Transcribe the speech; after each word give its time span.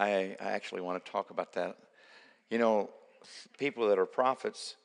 I, 0.00 0.36
I 0.40 0.52
actually 0.52 0.80
want 0.80 1.04
to 1.04 1.12
talk 1.12 1.30
about 1.30 1.52
that. 1.52 1.76
You 2.48 2.56
know, 2.56 2.88
people 3.58 3.88
that 3.88 3.98
are 3.98 4.06
prophets, 4.06 4.76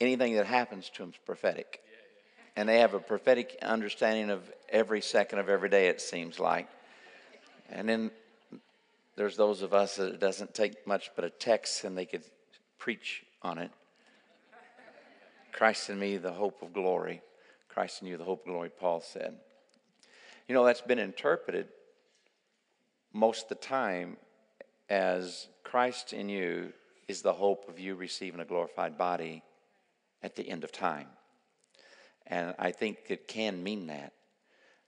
anything 0.00 0.36
that 0.36 0.46
happens 0.46 0.88
to 0.90 1.02
them 1.02 1.10
is 1.10 1.16
prophetic. 1.26 1.80
And 2.54 2.68
they 2.68 2.78
have 2.78 2.94
a 2.94 3.00
prophetic 3.00 3.58
understanding 3.60 4.30
of 4.30 4.48
every 4.68 5.00
second 5.00 5.40
of 5.40 5.48
every 5.48 5.68
day, 5.68 5.88
it 5.88 6.00
seems 6.00 6.38
like. 6.38 6.68
And 7.68 7.88
then 7.88 8.12
there's 9.16 9.36
those 9.36 9.62
of 9.62 9.74
us 9.74 9.96
that 9.96 10.14
it 10.14 10.20
doesn't 10.20 10.54
take 10.54 10.86
much 10.86 11.10
but 11.16 11.24
a 11.24 11.30
text 11.30 11.82
and 11.82 11.98
they 11.98 12.06
could 12.06 12.22
preach 12.78 13.24
on 13.42 13.58
it. 13.58 13.72
Christ 15.50 15.90
in 15.90 15.98
me, 15.98 16.18
the 16.18 16.32
hope 16.32 16.62
of 16.62 16.72
glory. 16.72 17.20
Christ 17.68 18.02
in 18.02 18.06
you, 18.06 18.16
the 18.16 18.24
hope 18.24 18.46
of 18.46 18.52
glory, 18.52 18.70
Paul 18.70 19.00
said. 19.00 19.34
You 20.46 20.54
know, 20.54 20.64
that's 20.64 20.82
been 20.82 21.00
interpreted 21.00 21.66
most 23.14 23.44
of 23.44 23.48
the 23.48 23.54
time 23.54 24.16
as 24.90 25.46
Christ 25.62 26.12
in 26.12 26.28
you 26.28 26.72
is 27.08 27.22
the 27.22 27.32
hope 27.32 27.68
of 27.68 27.78
you 27.78 27.94
receiving 27.94 28.40
a 28.40 28.44
glorified 28.44 28.98
body 28.98 29.42
at 30.22 30.36
the 30.36 30.48
end 30.48 30.64
of 30.64 30.72
time. 30.72 31.06
And 32.26 32.54
I 32.58 32.72
think 32.72 32.98
it 33.08 33.28
can 33.28 33.62
mean 33.62 33.86
that. 33.86 34.12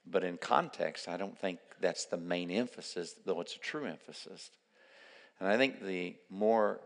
But 0.05 0.25
in 0.25 0.39
context, 0.39 1.09
I 1.09 1.17
don't 1.17 1.39
think 1.39 1.61
that's 1.81 2.07
the 2.07 2.17
main 2.17 2.51
emphasis, 2.51 3.15
though 3.25 3.41
it's 3.41 3.55
a 3.55 3.61
true 3.61 3.87
emphasis. 3.87 4.51
And 5.39 5.48
I 5.48 5.56
think 5.56 5.83
the 5.83 6.17
more 6.31 6.81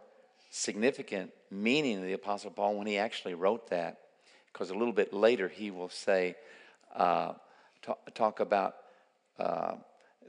significant 0.51 1.31
meaning 1.51 1.98
of 1.98 2.05
the 2.05 2.12
Apostle 2.12 2.51
Paul 2.51 2.77
when 2.77 2.87
he 2.87 2.98
actually 2.98 3.34
wrote 3.34 3.70
that, 3.70 3.98
because 4.53 4.70
a 4.70 4.75
little 4.75 4.93
bit 4.93 5.12
later 5.12 5.48
he 5.48 5.70
will 5.70 5.89
say, 5.89 6.34
uh, 6.95 7.34
talk, 7.83 8.15
talk, 8.15 8.41
about 8.41 8.75
uh, 9.39 9.75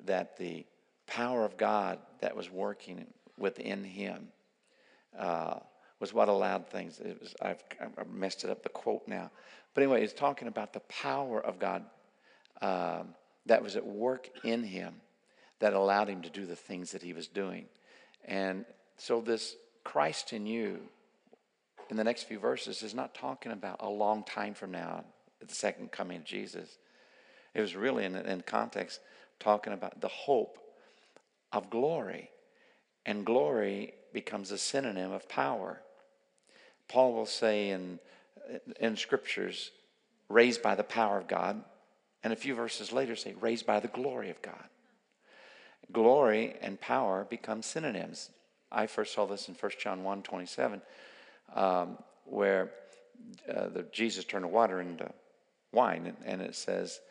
that 0.06 0.38
the 0.38 0.66
power 1.12 1.44
of 1.44 1.58
God 1.58 2.00
that 2.22 2.36
was 2.36 2.50
working 2.50 3.06
within 3.38 3.84
him 3.84 4.30
uh, 5.18 5.56
was 6.00 6.14
what 6.14 6.30
allowed 6.30 6.68
things. 6.68 7.02
Was, 7.20 7.36
I've, 7.42 7.62
I've, 7.98 8.10
messed 8.10 8.46
it 8.46 8.50
up, 8.50 8.64
the 8.64 8.70
quote 8.70 9.08
now. 9.08 9.30
But 9.74 9.84
anyway, 9.84 10.04
it's 10.04 10.14
talking 10.14 10.48
about 10.48 10.72
the 10.72 10.80
power 10.82 11.42
of 11.42 11.60
God 11.60 11.84
um, 12.62 13.10
that 13.46 13.62
was 13.62 13.76
at 13.76 13.86
work 13.86 14.30
in 14.46 14.64
him 14.64 14.96
that 15.60 15.74
allowed 15.74 16.08
him 16.08 16.22
to 16.22 16.30
do 16.30 16.46
the 16.46 16.56
things 16.56 16.92
that 16.92 17.04
he 17.04 17.12
was 17.12 17.28
doing. 17.28 17.66
And 18.26 18.66
so, 18.98 19.20
this 19.20 19.56
Christ 19.84 20.32
in 20.32 20.46
you, 20.46 20.80
in 21.90 21.98
the 21.98 22.04
next 22.04 22.24
few 22.24 22.40
verses, 22.40 22.84
is 22.84 22.94
not 22.94 23.14
talking 23.14 23.52
about 23.52 23.78
a 23.82 23.90
long 23.90 24.24
time 24.24 24.54
from 24.54 24.72
now, 24.72 25.04
the 25.46 25.54
second 25.54 25.92
coming 25.92 26.18
of 26.18 26.24
Jesus. 26.24 26.78
It 27.54 27.60
was 27.60 27.76
really, 27.76 28.06
in, 28.06 28.16
in 28.16 28.42
context, 28.42 29.02
talking 29.40 29.74
about 29.74 30.00
the 30.00 30.08
hope 30.08 30.58
of 31.52 31.70
glory. 31.70 32.30
And 33.06 33.26
glory 33.26 33.94
becomes 34.14 34.52
a 34.52 34.58
synonym 34.58 35.12
of 35.12 35.28
power. 35.28 35.82
Paul 36.88 37.14
will 37.14 37.26
say 37.26 37.70
in, 37.70 38.00
in 38.80 38.98
scriptures, 38.98 39.72
raised 40.30 40.62
by 40.62 40.76
the 40.76 40.84
power 40.84 41.18
of 41.18 41.28
God, 41.28 41.64
and 42.24 42.32
a 42.32 42.36
few 42.36 42.54
verses 42.54 42.92
later 42.92 43.16
say, 43.16 43.34
raised 43.40 43.66
by 43.66 43.80
the 43.80 43.88
glory 43.88 44.30
of 44.30 44.42
God. 44.42 44.64
Glory 45.92 46.56
and 46.62 46.80
power 46.80 47.26
become 47.30 47.62
synonyms. 47.62 48.30
I 48.72 48.88
first 48.88 49.14
saw 49.14 49.26
this 49.26 49.50
in 49.50 49.56
1 49.56 49.72
John 49.82 50.04
1 50.04 50.22
27, 50.22 50.82
um, 51.56 51.98
where 52.26 52.72
uh, 53.50 53.68
the, 53.70 53.86
Jesus 53.92 54.24
turned 54.24 54.50
water 54.50 54.80
into 54.80 55.10
wine, 55.72 56.08
and, 56.08 56.18
and 56.26 56.42
it 56.42 56.56
says, 56.56 57.02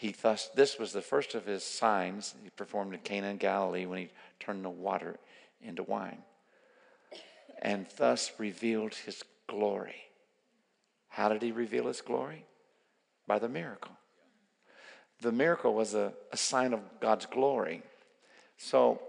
he 0.00 0.12
thus, 0.22 0.48
this 0.54 0.78
was 0.78 0.94
the 0.94 1.02
first 1.02 1.34
of 1.34 1.44
his 1.44 1.62
signs 1.62 2.34
he 2.42 2.48
performed 2.48 2.94
in 2.94 3.00
Cana 3.00 3.26
in 3.26 3.36
Galilee 3.36 3.84
when 3.84 3.98
he 3.98 4.08
turned 4.38 4.64
the 4.64 4.70
water 4.70 5.18
into 5.62 5.82
wine 5.82 6.22
and 7.60 7.84
thus 7.98 8.32
revealed 8.38 8.94
his 8.94 9.22
glory. 9.46 10.06
How 11.08 11.28
did 11.28 11.42
he 11.42 11.52
reveal 11.52 11.86
his 11.86 12.00
glory? 12.00 12.46
By 13.26 13.38
the 13.38 13.50
miracle. 13.50 13.92
The 15.20 15.32
miracle 15.32 15.74
was 15.74 15.92
a, 15.92 16.14
a 16.32 16.36
sign 16.38 16.72
of 16.72 16.80
God's 17.00 17.26
glory. 17.26 17.82
So, 18.56 19.02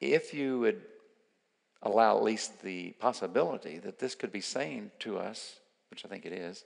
if 0.00 0.34
you 0.34 0.58
would 0.58 0.82
allow 1.82 2.16
at 2.16 2.24
least 2.24 2.62
the 2.62 2.90
possibility 2.98 3.78
that 3.78 4.00
this 4.00 4.16
could 4.16 4.32
be 4.32 4.40
saying 4.40 4.90
to 4.98 5.18
us, 5.18 5.60
which 5.88 6.04
I 6.04 6.08
think 6.08 6.26
it 6.26 6.32
is, 6.32 6.64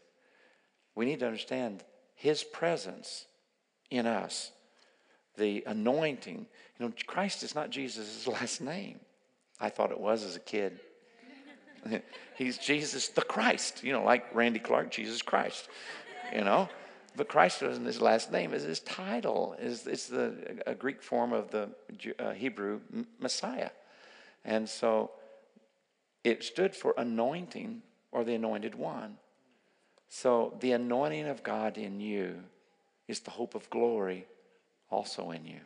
we 0.94 1.04
need 1.04 1.20
to 1.20 1.26
understand 1.26 1.84
his 2.14 2.42
presence 2.42 3.26
in 3.90 4.06
us. 4.06 4.52
The 5.36 5.64
anointing. 5.66 6.46
You 6.78 6.86
know, 6.86 6.92
Christ 7.06 7.42
is 7.42 7.54
not 7.54 7.70
Jesus' 7.70 8.26
last 8.26 8.60
name. 8.60 9.00
I 9.60 9.68
thought 9.68 9.90
it 9.90 10.00
was 10.00 10.24
as 10.24 10.36
a 10.36 10.40
kid. 10.40 10.80
He's 12.36 12.58
Jesus 12.58 13.08
the 13.08 13.22
Christ, 13.22 13.84
you 13.84 13.92
know, 13.92 14.02
like 14.02 14.34
Randy 14.34 14.58
Clark, 14.58 14.90
Jesus 14.90 15.22
Christ, 15.22 15.68
you 16.34 16.42
know. 16.42 16.68
But 17.16 17.28
Christ 17.28 17.62
wasn't 17.62 17.86
his 17.86 18.00
last 18.00 18.32
name; 18.32 18.52
is 18.52 18.64
his 18.64 18.80
title. 18.80 19.54
is 19.60 19.86
It's 19.86 20.08
the 20.08 20.60
a 20.66 20.74
Greek 20.74 21.02
form 21.02 21.32
of 21.32 21.50
the 21.50 21.68
uh, 22.18 22.32
Hebrew 22.32 22.80
Messiah, 23.20 23.70
and 24.44 24.68
so 24.68 25.12
it 26.24 26.42
stood 26.42 26.74
for 26.74 26.94
anointing 26.96 27.82
or 28.10 28.24
the 28.24 28.34
anointed 28.34 28.74
one. 28.74 29.18
So 30.08 30.56
the 30.60 30.72
anointing 30.72 31.26
of 31.26 31.42
God 31.42 31.76
in 31.76 32.00
you 32.00 32.42
is 33.08 33.20
the 33.20 33.30
hope 33.30 33.54
of 33.54 33.68
glory 33.70 34.26
also 34.90 35.30
in 35.30 35.44
you. 35.44 35.60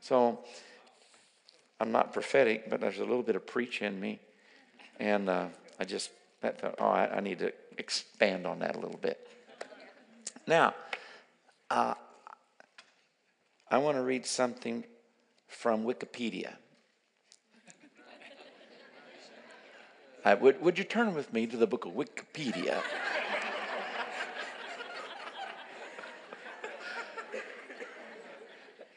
So 0.00 0.40
I'm 1.80 1.92
not 1.92 2.12
prophetic, 2.12 2.68
but 2.68 2.80
there's 2.80 2.98
a 2.98 3.04
little 3.04 3.22
bit 3.22 3.36
of 3.36 3.46
preach 3.46 3.82
in 3.82 3.98
me. 3.98 4.20
And 5.00 5.28
uh, 5.28 5.46
I 5.80 5.84
just 5.84 6.10
thought, 6.40 6.74
oh, 6.78 6.86
I, 6.86 7.20
need 7.20 7.38
to 7.40 7.52
expand 7.78 8.46
on 8.46 8.60
that 8.60 8.76
a 8.76 8.78
little 8.78 8.98
bit. 8.98 9.26
Now, 10.46 10.74
uh, 11.70 11.94
I 13.70 13.78
want 13.78 13.96
to 13.96 14.02
read 14.02 14.26
something 14.26 14.84
from 15.48 15.84
Wikipedia. 15.84 16.54
Would, 20.40 20.60
would 20.62 20.78
you 20.78 20.84
turn 20.84 21.14
with 21.14 21.32
me 21.32 21.46
to 21.46 21.56
the 21.56 21.66
book 21.66 21.84
of 21.84 21.92
Wikipedia? 21.92 22.80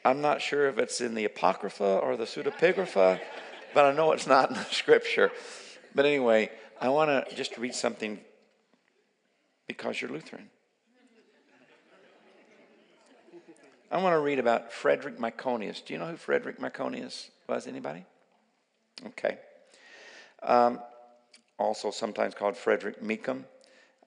I'm 0.08 0.22
not 0.22 0.40
sure 0.40 0.68
if 0.68 0.78
it's 0.78 1.02
in 1.02 1.14
the 1.14 1.26
Apocrypha 1.26 1.98
or 1.98 2.16
the 2.16 2.24
Pseudepigrapha, 2.24 3.20
but 3.74 3.84
I 3.84 3.92
know 3.92 4.12
it's 4.12 4.26
not 4.26 4.48
in 4.48 4.56
the 4.56 4.64
scripture. 4.70 5.30
But 5.94 6.06
anyway, 6.06 6.50
I 6.80 6.88
want 6.88 7.10
to 7.10 7.36
just 7.36 7.58
read 7.58 7.74
something 7.74 8.18
because 9.66 10.00
you're 10.00 10.10
Lutheran. 10.10 10.48
I 13.92 14.02
want 14.02 14.14
to 14.14 14.20
read 14.20 14.38
about 14.38 14.72
Frederick 14.72 15.18
Myconius. 15.18 15.84
Do 15.84 15.92
you 15.92 15.98
know 15.98 16.06
who 16.06 16.16
Frederick 16.16 16.58
Myconius 16.58 17.28
was? 17.46 17.66
Anybody? 17.66 18.06
Okay. 19.08 19.36
Um, 20.42 20.80
also 21.58 21.90
sometimes 21.90 22.34
called 22.34 22.56
Frederick 22.56 23.02
Meekum 23.02 23.44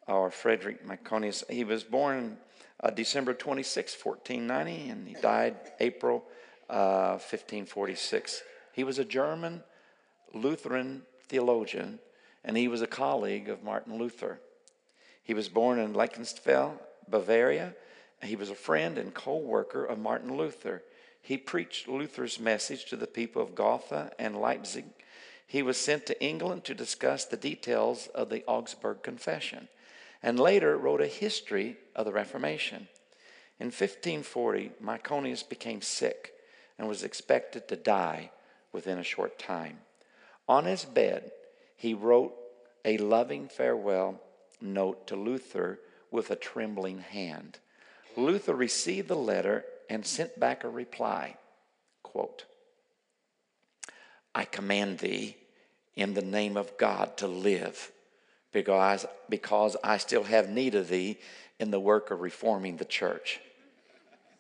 or 0.08 0.32
Frederick 0.32 0.84
Myconius. 0.84 1.48
He 1.48 1.64
was 1.64 1.84
born 1.84 2.38
uh, 2.82 2.90
December 2.90 3.34
26, 3.34 3.94
1490, 4.04 4.90
and 4.90 5.08
he 5.08 5.14
died 5.16 5.56
April 5.80 6.24
uh, 6.70 7.14
1546. 7.20 8.42
He 8.74 8.84
was 8.84 8.98
a 8.98 9.06
German 9.06 9.64
Lutheran 10.34 11.04
theologian, 11.28 12.00
and 12.44 12.58
he 12.58 12.68
was 12.68 12.82
a 12.82 12.88
colleague 12.88 13.50
of 13.50 13.64
Martin 13.64 13.98
Luther. 13.98 14.40
He 15.24 15.34
was 15.34 15.50
born 15.50 15.80
in 15.80 15.94
Lenkensfeld, 15.94 16.80
Bavaria. 17.08 17.76
He 18.24 18.36
was 18.36 18.50
a 18.50 18.56
friend 18.56 18.98
and 18.98 19.14
co 19.14 19.38
worker 19.38 19.86
of 19.86 20.00
Martin 20.00 20.36
Luther. 20.36 20.82
He 21.22 21.38
preached 21.38 21.88
Luther's 21.88 22.40
message 22.40 22.86
to 22.86 22.96
the 22.96 23.08
people 23.08 23.42
of 23.42 23.54
Gotha 23.54 24.12
and 24.18 24.36
Leipzig. 24.42 24.86
He 25.46 25.62
was 25.62 25.78
sent 25.78 26.06
to 26.08 26.24
England 26.24 26.64
to 26.64 26.74
discuss 26.74 27.26
the 27.26 27.38
details 27.38 28.08
of 28.16 28.30
the 28.30 28.44
Augsburg 28.48 29.04
Confession 29.04 29.68
and 30.24 30.40
later 30.40 30.78
wrote 30.78 31.02
a 31.02 31.08
history 31.08 31.78
of 31.96 32.06
the 32.06 32.12
Reformation. 32.12 32.88
In 33.60 33.68
1540, 33.68 34.72
Myconius 34.82 35.48
became 35.48 35.82
sick 35.82 36.34
and 36.78 36.88
was 36.88 37.04
expected 37.04 37.68
to 37.68 37.76
die 37.76 38.32
within 38.72 38.98
a 38.98 39.04
short 39.04 39.38
time. 39.38 39.80
On 40.48 40.66
his 40.66 40.86
bed, 40.86 41.32
he 41.76 41.94
wrote 41.94 42.34
a 42.84 42.98
loving 42.98 43.48
farewell 43.48 44.20
note 44.60 45.08
to 45.08 45.16
Luther 45.16 45.80
with 46.10 46.30
a 46.32 46.36
trembling 46.36 47.00
hand. 47.00 47.60
Luther 48.18 48.56
received 48.56 49.08
the 49.08 49.16
letter 49.16 49.66
and 49.90 50.06
sent 50.06 50.40
back 50.40 50.64
a 50.64 50.70
reply 50.70 51.38
quote, 52.04 52.46
I 54.36 54.46
command 54.46 55.00
thee 55.00 55.38
in 55.96 56.14
the 56.14 56.22
name 56.22 56.58
of 56.58 56.78
God 56.78 57.18
to 57.18 57.28
live 57.28 57.92
because, 58.52 59.06
because 59.30 59.78
I 59.84 59.98
still 59.98 60.24
have 60.24 60.50
need 60.50 60.76
of 60.76 60.90
thee 60.90 61.18
in 61.60 61.72
the 61.72 61.80
work 61.80 62.12
of 62.12 62.22
reforming 62.22 62.78
the 62.78 62.86
church. 62.86 63.40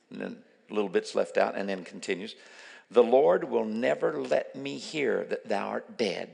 And 0.09 0.21
then 0.21 0.37
little 0.69 0.89
bits 0.89 1.15
left 1.15 1.37
out, 1.37 1.55
and 1.55 1.67
then 1.67 1.83
continues. 1.83 2.35
The 2.89 3.03
Lord 3.03 3.45
will 3.45 3.65
never 3.65 4.21
let 4.21 4.55
me 4.55 4.77
hear 4.77 5.25
that 5.25 5.47
thou 5.47 5.67
art 5.69 5.97
dead, 5.97 6.31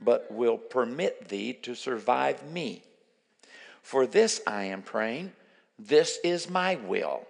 but 0.00 0.30
will 0.30 0.58
permit 0.58 1.28
thee 1.28 1.52
to 1.62 1.74
survive 1.74 2.44
me. 2.50 2.82
For 3.82 4.06
this 4.06 4.40
I 4.46 4.64
am 4.64 4.82
praying, 4.82 5.32
this 5.78 6.18
is 6.24 6.48
my 6.48 6.76
will, 6.76 7.26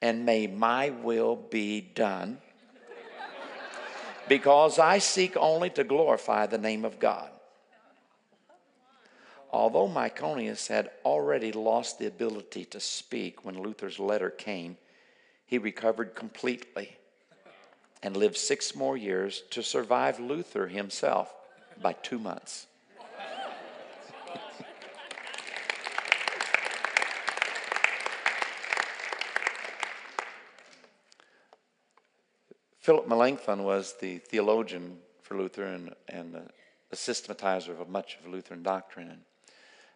and 0.00 0.24
may 0.24 0.46
my 0.46 0.90
will 0.90 1.36
be 1.36 1.80
done, 1.80 2.38
because 4.28 4.78
I 4.78 4.98
seek 4.98 5.36
only 5.36 5.70
to 5.70 5.84
glorify 5.84 6.46
the 6.46 6.58
name 6.58 6.84
of 6.84 6.98
God. 6.98 7.30
Although 9.54 9.86
Myconius 9.86 10.66
had 10.66 10.90
already 11.04 11.52
lost 11.52 12.00
the 12.00 12.08
ability 12.08 12.64
to 12.64 12.80
speak 12.80 13.44
when 13.44 13.62
Luther's 13.62 14.00
letter 14.00 14.28
came, 14.28 14.76
he 15.46 15.58
recovered 15.58 16.16
completely 16.16 16.96
and 18.02 18.16
lived 18.16 18.36
six 18.36 18.74
more 18.74 18.96
years 18.96 19.44
to 19.50 19.62
survive 19.62 20.18
Luther 20.18 20.66
himself 20.66 21.32
by 21.80 21.92
two 21.92 22.18
months. 22.18 22.66
Philip 32.80 33.06
Melanchthon 33.06 33.62
was 33.62 33.94
the 34.00 34.18
theologian 34.18 34.98
for 35.22 35.38
Luther 35.38 35.66
and, 35.66 35.94
and 36.08 36.34
the 36.34 36.96
systematizer 36.96 37.80
of 37.80 37.88
much 37.88 38.18
of 38.18 38.26
Lutheran 38.26 38.64
doctrine. 38.64 39.20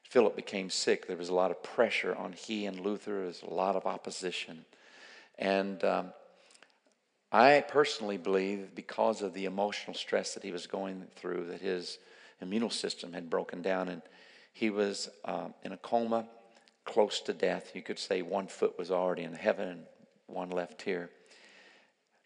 Philip 0.08 0.37
became 0.37 0.70
sick. 0.70 1.06
There 1.06 1.19
was 1.19 1.28
a 1.28 1.34
lot 1.34 1.50
of 1.50 1.62
pressure 1.62 2.14
on 2.14 2.32
he 2.32 2.64
and 2.64 2.81
Luther. 2.81 3.16
There 3.16 3.26
was 3.26 3.43
a 3.43 3.52
lot 3.52 3.76
of 3.76 3.84
opposition. 3.84 4.64
And 5.38 5.84
um, 5.84 6.12
I 7.31 7.62
personally 7.69 8.16
believe 8.16 8.75
because 8.75 9.20
of 9.20 9.34
the 9.34 9.44
emotional 9.44 9.93
stress 9.93 10.32
that 10.32 10.43
he 10.43 10.50
was 10.50 10.66
going 10.66 11.05
through, 11.16 11.49
that 11.49 11.60
his 11.60 11.99
immune 12.40 12.70
system 12.70 13.12
had 13.12 13.28
broken 13.28 13.60
down 13.60 13.90
and 13.90 14.00
he 14.55 14.70
was 14.70 15.10
um, 15.26 15.52
in 15.62 15.72
a 15.72 15.76
coma, 15.76 16.26
close 16.87 17.20
to 17.20 17.34
death. 17.34 17.72
You 17.75 17.82
could 17.82 17.99
say 17.99 18.22
one 18.22 18.46
foot 18.46 18.78
was 18.78 18.90
already 18.90 19.25
in 19.25 19.34
heaven 19.34 19.69
and 19.69 19.82
one 20.26 20.49
left 20.49 20.81
here. 20.81 21.10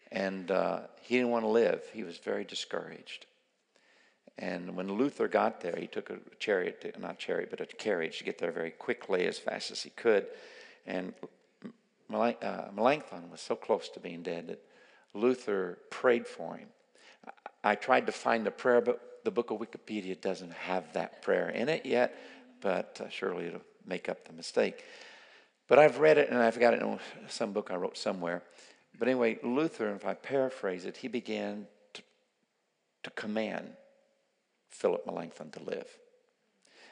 And 0.09 0.49
uh, 0.51 0.81
he 1.01 1.17
didn't 1.17 1.31
want 1.31 1.43
to 1.43 1.49
live. 1.49 1.83
He 1.91 2.03
was 2.03 2.17
very 2.17 2.45
discouraged. 2.45 3.25
And 4.37 4.75
when 4.75 4.91
Luther 4.91 5.27
got 5.27 5.61
there, 5.61 5.75
he 5.77 5.87
took 5.87 6.09
a 6.09 6.17
chariot, 6.39 6.81
to, 6.81 6.99
not 6.99 7.19
chariot, 7.19 7.49
but 7.49 7.61
a 7.61 7.65
carriage 7.65 8.17
to 8.17 8.23
get 8.23 8.39
there 8.39 8.51
very 8.51 8.71
quickly, 8.71 9.25
as 9.27 9.37
fast 9.37 9.71
as 9.71 9.83
he 9.83 9.91
could. 9.91 10.25
And 10.87 11.13
uh, 12.11 12.65
Melanchthon 12.75 13.29
was 13.29 13.41
so 13.41 13.55
close 13.55 13.89
to 13.89 13.99
being 13.99 14.23
dead 14.23 14.47
that 14.47 14.63
Luther 15.13 15.77
prayed 15.89 16.27
for 16.27 16.57
him. 16.57 16.67
I 17.63 17.75
tried 17.75 18.07
to 18.07 18.11
find 18.11 18.45
the 18.45 18.51
prayer, 18.51 18.81
but 18.81 19.19
the 19.23 19.31
book 19.31 19.51
of 19.51 19.59
Wikipedia 19.59 20.19
doesn't 20.19 20.51
have 20.51 20.91
that 20.93 21.21
prayer 21.21 21.49
in 21.49 21.69
it 21.69 21.85
yet, 21.85 22.17
but 22.59 22.99
uh, 23.01 23.09
surely 23.09 23.45
it'll 23.45 23.61
make 23.85 24.09
up 24.09 24.27
the 24.27 24.33
mistake. 24.33 24.83
But 25.67 25.79
I've 25.79 25.99
read 25.99 26.17
it 26.17 26.29
and 26.29 26.39
I've 26.39 26.59
got 26.59 26.73
it 26.73 26.81
in 26.81 26.99
some 27.29 27.53
book 27.53 27.69
I 27.71 27.75
wrote 27.75 27.97
somewhere. 27.97 28.43
But 28.99 29.07
anyway, 29.07 29.39
Luther, 29.43 29.93
if 29.95 30.05
I 30.05 30.13
paraphrase 30.13 30.85
it, 30.85 30.97
he 30.97 31.07
began 31.07 31.67
to, 31.93 32.01
to 33.03 33.09
command 33.11 33.69
Philip 34.73 35.05
Melanchthon 35.05 35.51
to 35.51 35.63
live. 35.63 35.87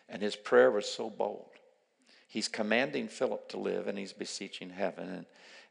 And 0.08 0.22
his 0.22 0.36
prayer 0.36 0.72
was 0.72 0.88
so 0.88 1.10
bold. 1.10 1.50
He's 2.28 2.48
commanding 2.48 3.08
Philip 3.08 3.50
to 3.50 3.58
live 3.58 3.88
and 3.88 3.98
he's 3.98 4.14
beseeching 4.14 4.70
heaven. 4.70 5.26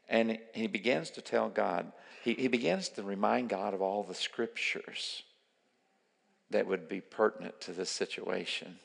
And, 0.09 0.31
and 0.31 0.39
he 0.53 0.67
begins 0.67 1.09
to 1.11 1.21
tell 1.21 1.49
God, 1.49 1.91
he, 2.23 2.33
he 2.33 2.47
begins 2.47 2.89
to 2.89 3.03
remind 3.03 3.49
God 3.49 3.73
of 3.73 3.81
all 3.81 4.03
the 4.03 4.13
scriptures 4.13 5.23
that 6.49 6.67
would 6.67 6.89
be 6.89 7.01
pertinent 7.01 7.59
to 7.61 7.71
this 7.71 7.89
situation. 7.89 8.77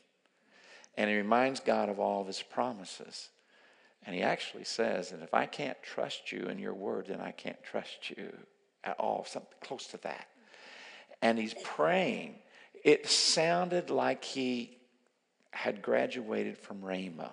And 0.96 1.10
he 1.10 1.16
reminds 1.16 1.60
God 1.60 1.88
of 1.88 2.00
all 2.00 2.20
of 2.20 2.26
his 2.26 2.42
promises. 2.42 3.28
And 4.06 4.14
he 4.14 4.22
actually 4.22 4.64
says 4.64 5.10
that 5.10 5.22
if 5.22 5.34
I 5.34 5.46
can't 5.46 5.76
trust 5.82 6.32
you 6.32 6.44
in 6.44 6.58
your 6.58 6.74
word, 6.74 7.06
then 7.08 7.20
I 7.20 7.32
can't 7.32 7.62
trust 7.62 8.10
you 8.10 8.32
at 8.84 8.96
all, 8.98 9.24
something 9.26 9.58
close 9.62 9.88
to 9.88 9.98
that. 9.98 10.28
And 11.20 11.38
he's 11.38 11.54
praying. 11.64 12.36
It 12.86 13.08
sounded 13.08 13.90
like 13.90 14.22
he 14.22 14.78
had 15.50 15.82
graduated 15.82 16.56
from 16.56 16.82
Rhema 16.82 17.30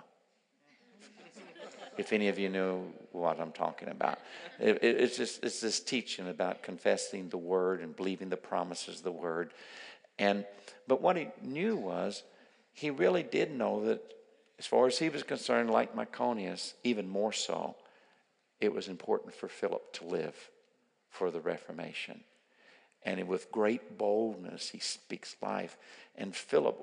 if 1.95 2.11
any 2.11 2.27
of 2.27 2.39
you 2.39 2.50
know 2.50 2.88
what 3.11 3.39
I'm 3.39 3.51
talking 3.51 3.89
about. 3.89 4.17
It, 4.59 4.83
it, 4.83 5.00
it's 5.00 5.15
just 5.15 5.44
it's 5.44 5.61
this 5.61 5.79
teaching 5.79 6.27
about 6.27 6.63
confessing 6.63 7.29
the 7.29 7.38
word 7.38 7.81
and 7.81 7.95
believing 7.95 8.29
the 8.29 8.35
promises 8.35 8.97
of 8.97 9.03
the 9.03 9.11
word. 9.11 9.53
And 10.17 10.44
but 10.88 11.03
what 11.03 11.17
he 11.17 11.27
knew 11.44 11.75
was 11.75 12.23
he 12.73 12.89
really 12.89 13.21
did 13.21 13.51
know 13.51 13.85
that 13.85 14.01
as 14.57 14.65
far 14.65 14.88
as 14.88 14.97
he 14.97 15.09
was 15.09 15.21
concerned, 15.21 15.69
like 15.69 15.95
Myconius, 15.95 16.73
even 16.83 17.07
more 17.07 17.31
so, 17.31 17.75
it 18.59 18.73
was 18.73 18.88
important 18.88 19.35
for 19.35 19.47
Philip 19.47 19.94
to 19.94 20.05
live 20.05 20.50
for 21.11 21.29
the 21.29 21.41
Reformation. 21.41 22.23
And 23.05 23.27
with 23.27 23.51
great 23.51 23.97
boldness, 23.97 24.69
he 24.69 24.79
speaks 24.79 25.35
life. 25.41 25.77
And 26.15 26.35
Philip 26.35 26.77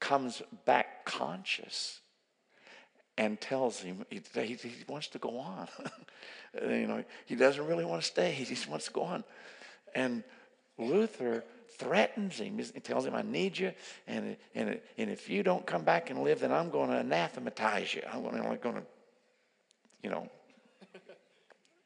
comes 0.00 0.42
back 0.64 1.04
conscious 1.04 2.00
and 3.16 3.40
tells 3.40 3.80
him 3.80 4.04
he, 4.10 4.20
he, 4.34 4.54
he 4.54 4.84
wants 4.88 5.08
to 5.08 5.18
go 5.18 5.38
on. 5.38 5.68
you 6.62 6.86
know, 6.86 7.04
he 7.26 7.36
doesn't 7.36 7.66
really 7.66 7.84
want 7.84 8.02
to 8.02 8.06
stay. 8.06 8.32
He 8.32 8.44
just 8.44 8.68
wants 8.68 8.86
to 8.86 8.92
go 8.92 9.02
on. 9.02 9.24
And 9.94 10.24
Luther 10.78 11.44
threatens 11.78 12.38
him. 12.38 12.58
He 12.58 12.80
tells 12.80 13.06
him, 13.06 13.14
I 13.14 13.22
need 13.22 13.56
you. 13.56 13.72
And, 14.06 14.36
and, 14.54 14.80
and 14.98 15.10
if 15.10 15.30
you 15.30 15.42
don't 15.42 15.64
come 15.64 15.84
back 15.84 16.10
and 16.10 16.22
live, 16.22 16.40
then 16.40 16.52
I'm 16.52 16.70
going 16.70 16.90
to 16.90 16.96
anathematize 16.96 17.94
you. 17.94 18.02
I'm 18.12 18.22
going 18.22 18.58
to, 18.58 18.82
you 20.02 20.10
know, 20.10 20.28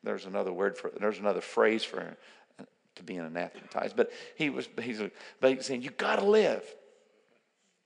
there's 0.02 0.26
another 0.26 0.52
word 0.52 0.78
for 0.78 0.90
there's 0.98 1.18
another 1.18 1.40
phrase 1.40 1.84
for 1.84 2.16
to 2.98 3.02
being 3.02 3.20
anathematized. 3.20 3.96
But 3.96 4.12
he 4.36 4.50
was 4.50 4.68
he's 4.80 5.00
saying, 5.60 5.82
You 5.82 5.90
gotta 5.90 6.24
live. 6.24 6.62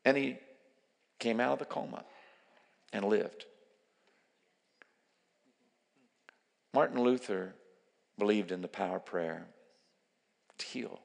And 0.05 0.17
he 0.17 0.37
came 1.19 1.39
out 1.39 1.53
of 1.53 1.59
the 1.61 1.65
coma 1.65 2.05
and 2.93 3.05
lived. 3.05 3.47
Martin 6.75 7.01
Luther 7.01 7.55
believed 8.19 8.51
in 8.51 8.63
the 8.63 8.69
power 8.69 8.97
of 8.97 9.07
prayer 9.07 9.47
to 10.59 10.67
heal. 10.67 11.01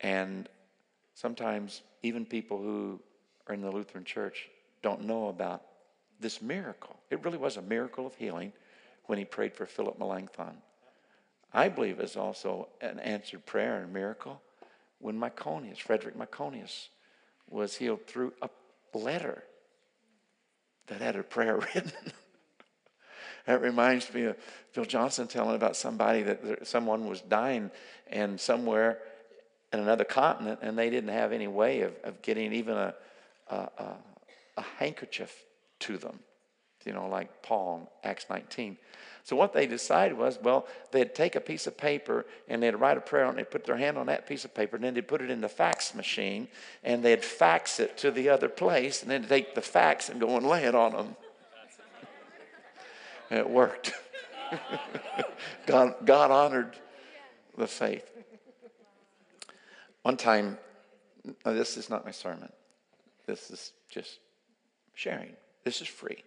And 0.00 0.48
sometimes 1.14 1.82
even 2.02 2.26
people 2.26 2.58
who 2.58 3.00
are 3.46 3.54
in 3.54 3.62
the 3.62 3.70
Lutheran 3.70 4.04
church 4.04 4.48
don't 4.82 5.04
know 5.04 5.28
about 5.28 5.62
this 6.20 6.42
miracle. 6.42 6.96
It 7.10 7.24
really 7.24 7.38
was 7.38 7.56
a 7.56 7.62
miracle 7.62 8.06
of 8.06 8.14
healing 8.14 8.52
when 9.08 9.18
he 9.18 9.24
prayed 9.24 9.54
for 9.54 9.66
Philip 9.66 9.98
Melanchthon. 9.98 10.58
I 11.52 11.70
believe 11.70 11.98
it's 11.98 12.16
also 12.16 12.68
an 12.82 12.98
answered 12.98 13.46
prayer 13.46 13.76
and 13.76 13.86
a 13.86 13.92
miracle 13.92 14.40
when 14.98 15.18
Myconius, 15.18 15.78
Frederick 15.78 16.16
Myconius, 16.16 16.88
was 17.48 17.74
healed 17.76 18.06
through 18.06 18.34
a 18.42 18.50
letter 18.96 19.44
that 20.88 21.00
had 21.00 21.16
a 21.16 21.22
prayer 21.22 21.56
written. 21.74 21.90
that 23.46 23.62
reminds 23.62 24.12
me 24.12 24.24
of 24.24 24.36
Bill 24.74 24.84
Johnson 24.84 25.26
telling 25.26 25.56
about 25.56 25.74
somebody 25.74 26.22
that 26.22 26.66
someone 26.66 27.06
was 27.06 27.22
dying 27.22 27.70
and 28.08 28.38
somewhere 28.38 28.98
in 29.72 29.80
another 29.80 30.04
continent 30.04 30.58
and 30.60 30.78
they 30.78 30.90
didn't 30.90 31.14
have 31.14 31.32
any 31.32 31.48
way 31.48 31.80
of, 31.80 31.94
of 32.04 32.20
getting 32.20 32.52
even 32.52 32.76
a, 32.76 32.94
a, 33.48 33.56
a, 33.56 33.96
a 34.58 34.62
handkerchief 34.78 35.46
to 35.80 35.96
them, 35.96 36.20
you 36.84 36.92
know, 36.92 37.08
like 37.08 37.42
Paul 37.42 37.90
in 38.02 38.10
Acts 38.10 38.26
19. 38.30 38.76
So 39.24 39.36
what 39.36 39.52
they 39.52 39.66
decided 39.66 40.16
was, 40.16 40.38
well, 40.42 40.66
they'd 40.90 41.14
take 41.14 41.36
a 41.36 41.40
piece 41.40 41.66
of 41.66 41.76
paper 41.76 42.24
and 42.48 42.62
they'd 42.62 42.74
write 42.74 42.96
a 42.96 43.00
prayer 43.00 43.26
on 43.26 43.34
it. 43.34 43.36
They'd 43.36 43.50
put 43.50 43.64
their 43.66 43.76
hand 43.76 43.98
on 43.98 44.06
that 44.06 44.26
piece 44.26 44.44
of 44.46 44.54
paper 44.54 44.76
and 44.76 44.84
then 44.84 44.94
they'd 44.94 45.06
put 45.06 45.20
it 45.20 45.30
in 45.30 45.40
the 45.40 45.48
fax 45.48 45.94
machine 45.94 46.48
and 46.82 47.04
they'd 47.04 47.22
fax 47.22 47.78
it 47.78 47.98
to 47.98 48.10
the 48.10 48.30
other 48.30 48.48
place 48.48 49.02
and 49.02 49.10
then 49.10 49.24
take 49.24 49.54
the 49.54 49.60
fax 49.60 50.08
and 50.08 50.18
go 50.18 50.36
and 50.36 50.46
lay 50.46 50.64
it 50.64 50.74
on 50.74 50.92
them. 50.92 51.16
And 53.30 53.38
it 53.40 53.50
worked. 53.50 53.92
God, 55.66 55.94
God 56.06 56.30
honored 56.30 56.74
the 57.56 57.66
faith. 57.66 58.10
One 60.02 60.16
time, 60.16 60.56
this 61.44 61.76
is 61.76 61.90
not 61.90 62.06
my 62.06 62.12
sermon. 62.12 62.50
This 63.26 63.50
is 63.50 63.72
just 63.90 64.20
sharing. 64.94 65.36
This 65.64 65.82
is 65.82 65.86
free. 65.86 66.24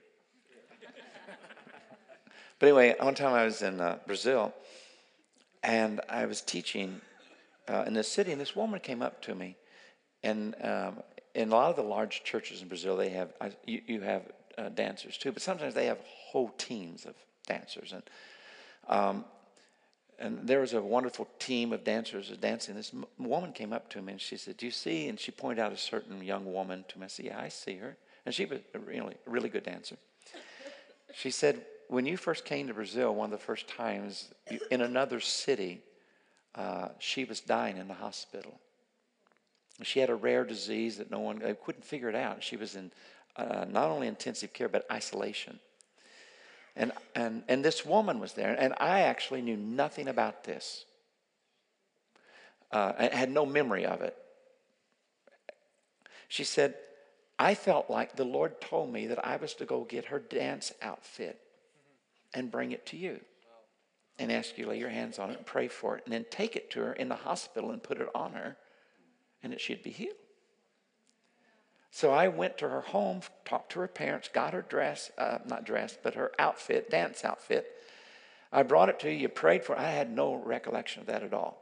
But 2.62 2.68
anyway, 2.68 2.96
one 3.00 3.16
time 3.16 3.34
I 3.34 3.44
was 3.44 3.64
in 3.64 3.82
uh, 3.82 3.98
Brazil 4.06 4.54
and 5.64 6.00
I 6.08 6.28
was 6.28 6.42
teaching 6.42 7.02
uh, 7.68 7.86
in 7.88 7.96
this 7.96 8.08
city, 8.08 8.32
and 8.32 8.40
this 8.40 8.56
woman 8.56 8.80
came 8.80 9.02
up 9.02 9.20
to 9.24 9.34
me. 9.34 9.58
And 10.22 10.54
um, 10.62 11.02
in 11.34 11.52
a 11.52 11.56
lot 11.56 11.72
of 11.72 11.76
the 11.76 11.82
large 11.82 12.24
churches 12.24 12.62
in 12.62 12.68
Brazil, 12.68 12.96
they 12.96 13.10
have 13.10 13.30
you, 13.66 13.82
you 13.88 14.02
have 14.02 14.22
uh, 14.60 14.70
dancers 14.70 15.18
too, 15.18 15.32
but 15.32 15.42
sometimes 15.42 15.74
they 15.74 15.88
have 15.88 15.98
whole 16.06 16.50
teams 16.50 17.06
of 17.06 17.16
dancers. 17.48 17.94
And 17.94 18.04
um, 18.88 19.26
and 20.20 20.48
there 20.48 20.60
was 20.60 20.74
a 20.74 20.82
wonderful 20.84 21.28
team 21.40 21.74
of 21.74 21.84
dancers 21.84 22.30
dancing. 22.40 22.76
This 22.76 22.92
m- 22.94 23.06
woman 23.18 23.54
came 23.54 23.74
up 23.74 23.90
to 23.90 24.04
me 24.04 24.12
and 24.12 24.22
she 24.22 24.38
said, 24.38 24.58
"Do 24.58 24.68
you 24.68 24.72
see?" 24.72 25.08
And 25.08 25.20
she 25.20 25.32
pointed 25.32 25.64
out 25.64 25.72
a 25.72 25.78
certain 25.78 26.24
young 26.24 26.54
woman 26.54 26.86
to 26.90 27.00
me. 27.00 27.06
I 27.06 27.08
said, 27.08 27.26
"Yeah, 27.26 27.40
I 27.40 27.50
see 27.50 27.78
her." 27.78 27.98
And 28.24 28.36
she 28.36 28.46
was 28.46 28.60
a 28.76 28.80
really, 28.80 29.16
a 29.26 29.30
really 29.32 29.50
good 29.50 29.64
dancer. 29.64 29.96
she 31.16 31.32
said, 31.32 31.66
"When 31.92 32.06
you 32.06 32.16
first 32.16 32.46
came 32.46 32.68
to 32.68 32.74
Brazil, 32.74 33.14
one 33.14 33.34
of 33.34 33.38
the 33.38 33.46
first 33.46 33.68
times 33.68 34.30
in 34.72 34.80
another 34.80 35.20
city, 35.20 35.82
uh, 36.56 36.88
she 37.00 37.26
was 37.26 37.42
dying 37.42 37.76
in 37.76 37.90
the 37.90 37.94
hospital. 37.94 38.62
She 39.84 40.00
had 40.00 40.10
a 40.10 40.16
rare 40.16 40.46
disease 40.46 41.00
that 41.00 41.12
no 41.12 41.20
one 41.20 41.40
they 41.40 41.54
couldn't 41.54 41.84
figure 41.84 42.08
it 42.08 42.16
out. 42.16 42.42
She 42.46 42.56
was 42.56 42.78
in 42.78 42.94
uh, 43.36 43.66
not 43.68 43.90
only 43.90 44.08
intensive 44.08 44.54
care 44.54 44.70
but 44.70 44.90
isolation." 44.90 45.60
And, 46.78 46.94
and, 47.14 47.44
and 47.50 47.66
this 47.66 47.86
woman 47.86 48.22
was 48.22 48.32
there, 48.32 48.56
and 48.58 48.74
I 48.80 49.02
actually 49.02 49.42
knew 49.42 49.58
nothing 49.58 50.08
about 50.08 50.46
this. 50.46 50.86
Uh, 52.72 52.94
I 52.98 53.14
had 53.14 53.30
no 53.30 53.46
memory 53.46 53.86
of 53.86 54.00
it. 54.00 54.16
She 56.30 56.46
said, 56.46 56.76
I 57.38 57.54
felt 57.54 57.90
like 57.90 58.16
the 58.16 58.24
Lord 58.24 58.62
told 58.62 58.94
me 58.94 59.08
that 59.08 59.28
I 59.28 59.36
was 59.36 59.54
to 59.56 59.66
go 59.66 59.84
get 59.84 60.06
her 60.06 60.20
dance 60.20 60.72
outfit 60.82 61.42
and 62.34 62.52
bring 62.52 62.72
it 62.72 62.86
to 62.88 62.98
you 62.98 63.20
and 64.20 64.32
ask 64.32 64.58
you 64.58 64.66
to 64.66 64.70
lay 64.72 64.80
your 64.80 64.90
hands 64.90 65.20
on 65.20 65.30
it 65.30 65.38
and 65.38 65.46
pray 65.46 65.68
for 65.68 65.98
it 65.98 66.04
and 66.06 66.14
then 66.14 66.26
take 66.30 66.56
it 66.56 66.70
to 66.72 66.80
her 66.80 66.94
in 66.94 67.10
the 67.10 67.16
hospital 67.16 67.72
and 67.72 67.82
put 67.82 68.00
it 68.00 68.08
on 68.14 68.34
her 68.34 68.58
and 69.44 69.54
it 69.54 69.62
should 69.62 69.82
be 69.82 69.90
healed. 69.90 70.16
So 71.90 72.12
I 72.12 72.30
went 72.30 72.58
to 72.60 72.70
her 72.70 72.82
home, 72.82 73.22
talked 73.44 73.74
to 73.74 73.80
her 73.82 73.88
parents, 73.88 74.30
got 74.34 74.54
her 74.54 74.62
dress, 74.62 75.12
uh, 75.18 75.40
not 75.46 75.66
dress, 75.66 75.98
but 76.02 76.16
her 76.16 76.32
outfit, 76.40 76.90
dance 76.90 77.26
outfit. 77.26 77.68
I 78.52 78.64
brought 78.64 78.90
it 78.90 79.00
to 79.02 79.12
you, 79.12 79.18
you 79.18 79.30
prayed 79.30 79.66
for 79.66 79.76
it. 79.76 79.80
I 79.80 79.92
had 79.92 80.10
no 80.10 80.36
recollection 80.36 81.02
of 81.02 81.08
that 81.08 81.24
at 81.24 81.34
all. 81.34 81.62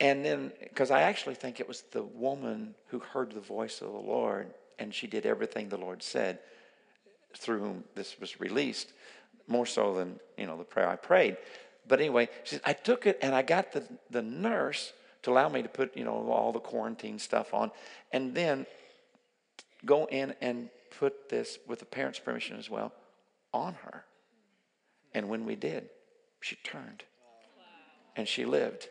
And 0.00 0.24
then, 0.24 0.52
because 0.60 0.90
I 0.90 1.02
actually 1.02 1.34
think 1.34 1.58
it 1.58 1.66
was 1.66 1.82
the 1.92 2.02
woman 2.02 2.74
who 2.88 2.98
heard 2.98 3.32
the 3.32 3.40
voice 3.40 3.80
of 3.80 3.92
the 3.92 3.98
Lord 3.98 4.52
and 4.78 4.94
she 4.94 5.06
did 5.06 5.26
everything 5.26 5.68
the 5.68 5.76
Lord 5.76 6.02
said 6.02 6.38
through 7.36 7.60
whom 7.60 7.84
this 7.94 8.18
was 8.20 8.40
released, 8.40 8.92
more 9.46 9.66
so 9.66 9.94
than, 9.94 10.18
you 10.36 10.46
know, 10.46 10.56
the 10.56 10.64
prayer 10.64 10.88
I 10.88 10.96
prayed. 10.96 11.36
But 11.86 12.00
anyway, 12.00 12.28
she 12.44 12.56
said, 12.56 12.62
I 12.64 12.72
took 12.72 13.06
it 13.06 13.18
and 13.20 13.34
I 13.34 13.42
got 13.42 13.72
the, 13.72 13.84
the 14.10 14.22
nurse 14.22 14.92
to 15.22 15.30
allow 15.30 15.48
me 15.48 15.62
to 15.62 15.68
put, 15.68 15.96
you 15.96 16.04
know, 16.04 16.30
all 16.30 16.52
the 16.52 16.60
quarantine 16.60 17.18
stuff 17.18 17.52
on. 17.54 17.70
And 18.12 18.34
then 18.34 18.66
go 19.84 20.06
in 20.06 20.34
and 20.40 20.70
put 20.98 21.28
this, 21.28 21.58
with 21.66 21.78
the 21.78 21.84
parents' 21.84 22.18
permission 22.18 22.58
as 22.58 22.70
well, 22.70 22.92
on 23.52 23.74
her. 23.84 24.04
And 25.14 25.28
when 25.28 25.44
we 25.44 25.56
did, 25.56 25.88
she 26.40 26.56
turned 26.56 27.04
and 28.16 28.26
she 28.26 28.44
lived. 28.44 28.88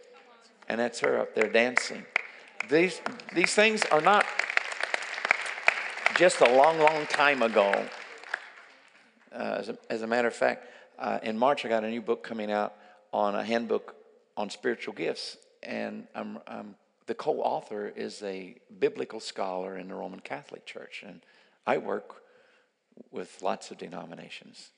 And 0.69 0.79
that's 0.79 0.99
her 1.01 1.19
up 1.19 1.35
there 1.35 1.49
dancing. 1.49 2.05
These, 2.69 3.01
these 3.33 3.53
things 3.53 3.83
are 3.91 4.01
not 4.01 4.25
just 6.15 6.41
a 6.41 6.55
long, 6.55 6.79
long 6.79 7.05
time 7.07 7.41
ago. 7.41 7.85
Uh, 9.33 9.55
as, 9.59 9.69
a, 9.69 9.77
as, 9.89 10.01
a, 10.03 10.07
matter 10.07 10.27
of 10.27 10.35
fact, 10.35 10.67
uh, 10.99 11.19
in 11.23 11.37
March, 11.37 11.65
I 11.65 11.69
got 11.69 11.83
a 11.83 11.89
new 11.89 12.01
book 12.01 12.23
coming 12.23 12.51
out 12.51 12.75
on 13.11 13.35
a 13.35 13.43
handbook 13.43 13.95
on 14.37 14.49
spiritual 14.49 14.93
gifts. 14.93 15.37
And 15.63 16.07
I'm, 16.13 16.39
I'm 16.45 16.75
the 17.05 17.15
co 17.15 17.41
author 17.41 17.91
is 17.95 18.21
a 18.23 18.55
biblical 18.79 19.19
scholar 19.19 19.77
in 19.77 19.87
the 19.87 19.95
Roman 19.95 20.19
Catholic 20.19 20.65
Church, 20.65 21.03
and 21.05 21.21
I 21.65 21.77
work 21.77 22.21
with 23.11 23.41
lots 23.41 23.71
of 23.71 23.77
denominations. 23.77 24.69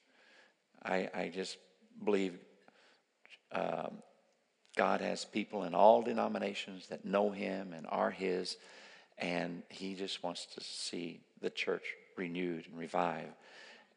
I, 0.84 1.10
I 1.14 1.32
just 1.34 1.58
believe 2.04 2.38
um, 3.52 3.98
God 4.76 5.02
has 5.02 5.26
people 5.26 5.64
in 5.64 5.74
all 5.74 6.02
denominations 6.02 6.88
that 6.88 7.06
know 7.06 7.32
Him 7.32 7.74
and 7.74 7.86
are 7.90 8.12
His, 8.12 8.58
and 9.18 9.64
He 9.70 9.96
just 9.96 10.24
wants 10.24 10.46
to 10.56 10.64
see 10.64 11.22
the 11.42 11.50
church 11.50 11.84
renewed 12.18 12.66
and 12.68 12.78
revived. 12.78 13.34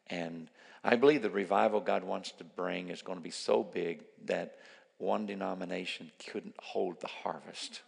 And 0.09 0.47
I 0.83 0.95
believe 0.95 1.21
the 1.21 1.29
revival 1.29 1.79
God 1.79 2.03
wants 2.03 2.31
to 2.33 2.43
bring 2.43 2.89
is 2.89 3.01
going 3.01 3.17
to 3.17 3.23
be 3.23 3.31
so 3.31 3.63
big 3.63 4.03
that 4.25 4.55
one 4.97 5.25
denomination 5.25 6.11
couldn't 6.31 6.55
hold 6.59 6.99
the 7.01 7.07
harvest 7.07 7.81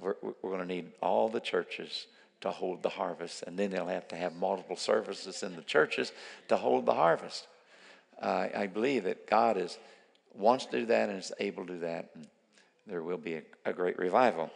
we're, 0.00 0.14
we're 0.22 0.50
going 0.50 0.66
to 0.66 0.74
need 0.74 0.92
all 1.02 1.28
the 1.28 1.40
churches 1.40 2.06
to 2.40 2.50
hold 2.50 2.82
the 2.82 2.88
harvest, 2.88 3.44
and 3.46 3.58
then 3.58 3.70
they'll 3.70 3.86
have 3.86 4.08
to 4.08 4.16
have 4.16 4.34
multiple 4.34 4.76
services 4.76 5.42
in 5.42 5.56
the 5.56 5.62
churches 5.62 6.12
to 6.48 6.56
hold 6.56 6.86
the 6.86 6.94
harvest. 6.94 7.46
Uh, 8.20 8.48
I 8.54 8.66
believe 8.66 9.04
that 9.04 9.26
God 9.28 9.56
is 9.56 9.78
wants 10.32 10.64
to 10.66 10.80
do 10.80 10.86
that 10.86 11.08
and 11.08 11.18
is 11.18 11.32
able 11.40 11.66
to 11.66 11.72
do 11.74 11.78
that, 11.80 12.10
and 12.14 12.26
there 12.86 13.02
will 13.02 13.18
be 13.18 13.34
a, 13.34 13.42
a 13.66 13.72
great 13.72 13.98
revival. 13.98 14.50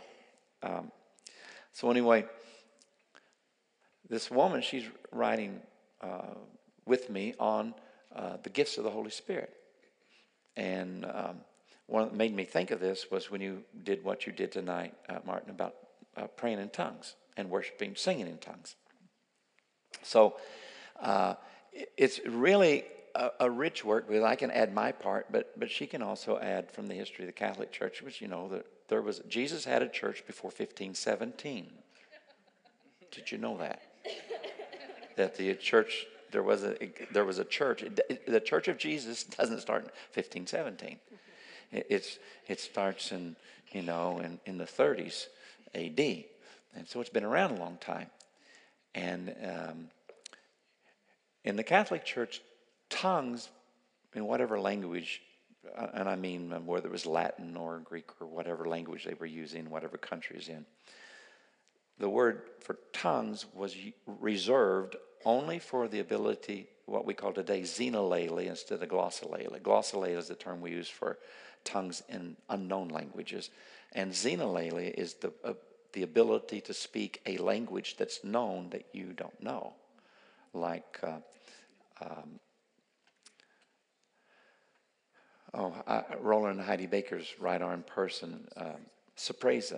Um, 0.63 0.91
so 1.73 1.91
anyway, 1.91 2.25
this 4.09 4.31
woman, 4.31 4.63
she's 4.63 4.85
writing 5.11 5.61
uh, 6.01 6.35
with 6.87 7.11
me 7.11 7.35
on 7.39 7.75
uh, 8.15 8.37
the 8.43 8.51
gifts 8.51 8.79
of 8.79 8.85
the 8.85 8.91
Holy 8.91 9.11
Spirit, 9.11 9.55
and 10.57 11.05
um, 11.05 11.37
one 11.87 12.05
that 12.05 12.15
made 12.15 12.35
me 12.35 12.45
think 12.45 12.71
of 12.71 12.81
this 12.81 13.11
was 13.11 13.31
when 13.31 13.41
you 13.41 13.63
did 13.83 14.05
what 14.05 14.27
you 14.27 14.33
did 14.33 14.53
tonight, 14.53 14.95
uh, 15.09 15.19
Martin, 15.27 15.51
about 15.51 15.75
uh, 16.17 16.27
praying 16.29 16.59
in 16.59 16.69
tongues 16.71 17.15
and 17.37 17.51
worshiping, 17.51 17.95
singing 17.97 18.27
in 18.27 18.39
tongues. 18.39 18.77
So 20.03 20.37
uh, 21.01 21.35
it's 21.97 22.21
really 22.27 22.85
a, 23.15 23.31
a, 23.41 23.51
rich 23.51 23.85
work 23.85 24.09
because 24.09 24.25
I 24.25 24.37
can 24.37 24.51
add 24.51 24.73
my 24.73 24.93
part, 24.93 25.27
but 25.31 25.59
but 25.59 25.71
she 25.71 25.87
can 25.87 26.03
also 26.03 26.39
add 26.39 26.71
from 26.71 26.87
the 26.87 26.95
history 26.95 27.25
of 27.25 27.27
the 27.27 27.33
Catholic 27.33 27.73
Church, 27.73 28.03
which 28.03 28.21
you 28.21 28.29
know 28.29 28.49
that 28.49 28.67
there 28.89 29.03
was 29.03 29.21
Jesus 29.29 29.65
had 29.65 29.83
a 29.83 29.89
church 29.89 30.27
before 30.27 30.49
1517. 30.49 31.71
Did 33.11 33.31
you 33.31 33.39
know 33.39 33.57
that? 33.59 33.83
that 35.17 35.37
the 35.37 35.55
church 35.55 36.07
there 36.35 36.43
was 36.43 36.65
a 36.65 36.75
there 37.13 37.25
was 37.25 37.39
a 37.39 37.45
church. 37.45 37.85
The 38.27 38.41
Church 38.41 38.67
of 38.67 38.77
Jesus 38.77 39.23
doesn't 39.39 39.61
start 39.61 39.85
in 39.85 39.91
1517. 40.15 40.99
It's, 41.71 42.19
it 42.49 42.61
starts 42.61 43.13
in, 43.13 43.37
you 43.73 43.83
know, 43.83 44.19
in, 44.19 44.41
in 44.47 44.59
the 44.59 44.65
30s 44.65 45.27
AD. 45.75 46.01
And 46.77 46.87
so 46.87 47.01
it's 47.01 47.11
been 47.11 47.25
around 47.25 47.53
a 47.53 47.61
long 47.61 47.79
time. 47.81 48.09
And 48.95 49.35
um, 49.43 49.89
in 51.45 51.57
the 51.57 51.65
Catholic 51.65 52.05
Church, 52.05 52.43
tongues, 52.91 53.49
in 54.15 54.27
whatever 54.27 54.61
language, 54.61 55.23
and 55.95 56.09
I 56.09 56.17
mean 56.17 56.51
whether 56.67 56.89
it 56.89 56.93
was 56.93 57.07
Latin 57.07 57.57
or 57.57 57.79
Greek 57.79 58.11
or 58.21 58.27
whatever 58.27 58.67
language 58.67 59.05
they 59.05 59.15
were 59.15 59.27
using, 59.27 59.71
whatever 59.71 59.97
country 59.97 60.37
countries 60.37 60.49
in, 60.49 60.65
the 61.99 62.09
word 62.09 62.43
for 62.61 62.79
tongues 62.93 63.47
was 63.55 63.77
reserved 64.07 64.97
only 65.25 65.59
for 65.59 65.89
the 65.89 66.01
ability, 66.01 66.69
what 66.87 67.07
we 67.07 67.15
call 67.15 67.33
today, 67.33 67.63
xenolalia 67.63 68.49
instead 68.49 68.83
of 68.83 68.89
glossolalia. 68.89 69.61
Glossolalia 69.61 70.19
is 70.19 70.29
the 70.29 70.35
term 70.35 70.61
we 70.61 70.71
use 70.71 70.89
for 70.89 71.19
tongues 71.65 72.03
in 72.09 72.37
unknown 72.51 72.89
languages. 72.89 73.51
And 73.93 74.13
xenolalia 74.13 74.93
is 74.93 75.15
the, 75.15 75.33
uh, 75.45 75.55
the 75.93 76.03
ability 76.03 76.61
to 76.63 76.75
speak 76.75 77.21
a 77.27 77.39
language 77.39 77.97
that's 77.97 78.25
known 78.25 78.71
that 78.71 78.87
you 78.93 79.13
don't 79.13 79.41
know. 79.43 79.75
Like, 80.53 80.99
uh, 81.03 81.19
um, 82.03 82.41
oh, 85.55 85.75
uh, 85.87 86.03
Rolland 86.21 86.61
Heidi 86.61 86.87
Baker's 86.87 87.35
right 87.39 87.63
arm 87.63 87.85
person, 87.87 88.49
uh, 88.57 88.73
Surprise, 89.17 89.73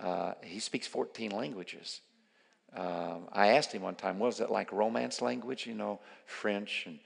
uh, 0.00 0.34
he 0.42 0.58
speaks 0.58 0.86
14 0.86 1.30
languages. 1.30 2.00
Um, 2.74 3.28
I 3.32 3.48
asked 3.48 3.72
him 3.72 3.82
one 3.82 3.96
time, 3.96 4.18
what 4.18 4.28
was 4.28 4.40
it 4.40 4.50
like 4.50 4.72
Romance 4.72 5.20
language? 5.20 5.66
You 5.66 5.74
know, 5.74 6.00
French 6.24 6.86
and 6.86 6.98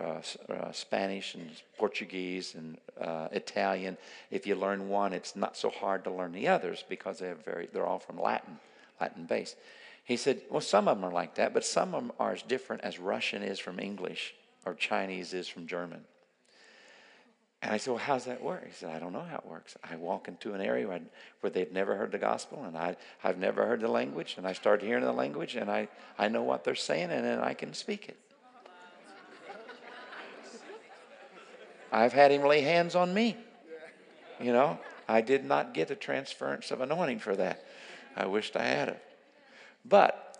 uh, 0.00 0.20
uh, 0.52 0.72
Spanish 0.72 1.34
and 1.34 1.50
Portuguese 1.78 2.56
and 2.56 2.78
uh, 3.00 3.28
Italian. 3.30 3.98
If 4.30 4.46
you 4.46 4.56
learn 4.56 4.88
one, 4.88 5.12
it's 5.12 5.36
not 5.36 5.56
so 5.56 5.70
hard 5.70 6.02
to 6.04 6.10
learn 6.10 6.32
the 6.32 6.48
others 6.48 6.84
because 6.88 7.20
they 7.20 7.28
have 7.28 7.44
very, 7.44 7.68
they're 7.72 7.86
all 7.86 8.00
from 8.00 8.20
Latin, 8.20 8.58
Latin 9.00 9.26
base. 9.26 9.54
He 10.04 10.16
said, 10.16 10.42
well, 10.50 10.60
some 10.60 10.88
of 10.88 10.96
them 10.96 11.04
are 11.04 11.12
like 11.12 11.36
that, 11.36 11.54
but 11.54 11.64
some 11.64 11.94
of 11.94 12.02
them 12.02 12.12
are 12.18 12.32
as 12.32 12.42
different 12.42 12.82
as 12.82 12.98
Russian 12.98 13.42
is 13.42 13.58
from 13.58 13.78
English 13.78 14.34
or 14.64 14.74
Chinese 14.74 15.34
is 15.34 15.48
from 15.48 15.66
German. 15.66 16.04
And 17.66 17.74
I 17.74 17.78
said, 17.78 17.90
Well, 17.90 17.98
how's 17.98 18.26
that 18.26 18.40
work? 18.40 18.64
He 18.64 18.72
said, 18.72 18.94
I 18.94 19.00
don't 19.00 19.12
know 19.12 19.24
how 19.28 19.38
it 19.38 19.44
works. 19.44 19.76
I 19.82 19.96
walk 19.96 20.28
into 20.28 20.54
an 20.54 20.60
area 20.60 20.86
where, 20.86 21.00
where 21.40 21.50
they've 21.50 21.72
never 21.72 21.96
heard 21.96 22.12
the 22.12 22.18
gospel, 22.18 22.62
and 22.64 22.78
I, 22.78 22.96
I've 23.24 23.38
never 23.38 23.66
heard 23.66 23.80
the 23.80 23.88
language, 23.88 24.36
and 24.38 24.46
I 24.46 24.52
start 24.52 24.82
hearing 24.82 25.02
the 25.02 25.12
language, 25.12 25.56
and 25.56 25.68
I, 25.68 25.88
I 26.16 26.28
know 26.28 26.44
what 26.44 26.62
they're 26.62 26.76
saying, 26.76 27.10
and 27.10 27.24
then 27.24 27.40
I 27.40 27.54
can 27.54 27.74
speak 27.74 28.08
it. 28.08 28.16
I've 31.90 32.12
had 32.12 32.30
him 32.30 32.42
lay 32.42 32.60
hands 32.60 32.94
on 32.94 33.12
me. 33.12 33.36
You 34.40 34.52
know, 34.52 34.78
I 35.08 35.20
did 35.20 35.44
not 35.44 35.74
get 35.74 35.90
a 35.90 35.96
transference 35.96 36.70
of 36.70 36.80
anointing 36.80 37.18
for 37.18 37.34
that. 37.34 37.64
I 38.14 38.26
wished 38.26 38.54
I 38.54 38.64
had 38.64 38.90
it. 38.90 39.02
But 39.84 40.38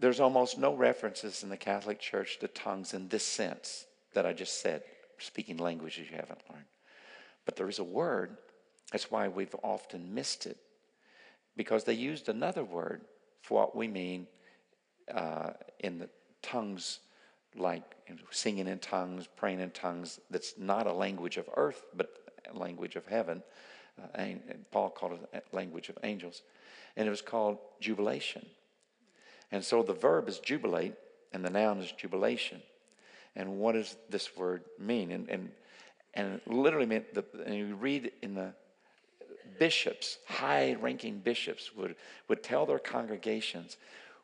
there's 0.00 0.18
almost 0.18 0.58
no 0.58 0.74
references 0.74 1.44
in 1.44 1.48
the 1.48 1.56
Catholic 1.56 2.00
Church 2.00 2.40
to 2.40 2.48
tongues 2.48 2.92
in 2.92 3.06
this 3.06 3.24
sense 3.24 3.84
that 4.14 4.26
I 4.26 4.32
just 4.32 4.60
said, 4.60 4.82
speaking 5.20 5.56
languages 5.56 6.08
you 6.10 6.16
haven't 6.16 6.42
learned. 6.50 6.64
But 7.44 7.56
there 7.56 7.68
is 7.68 7.78
a 7.78 7.84
word. 7.84 8.36
That's 8.92 9.10
why 9.10 9.28
we've 9.28 9.54
often 9.62 10.14
missed 10.14 10.46
it, 10.46 10.56
because 11.56 11.84
they 11.84 11.94
used 11.94 12.28
another 12.28 12.64
word 12.64 13.02
for 13.42 13.60
what 13.60 13.76
we 13.76 13.88
mean 13.88 14.26
uh, 15.14 15.50
in 15.78 15.98
the 15.98 16.08
tongues, 16.42 17.00
like 17.56 17.82
singing 18.30 18.66
in 18.66 18.78
tongues, 18.78 19.28
praying 19.36 19.60
in 19.60 19.70
tongues. 19.70 20.20
That's 20.30 20.54
not 20.58 20.86
a 20.86 20.92
language 20.92 21.36
of 21.36 21.48
earth, 21.56 21.84
but 21.96 22.10
a 22.52 22.58
language 22.58 22.96
of 22.96 23.06
heaven. 23.06 23.42
Uh, 24.00 24.06
and 24.14 24.64
Paul 24.70 24.90
called 24.90 25.18
it 25.32 25.44
a 25.52 25.56
language 25.56 25.88
of 25.88 25.98
angels, 26.02 26.42
and 26.96 27.06
it 27.06 27.10
was 27.10 27.22
called 27.22 27.58
jubilation. 27.80 28.46
And 29.52 29.64
so 29.64 29.82
the 29.82 29.92
verb 29.94 30.28
is 30.28 30.38
jubilate, 30.38 30.94
and 31.32 31.44
the 31.44 31.50
noun 31.50 31.78
is 31.78 31.92
jubilation. 31.92 32.62
And 33.36 33.58
what 33.58 33.72
does 33.72 33.96
this 34.08 34.36
word 34.36 34.64
mean? 34.78 35.10
And 35.12 35.28
and 35.28 35.50
and 36.14 36.40
literally 36.46 36.86
meant 36.86 37.14
the, 37.14 37.24
and 37.46 37.54
you 37.54 37.74
read 37.76 38.10
in 38.22 38.34
the 38.34 38.52
bishops, 39.58 40.18
high-ranking 40.26 41.20
bishops 41.20 41.74
would 41.76 41.94
would 42.28 42.42
tell 42.42 42.66
their 42.66 42.78
congregations, 42.78 43.76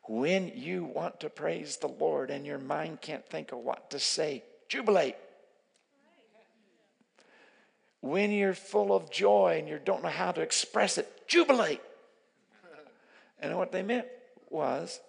when 0.03 0.51
you 0.55 0.83
want 0.83 1.19
to 1.21 1.29
praise 1.29 1.77
the 1.77 1.87
Lord 1.87 2.29
and 2.29 2.45
your 2.45 2.59
mind 2.59 3.01
can't 3.01 3.25
think 3.29 3.51
of 3.51 3.59
what 3.59 3.89
to 3.91 3.99
say, 3.99 4.43
jubilate. 4.67 5.15
When 8.01 8.31
you're 8.31 8.53
full 8.53 8.95
of 8.95 9.11
joy 9.11 9.57
and 9.59 9.67
you 9.67 9.79
don't 9.83 10.03
know 10.03 10.09
how 10.09 10.31
to 10.31 10.41
express 10.41 10.97
it, 10.97 11.27
jubilate. 11.27 11.81
And 13.39 13.57
what 13.57 13.71
they 13.71 13.83
meant 13.83 14.07
was 14.49 14.99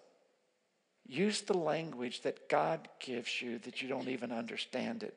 use 1.09 1.41
the 1.41 1.57
language 1.57 2.23
that 2.23 2.49
God 2.49 2.89
gives 3.01 3.41
you 3.41 3.59
that 3.61 3.83
you 3.83 3.89
don't 3.89 4.09
even 4.09 4.31
understand 4.31 5.03
it 5.03 5.15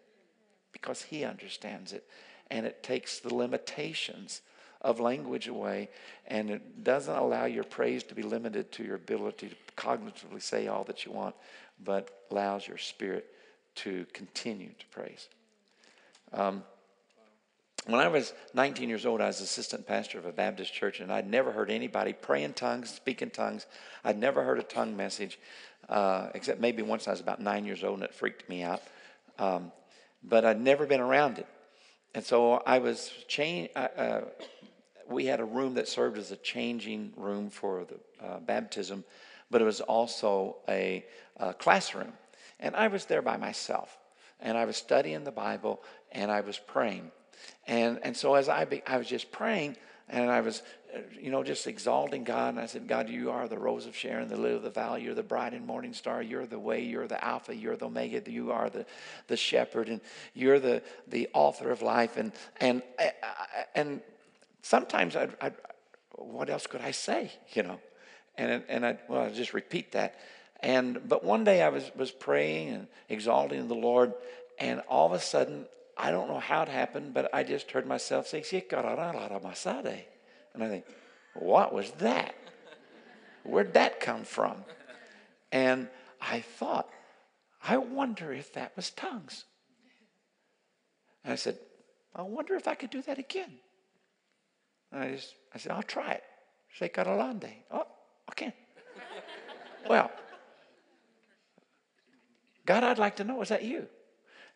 because 0.72 1.02
He 1.02 1.24
understands 1.24 1.94
it. 1.94 2.06
And 2.50 2.66
it 2.66 2.82
takes 2.82 3.20
the 3.20 3.34
limitations 3.34 4.42
of 4.82 5.00
language 5.00 5.48
away 5.48 5.90
and 6.28 6.50
it 6.50 6.84
doesn't 6.84 7.16
allow 7.16 7.46
your 7.46 7.64
praise 7.64 8.04
to 8.04 8.16
be 8.16 8.24
limited 8.24 8.72
to 8.72 8.84
your 8.84 8.96
ability 8.96 9.50
to 9.50 9.56
cognitively 9.78 10.42
say 10.42 10.68
all 10.68 10.84
that 10.86 11.06
you 11.06 11.12
want, 11.12 11.36
but 11.84 12.10
allows 12.32 12.68
your 12.68 12.78
spirit 12.78 13.28
to 13.76 14.06
continue 14.14 14.70
to 14.80 14.86
praise. 14.88 15.28
Um, 16.34 16.64
when 17.88 18.00
I 18.00 18.08
was 18.10 18.34
19 18.54 18.90
years 18.90 19.08
old, 19.08 19.22
I 19.22 19.28
was 19.28 19.42
assistant 19.42 19.88
pastor 19.88 20.20
of 20.20 20.26
a 20.26 20.32
Baptist 20.32 20.72
church, 20.72 21.00
and 21.00 21.12
I'd 21.12 21.28
never 21.28 21.52
heard 21.52 21.72
anybody 21.72 22.14
pray 22.14 22.44
in 22.44 22.54
tongues, 22.54 22.92
speak 22.92 23.24
in 23.24 23.32
tongues. 23.32 23.66
I'd 24.04 24.20
never 24.20 24.44
heard 24.44 24.60
a 24.60 24.64
tongue 24.64 24.96
message, 24.96 25.40
uh, 25.90 26.30
except 26.34 26.60
maybe 26.60 26.82
once 26.82 27.08
I 27.08 27.12
was 27.12 27.20
about 27.20 27.42
nine 27.42 27.66
years 27.66 27.84
old, 27.84 27.96
and 27.96 28.04
it 28.04 28.14
freaked 28.14 28.48
me 28.50 28.64
out. 28.64 28.82
Um, 29.40 29.72
but 30.24 30.46
I'd 30.46 30.62
never 30.62 30.86
been 30.86 31.00
around 31.00 31.40
it. 31.40 31.48
And 32.14 32.24
so 32.24 32.62
I 32.66 32.80
was 32.80 33.12
changed. 33.28 33.72
Uh, 33.76 33.88
uh, 33.98 34.22
we 35.10 35.26
had 35.26 35.40
a 35.40 35.46
room 35.46 35.74
that 35.76 35.88
served 35.88 36.18
as 36.18 36.32
a 36.32 36.38
changing 36.38 37.14
room 37.18 37.50
for 37.50 37.86
the 37.86 38.26
uh, 38.26 38.40
baptism, 38.40 39.04
but 39.50 39.62
it 39.62 39.66
was 39.66 39.82
also 39.82 40.58
a, 40.70 41.06
a 41.38 41.54
classroom. 41.54 42.14
And 42.60 42.76
I 42.76 42.88
was 42.88 43.06
there 43.06 43.22
by 43.22 43.38
myself, 43.38 43.98
and 44.40 44.58
I 44.58 44.66
was 44.66 44.78
studying 44.78 45.24
the 45.24 45.32
Bible, 45.32 45.82
and 46.12 46.32
I 46.32 46.42
was 46.42 46.58
praying. 46.58 47.12
And, 47.68 48.00
and 48.04 48.16
so 48.16 48.36
as 48.36 48.50
I, 48.50 48.66
be, 48.66 48.84
I 48.86 48.98
was 48.98 49.08
just 49.08 49.32
praying 49.32 49.78
and 50.12 50.30
I 50.30 50.42
was, 50.42 50.62
you 51.20 51.32
know, 51.32 51.44
just 51.44 51.68
exalting 51.68 52.24
God. 52.24 52.50
And 52.50 52.60
I 52.60 52.66
said, 52.66 52.88
God, 52.88 53.10
you 53.10 53.32
are 53.32 53.48
the 53.48 53.58
rose 53.58 53.86
of 53.86 53.96
Sharon, 53.96 54.28
the 54.28 54.38
lily 54.38 54.56
of 54.56 54.64
the 54.64 54.70
valley. 54.70 55.04
You're 55.04 55.16
the 55.16 55.24
bright 55.24 55.54
and 55.54 55.66
morning 55.66 55.94
star. 55.94 56.22
You're 56.22 56.46
the 56.46 56.60
way. 56.60 56.84
You're 56.84 57.08
the 57.08 57.24
Alpha. 57.24 57.56
You're 57.56 57.76
the 57.76 57.86
Omega. 57.86 58.30
You 58.30 58.52
are 58.52 58.70
the, 58.70 58.86
the 59.28 59.38
shepherd. 59.38 59.90
And 59.90 60.02
you're 60.34 60.60
the, 60.60 60.82
the 61.08 61.30
author 61.34 61.72
of 61.72 61.82
life. 61.82 62.18
And, 62.18 62.32
and, 62.60 62.84
and 63.76 64.02
sometimes 64.62 65.16
I'd, 65.16 65.36
I'd 65.42 65.54
what 66.16 66.50
else 66.50 66.68
could 66.68 66.82
I 66.82 66.92
say, 66.92 67.32
you 67.54 67.64
know? 67.64 67.80
And, 68.38 68.64
and 68.70 68.86
I, 68.86 68.98
well, 69.08 69.22
I 69.24 69.30
just 69.30 69.54
repeat 69.54 69.94
that. 69.94 70.20
And, 70.60 71.02
but 71.08 71.24
one 71.24 71.44
day 71.44 71.62
I 71.62 71.70
was, 71.70 71.90
was 71.96 72.12
praying 72.12 72.70
and 72.70 72.88
exalting 73.10 73.68
the 73.68 73.76
Lord. 73.76 74.14
And 74.60 74.82
all 74.88 75.08
of 75.08 75.14
a 75.14 75.20
sudden, 75.20 75.66
I 75.98 76.12
don't 76.12 76.28
know 76.28 76.40
how 76.40 76.62
it 76.64 76.70
happened, 76.70 77.14
but 77.14 77.34
I 77.34 77.44
just 77.44 77.72
heard 77.72 77.86
myself 77.86 78.28
say, 78.28 78.44
and 80.54 80.64
I 80.64 80.68
think, 80.68 80.86
what 81.34 81.74
was 81.74 81.92
that? 82.00 82.36
Where'd 83.44 83.74
that 83.74 84.00
come 84.00 84.24
from? 84.24 84.58
And 85.52 85.88
I 86.22 86.42
thought, 86.42 86.90
I 87.64 87.78
wonder 87.78 88.34
if 88.34 88.54
that 88.54 88.76
was 88.76 88.90
tongues. 88.92 89.46
And 91.24 91.34
I 91.34 91.36
said, 91.36 91.58
I 92.16 92.24
wonder 92.24 92.56
if 92.56 92.68
I 92.68 92.76
could 92.76 92.90
do 92.90 93.02
that 93.04 93.20
again. 93.20 93.60
And 94.92 95.04
I 95.04 95.12
just, 95.12 95.34
I 95.54 95.58
said, 95.58 95.72
I'll 95.72 95.84
try 95.84 96.12
it. 96.12 96.24
Shekaralande. 96.80 97.52
Oh, 97.72 97.88
okay. 98.32 98.54
well, 99.90 100.12
God, 102.66 102.84
I'd 102.84 103.00
like 103.00 103.18
to 103.18 103.24
know, 103.24 103.42
is 103.42 103.50
that 103.50 103.64
you? 103.64 103.88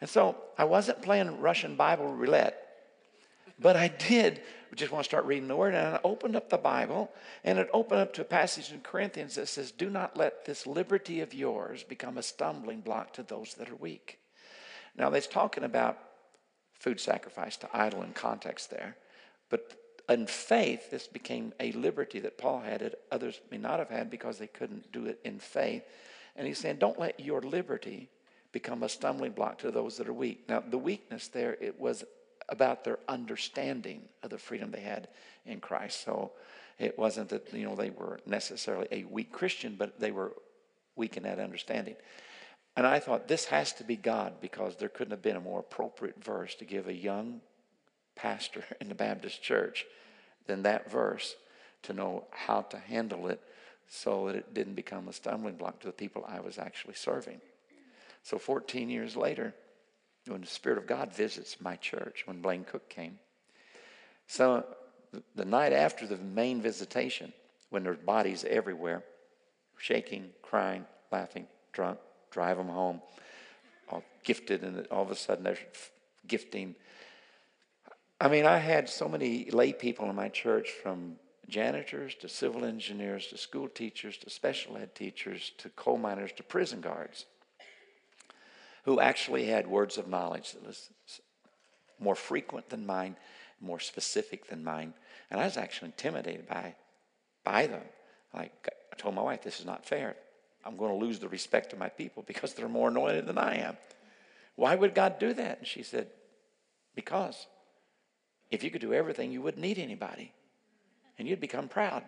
And 0.01 0.09
so 0.09 0.37
I 0.57 0.65
wasn't 0.65 1.01
playing 1.01 1.39
Russian 1.39 1.75
Bible 1.75 2.13
roulette, 2.13 2.64
but 3.59 3.75
I 3.75 3.87
did 3.87 4.41
just 4.75 4.91
want 4.91 5.03
to 5.03 5.09
start 5.09 5.25
reading 5.25 5.47
the 5.47 5.55
Word. 5.55 5.73
And 5.73 5.95
I 5.95 5.99
opened 6.03 6.35
up 6.35 6.49
the 6.49 6.57
Bible, 6.57 7.11
and 7.43 7.57
it 7.57 7.69
opened 7.73 8.01
up 8.01 8.13
to 8.13 8.21
a 8.21 8.25
passage 8.25 8.71
in 8.71 8.81
Corinthians 8.81 9.35
that 9.35 9.47
says, 9.47 9.71
Do 9.71 9.89
not 9.89 10.17
let 10.17 10.45
this 10.45 10.67
liberty 10.67 11.21
of 11.21 11.33
yours 11.33 11.83
become 11.83 12.17
a 12.17 12.23
stumbling 12.23 12.81
block 12.81 13.13
to 13.13 13.23
those 13.23 13.53
that 13.55 13.69
are 13.69 13.75
weak. 13.75 14.19
Now, 14.97 15.11
it's 15.11 15.27
talking 15.27 15.63
about 15.63 15.97
food 16.73 16.99
sacrifice 16.99 17.57
to 17.57 17.69
idol 17.73 18.03
in 18.03 18.13
context 18.13 18.69
there, 18.69 18.97
but 19.49 19.73
in 20.07 20.27
faith, 20.27 20.91
this 20.91 21.07
became 21.07 21.51
a 21.59 21.71
liberty 21.71 22.19
that 22.19 22.37
Paul 22.37 22.59
had 22.59 22.81
that 22.81 22.99
others 23.11 23.41
may 23.49 23.57
not 23.57 23.79
have 23.79 23.89
had 23.89 24.09
because 24.09 24.37
they 24.37 24.47
couldn't 24.47 24.91
do 24.91 25.07
it 25.07 25.19
in 25.23 25.39
faith. 25.39 25.83
And 26.35 26.45
he's 26.45 26.59
saying, 26.59 26.77
Don't 26.77 26.99
let 26.99 27.19
your 27.19 27.41
liberty 27.41 28.09
become 28.51 28.83
a 28.83 28.89
stumbling 28.89 29.31
block 29.31 29.57
to 29.59 29.71
those 29.71 29.97
that 29.97 30.07
are 30.07 30.13
weak. 30.13 30.47
Now, 30.47 30.63
the 30.65 30.77
weakness 30.77 31.27
there, 31.27 31.57
it 31.59 31.79
was 31.79 32.03
about 32.49 32.83
their 32.83 32.99
understanding 33.07 34.01
of 34.23 34.29
the 34.29 34.37
freedom 34.37 34.71
they 34.71 34.81
had 34.81 35.07
in 35.45 35.59
Christ. 35.59 36.03
So 36.03 36.31
it 36.77 36.97
wasn't 36.97 37.29
that, 37.29 37.53
you 37.53 37.65
know, 37.65 37.75
they 37.75 37.89
were 37.89 38.19
necessarily 38.25 38.87
a 38.91 39.03
weak 39.05 39.31
Christian, 39.31 39.75
but 39.77 39.99
they 39.99 40.11
were 40.11 40.33
weak 40.95 41.17
in 41.17 41.23
that 41.23 41.39
understanding. 41.39 41.95
And 42.77 42.85
I 42.85 42.99
thought 42.99 43.27
this 43.27 43.45
has 43.45 43.71
to 43.73 43.83
be 43.83 43.95
God 43.95 44.33
because 44.41 44.75
there 44.75 44.89
couldn't 44.89 45.11
have 45.11 45.21
been 45.21 45.37
a 45.37 45.41
more 45.41 45.61
appropriate 45.61 46.21
verse 46.23 46.55
to 46.55 46.65
give 46.65 46.87
a 46.87 46.93
young 46.93 47.41
pastor 48.15 48.63
in 48.81 48.89
the 48.89 48.95
Baptist 48.95 49.41
church 49.41 49.85
than 50.47 50.63
that 50.63 50.91
verse 50.91 51.35
to 51.83 51.93
know 51.93 52.25
how 52.31 52.61
to 52.61 52.77
handle 52.77 53.27
it 53.27 53.41
so 53.87 54.27
that 54.27 54.35
it 54.35 54.53
didn't 54.53 54.73
become 54.73 55.07
a 55.07 55.13
stumbling 55.13 55.55
block 55.55 55.79
to 55.79 55.87
the 55.87 55.93
people 55.93 56.25
I 56.27 56.39
was 56.39 56.57
actually 56.57 56.95
serving. 56.95 57.39
So 58.23 58.39
14 58.39 58.89
years 58.89 59.15
later, 59.15 59.53
when 60.27 60.41
the 60.41 60.47
Spirit 60.47 60.77
of 60.77 60.87
God 60.87 61.13
visits 61.13 61.61
my 61.61 61.75
church, 61.75 62.23
when 62.25 62.41
Blaine 62.41 62.63
Cook 62.63 62.89
came, 62.89 63.19
so 64.27 64.65
the 65.35 65.45
night 65.45 65.73
after 65.73 66.07
the 66.07 66.17
main 66.17 66.61
visitation, 66.61 67.31
when 67.69 67.83
there's 67.83 67.97
bodies 67.97 68.45
everywhere, 68.49 69.03
shaking, 69.77 70.29
crying, 70.41 70.85
laughing, 71.11 71.47
drunk, 71.73 71.99
drive 72.31 72.57
them 72.57 72.67
home, 72.67 73.01
all 73.89 74.03
gifted, 74.23 74.63
and 74.63 74.85
all 74.87 75.03
of 75.03 75.11
a 75.11 75.15
sudden 75.15 75.43
they're 75.43 75.57
gifting. 76.27 76.75
I 78.19 78.29
mean, 78.29 78.45
I 78.45 78.57
had 78.57 78.89
so 78.89 79.07
many 79.07 79.49
lay 79.51 79.73
people 79.73 80.09
in 80.09 80.15
my 80.15 80.29
church 80.29 80.69
from 80.71 81.17
janitors 81.47 82.15
to 82.15 82.29
civil 82.29 82.65
engineers 82.65 83.27
to 83.27 83.37
school 83.37 83.67
teachers 83.67 84.17
to 84.17 84.29
special 84.29 84.77
ed 84.77 84.95
teachers 84.95 85.51
to 85.59 85.69
coal 85.69 85.97
miners 85.97 86.31
to 86.33 86.43
prison 86.43 86.81
guards 86.81 87.25
who 88.85 88.99
actually 88.99 89.47
had 89.47 89.67
words 89.67 89.97
of 89.97 90.07
knowledge 90.07 90.53
that 90.53 90.65
was 90.65 90.89
more 91.99 92.15
frequent 92.15 92.69
than 92.69 92.85
mine, 92.85 93.15
more 93.59 93.79
specific 93.79 94.47
than 94.47 94.63
mine. 94.63 94.93
And 95.29 95.39
I 95.39 95.45
was 95.45 95.57
actually 95.57 95.87
intimidated 95.87 96.47
by, 96.47 96.75
by 97.43 97.65
them. 97.67 97.81
Like 98.33 98.69
I 98.93 98.95
told 98.95 99.15
my 99.15 99.23
wife, 99.23 99.41
this 99.41 99.59
is 99.59 99.65
not 99.65 99.85
fair. 99.85 100.15
I'm 100.63 100.77
going 100.77 100.97
to 100.97 101.05
lose 101.05 101.19
the 101.19 101.29
respect 101.29 101.73
of 101.73 101.79
my 101.79 101.89
people 101.89 102.23
because 102.27 102.53
they're 102.53 102.69
more 102.69 102.89
anointed 102.89 103.25
than 103.25 103.39
I 103.39 103.57
am. 103.57 103.77
Why 104.55 104.75
would 104.75 104.93
God 104.93 105.19
do 105.19 105.33
that? 105.33 105.59
And 105.59 105.67
she 105.67 105.81
said, 105.81 106.07
Because 106.93 107.47
if 108.51 108.63
you 108.63 108.69
could 108.69 108.81
do 108.81 108.93
everything, 108.93 109.31
you 109.31 109.41
wouldn't 109.41 109.61
need 109.61 109.79
anybody. 109.79 110.31
And 111.17 111.27
you'd 111.27 111.39
become 111.39 111.67
proud. 111.67 112.03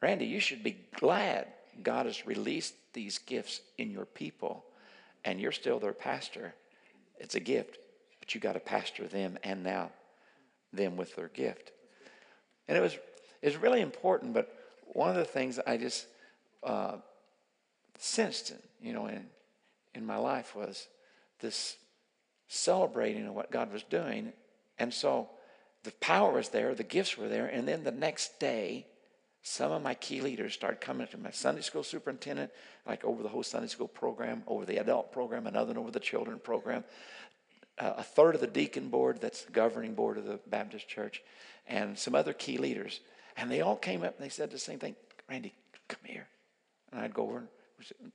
Randy, 0.00 0.26
you 0.26 0.40
should 0.40 0.62
be 0.62 0.78
glad 0.96 1.48
God 1.82 2.06
has 2.06 2.26
released 2.26 2.74
these 2.94 3.18
gifts 3.18 3.60
in 3.76 3.90
your 3.90 4.06
people 4.06 4.64
and 5.26 5.38
you're 5.38 5.52
still 5.52 5.78
their 5.78 5.92
pastor, 5.92 6.54
it's 7.18 7.34
a 7.34 7.40
gift. 7.40 7.78
But 8.20 8.34
you 8.34 8.40
got 8.40 8.54
to 8.54 8.60
pastor 8.60 9.06
them 9.06 9.36
and 9.42 9.62
now 9.62 9.90
them 10.72 10.96
with 10.96 11.14
their 11.16 11.28
gift. 11.28 11.72
And 12.66 12.78
it 12.78 12.80
was 12.80 12.96
it's 13.42 13.56
really 13.56 13.82
important. 13.82 14.32
But 14.32 14.52
one 14.86 15.10
of 15.10 15.16
the 15.16 15.24
things 15.24 15.60
I 15.66 15.76
just 15.76 16.06
uh, 16.62 16.96
sensed, 17.98 18.54
you 18.80 18.92
know, 18.92 19.06
in, 19.06 19.26
in 19.94 20.06
my 20.06 20.16
life 20.16 20.56
was 20.56 20.88
this 21.40 21.76
celebrating 22.48 23.26
of 23.26 23.34
what 23.34 23.50
God 23.50 23.72
was 23.72 23.82
doing. 23.82 24.32
And 24.78 24.92
so 24.92 25.28
the 25.84 25.92
power 25.92 26.32
was 26.32 26.48
there, 26.48 26.74
the 26.74 26.82
gifts 26.82 27.16
were 27.18 27.28
there, 27.28 27.46
and 27.46 27.66
then 27.66 27.84
the 27.84 27.92
next 27.92 28.40
day, 28.40 28.86
some 29.48 29.70
of 29.70 29.80
my 29.80 29.94
key 29.94 30.20
leaders 30.20 30.54
started 30.54 30.80
coming 30.80 31.06
to 31.06 31.18
my 31.18 31.30
Sunday 31.30 31.62
school 31.62 31.84
superintendent, 31.84 32.50
like 32.84 33.04
over 33.04 33.22
the 33.22 33.28
whole 33.28 33.44
Sunday 33.44 33.68
school 33.68 33.86
program, 33.86 34.42
over 34.48 34.64
the 34.64 34.78
adult 34.78 35.12
program, 35.12 35.46
another 35.46 35.68
one 35.68 35.78
over 35.78 35.92
the 35.92 36.00
children 36.00 36.40
program, 36.40 36.82
uh, 37.78 37.92
a 37.98 38.02
third 38.02 38.34
of 38.34 38.40
the 38.40 38.48
deacon 38.48 38.88
board, 38.88 39.20
that's 39.20 39.42
the 39.42 39.52
governing 39.52 39.94
board 39.94 40.18
of 40.18 40.24
the 40.24 40.40
Baptist 40.48 40.88
church, 40.88 41.22
and 41.68 41.96
some 41.96 42.14
other 42.14 42.32
key 42.32 42.58
leaders. 42.58 42.98
And 43.36 43.48
they 43.48 43.60
all 43.60 43.76
came 43.76 44.02
up 44.02 44.16
and 44.16 44.24
they 44.24 44.30
said 44.30 44.50
the 44.50 44.58
same 44.58 44.80
thing 44.80 44.96
Randy, 45.30 45.54
come 45.86 46.00
here. 46.04 46.26
And 46.90 47.00
I'd 47.00 47.14
go 47.14 47.22
over 47.22 47.38
and 47.38 47.48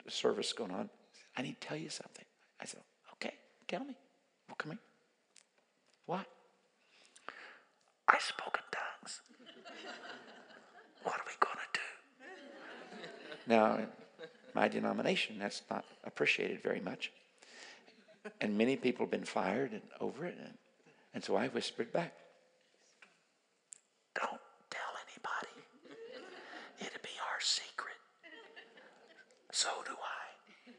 service 0.09 0.51
going 0.51 0.71
on. 0.71 0.89
I 1.37 1.43
need 1.43 1.61
to 1.61 1.67
tell 1.67 1.77
you 1.77 1.89
something. 1.89 2.25
I 2.59 2.65
said, 2.65 2.81
okay, 3.13 3.35
tell 3.69 3.85
me. 3.85 3.95
Well, 4.49 4.55
come 4.57 4.71
here. 4.71 4.79
What? 6.07 6.25
I 8.07 8.17
spoke 8.19 8.57
in 8.57 8.63
tongues. 8.71 9.21
what 11.03 11.15
are 11.15 11.25
we 11.25 11.33
going 11.39 11.57
to 11.57 11.79
do? 11.79 11.79
Now, 13.51 13.79
my 14.55 14.69
denomination, 14.69 15.35
that's 15.37 15.61
not 15.69 15.83
appreciated 16.05 16.63
very 16.63 16.79
much. 16.79 17.11
And 18.39 18.57
many 18.57 18.77
people 18.77 19.05
have 19.05 19.11
been 19.11 19.25
fired 19.25 19.73
and 19.73 19.81
over 19.99 20.25
it. 20.25 20.37
And, 20.39 20.53
and 21.13 21.21
so 21.21 21.35
I 21.35 21.49
whispered 21.49 21.91
back, 21.91 22.13
don't 24.15 24.39
tell 24.69 24.93
anybody. 25.03 25.67
It'll 26.79 27.03
be 27.03 27.09
our 27.29 27.41
secret. 27.41 27.97
So 29.51 29.67
do 29.85 29.91
I. 29.91 30.69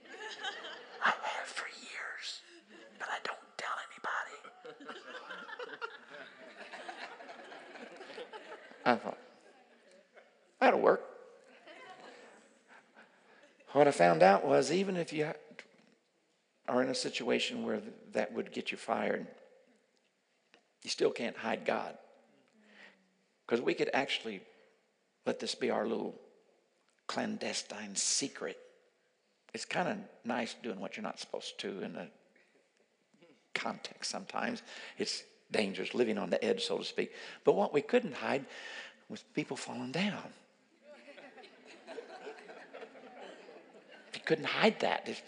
I 1.05 1.11
have 1.11 1.47
for 1.47 1.69
years, 1.69 2.41
but 2.99 3.09
I 3.11 3.19
don't 3.23 3.39
tell 3.59 3.77
anybody. 3.91 4.89
I 8.87 8.95
thought, 8.95 9.19
that'll 10.59 10.81
work. 10.81 11.03
What 13.73 13.89
I 13.89 13.91
found 13.91 14.23
out 14.23 14.47
was 14.47 14.71
even 14.71 14.97
if 14.97 15.13
you 15.13 15.33
are 16.69 16.83
in 16.83 16.89
a 16.89 16.95
situation 16.95 17.65
where 17.65 17.81
that 18.13 18.33
would 18.33 18.53
get 18.53 18.71
you 18.71 18.77
fired, 18.77 19.27
you 20.83 20.91
still 20.91 21.11
can't 21.11 21.37
hide 21.37 21.65
God. 21.65 21.97
Because 23.47 23.63
we 23.63 23.75
could 23.75 23.91
actually 23.95 24.43
let 25.27 25.41
this 25.41 25.55
be 25.55 25.71
our 25.71 25.87
little 25.87 26.15
clandestine 27.07 27.95
secret. 27.95 28.59
It's 29.55 29.65
kind 29.65 29.89
of 29.89 29.99
nice 30.25 30.55
doing 30.63 30.81
what 30.81 30.97
you're 30.97 31.03
not 31.03 31.19
supposed 31.19 31.59
to 31.61 31.83
in 31.83 31.97
a 31.97 32.09
context 33.55 34.11
sometimes. 34.11 34.63
It's 34.99 35.23
dangerous, 35.51 35.95
living 35.95 36.19
on 36.19 36.31
the 36.31 36.43
edge, 36.45 36.65
so 36.65 36.79
to 36.79 36.85
speak. 36.85 37.13
But 37.45 37.55
what 37.55 37.73
we 37.73 37.83
couldn't 37.83 38.15
hide 38.15 38.45
was 39.09 39.23
people 39.35 39.57
falling 39.57 39.93
down. 39.93 40.33
Couldn't 44.33 44.47
hide 44.47 44.81
that. 44.81 45.09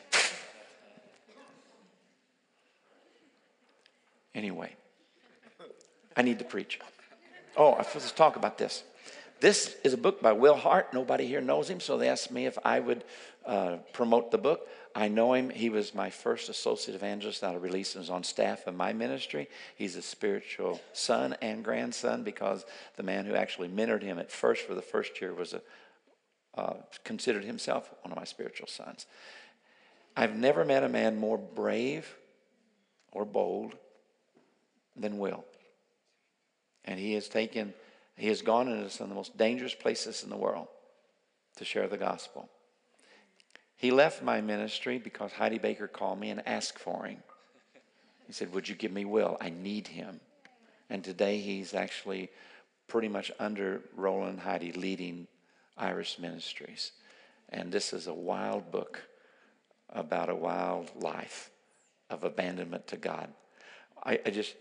Anyway, 4.36 4.74
I 6.16 6.22
need 6.22 6.40
to 6.40 6.44
preach. 6.44 6.80
Oh, 7.56 7.76
let's 7.76 8.10
talk 8.10 8.34
about 8.34 8.58
this. 8.58 8.82
This 9.38 9.76
is 9.84 9.92
a 9.92 9.96
book 9.96 10.20
by 10.20 10.32
Will 10.32 10.56
Hart. 10.56 10.92
Nobody 10.92 11.24
here 11.28 11.40
knows 11.40 11.70
him, 11.70 11.78
so 11.78 11.96
they 11.96 12.08
asked 12.08 12.32
me 12.32 12.46
if 12.46 12.58
I 12.64 12.80
would 12.80 13.04
uh, 13.46 13.76
promote 13.92 14.32
the 14.32 14.38
book. 14.38 14.66
I 14.92 15.06
know 15.06 15.34
him. 15.34 15.50
He 15.50 15.70
was 15.70 15.94
my 15.94 16.10
first 16.10 16.48
associate 16.48 16.96
evangelist 16.96 17.44
out 17.44 17.54
of 17.54 17.62
release 17.62 17.94
and 17.94 18.02
is 18.02 18.10
on 18.10 18.24
staff 18.24 18.66
of 18.66 18.74
my 18.74 18.92
ministry. 18.92 19.48
He's 19.76 19.94
a 19.94 20.02
spiritual 20.02 20.80
son 20.92 21.36
and 21.40 21.62
grandson 21.62 22.24
because 22.24 22.64
the 22.96 23.04
man 23.04 23.24
who 23.24 23.36
actually 23.36 23.68
mentored 23.68 24.02
him 24.02 24.18
at 24.18 24.32
first 24.32 24.62
for 24.62 24.74
the 24.74 24.82
first 24.82 25.20
year 25.20 25.32
was 25.32 25.52
a 25.52 25.62
uh, 26.56 26.74
considered 27.04 27.44
himself 27.44 27.90
one 28.02 28.12
of 28.12 28.16
my 28.16 28.24
spiritual 28.24 28.68
sons. 28.68 29.06
I've 30.16 30.36
never 30.36 30.64
met 30.64 30.84
a 30.84 30.88
man 30.88 31.16
more 31.16 31.38
brave 31.38 32.16
or 33.12 33.24
bold 33.24 33.74
than 34.96 35.18
Will. 35.18 35.44
And 36.84 37.00
he 37.00 37.14
has 37.14 37.28
taken, 37.28 37.74
he 38.16 38.28
has 38.28 38.42
gone 38.42 38.68
into 38.68 38.90
some 38.90 39.04
of 39.04 39.08
the 39.10 39.16
most 39.16 39.36
dangerous 39.36 39.74
places 39.74 40.22
in 40.22 40.30
the 40.30 40.36
world 40.36 40.68
to 41.56 41.64
share 41.64 41.88
the 41.88 41.96
gospel. 41.96 42.48
He 43.76 43.90
left 43.90 44.22
my 44.22 44.40
ministry 44.40 44.98
because 44.98 45.32
Heidi 45.32 45.58
Baker 45.58 45.88
called 45.88 46.20
me 46.20 46.30
and 46.30 46.46
asked 46.46 46.78
for 46.78 47.04
him. 47.04 47.22
He 48.26 48.32
said, 48.32 48.52
Would 48.52 48.68
you 48.68 48.74
give 48.74 48.92
me 48.92 49.04
Will? 49.04 49.36
I 49.40 49.50
need 49.50 49.88
him. 49.88 50.20
And 50.88 51.02
today 51.02 51.38
he's 51.38 51.74
actually 51.74 52.30
pretty 52.86 53.08
much 53.08 53.32
under 53.38 53.82
Rolland 53.96 54.40
Heidi 54.40 54.72
leading 54.72 55.26
Iris 55.76 56.18
Ministries. 56.18 56.92
And 57.48 57.70
this 57.70 57.92
is 57.92 58.06
a 58.06 58.14
wild 58.14 58.70
book 58.70 59.02
about 59.90 60.28
a 60.28 60.34
wild 60.34 60.90
life 60.96 61.50
of 62.10 62.24
abandonment 62.24 62.86
to 62.88 62.96
God. 62.96 63.28
I, 64.04 64.18
I 64.24 64.30
just, 64.30 64.54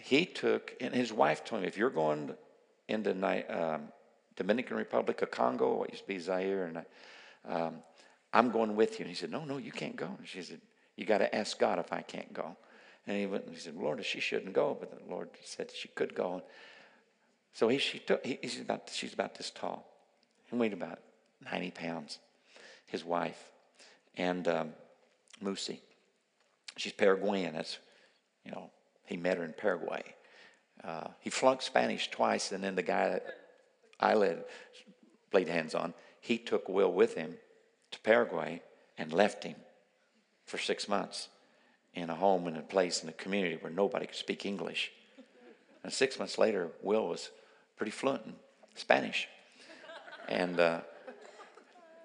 he 0.00 0.24
took, 0.24 0.74
and 0.80 0.94
his 0.94 1.12
wife 1.12 1.44
told 1.44 1.62
him, 1.62 1.68
if 1.68 1.76
you're 1.76 1.90
going 1.90 2.34
into 2.88 3.10
um, 3.48 3.88
Dominican 4.36 4.76
Republic 4.76 5.22
of 5.22 5.30
Congo, 5.30 5.76
what 5.76 5.90
used 5.90 6.02
to 6.02 6.08
be 6.08 6.18
Zaire, 6.18 6.64
and 6.64 6.84
um, 7.48 7.76
I'm 8.32 8.50
going 8.50 8.76
with 8.76 8.98
you. 8.98 9.04
And 9.04 9.08
he 9.08 9.14
said, 9.14 9.30
no, 9.30 9.44
no, 9.44 9.58
you 9.58 9.72
can't 9.72 9.96
go. 9.96 10.08
And 10.18 10.26
she 10.26 10.42
said, 10.42 10.60
you 10.96 11.04
got 11.04 11.18
to 11.18 11.34
ask 11.34 11.58
God 11.58 11.78
if 11.78 11.92
I 11.92 12.02
can't 12.02 12.32
go. 12.32 12.56
And 13.06 13.16
he 13.16 13.26
went, 13.26 13.46
and 13.46 13.54
he 13.54 13.60
said, 13.60 13.74
Lord, 13.74 14.04
she 14.04 14.20
shouldn't 14.20 14.52
go, 14.52 14.76
but 14.78 14.90
the 14.90 15.10
Lord 15.10 15.30
said 15.42 15.70
she 15.70 15.88
could 15.88 16.14
go. 16.14 16.42
So 17.52 17.68
he, 17.68 17.78
she 17.78 17.98
took, 17.98 18.24
he, 18.24 18.38
he's 18.40 18.60
about, 18.60 18.90
she's 18.92 19.12
about 19.12 19.34
this 19.34 19.50
tall 19.50 19.89
and 20.50 20.60
weighed 20.60 20.72
about 20.72 20.98
90 21.44 21.70
pounds. 21.72 22.18
His 22.86 23.04
wife 23.04 23.50
and 24.16 24.46
um, 24.48 24.70
Musi, 25.42 25.78
she's 26.76 26.92
Paraguayan. 26.92 27.54
That's, 27.54 27.78
you 28.44 28.50
know, 28.50 28.70
he 29.06 29.16
met 29.16 29.38
her 29.38 29.44
in 29.44 29.52
Paraguay. 29.52 30.02
Uh, 30.82 31.08
he 31.20 31.30
flunked 31.30 31.62
Spanish 31.62 32.10
twice, 32.10 32.52
and 32.52 32.64
then 32.64 32.74
the 32.74 32.82
guy 32.82 33.10
that 33.10 33.26
I 34.00 34.14
led, 34.14 34.44
laid 35.32 35.48
hands 35.48 35.74
on, 35.74 35.94
he 36.20 36.38
took 36.38 36.68
Will 36.68 36.92
with 36.92 37.14
him 37.14 37.36
to 37.90 38.00
Paraguay 38.00 38.62
and 38.98 39.12
left 39.12 39.44
him 39.44 39.56
for 40.46 40.58
six 40.58 40.88
months 40.88 41.28
in 41.94 42.10
a 42.10 42.14
home 42.14 42.46
in 42.46 42.56
a 42.56 42.62
place 42.62 43.02
in 43.02 43.08
a 43.08 43.12
community 43.12 43.56
where 43.60 43.72
nobody 43.72 44.06
could 44.06 44.16
speak 44.16 44.46
English. 44.46 44.90
And 45.82 45.92
six 45.92 46.18
months 46.18 46.38
later, 46.38 46.68
Will 46.82 47.08
was 47.08 47.30
pretty 47.76 47.92
fluent 47.92 48.26
in 48.26 48.34
Spanish. 48.74 49.28
And, 50.30 50.58
uh, 50.58 50.80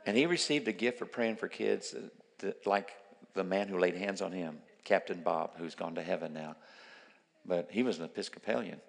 and 0.06 0.18
he 0.18 0.26
received 0.26 0.68
a 0.68 0.74
gift 0.74 1.00
for 1.00 1.06
praying 1.06 1.38
for 1.38 1.48
kids, 1.48 1.96
that, 2.40 2.66
like 2.68 2.92
the 3.34 3.44
man 3.44 3.68
who 3.68 3.80
laid 3.80 3.96
hands 3.96 4.22
on 4.22 4.32
him, 4.32 4.58
Captain 4.84 5.22
Bob, 5.22 5.52
who's 5.58 5.76
gone 5.76 5.96
to 5.96 6.04
heaven 6.04 6.34
now 6.34 6.56
but 7.48 7.70
he 7.72 7.84
was 7.84 8.00
an 8.00 8.06
Episcopalian. 8.06 8.82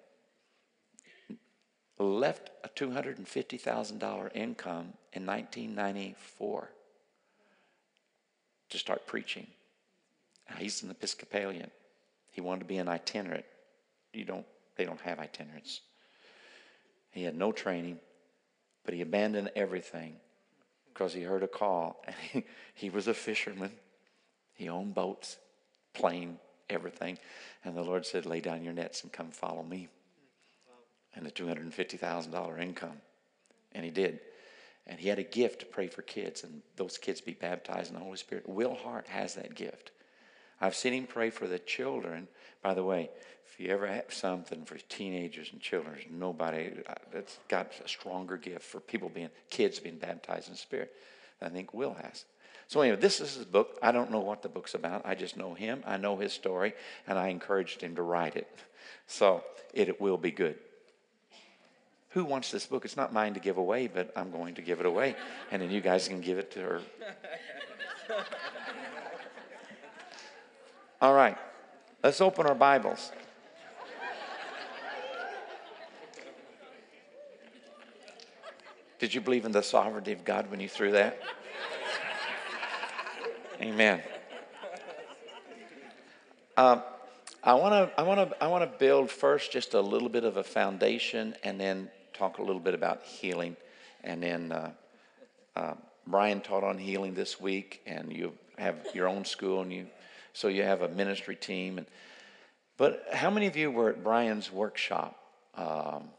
Left 1.99 2.51
a 2.63 2.69
$250,000 2.69 4.35
income 4.35 4.93
in 5.13 5.25
1994 5.25 6.71
to 8.69 8.77
start 8.77 9.07
preaching. 9.07 9.47
He's 10.57 10.83
an 10.83 10.91
Episcopalian. 10.91 11.71
He 12.31 12.41
wanted 12.41 12.59
to 12.59 12.65
be 12.65 12.77
an 12.77 12.87
itinerant. 12.87 13.45
You 14.13 14.25
don't, 14.25 14.45
they 14.75 14.85
don't 14.85 15.01
have 15.01 15.19
itinerants. 15.19 15.81
He 17.11 17.23
had 17.23 17.35
no 17.35 17.51
training, 17.51 17.99
but 18.87 18.93
he 18.93 19.01
abandoned 19.01 19.51
everything 19.53 20.15
because 20.93 21.13
he 21.13 21.21
heard 21.21 21.43
a 21.43 21.47
call. 21.47 22.01
And 22.07 22.15
he, 22.31 22.43
he 22.73 22.89
was 22.89 23.09
a 23.09 23.13
fisherman. 23.13 23.71
He 24.53 24.69
owned 24.69 24.95
boats, 24.95 25.37
plane, 25.93 26.39
everything. 26.69 27.19
And 27.65 27.75
the 27.75 27.83
Lord 27.83 28.05
said, 28.05 28.25
Lay 28.25 28.39
down 28.39 28.63
your 28.63 28.71
nets 28.71 29.03
and 29.03 29.11
come 29.11 29.31
follow 29.31 29.61
me. 29.61 29.89
And 31.15 31.25
the 31.25 31.31
$250,000 31.31 32.61
income. 32.61 33.01
And 33.73 33.83
he 33.83 33.91
did. 33.91 34.21
And 34.87 34.97
he 34.97 35.09
had 35.09 35.19
a 35.19 35.23
gift 35.23 35.59
to 35.59 35.65
pray 35.65 35.87
for 35.87 36.01
kids 36.01 36.45
and 36.45 36.61
those 36.77 36.97
kids 36.97 37.19
be 37.19 37.33
baptized 37.33 37.89
in 37.89 37.95
the 37.95 38.03
Holy 38.03 38.15
Spirit. 38.15 38.47
Will 38.47 38.73
Hart 38.73 39.09
has 39.09 39.35
that 39.35 39.53
gift. 39.53 39.91
I've 40.59 40.75
seen 40.75 40.93
him 40.93 41.07
pray 41.07 41.29
for 41.29 41.47
the 41.47 41.59
children. 41.59 42.27
By 42.61 42.73
the 42.73 42.83
way, 42.83 43.09
if 43.45 43.59
you 43.59 43.69
ever 43.69 43.87
have 43.87 44.13
something 44.13 44.65
for 44.65 44.77
teenagers 44.89 45.49
and 45.51 45.61
children, 45.61 45.97
nobody 46.11 46.71
uh, 46.87 46.93
that's 47.11 47.37
got 47.47 47.71
a 47.83 47.87
stronger 47.87 48.37
gift 48.37 48.63
for 48.63 48.79
people 48.79 49.09
being, 49.09 49.29
kids 49.49 49.79
being 49.79 49.97
baptized 49.97 50.49
in 50.49 50.55
Spirit. 50.55 50.93
I 51.41 51.49
think 51.49 51.73
Will 51.73 51.93
has. 51.93 52.25
So, 52.67 52.81
anyway, 52.81 52.97
this 52.97 53.21
is 53.21 53.35
his 53.35 53.45
book. 53.45 53.77
I 53.81 53.91
don't 53.91 54.11
know 54.11 54.19
what 54.19 54.41
the 54.41 54.49
book's 54.49 54.73
about. 54.73 55.05
I 55.05 55.15
just 55.15 55.37
know 55.37 55.53
him. 55.53 55.83
I 55.85 55.97
know 55.97 56.17
his 56.17 56.33
story, 56.33 56.73
and 57.07 57.17
I 57.17 57.29
encouraged 57.29 57.81
him 57.81 57.95
to 57.95 58.01
write 58.01 58.35
it. 58.35 58.47
So, 59.09 59.43
it, 59.73 59.87
it 59.87 60.01
will 60.01 60.17
be 60.17 60.31
good. 60.31 60.57
Who 62.09 62.25
wants 62.25 62.51
this 62.51 62.65
book? 62.65 62.83
It's 62.83 62.97
not 62.97 63.13
mine 63.13 63.33
to 63.35 63.39
give 63.39 63.57
away, 63.57 63.87
but 63.87 64.11
I'm 64.17 64.31
going 64.31 64.55
to 64.55 64.61
give 64.61 64.81
it 64.81 64.85
away. 64.85 65.15
And 65.49 65.61
then 65.61 65.71
you 65.71 65.79
guys 65.79 66.07
can 66.09 66.19
give 66.19 66.37
it 66.37 66.51
to 66.51 66.59
her. 66.59 66.81
All 70.99 71.13
right, 71.13 71.37
let's 72.03 72.21
open 72.21 72.47
our 72.47 72.55
Bibles. 72.55 73.11
Did 78.97 79.13
you 79.13 79.21
believe 79.21 79.45
in 79.45 79.51
the 79.51 79.61
sovereignty 79.61 80.11
of 80.11 80.25
God 80.25 80.49
when 80.49 80.59
you 80.59 80.67
threw 80.67 80.93
that? 80.93 81.21
Amen. 83.61 84.01
Um, 86.57 86.81
I 87.43 87.53
want 87.53 87.73
to 87.73 87.99
I 87.99 88.01
want 88.01 88.31
to 88.31 88.43
I 88.43 88.47
want 88.47 88.63
to 88.63 88.79
build 88.79 89.11
first 89.11 89.51
just 89.51 89.75
a 89.75 89.81
little 89.81 90.09
bit 90.09 90.23
of 90.23 90.37
a 90.37 90.43
foundation, 90.43 91.35
and 91.43 91.61
then 91.61 91.91
talk 92.11 92.39
a 92.39 92.41
little 92.41 92.59
bit 92.59 92.73
about 92.73 93.03
healing, 93.03 93.55
and 94.03 94.23
then 94.23 94.51
uh, 94.51 94.71
uh, 95.55 95.73
Brian 96.07 96.41
taught 96.41 96.63
on 96.63 96.79
healing 96.79 97.13
this 97.13 97.39
week, 97.39 97.83
and 97.85 98.11
you 98.11 98.33
have 98.57 98.77
your 98.95 99.07
own 99.07 99.25
school, 99.25 99.61
and 99.61 99.71
you 99.71 99.85
so 100.37 100.49
you 100.49 100.61
have 100.61 100.83
a 100.83 100.89
ministry 100.89 101.35
team, 101.35 101.79
and 101.79 101.87
but 102.77 103.07
how 103.11 103.31
many 103.31 103.47
of 103.47 103.55
you 103.55 103.71
were 103.71 103.89
at 103.89 104.03
Brian's 104.03 104.51
workshop 104.51 105.19
um, 105.55 106.09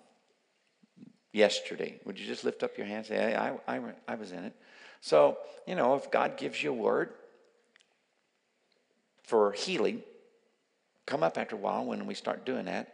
yesterday? 1.32 2.00
Would 2.04 2.18
you 2.18 2.26
just 2.26 2.42
lift 2.42 2.64
up 2.64 2.76
your 2.76 2.84
hand 2.84 2.98
and 2.98 3.06
say, 3.06 3.34
I, 3.36 3.52
I, 3.68 3.80
I 4.08 4.16
was 4.16 4.32
in 4.32 4.42
it? 4.42 4.56
So, 5.00 5.38
you 5.68 5.76
know, 5.76 5.94
if 5.94 6.10
God 6.10 6.36
gives 6.36 6.60
you 6.60 6.70
a 6.70 6.74
word 6.74 7.10
for 9.22 9.52
healing, 9.52 10.02
come 11.06 11.22
up 11.22 11.38
after 11.38 11.54
a 11.54 11.58
while 11.58 11.84
when 11.84 12.04
we 12.04 12.14
start 12.14 12.44
doing 12.44 12.64
that 12.64 12.92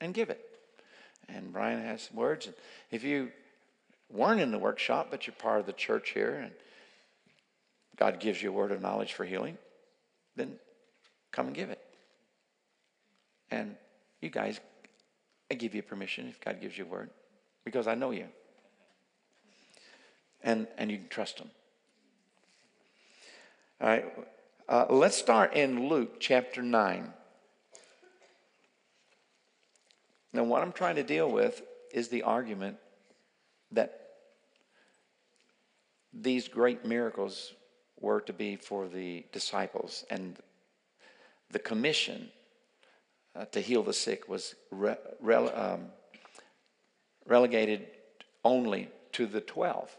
and 0.00 0.12
give 0.12 0.28
it. 0.28 0.44
And 1.28 1.52
Brian 1.52 1.80
has 1.84 2.02
some 2.02 2.16
words. 2.16 2.46
And 2.46 2.54
if 2.90 3.04
you 3.04 3.30
weren't 4.10 4.40
in 4.40 4.50
the 4.50 4.58
workshop, 4.58 5.06
but 5.08 5.28
you're 5.28 5.36
part 5.36 5.60
of 5.60 5.66
the 5.66 5.72
church 5.72 6.10
here, 6.10 6.34
and 6.34 6.50
God 7.96 8.18
gives 8.18 8.42
you 8.42 8.48
a 8.48 8.52
word 8.52 8.72
of 8.72 8.82
knowledge 8.82 9.12
for 9.12 9.24
healing, 9.24 9.56
then 10.38 10.54
come 11.32 11.46
and 11.46 11.54
give 11.54 11.70
it. 11.70 11.82
And 13.50 13.76
you 14.20 14.30
guys, 14.30 14.60
I 15.50 15.54
give 15.54 15.74
you 15.74 15.82
permission 15.82 16.28
if 16.28 16.40
God 16.40 16.60
gives 16.60 16.76
you 16.76 16.84
a 16.84 16.88
word, 16.88 17.10
because 17.64 17.86
I 17.86 17.94
know 17.94 18.10
you. 18.10 18.26
And, 20.42 20.66
and 20.76 20.90
you 20.90 20.98
can 20.98 21.08
trust 21.08 21.38
Him. 21.38 21.50
All 23.80 23.88
right, 23.88 24.04
uh, 24.68 24.86
let's 24.90 25.16
start 25.16 25.54
in 25.54 25.88
Luke 25.88 26.20
chapter 26.20 26.62
9. 26.62 27.12
Now, 30.32 30.44
what 30.44 30.62
I'm 30.62 30.72
trying 30.72 30.96
to 30.96 31.02
deal 31.02 31.30
with 31.30 31.62
is 31.92 32.08
the 32.08 32.22
argument 32.22 32.76
that 33.72 34.08
these 36.12 36.48
great 36.48 36.84
miracles 36.84 37.52
were 38.00 38.20
to 38.22 38.32
be 38.32 38.56
for 38.56 38.88
the 38.88 39.24
disciples, 39.32 40.04
and 40.10 40.36
the 41.50 41.58
commission 41.58 42.28
uh, 43.34 43.44
to 43.46 43.60
heal 43.60 43.82
the 43.82 43.92
sick 43.92 44.28
was 44.28 44.54
re- 44.70 44.96
rele- 45.24 45.56
um, 45.58 45.86
relegated 47.26 47.86
only 48.44 48.88
to 49.12 49.26
the 49.26 49.40
12. 49.40 49.94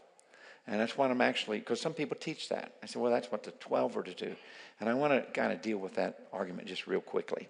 And 0.66 0.80
that's 0.80 0.96
what 0.96 1.10
I'm 1.10 1.20
actually, 1.20 1.58
because 1.58 1.80
some 1.80 1.94
people 1.94 2.16
teach 2.20 2.48
that. 2.50 2.74
I 2.82 2.86
said, 2.86 3.02
well, 3.02 3.10
that's 3.10 3.32
what 3.32 3.42
the 3.42 3.50
12 3.52 3.96
are 3.96 4.02
to 4.02 4.14
do. 4.14 4.36
And 4.78 4.88
I 4.88 4.94
want 4.94 5.12
to 5.12 5.32
kind 5.32 5.52
of 5.52 5.62
deal 5.62 5.78
with 5.78 5.94
that 5.94 6.28
argument 6.32 6.68
just 6.68 6.86
real 6.86 7.00
quickly. 7.00 7.48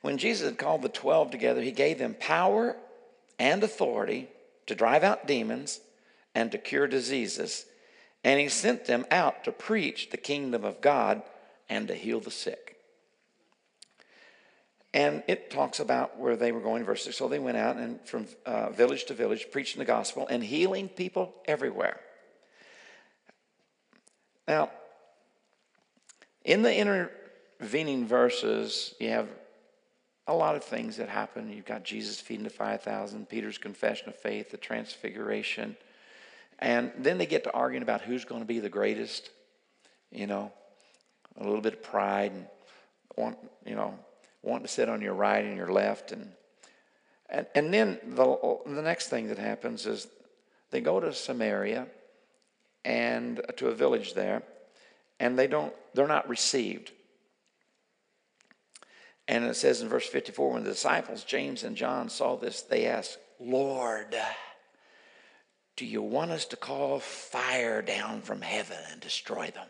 When 0.00 0.18
Jesus 0.18 0.48
had 0.48 0.58
called 0.58 0.82
the 0.82 0.88
12 0.88 1.30
together, 1.30 1.60
he 1.60 1.72
gave 1.72 1.98
them 1.98 2.16
power 2.18 2.76
and 3.38 3.62
authority 3.62 4.28
to 4.66 4.74
drive 4.74 5.04
out 5.04 5.26
demons 5.26 5.80
and 6.34 6.50
to 6.52 6.58
cure 6.58 6.86
diseases. 6.86 7.66
And 8.22 8.38
he 8.38 8.48
sent 8.48 8.84
them 8.84 9.06
out 9.10 9.44
to 9.44 9.52
preach 9.52 10.10
the 10.10 10.16
kingdom 10.16 10.64
of 10.64 10.80
God 10.80 11.22
and 11.68 11.88
to 11.88 11.94
heal 11.94 12.20
the 12.20 12.30
sick. 12.30 12.76
And 14.92 15.22
it 15.28 15.50
talks 15.50 15.78
about 15.78 16.18
where 16.18 16.36
they 16.36 16.50
were 16.50 16.60
going, 16.60 16.84
verse 16.84 17.04
6. 17.04 17.16
So 17.16 17.28
they 17.28 17.38
went 17.38 17.56
out 17.56 17.76
and 17.76 18.00
from 18.06 18.26
uh, 18.44 18.70
village 18.70 19.04
to 19.06 19.14
village, 19.14 19.46
preaching 19.52 19.78
the 19.78 19.84
gospel 19.84 20.26
and 20.28 20.42
healing 20.42 20.88
people 20.88 21.32
everywhere. 21.46 22.00
Now, 24.48 24.70
in 26.44 26.62
the 26.62 26.76
intervening 26.76 28.06
verses, 28.06 28.94
you 28.98 29.10
have 29.10 29.28
a 30.26 30.34
lot 30.34 30.56
of 30.56 30.64
things 30.64 30.96
that 30.96 31.08
happen. 31.08 31.52
You've 31.52 31.66
got 31.66 31.84
Jesus 31.84 32.20
feeding 32.20 32.44
the 32.44 32.50
5,000, 32.50 33.28
Peter's 33.28 33.58
confession 33.58 34.08
of 34.08 34.16
faith, 34.16 34.50
the 34.50 34.56
transfiguration. 34.56 35.76
And 36.60 36.92
then 36.98 37.18
they 37.18 37.26
get 37.26 37.44
to 37.44 37.52
arguing 37.52 37.82
about 37.82 38.02
who's 38.02 38.24
going 38.24 38.42
to 38.42 38.46
be 38.46 38.60
the 38.60 38.68
greatest, 38.68 39.30
you 40.12 40.26
know, 40.26 40.52
a 41.38 41.44
little 41.44 41.62
bit 41.62 41.74
of 41.74 41.82
pride 41.82 42.32
and 42.32 42.46
want, 43.16 43.38
you 43.64 43.74
know, 43.74 43.98
wanting 44.42 44.66
to 44.66 44.72
sit 44.72 44.88
on 44.88 45.00
your 45.00 45.14
right 45.14 45.44
and 45.44 45.56
your 45.56 45.72
left. 45.72 46.12
And, 46.12 46.30
and, 47.30 47.46
and 47.54 47.72
then 47.72 47.98
the, 48.06 48.58
the 48.66 48.82
next 48.82 49.08
thing 49.08 49.28
that 49.28 49.38
happens 49.38 49.86
is 49.86 50.06
they 50.70 50.80
go 50.80 51.00
to 51.00 51.12
Samaria 51.12 51.86
and 52.84 53.40
uh, 53.40 53.52
to 53.56 53.68
a 53.68 53.74
village 53.74 54.14
there, 54.14 54.42
and 55.18 55.38
they 55.38 55.46
don't, 55.46 55.72
they're 55.94 56.06
not 56.06 56.28
received. 56.28 56.92
And 59.28 59.44
it 59.44 59.54
says 59.54 59.80
in 59.80 59.88
verse 59.88 60.06
54 60.06 60.52
when 60.52 60.64
the 60.64 60.70
disciples, 60.70 61.24
James 61.24 61.62
and 61.62 61.76
John, 61.76 62.08
saw 62.08 62.36
this, 62.36 62.62
they 62.62 62.86
asked, 62.86 63.18
Lord, 63.38 64.16
do 65.80 65.86
you 65.86 66.02
want 66.02 66.30
us 66.30 66.44
to 66.44 66.56
call 66.56 67.00
fire 67.00 67.80
down 67.80 68.20
from 68.20 68.42
heaven 68.42 68.76
and 68.92 69.00
destroy 69.00 69.50
them? 69.50 69.66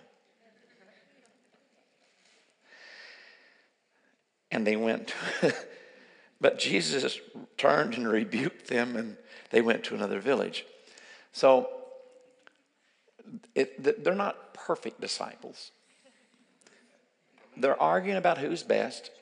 And 4.50 4.66
they 4.66 4.74
went. 4.74 5.14
but 6.40 6.58
Jesus 6.58 7.20
turned 7.56 7.94
and 7.94 8.08
rebuked 8.08 8.66
them, 8.66 8.96
and 8.96 9.16
they 9.50 9.60
went 9.60 9.84
to 9.84 9.94
another 9.94 10.18
village. 10.18 10.66
So 11.30 11.68
it, 13.54 14.02
they're 14.02 14.16
not 14.16 14.52
perfect 14.52 15.00
disciples. 15.00 15.70
They're 17.56 17.80
arguing 17.80 18.18
about 18.18 18.38
who's 18.38 18.64
best. 18.64 19.12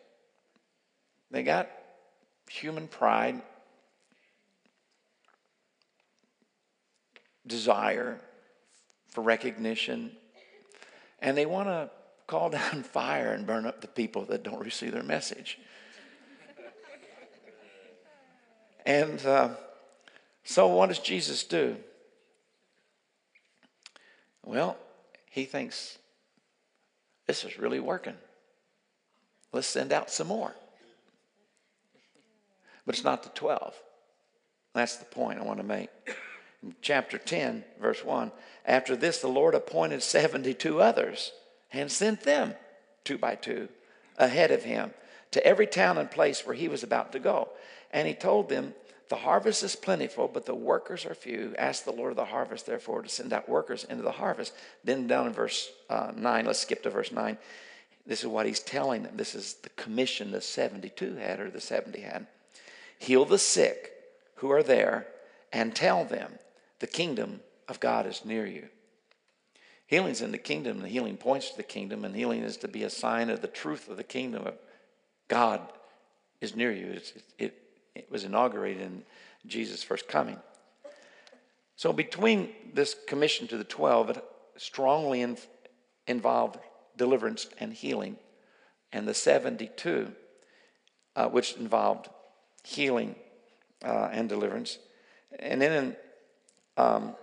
They 1.31 1.43
got 1.43 1.69
human 2.49 2.89
pride, 2.89 3.43
desire 7.49 8.21
for 9.09 9.23
recognition, 9.23 10.13
and 11.21 11.37
they 11.37 11.47
want 11.47 11.69
to 11.69 11.91
call 12.27 12.51
down 12.61 12.83
fire 12.83 13.33
and 13.33 13.47
burn 13.47 13.67
up 13.67 13.81
the 13.81 13.89
people 13.89 14.25
that 14.27 14.43
don't 14.43 14.63
receive 14.63 14.93
their 14.93 15.03
message. 15.03 15.59
and 18.87 19.25
uh, 19.27 19.51
so, 20.45 20.69
what 20.69 20.89
does 20.89 20.99
Jesus 20.99 21.45
do? 21.45 21.77
Well, 24.45 24.77
he 25.31 25.45
thinks 25.45 25.99
this 27.27 27.45
is 27.45 27.59
really 27.59 27.81
working. 27.81 28.17
Let's 29.53 29.67
send 29.67 29.93
out 29.93 30.11
some 30.11 30.29
more 30.29 30.55
but 32.89 32.95
it's 32.95 33.05
not 33.05 33.23
the 33.23 33.29
12. 33.29 33.75
That's 34.73 34.97
the 34.97 35.05
point 35.05 35.39
I 35.39 35.43
want 35.43 35.59
to 35.59 35.63
make. 35.63 35.91
Chapter 36.83 37.19
10, 37.19 37.65
verse 37.81 38.05
1 38.05 38.33
After 38.67 38.97
this, 38.97 39.21
the 39.21 39.29
Lord 39.29 39.55
appointed 39.55 40.03
72 40.03 40.81
others 40.81 41.33
and 41.73 41.91
sent 41.91 42.23
them 42.23 42.55
two 43.05 43.19
by 43.19 43.37
two 43.37 43.69
ahead 44.17 44.51
of 44.51 44.65
him 44.65 44.93
to 45.31 45.45
every 45.47 45.67
town 45.67 45.99
and 45.99 46.11
place 46.11 46.45
where 46.45 46.57
he 46.57 46.69
was 46.69 46.83
about 46.83 47.13
to 47.13 47.19
go. 47.19 47.49
And 47.93 48.09
he 48.09 48.15
told 48.15 48.49
them, 48.49 48.75
The 49.09 49.17
harvest 49.17 49.63
is 49.63 49.77
plentiful, 49.77 50.29
but 50.29 50.47
the 50.47 50.55
workers 50.55 51.07
are 51.07 51.15
few. 51.15 51.55
Ask 51.57 51.85
the 51.85 51.93
Lord 51.93 52.11
of 52.11 52.17
the 52.17 52.25
harvest, 52.25 52.67
therefore, 52.67 53.03
to 53.03 53.09
send 53.09 53.33
out 53.33 53.49
workers 53.49 53.85
into 53.85 54.03
the 54.03 54.13
harvest. 54.13 54.53
Then 54.83 55.07
down 55.07 55.29
in 55.29 55.33
verse 55.33 55.71
uh, 55.89 56.13
9, 56.15 56.47
let's 56.47 56.59
skip 56.59 56.83
to 56.83 56.91
verse 56.91 57.13
9. 57.13 57.39
This 58.07 58.21
is 58.21 58.27
what 58.27 58.47
he's 58.47 58.61
telling 58.61 59.05
them. 59.05 59.17
This 59.17 59.35
is 59.35 59.55
the 59.55 59.69
commission 59.71 60.33
the 60.33 60.41
72 60.41 61.17
had, 61.17 61.41
or 61.41 61.51
the 61.51 61.61
70 61.61 62.01
had. 62.01 62.27
Heal 62.99 63.25
the 63.25 63.39
sick 63.39 63.93
who 64.37 64.51
are 64.51 64.63
there 64.63 65.07
and 65.53 65.75
tell 65.75 66.05
them 66.05 66.33
the 66.81 66.87
kingdom 66.87 67.41
of 67.69 67.81
God 67.81 68.07
is 68.07 68.25
near 68.25 68.47
you. 68.47 68.69
Healing's 69.87 70.21
in 70.21 70.33
the 70.33 70.39
kingdom, 70.39 70.81
and 70.81 70.89
healing 70.89 71.17
points 71.17 71.51
to 71.51 71.57
the 71.57 71.63
kingdom, 71.63 72.05
and 72.05 72.15
healing 72.15 72.43
is 72.43 72.59
to 72.59 72.69
be 72.69 72.83
a 72.83 72.91
sign 72.91 73.31
of 73.31 73.41
the 73.41 73.49
truth 73.49 73.89
of 73.89 73.97
the 73.97 74.05
kingdom 74.05 74.47
of 74.47 74.55
God 75.29 75.61
is 76.41 76.55
near 76.55 76.71
you. 76.71 76.89
It, 76.89 77.23
it, 77.39 77.63
it 77.95 78.11
was 78.11 78.25
inaugurated 78.25 78.83
in 78.83 79.03
Jesus' 79.47 79.83
first 79.83 80.07
coming. 80.07 80.39
So, 81.77 81.93
between 81.93 82.51
this 82.75 82.97
commission 83.07 83.47
to 83.49 83.57
the 83.57 83.65
12, 83.65 84.11
it 84.11 84.25
strongly 84.57 85.23
in, 85.23 85.39
involved 86.07 86.59
deliverance 86.97 87.47
and 87.59 87.73
healing, 87.73 88.17
and 88.93 89.09
the 89.09 89.15
72, 89.15 90.13
uh, 91.17 91.29
which 91.29 91.55
involved 91.57 92.09
healing 92.63 93.15
uh, 93.83 94.09
and 94.13 94.29
deliverance. 94.29 94.79
And 95.39 95.63
then 95.63 95.73
in 95.73 95.97
um, 96.79 97.17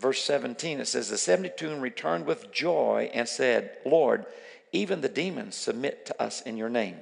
verse 0.00 0.22
17, 0.22 0.80
it 0.80 0.88
says, 0.88 1.10
The 1.10 1.18
72 1.18 1.76
returned 1.76 2.26
with 2.26 2.50
joy 2.50 3.10
and 3.12 3.28
said, 3.28 3.76
Lord, 3.84 4.24
even 4.72 5.02
the 5.02 5.08
demons 5.08 5.54
submit 5.54 6.06
to 6.06 6.22
us 6.22 6.40
in 6.40 6.56
your 6.56 6.70
name. 6.70 6.96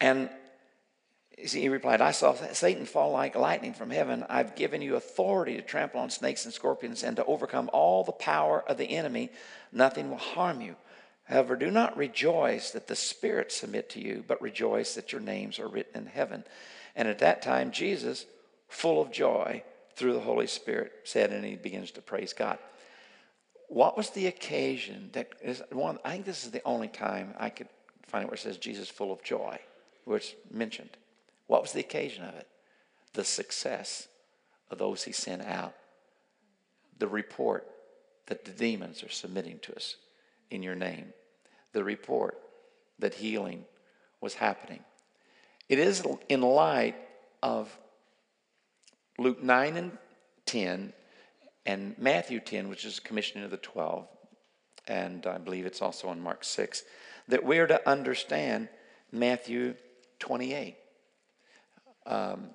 And 0.00 0.30
he 1.36 1.68
replied, 1.68 2.00
I 2.00 2.12
saw 2.12 2.34
Satan 2.34 2.86
fall 2.86 3.12
like 3.12 3.34
lightning 3.34 3.74
from 3.74 3.90
heaven. 3.90 4.24
I've 4.28 4.54
given 4.54 4.80
you 4.80 4.96
authority 4.96 5.56
to 5.56 5.62
trample 5.62 6.00
on 6.00 6.10
snakes 6.10 6.44
and 6.44 6.54
scorpions 6.54 7.02
and 7.02 7.16
to 7.16 7.24
overcome 7.24 7.68
all 7.72 8.04
the 8.04 8.12
power 8.12 8.62
of 8.68 8.78
the 8.78 8.90
enemy. 8.90 9.30
Nothing 9.72 10.10
will 10.10 10.18
harm 10.18 10.60
you. 10.60 10.76
However, 11.24 11.56
do 11.56 11.70
not 11.70 11.96
rejoice 11.96 12.70
that 12.72 12.88
the 12.88 12.96
spirits 12.96 13.56
submit 13.56 13.90
to 13.90 14.00
you, 14.00 14.24
but 14.26 14.42
rejoice 14.42 14.94
that 14.94 15.12
your 15.12 15.20
names 15.20 15.58
are 15.58 15.68
written 15.68 16.02
in 16.02 16.06
heaven. 16.06 16.44
And 16.94 17.08
at 17.08 17.20
that 17.20 17.42
time, 17.42 17.70
Jesus, 17.70 18.26
full 18.68 19.00
of 19.00 19.10
joy 19.10 19.62
through 20.00 20.14
the 20.14 20.20
Holy 20.20 20.46
Spirit, 20.46 20.92
said, 21.04 21.30
and 21.30 21.44
he 21.44 21.56
begins 21.56 21.90
to 21.92 22.00
praise 22.00 22.32
God. 22.32 22.58
What 23.68 23.98
was 23.98 24.10
the 24.10 24.26
occasion 24.26 25.10
that 25.12 25.28
is 25.42 25.62
one? 25.70 25.98
I 26.04 26.12
think 26.12 26.24
this 26.24 26.44
is 26.44 26.50
the 26.50 26.64
only 26.64 26.88
time 26.88 27.34
I 27.38 27.50
could 27.50 27.68
find 28.06 28.24
where 28.24 28.34
it 28.34 28.40
says 28.40 28.56
Jesus 28.56 28.88
full 28.88 29.12
of 29.12 29.22
joy, 29.22 29.58
it's 30.08 30.34
mentioned. 30.50 30.96
What 31.46 31.62
was 31.62 31.72
the 31.72 31.80
occasion 31.80 32.24
of 32.24 32.34
it? 32.34 32.48
The 33.12 33.24
success 33.24 34.08
of 34.70 34.78
those 34.78 35.04
he 35.04 35.12
sent 35.12 35.42
out. 35.42 35.74
The 36.98 37.06
report 37.06 37.68
that 38.26 38.44
the 38.44 38.50
demons 38.52 39.04
are 39.04 39.10
submitting 39.10 39.58
to 39.60 39.76
us 39.76 39.96
in 40.50 40.62
your 40.62 40.74
name. 40.74 41.12
The 41.72 41.84
report 41.84 42.38
that 42.98 43.14
healing 43.14 43.66
was 44.20 44.34
happening. 44.34 44.80
It 45.68 45.78
is 45.78 46.02
in 46.28 46.40
light 46.40 46.96
of 47.42 47.76
Luke 49.20 49.42
9 49.42 49.76
and 49.76 49.98
10 50.46 50.94
and 51.66 51.94
Matthew 51.98 52.40
10, 52.40 52.70
which 52.70 52.86
is 52.86 52.98
commissioning 52.98 53.44
of 53.44 53.50
the 53.50 53.58
12, 53.58 54.08
and 54.88 55.26
I 55.26 55.36
believe 55.36 55.66
it's 55.66 55.82
also 55.82 56.10
in 56.10 56.22
Mark 56.22 56.42
6, 56.42 56.82
that 57.28 57.44
we're 57.44 57.66
to 57.66 57.86
understand 57.86 58.70
Matthew 59.12 59.74
28 60.20 60.74
um, 62.06 62.46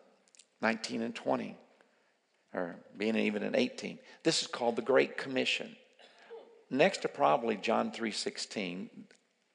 19 0.64 1.04
and 1.04 1.14
20, 1.14 1.56
or 2.56 2.78
being 2.98 3.16
even 3.16 3.44
in 3.44 3.56
18. 3.56 4.00
This 4.24 4.42
is 4.42 4.48
called 4.48 4.76
the 4.76 4.82
Great 4.82 5.18
Commission. 5.18 5.76
Next 6.72 7.04
to 7.04 7.08
probably 7.08 7.58
John 7.58 7.92
3.16, 7.92 8.90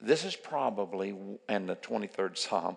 this 0.01 0.25
is 0.25 0.37
probably, 0.37 1.17
and 1.49 1.69
the 1.69 1.75
23rd 1.75 2.39
Psalm, 2.39 2.77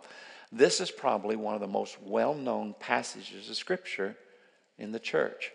this 0.52 0.82
is 0.82 0.90
probably 0.90 1.36
one 1.36 1.54
of 1.54 1.62
the 1.62 1.68
most 1.68 2.02
well-known 2.02 2.74
passages 2.80 3.48
of 3.48 3.56
Scripture 3.56 4.18
in 4.84 4.92
the 4.92 5.00
church. 5.00 5.52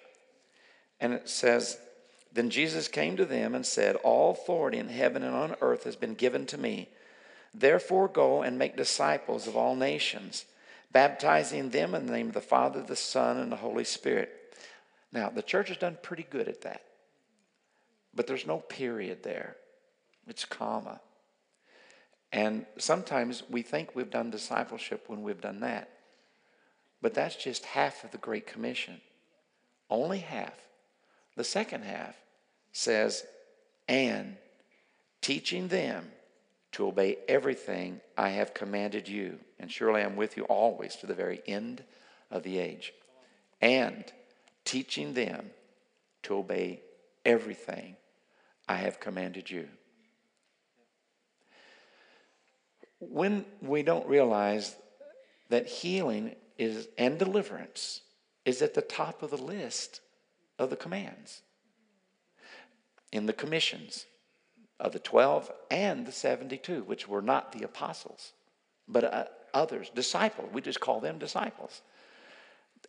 And 1.01 1.13
it 1.13 1.29
says, 1.29 1.79
Then 2.33 2.51
Jesus 2.51 2.89
came 2.89 3.17
to 3.17 3.25
them 3.25 3.55
and 3.55 3.65
said, 3.65 3.97
All 3.97 4.33
authority 4.33 4.79
in 4.79 4.89
heaven 4.89 5.23
and 5.23 5.35
on 5.35 5.55
earth 5.61 5.85
has 5.85 5.97
been 5.97 6.15
given 6.15 6.47
to 6.47 6.59
me. 6.59 6.89
Therefore 7.55 8.09
go 8.09 8.43
and 8.43 8.59
make 8.59 8.77
disciples 8.77 9.47
of 9.47 9.57
all 9.57 9.77
nations 9.77 10.45
baptizing 10.93 11.71
them 11.71 11.95
in 11.95 12.07
the 12.07 12.13
name 12.13 12.29
of 12.29 12.35
the 12.35 12.41
Father, 12.41 12.83
the 12.83 12.97
Son, 12.97 13.39
and 13.39 13.53
the 13.53 13.57
Holy 13.57 13.85
Spirit. 13.85 14.31
Now, 15.13 15.31
the 15.31 15.43
church 15.43 15.69
has 15.69 15.77
done 15.77 15.99
pretty 16.03 16.27
good 16.29 16.49
at 16.49 16.63
that, 16.63 16.83
but 18.15 18.27
there's 18.27 18.47
no 18.47 18.59
period 18.59 19.23
there, 19.23 19.57
it's 20.27 20.45
comma. 20.45 21.01
And 22.33 22.67
sometimes 22.77 23.43
we 23.49 23.63
think 23.63 23.95
we've 23.95 24.11
done 24.11 24.31
discipleship 24.31 25.05
when 25.07 25.23
we've 25.23 25.41
done 25.41 25.61
that. 25.61 25.89
But 27.01 27.15
that's 27.15 27.37
just 27.37 27.65
half 27.65 28.05
of 28.05 28.11
the 28.11 28.19
Great 28.19 28.47
Commission. 28.47 29.01
Only 29.91 30.19
half. 30.19 30.55
The 31.37 31.45
second 31.45 31.85
half 31.85 32.17
says, 32.73 33.25
and 33.89 34.37
teaching 35.21 35.69
them 35.69 36.11
to 36.73 36.87
obey 36.87 37.19
everything 37.29 38.01
I 38.17 38.31
have 38.31 38.55
commanded 38.55 39.09
you. 39.09 39.39
And 39.59 39.71
surely 39.71 40.03
I'm 40.03 40.17
with 40.17 40.37
you 40.37 40.45
always 40.45 40.97
to 40.97 41.07
the 41.07 41.15
very 41.15 41.43
end 41.47 41.83
of 42.31 42.43
the 42.43 42.59
age. 42.59 42.93
And 43.61 44.05
teaching 44.65 45.15
them 45.15 45.51
to 46.25 46.37
obey 46.37 46.81
everything 47.25 47.97
I 48.69 48.77
have 48.77 49.01
commanded 49.01 49.51
you. 49.51 49.69
When 53.01 53.45
we 53.63 53.83
don't 53.83 54.07
realize 54.07 54.77
that 55.49 55.67
healing 55.67 56.35
is 56.59 56.89
and 56.99 57.19
deliverance 57.19 58.03
is 58.45 58.63
at 58.63 58.75
the 58.75 58.83
top 58.83 59.23
of 59.23 59.31
the 59.31 59.37
list 59.37 60.01
of 60.59 60.71
the 60.71 60.77
commands 60.77 61.43
in 63.13 63.27
the 63.27 63.33
commissions 63.33 64.07
of 64.81 64.93
the 64.93 64.99
12 64.99 65.51
and 65.71 66.07
the 66.07 66.13
72, 66.13 66.83
which 66.85 67.09
were 67.09 67.23
not 67.23 67.53
the 67.53 67.65
apostles, 67.65 68.33
but 68.87 69.05
uh, 69.05 69.25
others, 69.55 69.91
disciples. 69.95 70.51
We 70.53 70.61
just 70.61 70.81
call 70.81 71.01
them 71.01 71.19
disciples. 71.19 71.83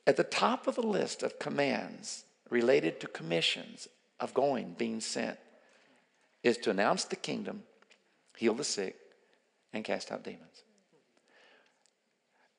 At 0.05 0.17
the 0.17 0.23
top 0.23 0.67
of 0.67 0.75
the 0.75 0.85
list 0.85 1.23
of 1.23 1.39
commands 1.39 2.25
related 2.49 2.99
to 2.99 3.07
commissions 3.07 3.87
of 4.19 4.33
going, 4.33 4.75
being 4.77 4.99
sent, 4.99 5.37
is 6.43 6.57
to 6.57 6.69
announce 6.69 7.05
the 7.05 7.15
kingdom, 7.15 7.63
heal 8.37 8.53
the 8.53 8.63
sick, 8.63 8.95
and 9.73 9.83
cast 9.83 10.11
out 10.11 10.23
demons. 10.23 10.63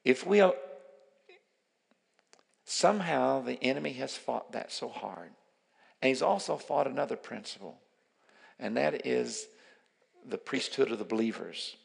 If 0.04 0.26
we 0.26 0.40
somehow 2.70 3.40
the 3.40 3.62
enemy 3.62 3.92
has 3.94 4.16
fought 4.16 4.52
that 4.52 4.72
so 4.72 4.88
hard, 4.88 5.30
and 6.00 6.08
he's 6.08 6.22
also 6.22 6.56
fought 6.56 6.86
another 6.86 7.16
principle 7.16 7.80
and 8.60 8.76
that 8.76 9.06
is 9.06 9.48
the 10.24 10.38
priesthood 10.38 10.92
of 10.92 10.98
the 10.98 11.04
believers 11.04 11.76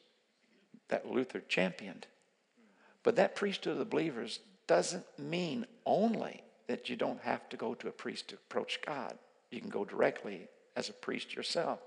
that 0.89 1.09
Luther 1.09 1.41
championed. 1.47 2.05
But 3.01 3.15
that 3.15 3.35
priesthood 3.35 3.73
of 3.73 3.79
the 3.79 3.85
believers 3.85 4.39
doesn't 4.67 5.05
mean 5.17 5.65
only 5.85 6.43
that 6.67 6.89
you 6.89 6.95
don't 6.95 7.21
have 7.21 7.47
to 7.49 7.57
go 7.57 7.73
to 7.75 7.87
a 7.87 7.91
priest 7.91 8.27
to 8.29 8.35
approach 8.35 8.79
God. 8.85 9.17
You 9.51 9.61
can 9.61 9.69
go 9.69 9.85
directly 9.85 10.49
as 10.75 10.89
a 10.89 10.93
priest 10.93 11.33
yourself. 11.33 11.79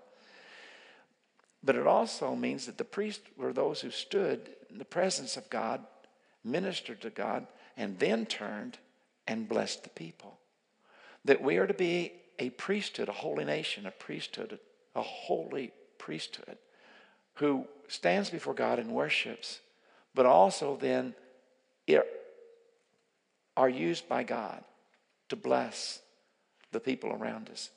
But 1.63 1.77
it 1.77 1.87
also 1.87 2.35
means 2.35 2.67
that 2.67 2.79
the 2.79 2.85
priests 2.85 3.29
were 3.37 3.53
those 3.53 3.81
who 3.81 3.91
stood 3.91 4.51
in 4.71 4.79
the 4.79 4.85
presence 4.85 5.37
of 5.37 5.51
God, 5.51 5.85
ministered 6.45 7.01
to 7.03 7.11
God, 7.11 7.47
and 7.77 7.99
then 7.99 8.25
turned 8.27 8.79
and 9.29 9.49
bless 9.49 9.77
the 9.77 9.91
people. 9.91 10.41
That 11.25 11.41
we 11.41 11.59
are 11.59 11.67
to 11.69 11.75
be 11.75 12.13
a 12.41 12.51
priesthood, 12.51 13.09
a 13.09 13.13
holy 13.13 13.45
nation, 13.45 13.87
a 13.87 13.93
priesthood, 13.93 14.59
a 14.97 15.03
holy 15.03 15.73
priesthood 15.99 16.59
who 17.35 17.67
stands 17.87 18.31
before 18.31 18.55
God 18.55 18.81
and 18.81 18.91
worships, 18.91 19.61
but 20.15 20.27
also 20.27 20.77
then 20.77 21.15
are 23.57 23.69
used 23.69 24.09
by 24.09 24.23
God 24.23 24.65
to 25.29 25.37
bless 25.37 26.01
the 26.73 26.81
people 26.81 27.11
around 27.11 27.51
us. 27.51 27.71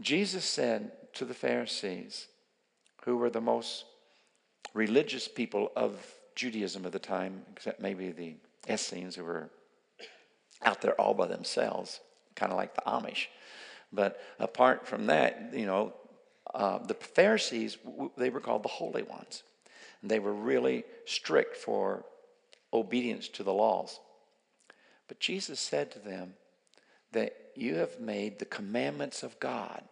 Jesus 0.00 0.44
said 0.44 0.92
to 1.14 1.24
the 1.24 1.34
Pharisees, 1.34 2.28
who 3.04 3.16
were 3.16 3.30
the 3.30 3.40
most 3.40 3.84
religious 4.72 5.26
people 5.26 5.72
of 5.74 6.04
Judaism 6.36 6.86
at 6.86 6.92
the 6.92 6.98
time, 6.98 7.42
except 7.52 7.80
maybe 7.80 8.10
the 8.10 8.34
Essenes 8.70 9.16
who 9.16 9.24
were 9.24 9.50
out 10.64 10.80
there 10.80 11.00
all 11.00 11.14
by 11.14 11.26
themselves, 11.26 12.00
kind 12.34 12.52
of 12.52 12.58
like 12.58 12.74
the 12.74 12.82
Amish. 12.82 13.26
But 13.92 14.20
apart 14.38 14.86
from 14.86 15.06
that, 15.06 15.50
you 15.52 15.66
know, 15.66 15.92
uh, 16.54 16.78
the 16.78 16.94
Pharisees, 16.94 17.78
they 18.16 18.30
were 18.30 18.40
called 18.40 18.62
the 18.62 18.68
holy 18.68 19.02
ones. 19.02 19.42
And 20.00 20.10
they 20.10 20.18
were 20.18 20.32
really 20.32 20.84
strict 21.04 21.56
for 21.56 22.04
obedience 22.72 23.28
to 23.28 23.42
the 23.42 23.52
laws. 23.52 24.00
But 25.08 25.20
Jesus 25.20 25.60
said 25.60 25.90
to 25.92 25.98
them 25.98 26.34
that 27.12 27.36
you 27.54 27.76
have 27.76 28.00
made 28.00 28.38
the 28.38 28.44
commandments 28.44 29.22
of 29.22 29.38
God 29.38 29.82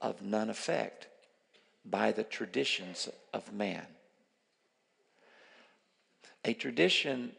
of 0.00 0.22
none 0.22 0.50
effect 0.50 1.08
by 1.84 2.12
the 2.12 2.24
traditions 2.24 3.08
of 3.32 3.52
man. 3.52 3.86
A 6.44 6.54
tradition 6.54 7.32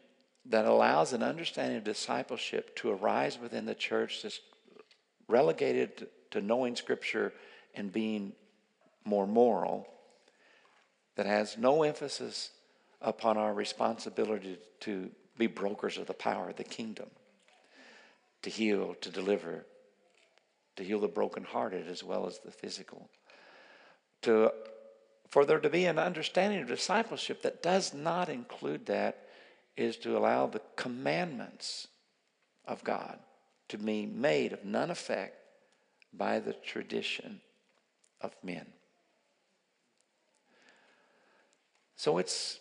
that 0.48 0.64
allows 0.64 1.12
an 1.12 1.22
understanding 1.22 1.78
of 1.78 1.84
discipleship 1.84 2.76
to 2.76 2.90
arise 2.90 3.38
within 3.38 3.66
the 3.66 3.74
church 3.74 4.22
that's 4.22 4.40
relegated 5.28 6.08
to 6.30 6.40
knowing 6.40 6.76
Scripture 6.76 7.32
and 7.74 7.92
being 7.92 8.32
more 9.04 9.26
moral, 9.26 9.86
that 11.16 11.26
has 11.26 11.56
no 11.56 11.82
emphasis 11.82 12.50
upon 13.00 13.36
our 13.36 13.52
responsibility 13.52 14.58
to 14.80 15.10
be 15.36 15.46
brokers 15.46 15.98
of 15.98 16.06
the 16.06 16.14
power 16.14 16.50
of 16.50 16.56
the 16.56 16.64
kingdom, 16.64 17.08
to 18.42 18.50
heal, 18.50 18.94
to 19.00 19.10
deliver, 19.10 19.66
to 20.76 20.84
heal 20.84 21.00
the 21.00 21.08
brokenhearted 21.08 21.88
as 21.88 22.04
well 22.04 22.26
as 22.26 22.38
the 22.38 22.50
physical. 22.50 23.08
To, 24.22 24.52
for 25.28 25.44
there 25.44 25.60
to 25.60 25.70
be 25.70 25.86
an 25.86 25.98
understanding 25.98 26.62
of 26.62 26.68
discipleship 26.68 27.42
that 27.42 27.62
does 27.62 27.92
not 27.94 28.28
include 28.28 28.86
that 28.86 29.25
is 29.76 29.96
to 29.98 30.16
allow 30.16 30.46
the 30.46 30.62
commandments 30.76 31.88
of 32.66 32.82
God 32.84 33.18
to 33.68 33.78
be 33.78 34.06
made 34.06 34.52
of 34.52 34.64
none 34.64 34.90
effect 34.90 35.36
by 36.12 36.38
the 36.38 36.52
tradition 36.52 37.40
of 38.20 38.34
men. 38.42 38.66
So 41.96 42.18
it's 42.18 42.60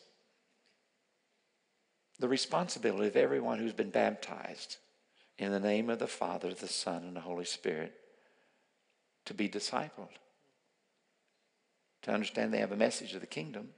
the 2.20 2.28
responsibility 2.28 3.08
of 3.08 3.16
everyone 3.16 3.60
who's 3.60 3.74
been 3.74 3.90
baptized 3.90 4.78
in 5.38 5.52
the 5.52 5.60
name 5.60 5.90
of 5.90 6.00
the 6.00 6.08
Father, 6.08 6.54
the 6.54 6.68
Son, 6.68 7.04
and 7.04 7.16
the 7.16 7.22
Holy 7.22 7.46
Spirit 7.46 7.94
to 9.26 9.34
be 9.34 9.50
discipled, 9.50 10.10
to 12.04 12.12
understand 12.12 12.54
they 12.54 12.60
have 12.60 12.72
a 12.72 12.78
message 12.78 13.14
of 13.14 13.22
the 13.22 13.28
kingdom, 13.28 13.70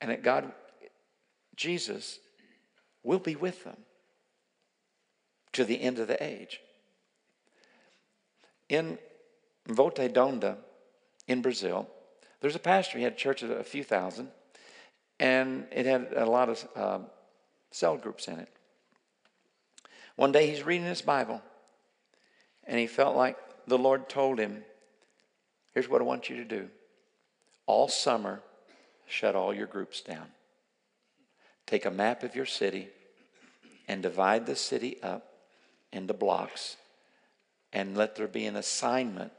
and 0.00 0.10
that 0.10 0.22
God, 0.22 0.52
Jesus, 1.56 2.18
will 3.02 3.18
be 3.18 3.36
with 3.36 3.64
them 3.64 3.76
to 5.52 5.64
the 5.64 5.80
end 5.80 5.98
of 5.98 6.08
the 6.08 6.22
age. 6.22 6.60
In 8.68 8.98
Volta 9.68 10.02
Redonda 10.02 10.56
in 11.28 11.40
Brazil, 11.40 11.88
there's 12.40 12.56
a 12.56 12.60
pastor. 12.60 12.98
He 12.98 13.04
had 13.04 13.14
a 13.14 13.16
church 13.16 13.42
of 13.42 13.50
a 13.50 13.64
few 13.64 13.82
thousand, 13.82 14.28
and 15.18 15.66
it 15.72 15.86
had 15.86 16.12
a 16.14 16.26
lot 16.26 16.48
of 16.48 16.68
uh, 16.76 16.98
cell 17.70 17.96
groups 17.96 18.28
in 18.28 18.38
it. 18.38 18.48
One 20.16 20.32
day 20.32 20.48
he's 20.48 20.64
reading 20.64 20.86
his 20.86 21.02
Bible, 21.02 21.42
and 22.64 22.78
he 22.78 22.86
felt 22.86 23.16
like 23.16 23.36
the 23.66 23.78
Lord 23.78 24.08
told 24.08 24.38
him, 24.38 24.64
Here's 25.72 25.88
what 25.88 26.00
I 26.00 26.04
want 26.04 26.30
you 26.30 26.36
to 26.36 26.44
do. 26.44 26.68
All 27.66 27.86
summer, 27.86 28.40
shut 29.06 29.36
all 29.36 29.52
your 29.52 29.66
groups 29.66 30.00
down. 30.00 30.26
Take 31.66 31.84
a 31.84 31.90
map 31.90 32.22
of 32.22 32.36
your 32.36 32.46
city 32.46 32.88
and 33.88 34.02
divide 34.02 34.46
the 34.46 34.56
city 34.56 35.02
up 35.02 35.32
into 35.92 36.14
blocks 36.14 36.76
and 37.72 37.96
let 37.96 38.16
there 38.16 38.28
be 38.28 38.46
an 38.46 38.56
assignment 38.56 39.32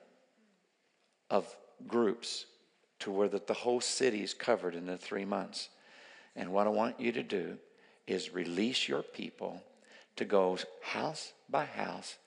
of 1.30 1.56
groups 1.88 2.46
to 3.00 3.12
where 3.12 3.28
that 3.30 3.48
the 3.48 3.54
whole 3.54 3.82
city 3.82 4.24
is 4.24 4.34
covered 4.34 4.76
in 4.76 4.86
the 4.86 4.98
three 4.98 5.26
months. 5.26 5.70
And 6.36 6.52
what 6.52 6.68
I 6.68 6.72
want 6.72 7.00
you 7.00 7.12
to 7.14 7.24
do 7.24 7.58
is 8.06 8.34
release 8.34 8.88
your 8.88 9.04
people 9.04 9.64
to 10.16 10.26
go 10.26 10.58
house 10.82 11.34
by 11.50 11.66
house 11.66 12.18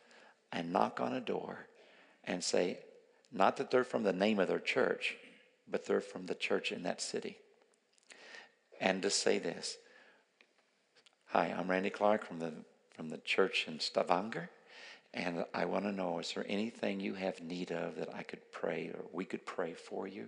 and 0.53 0.73
knock 0.73 1.01
on 1.01 1.15
a 1.15 1.21
door 1.21 1.67
and 2.25 2.43
say, 2.43 2.79
not 3.33 3.57
that 3.57 3.71
they're 3.71 3.85
from 3.85 4.03
the 4.03 4.13
name 4.13 4.39
of 4.39 4.49
their 4.49 4.59
church, 4.59 5.17
but 5.71 5.87
they're 5.87 6.01
from 6.01 6.27
the 6.27 6.35
church 6.35 6.73
in 6.73 6.83
that 6.85 7.01
city. 7.01 7.37
And 8.81 9.03
to 9.03 9.11
say 9.11 9.39
this 9.39 9.77
Hi, 11.33 11.55
I'm 11.57 11.71
Randy 11.71 11.91
Clark 11.91 12.25
from 12.25 12.41
the, 12.41 12.53
from 12.97 13.09
the 13.09 13.19
church 13.19 13.67
in 13.69 13.79
Stavanger. 13.79 14.51
And 15.15 15.45
I 15.55 15.65
want 15.65 15.85
to 15.85 15.93
know 15.93 16.19
is 16.19 16.33
there 16.33 16.45
anything 16.49 16.99
you 16.99 17.15
have 17.15 17.41
need 17.41 17.71
of 17.71 17.95
that 17.95 18.13
I 18.13 18.25
could 18.25 18.51
pray 18.51 18.91
or 18.93 19.05
we 19.13 19.25
could 19.25 19.47
pray 19.47 19.75
for 19.75 20.09
you? 20.09 20.27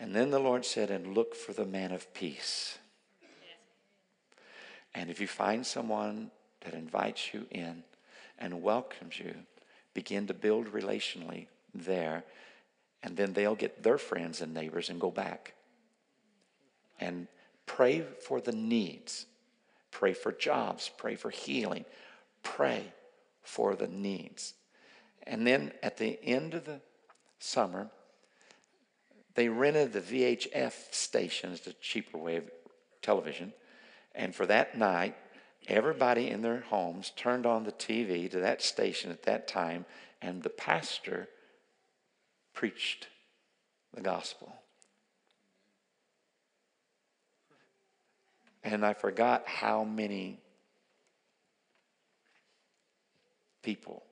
And 0.00 0.16
then 0.16 0.32
the 0.32 0.40
Lord 0.40 0.64
said, 0.64 0.90
And 0.90 1.14
look 1.14 1.36
for 1.36 1.52
the 1.52 1.64
man 1.64 1.92
of 1.92 2.12
peace. 2.12 2.78
And 4.96 5.10
if 5.10 5.20
you 5.20 5.28
find 5.28 5.64
someone 5.64 6.32
that 6.62 6.74
invites 6.74 7.32
you 7.32 7.46
in 7.52 7.84
and 8.36 8.62
welcomes 8.62 9.20
you, 9.20 9.32
begin 9.94 10.26
to 10.26 10.34
build 10.34 10.72
relationally 10.72 11.46
there. 11.72 12.24
And 13.04 13.16
then 13.16 13.32
they'll 13.32 13.54
get 13.54 13.84
their 13.84 13.98
friends 13.98 14.40
and 14.40 14.52
neighbors 14.52 14.90
and 14.90 15.00
go 15.00 15.12
back. 15.12 15.54
And 16.98 17.28
pray 17.66 18.04
for 18.26 18.40
the 18.40 18.52
needs. 18.52 19.26
Pray 19.90 20.12
for 20.12 20.32
jobs. 20.32 20.90
Pray 20.96 21.14
for 21.14 21.30
healing. 21.30 21.84
Pray 22.42 22.92
for 23.42 23.74
the 23.74 23.88
needs. 23.88 24.54
And 25.26 25.46
then 25.46 25.72
at 25.82 25.96
the 25.96 26.18
end 26.22 26.54
of 26.54 26.64
the 26.64 26.80
summer, 27.38 27.90
they 29.34 29.48
rented 29.48 29.92
the 29.92 30.00
VHF 30.00 30.72
stations, 30.92 31.60
the 31.60 31.74
cheaper 31.74 32.18
way 32.18 32.36
of 32.36 32.50
television. 33.02 33.52
And 34.14 34.34
for 34.34 34.46
that 34.46 34.78
night, 34.78 35.14
everybody 35.68 36.30
in 36.30 36.42
their 36.42 36.60
homes 36.60 37.12
turned 37.16 37.44
on 37.44 37.64
the 37.64 37.72
TV 37.72 38.30
to 38.30 38.40
that 38.40 38.62
station 38.62 39.10
at 39.10 39.24
that 39.24 39.46
time, 39.46 39.84
and 40.22 40.42
the 40.42 40.50
pastor 40.50 41.28
preached 42.54 43.08
the 43.92 44.00
gospel. 44.00 44.54
And 48.66 48.84
I 48.84 48.94
forgot 48.94 49.46
how 49.46 49.84
many 49.84 50.40
people 53.62 54.02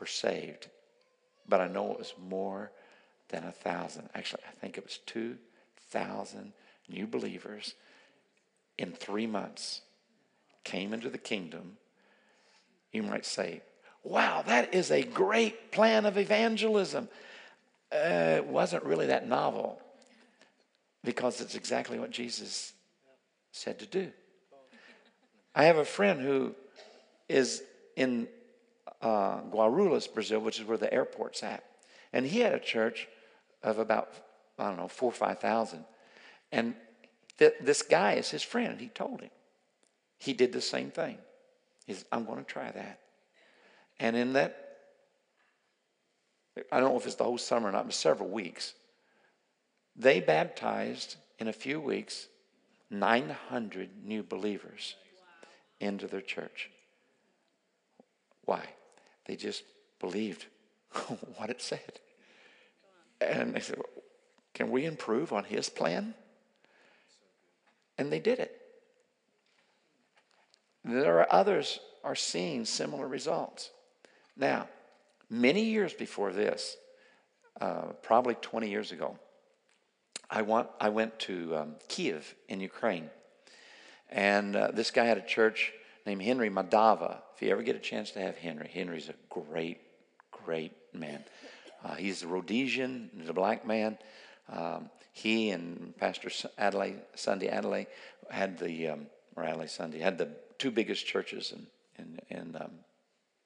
were 0.00 0.06
saved, 0.06 0.66
but 1.48 1.60
I 1.60 1.68
know 1.68 1.92
it 1.92 1.98
was 1.98 2.12
more 2.28 2.72
than 3.28 3.44
a 3.44 3.52
thousand. 3.52 4.08
Actually, 4.12 4.42
I 4.48 4.52
think 4.60 4.76
it 4.76 4.84
was 4.84 4.98
2,000 5.06 6.52
new 6.88 7.06
believers 7.06 7.74
in 8.78 8.90
three 8.90 9.28
months 9.28 9.82
came 10.64 10.92
into 10.92 11.08
the 11.08 11.16
kingdom. 11.16 11.76
You 12.90 13.04
might 13.04 13.24
say, 13.24 13.62
wow, 14.02 14.42
that 14.42 14.74
is 14.74 14.90
a 14.90 15.04
great 15.04 15.70
plan 15.70 16.04
of 16.04 16.18
evangelism. 16.18 17.08
Uh, 17.92 18.38
it 18.38 18.46
wasn't 18.46 18.82
really 18.82 19.06
that 19.06 19.28
novel 19.28 19.80
because 21.04 21.40
it's 21.40 21.54
exactly 21.54 22.00
what 22.00 22.10
Jesus 22.10 22.72
said 23.54 23.78
to 23.78 23.86
do. 23.86 24.10
I 25.54 25.64
have 25.64 25.76
a 25.76 25.84
friend 25.84 26.20
who 26.20 26.54
is 27.28 27.62
in 27.96 28.26
uh, 29.00 29.42
Guarulhos, 29.42 30.12
Brazil, 30.12 30.40
which 30.40 30.58
is 30.58 30.66
where 30.66 30.76
the 30.76 30.92
airport's 30.92 31.42
at. 31.44 31.62
And 32.12 32.26
he 32.26 32.40
had 32.40 32.52
a 32.52 32.58
church 32.58 33.06
of 33.62 33.78
about, 33.78 34.12
I 34.58 34.68
don't 34.68 34.76
know, 34.76 34.88
four 34.88 35.10
or 35.10 35.14
5,000. 35.14 35.84
And 36.50 36.74
th- 37.38 37.54
this 37.60 37.82
guy 37.82 38.14
is 38.14 38.28
his 38.28 38.42
friend. 38.42 38.80
He 38.80 38.88
told 38.88 39.20
him. 39.20 39.30
He 40.18 40.32
did 40.32 40.52
the 40.52 40.60
same 40.60 40.90
thing. 40.90 41.18
He 41.86 41.94
said, 41.94 42.06
I'm 42.10 42.24
going 42.24 42.38
to 42.38 42.44
try 42.44 42.72
that. 42.72 43.00
And 44.00 44.16
in 44.16 44.32
that, 44.32 44.78
I 46.72 46.80
don't 46.80 46.90
know 46.90 46.98
if 46.98 47.06
it's 47.06 47.14
the 47.14 47.24
whole 47.24 47.38
summer 47.38 47.68
or 47.68 47.72
not, 47.72 47.84
but 47.84 47.94
several 47.94 48.28
weeks, 48.28 48.74
they 49.94 50.18
baptized 50.18 51.16
in 51.38 51.46
a 51.46 51.52
few 51.52 51.80
weeks 51.80 52.26
900 52.90 53.90
new 54.04 54.22
believers 54.22 54.94
into 55.80 56.06
their 56.06 56.20
church. 56.20 56.70
Why? 58.44 58.62
They 59.26 59.36
just 59.36 59.64
believed 60.00 60.46
what 61.36 61.50
it 61.50 61.62
said. 61.62 62.00
And 63.20 63.54
they 63.54 63.60
said, 63.60 63.78
Can 64.52 64.70
we 64.70 64.84
improve 64.84 65.32
on 65.32 65.44
his 65.44 65.68
plan? 65.68 66.14
And 67.96 68.12
they 68.12 68.18
did 68.18 68.38
it. 68.38 68.60
There 70.84 71.20
are 71.20 71.28
others 71.30 71.80
are 72.02 72.14
seeing 72.14 72.64
similar 72.64 73.08
results. 73.08 73.70
Now, 74.36 74.68
many 75.30 75.64
years 75.64 75.94
before 75.94 76.32
this, 76.32 76.76
uh, 77.60 77.92
probably 78.02 78.34
20 78.34 78.68
years 78.68 78.92
ago, 78.92 79.18
I, 80.30 80.42
want, 80.42 80.68
I 80.80 80.88
went 80.88 81.18
to 81.20 81.56
um, 81.56 81.74
Kiev 81.88 82.34
in 82.48 82.60
Ukraine. 82.60 83.10
And 84.10 84.56
uh, 84.56 84.70
this 84.72 84.90
guy 84.90 85.04
had 85.04 85.18
a 85.18 85.26
church 85.26 85.72
named 86.06 86.22
Henry 86.22 86.50
Madava. 86.50 87.18
If 87.34 87.42
you 87.42 87.50
ever 87.50 87.62
get 87.62 87.76
a 87.76 87.80
chance 87.80 88.10
to 88.12 88.20
have 88.20 88.36
Henry, 88.36 88.70
Henry's 88.72 89.08
a 89.08 89.14
great, 89.28 89.80
great 90.30 90.72
man. 90.92 91.24
Uh, 91.84 91.94
he's 91.94 92.22
a 92.22 92.26
Rhodesian, 92.26 93.10
he's 93.18 93.28
a 93.28 93.34
black 93.34 93.66
man. 93.66 93.98
Um, 94.50 94.90
he 95.12 95.50
and 95.50 95.94
Pastor 95.98 96.28
Adelaja, 96.58 97.00
Sunday 97.14 97.48
Adelaja 97.48 97.86
had 98.30 98.58
the, 98.58 98.88
um, 98.88 99.06
or 99.36 99.44
Adelaja 99.44 99.70
Sunday, 99.70 99.98
had 99.98 100.18
the 100.18 100.28
two 100.58 100.70
biggest 100.70 101.06
churches 101.06 101.52
in, 101.52 101.66
in, 101.98 102.38
in 102.38 102.56
um, 102.56 102.70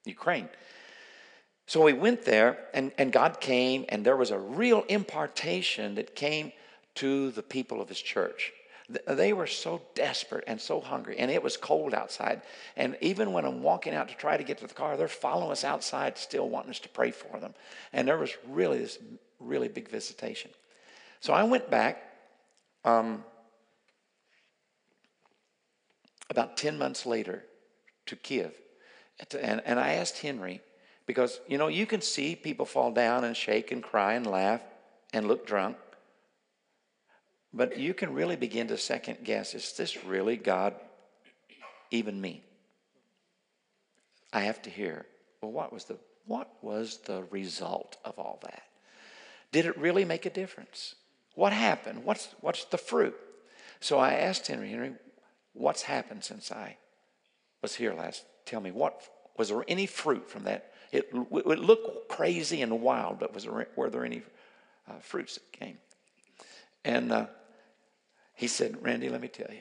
Ukraine. 0.05 0.49
So 1.67 1.83
we 1.83 1.93
went 1.93 2.25
there, 2.25 2.59
and, 2.73 2.93
and 2.97 3.13
God 3.13 3.41
came, 3.41 3.85
and 3.91 4.05
there 4.05 4.17
was 4.17 4.31
a 4.31 4.39
real 4.39 4.85
impartation 4.89 5.97
that 5.97 6.15
came 6.15 6.53
to 6.99 7.31
the 7.33 7.43
people 7.43 7.81
of 7.81 7.89
his 7.89 8.01
church. 8.01 8.53
They 9.07 9.35
were 9.35 9.47
so 9.47 9.83
desperate 9.95 10.45
and 10.47 10.59
so 10.59 10.81
hungry, 10.81 11.19
and 11.19 11.31
it 11.31 11.43
was 11.43 11.59
cold 11.59 11.93
outside. 11.93 12.41
And 12.75 12.97
even 13.03 13.33
when 13.33 13.45
I'm 13.45 13.63
walking 13.63 13.95
out 13.95 14.09
to 14.09 14.15
try 14.15 14.39
to 14.39 14.43
get 14.43 14.59
to 14.59 14.67
the 14.67 14.73
car, 14.73 14.97
they're 14.97 15.09
following 15.09 15.53
us 15.53 15.63
outside, 15.63 16.17
still 16.17 16.49
wanting 16.49 16.71
us 16.71 16.79
to 16.81 16.89
pray 16.89 17.11
for 17.11 17.39
them. 17.39 17.53
And 17.93 18.09
there 18.09 18.17
was 18.17 18.31
really 18.49 18.79
this 18.79 18.99
really 19.41 19.69
big 19.69 19.91
visitation. 19.91 20.51
So 21.21 21.33
I 21.33 21.45
went 21.45 21.71
back 21.71 22.03
um, 22.85 23.25
about 26.31 26.57
10 26.57 26.79
months 26.79 27.05
later 27.05 27.45
to 28.07 28.17
Kiev. 28.17 28.55
And, 29.41 29.61
and 29.65 29.79
I 29.79 29.95
asked 29.95 30.19
Henry, 30.19 30.63
because, 31.07 31.41
you 31.49 31.59
know, 31.59 31.69
you 31.69 31.87
can 31.87 32.01
see 32.01 32.37
people 32.37 32.67
fall 32.67 32.93
down 32.93 33.25
and 33.25 33.37
shake 33.37 33.73
and 33.73 33.83
cry 33.83 34.15
and 34.15 34.27
laugh 34.27 34.63
and 35.13 35.27
look 35.27 35.47
drunk. 35.47 35.77
But 37.53 37.79
you 37.79 37.95
can 37.95 38.13
really 38.13 38.37
begin 38.37 38.69
to 38.69 38.77
second 38.77 39.19
guess 39.25 39.55
is 39.55 39.73
this 39.73 40.05
really 40.05 40.37
God, 40.37 40.75
even 41.91 42.21
me? 42.21 42.43
I 44.33 44.41
have 44.41 44.61
to 44.63 44.71
hear, 44.71 45.07
well, 45.41 45.53
what 45.53 45.73
was 45.73 45.85
the, 45.85 45.97
what 46.27 46.51
was 46.63 46.99
the 47.07 47.25
result 47.31 47.97
of 48.05 48.19
all 48.19 48.39
that? 48.43 48.63
Did 49.53 49.65
it 49.65 49.79
really 49.79 50.05
make 50.05 50.27
a 50.27 50.31
difference? 50.31 50.95
What 51.35 51.53
happened? 51.53 52.05
What's, 52.05 52.29
what's 52.41 52.65
the 52.65 52.77
fruit? 52.77 53.17
So 53.81 53.99
I 53.99 54.15
asked 54.15 54.47
Henry, 54.47 54.71
Henry, 54.71 54.93
what's 55.55 55.83
happened 55.83 56.25
since 56.25 56.53
I 56.53 56.77
was 57.63 57.75
here 57.75 57.95
last? 57.95 58.25
Tell 58.45 58.61
me, 58.61 58.71
what 58.71 59.01
was 59.39 59.49
there 59.49 59.65
any 59.69 59.87
fruit 59.87 60.29
from 60.29 60.45
that? 60.45 60.73
It, 60.93 61.11
it 61.13 61.47
looked 61.47 62.09
crazy 62.09 62.61
and 62.61 62.81
wild, 62.81 63.19
but 63.19 63.33
was 63.33 63.45
there, 63.45 63.69
were 63.77 63.91
there 63.91 64.05
any 64.05 64.23
uh, 64.89 64.99
fruits 65.01 65.35
that 65.35 65.53
came? 65.53 65.79
And 66.89 67.13
uh, 67.13 67.27
he 68.35 68.47
said, 68.47 68.83
Randy, 68.83 69.11
let 69.11 69.21
me 69.21 69.29
tell 69.29 69.53
you. 69.53 69.61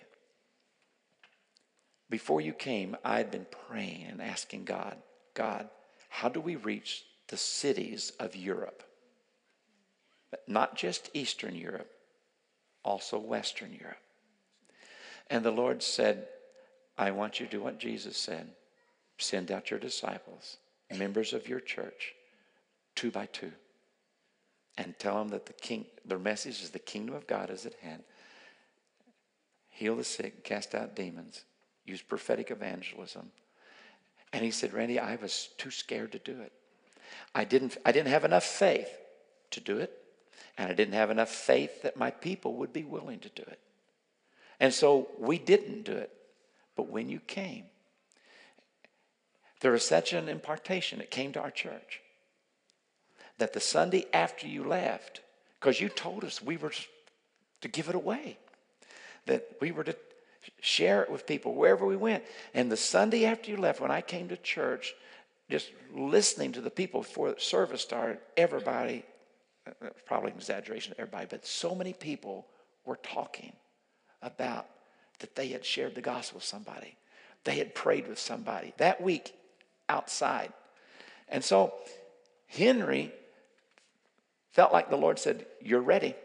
Before 2.09 2.39
you 2.39 2.53
came, 2.53 2.95
I 3.03 3.17
had 3.17 3.31
been 3.31 3.45
praying 3.67 4.05
and 4.09 4.21
asking 4.21 4.63
God, 4.63 4.95
God, 5.33 5.67
how 6.07 6.29
do 6.29 6.39
we 6.39 6.55
reach 6.55 7.03
the 7.27 7.35
cities 7.35 8.13
of 8.17 8.37
Europe? 8.37 8.81
Not 10.47 10.77
just 10.77 11.09
Eastern 11.13 11.53
Europe, 11.53 11.91
also 12.85 13.19
Western 13.19 13.73
Europe. 13.73 13.97
And 15.29 15.43
the 15.43 15.51
Lord 15.51 15.83
said, 15.83 16.29
I 16.97 17.11
want 17.11 17.41
you 17.41 17.45
to 17.45 17.51
do 17.51 17.61
what 17.61 17.77
Jesus 17.77 18.15
said 18.15 18.47
send 19.17 19.51
out 19.51 19.69
your 19.69 19.79
disciples, 19.79 20.57
members 20.95 21.33
of 21.33 21.49
your 21.49 21.59
church, 21.59 22.13
two 22.95 23.11
by 23.11 23.25
two, 23.25 23.51
and 24.77 24.97
tell 24.99 25.17
them 25.17 25.29
that 25.29 25.45
the 25.45 25.53
king, 25.53 25.85
their 26.05 26.19
message 26.19 26.61
is 26.61 26.69
the 26.69 26.79
kingdom 26.79 27.15
of 27.15 27.27
God 27.27 27.49
is 27.49 27.65
at 27.65 27.73
hand. 27.75 28.03
Heal 29.69 29.95
the 29.95 30.03
sick, 30.03 30.43
cast 30.43 30.75
out 30.75 30.95
demons, 30.95 31.43
use 31.85 32.01
prophetic 32.01 32.51
evangelism. 32.51 33.31
And 34.33 34.43
he 34.43 34.51
said, 34.51 34.73
Randy, 34.73 34.99
I 34.99 35.15
was 35.15 35.49
too 35.57 35.71
scared 35.71 36.11
to 36.11 36.19
do 36.19 36.41
it. 36.41 36.51
I 37.33 37.43
didn't, 37.43 37.77
I 37.85 37.91
didn't 37.91 38.09
have 38.09 38.25
enough 38.25 38.43
faith 38.43 38.89
to 39.51 39.59
do 39.59 39.77
it, 39.77 39.91
and 40.57 40.69
I 40.69 40.73
didn't 40.73 40.93
have 40.93 41.09
enough 41.09 41.29
faith 41.29 41.81
that 41.83 41.97
my 41.97 42.11
people 42.11 42.55
would 42.55 42.73
be 42.73 42.83
willing 42.83 43.19
to 43.19 43.29
do 43.29 43.43
it. 43.43 43.59
And 44.59 44.73
so 44.73 45.07
we 45.19 45.37
didn't 45.37 45.83
do 45.83 45.93
it. 45.93 46.11
But 46.75 46.89
when 46.89 47.09
you 47.09 47.19
came, 47.19 47.65
there 49.61 49.71
was 49.71 49.85
such 49.85 50.13
an 50.13 50.29
impartation 50.29 51.01
It 51.01 51.09
came 51.09 51.33
to 51.33 51.41
our 51.41 51.51
church 51.51 52.01
that 53.37 53.53
the 53.53 53.59
Sunday 53.59 54.05
after 54.13 54.47
you 54.47 54.63
left, 54.63 55.21
because 55.59 55.79
you 55.79 55.89
told 55.89 56.23
us 56.23 56.41
we 56.41 56.57
were 56.57 56.73
to 57.61 57.67
give 57.67 57.89
it 57.89 57.95
away, 57.95 58.37
that 59.25 59.57
we 59.61 59.71
were 59.71 59.83
to 59.83 59.95
share 60.61 61.03
it 61.03 61.11
with 61.11 61.27
people 61.27 61.53
wherever 61.53 61.85
we 61.85 61.95
went. 61.95 62.23
And 62.53 62.71
the 62.71 62.77
Sunday 62.77 63.25
after 63.25 63.51
you 63.51 63.57
left, 63.57 63.81
when 63.81 63.91
I 63.91 64.01
came 64.01 64.29
to 64.29 64.37
church, 64.37 64.93
just 65.49 65.71
listening 65.93 66.51
to 66.53 66.61
the 66.61 66.69
people 66.69 67.01
before 67.01 67.31
the 67.31 67.39
service 67.39 67.81
started, 67.81 68.19
everybody, 68.35 69.03
probably 70.05 70.31
an 70.31 70.37
exaggeration, 70.37 70.93
everybody, 70.97 71.27
but 71.29 71.45
so 71.45 71.75
many 71.75 71.93
people 71.93 72.47
were 72.85 72.97
talking 72.97 73.53
about 74.21 74.67
that 75.19 75.35
they 75.35 75.49
had 75.49 75.65
shared 75.65 75.95
the 75.95 76.01
gospel 76.01 76.37
with 76.37 76.43
somebody. 76.43 76.95
They 77.43 77.57
had 77.57 77.75
prayed 77.75 78.07
with 78.07 78.19
somebody 78.19 78.73
that 78.77 79.01
week 79.01 79.33
outside. 79.89 80.51
And 81.29 81.43
so 81.43 81.73
Henry 82.47 83.11
felt 84.57 84.73
like 84.73 84.89
the 84.89 84.97
Lord 84.97 85.19
said, 85.19 85.45
You're 85.61 85.81
ready. 85.81 86.15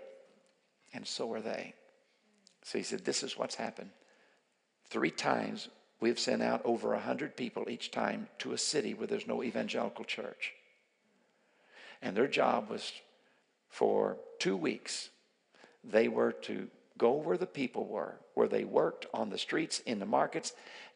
And 0.94 1.06
so 1.06 1.30
are 1.34 1.42
they. 1.42 1.74
So 2.64 2.78
he 2.78 2.84
said, 2.84 3.04
This 3.04 3.22
is 3.22 3.36
what's 3.36 3.56
happened. 3.56 3.90
Three 4.88 5.10
times 5.10 5.68
we've 6.00 6.18
sent 6.18 6.42
out 6.42 6.62
over 6.64 6.88
100 6.92 7.36
people 7.36 7.68
each 7.68 7.90
time 7.90 8.28
to 8.38 8.54
a 8.54 8.58
city 8.58 8.94
where 8.94 9.06
there's 9.06 9.26
no 9.26 9.42
evangelical 9.42 10.06
church. 10.06 10.54
And 12.00 12.16
their 12.16 12.26
job 12.26 12.70
was 12.70 12.90
for 13.68 14.16
two 14.38 14.56
weeks, 14.56 15.10
they 15.84 16.08
were 16.08 16.32
to 16.32 16.68
go 16.96 17.12
where 17.12 17.36
the 17.36 17.46
people 17.46 17.86
were, 17.86 18.14
where 18.32 18.48
they 18.48 18.64
worked 18.64 19.04
on 19.12 19.28
the 19.28 19.36
streets, 19.36 19.80
in 19.80 19.98
the 19.98 20.06
markets, 20.06 20.54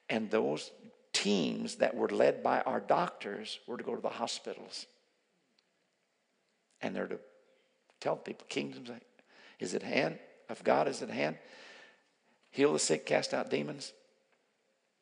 and 0.09 0.30
those 0.30 0.70
teams 1.12 1.76
that 1.76 1.95
were 1.95 2.09
led 2.09 2.43
by 2.43 2.62
our 2.62 2.80
doctors 2.80 3.59
were 3.66 3.76
to 3.76 3.84
go 3.84 3.95
to 3.95 4.01
the 4.01 4.09
hospitals. 4.09 4.87
And 6.87 6.95
they're 6.95 7.09
to 7.09 7.18
tell 7.99 8.14
people, 8.14 8.47
kingdom 8.49 8.84
is 9.59 9.74
at 9.74 9.82
hand, 9.82 10.20
of 10.49 10.62
God 10.62 10.87
is 10.87 11.03
at 11.03 11.11
hand. 11.11 11.37
Heal 12.53 12.72
the 12.72 12.78
sick, 12.78 13.05
cast 13.05 13.34
out 13.34 13.51
demons, 13.51 13.93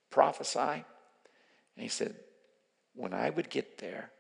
prophesy. 0.08 0.58
And 0.58 0.82
he 1.76 1.88
said, 1.88 2.16
when 2.94 3.12
I 3.12 3.28
would 3.28 3.50
get 3.50 3.76
there, 3.76 4.10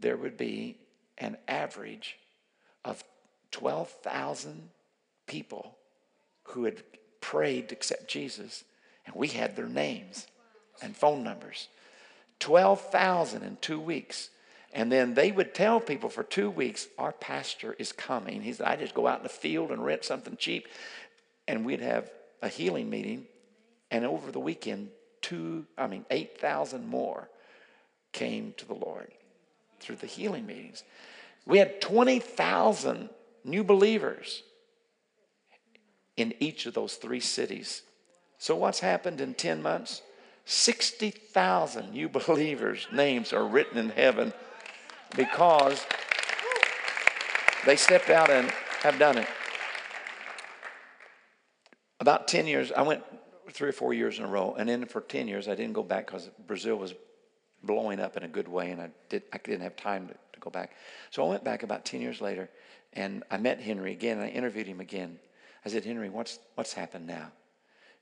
there 0.00 0.16
would 0.16 0.36
be 0.36 0.78
an 1.18 1.36
average 1.46 2.18
of 2.84 3.04
12,000 3.52 4.70
people 5.28 5.76
who 6.48 6.64
had 6.64 6.82
prayed 7.20 7.68
to 7.68 7.76
accept 7.76 8.08
Jesus, 8.08 8.64
and 9.06 9.14
we 9.14 9.28
had 9.28 9.54
their 9.54 9.68
names 9.68 10.26
and 10.82 10.96
phone 10.96 11.22
numbers. 11.22 11.68
12,000 12.40 13.44
in 13.44 13.56
two 13.60 13.78
weeks. 13.78 14.30
And 14.72 14.92
then 14.92 15.14
they 15.14 15.32
would 15.32 15.54
tell 15.54 15.80
people 15.80 16.10
for 16.10 16.22
two 16.22 16.50
weeks, 16.50 16.88
our 16.98 17.12
pastor 17.12 17.74
is 17.78 17.92
coming. 17.92 18.42
He 18.42 18.52
said, 18.52 18.66
I 18.66 18.76
just 18.76 18.94
go 18.94 19.06
out 19.06 19.18
in 19.18 19.22
the 19.22 19.28
field 19.28 19.70
and 19.70 19.84
rent 19.84 20.04
something 20.04 20.36
cheap. 20.36 20.68
And 21.46 21.64
we'd 21.64 21.80
have 21.80 22.10
a 22.42 22.48
healing 22.48 22.90
meeting. 22.90 23.26
And 23.90 24.04
over 24.04 24.30
the 24.30 24.40
weekend, 24.40 24.88
two, 25.22 25.66
I 25.78 25.86
mean, 25.86 26.04
8,000 26.10 26.86
more 26.86 27.30
came 28.12 28.52
to 28.58 28.66
the 28.66 28.74
Lord 28.74 29.10
through 29.80 29.96
the 29.96 30.06
healing 30.06 30.46
meetings. 30.46 30.84
We 31.46 31.58
had 31.58 31.80
20,000 31.80 33.08
new 33.44 33.64
believers 33.64 34.42
in 36.16 36.34
each 36.40 36.66
of 36.66 36.74
those 36.74 36.96
three 36.96 37.20
cities. 37.20 37.82
So, 38.38 38.54
what's 38.56 38.80
happened 38.80 39.20
in 39.20 39.34
10 39.34 39.62
months? 39.62 40.02
60,000 40.44 41.92
new 41.92 42.08
believers' 42.26 42.86
names 42.92 43.32
are 43.32 43.46
written 43.46 43.78
in 43.78 43.90
heaven 43.90 44.32
because 45.16 45.84
they 47.66 47.76
stepped 47.76 48.10
out 48.10 48.30
and 48.30 48.50
have 48.80 48.98
done 48.98 49.18
it. 49.18 49.26
About 52.00 52.28
10 52.28 52.46
years, 52.46 52.70
I 52.72 52.82
went 52.82 53.02
three 53.50 53.68
or 53.68 53.72
four 53.72 53.92
years 53.92 54.18
in 54.18 54.24
a 54.24 54.28
row, 54.28 54.54
and 54.58 54.68
then 54.68 54.86
for 54.86 55.00
10 55.00 55.26
years, 55.26 55.48
I 55.48 55.54
didn't 55.54 55.72
go 55.72 55.82
back 55.82 56.06
because 56.06 56.30
Brazil 56.46 56.76
was 56.76 56.94
blowing 57.62 57.98
up 57.98 58.16
in 58.16 58.22
a 58.22 58.28
good 58.28 58.48
way, 58.48 58.70
and 58.70 58.80
I, 58.80 58.90
did, 59.08 59.24
I 59.32 59.38
didn't 59.38 59.62
have 59.62 59.76
time 59.76 60.08
to, 60.08 60.14
to 60.14 60.40
go 60.40 60.50
back. 60.50 60.76
So 61.10 61.24
I 61.24 61.28
went 61.28 61.44
back 61.44 61.62
about 61.62 61.84
10 61.84 62.00
years 62.00 62.20
later, 62.20 62.48
and 62.92 63.24
I 63.30 63.38
met 63.38 63.60
Henry 63.60 63.92
again, 63.92 64.18
and 64.18 64.26
I 64.26 64.30
interviewed 64.30 64.66
him 64.66 64.80
again. 64.80 65.18
I 65.64 65.68
said, 65.68 65.84
Henry, 65.84 66.08
what's, 66.08 66.38
what's 66.54 66.72
happened 66.72 67.06
now? 67.06 67.32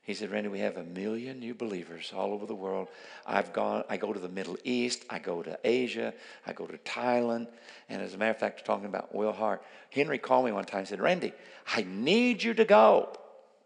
He 0.07 0.13
said, 0.13 0.31
Randy, 0.31 0.47
we 0.47 0.59
have 0.59 0.77
a 0.77 0.83
million 0.83 1.41
new 1.41 1.53
believers 1.53 2.13
all 2.15 2.31
over 2.31 2.45
the 2.45 2.55
world. 2.55 2.87
I've 3.25 3.51
gone, 3.51 3.83
I 3.89 3.97
go 3.97 4.13
to 4.13 4.19
the 4.21 4.29
Middle 4.29 4.57
East, 4.63 5.03
I 5.09 5.19
go 5.19 5.43
to 5.43 5.59
Asia, 5.65 6.13
I 6.45 6.53
go 6.53 6.65
to 6.65 6.77
Thailand. 6.77 7.49
And 7.89 8.01
as 8.01 8.13
a 8.13 8.17
matter 8.17 8.31
of 8.31 8.39
fact, 8.39 8.63
talking 8.63 8.85
about 8.85 9.13
Will 9.13 9.33
Hart, 9.33 9.61
Henry 9.89 10.17
called 10.17 10.45
me 10.45 10.53
one 10.53 10.63
time 10.63 10.79
and 10.79 10.87
said, 10.87 11.01
Randy, 11.01 11.33
I 11.75 11.85
need 11.89 12.41
you 12.41 12.53
to 12.53 12.63
go. 12.63 13.11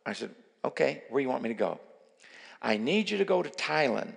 I 0.04 0.14
said, 0.14 0.32
okay, 0.66 1.04
where 1.10 1.20
do 1.20 1.24
you 1.24 1.30
want 1.30 1.44
me 1.44 1.50
to 1.50 1.56
go? 1.56 1.80
I 2.60 2.78
need 2.78 3.12
you 3.12 3.20
to 3.20 3.26
go 3.26 3.44
to 3.44 3.50
Thailand. 3.52 4.14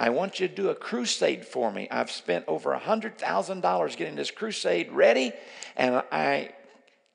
I 0.00 0.10
want 0.10 0.40
you 0.40 0.48
to 0.48 0.54
do 0.54 0.70
a 0.70 0.74
crusade 0.74 1.44
for 1.44 1.70
me. 1.70 1.86
I've 1.92 2.10
spent 2.10 2.44
over 2.48 2.72
a 2.72 2.80
$100,000 2.80 3.96
getting 3.96 4.16
this 4.16 4.32
crusade 4.32 4.90
ready, 4.90 5.32
and 5.76 6.02
I 6.10 6.54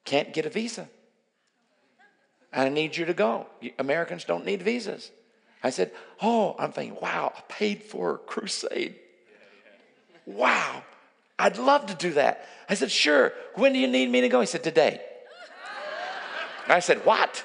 can't 0.05 0.33
get 0.33 0.45
a 0.45 0.49
visa. 0.49 0.87
I 2.53 2.69
need 2.69 2.95
you 2.95 3.05
to 3.05 3.13
go. 3.13 3.47
Americans 3.77 4.23
don't 4.23 4.45
need 4.45 4.61
visas. 4.63 5.11
I 5.63 5.69
said, 5.69 5.91
Oh, 6.21 6.55
I'm 6.57 6.71
thinking, 6.71 6.97
wow, 7.01 7.33
I 7.35 7.41
paid 7.49 7.83
for 7.83 8.15
a 8.15 8.17
crusade. 8.17 8.95
Wow, 10.25 10.83
I'd 11.39 11.57
love 11.57 11.87
to 11.87 11.95
do 11.95 12.13
that. 12.13 12.47
I 12.69 12.73
said, 12.75 12.91
Sure. 12.91 13.33
When 13.55 13.73
do 13.73 13.79
you 13.79 13.87
need 13.87 14.09
me 14.09 14.21
to 14.21 14.29
go? 14.29 14.39
He 14.39 14.47
said, 14.47 14.63
Today. 14.63 15.01
I 16.67 16.79
said, 16.79 17.05
What? 17.05 17.43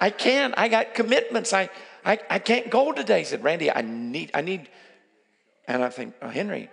I 0.00 0.10
can't. 0.10 0.54
I 0.56 0.68
got 0.68 0.94
commitments. 0.94 1.52
I, 1.52 1.70
I, 2.04 2.18
I 2.30 2.38
can't 2.38 2.70
go 2.70 2.92
today. 2.92 3.20
He 3.20 3.24
said, 3.24 3.42
Randy, 3.42 3.70
I 3.70 3.82
need, 3.82 4.30
I 4.34 4.40
need. 4.42 4.68
And 5.66 5.82
I 5.82 5.88
think, 5.88 6.14
oh, 6.22 6.28
Henry, 6.28 6.70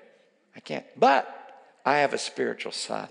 I 0.56 0.60
can't. 0.60 0.86
But 0.98 1.28
I 1.86 1.98
have 1.98 2.14
a 2.14 2.18
spiritual 2.18 2.72
son. 2.72 3.08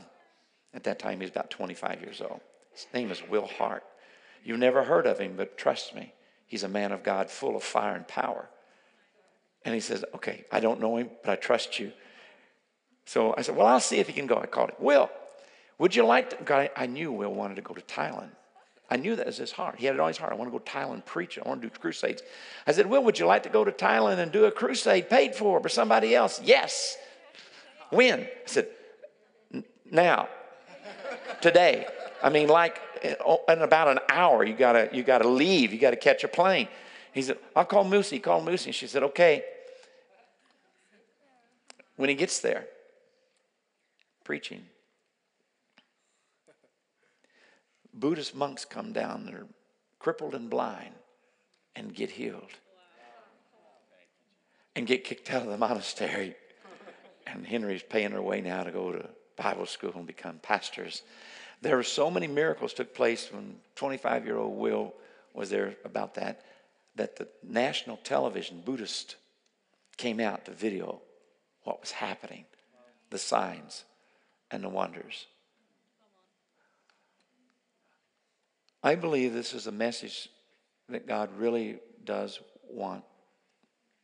At 0.75 0.85
that 0.85 0.99
time, 0.99 1.19
he 1.19 1.25
was 1.25 1.31
about 1.31 1.51
25 1.51 2.01
years 2.01 2.21
old. 2.21 2.41
His 2.73 2.87
name 2.95 3.11
is 3.11 3.23
Will 3.29 3.47
Hart. 3.47 3.85
You've 4.45 4.59
never 4.59 4.85
heard 4.85 5.07
of 5.07 5.19
him, 5.19 5.35
but 5.37 5.57
trust 5.57 5.95
me, 5.95 6.13
he's 6.47 6.63
a 6.63 6.69
man 6.69 6.93
of 6.93 7.03
God 7.03 7.31
full 7.31 7.57
of 7.57 7.63
fire 7.63 7.95
and 7.95 8.07
power. 8.07 8.49
And 9.65 9.75
he 9.75 9.81
says, 9.81 10.05
Okay, 10.15 10.45
I 10.51 10.61
don't 10.61 10.81
know 10.81 10.97
him, 10.97 11.11
but 11.23 11.33
I 11.33 11.37
trust 11.37 11.79
you. 11.79 11.93
So 13.05 13.35
I 13.37 13.43
said, 13.43 13.57
Well, 13.57 13.67
I'll 13.67 13.81
see 13.81 13.99
if 13.99 14.09
he 14.09 14.13
can 14.13 14.27
go. 14.27 14.39
I 14.39 14.47
called 14.47 14.71
him. 14.71 14.77
Will, 14.81 15.11
would 15.79 15.95
you 15.95 16.05
like 16.05 16.31
to? 16.31 16.45
God, 16.45 16.71
I 16.77 16.87
knew 16.87 17.13
Will 17.13 17.33
wanted 17.33 17.57
to 17.57 17.63
go 17.63 17.75
to 17.75 17.81
Thailand. 17.83 18.31
I 18.91 18.97
knew 18.97 19.17
that 19.17 19.27
was 19.27 19.39
his 19.39 19.53
heart. 19.53 19.77
He 19.79 19.87
had 19.87 19.95
it 19.95 20.01
on 20.01 20.09
his 20.09 20.19
heart. 20.19 20.33
I 20.33 20.35
want 20.35 20.53
to 20.53 20.59
go 20.59 20.63
to 20.63 20.71
Thailand 20.71 21.07
preach. 21.07 21.39
I 21.39 21.49
want 21.49 21.63
to 21.63 21.69
do 21.69 21.79
crusades. 21.79 22.23
I 22.67 22.73
said, 22.73 22.87
Will, 22.87 23.03
would 23.05 23.19
you 23.19 23.27
like 23.27 23.45
to 23.45 23.49
go 23.49 23.65
to 23.65 23.73
Thailand 23.73 24.19
and 24.19 24.31
do 24.31 24.45
a 24.45 24.51
crusade 24.51 25.09
paid 25.09 25.35
for 25.35 25.61
by 25.61 25.69
somebody 25.69 26.15
else? 26.15 26.41
Yes. 26.45 26.97
When? 27.91 28.21
I 28.21 28.29
said, 28.47 28.69
Now. 29.91 30.29
Today. 31.41 31.87
I 32.23 32.31
mean, 32.31 32.49
like 32.49 32.81
in 33.03 33.59
about 33.63 33.89
an 33.89 33.99
hour, 34.09 34.45
you 34.45 34.55
gotta 34.55 34.89
you 34.93 35.03
gotta 35.03 35.29
leave. 35.29 35.73
You 35.73 35.79
gotta 35.79 35.97
catch 35.97 36.23
a 36.23 36.29
plane. 36.29 36.69
He 37.13 37.21
said, 37.21 37.39
I'll 37.55 37.65
call 37.65 37.85
Moosey. 37.85 38.23
Call 38.23 38.43
Moosey. 38.43 38.67
And 38.67 38.75
she 38.75 38.87
said, 38.87 39.03
Okay. 39.03 39.45
When 41.97 42.09
he 42.09 42.15
gets 42.15 42.41
there, 42.41 42.67
preaching, 44.25 44.63
Buddhist 47.93 48.35
monks 48.35 48.65
come 48.65 48.93
down, 48.93 49.27
they're 49.27 49.47
crippled 49.99 50.35
and 50.35 50.49
blind, 50.49 50.95
and 51.77 51.95
get 51.95 52.11
healed. 52.11 52.51
And 54.75 54.87
get 54.87 55.05
kicked 55.05 55.31
out 55.31 55.43
of 55.43 55.49
the 55.49 55.59
monastery. 55.69 56.35
And 57.27 57.47
Henry's 57.47 57.83
paying 57.83 58.13
her 58.13 58.23
way 58.23 58.41
now 58.41 58.63
to 58.63 58.73
go 58.73 58.91
to 58.91 59.09
Bible 59.37 59.67
school 59.67 59.93
and 59.95 60.07
become 60.07 60.39
pastors. 60.43 61.03
There 61.63 61.77
were 61.77 61.85
so 61.85 62.11
many 62.11 62.27
miracles 62.27 62.75
took 62.75 62.93
place 62.93 63.33
when 63.33 63.55
25 63.77 64.27
year 64.27 64.37
old 64.37 64.59
Will 64.59 64.93
was 65.33 65.49
there 65.49 65.77
about 65.85 66.15
that, 66.17 66.43
that 66.97 67.17
the 67.17 67.29
national 67.43 67.99
television 67.99 68.63
Buddhist 68.65 69.17
came 69.97 70.19
out 70.19 70.45
to 70.45 70.51
video 70.51 71.01
what 71.63 71.81
was 71.81 71.93
happening, 71.93 72.45
the 73.11 73.19
signs 73.19 73.85
and 74.51 74.65
the 74.65 74.69
wonders. 74.69 75.29
I 78.83 78.97
believe 78.97 79.33
this 79.33 79.55
is 79.55 79.69
a 79.69 79.73
message 79.73 80.29
that 80.89 81.07
God 81.07 81.31
really 81.39 81.79
does 82.05 82.41
want 82.69 83.05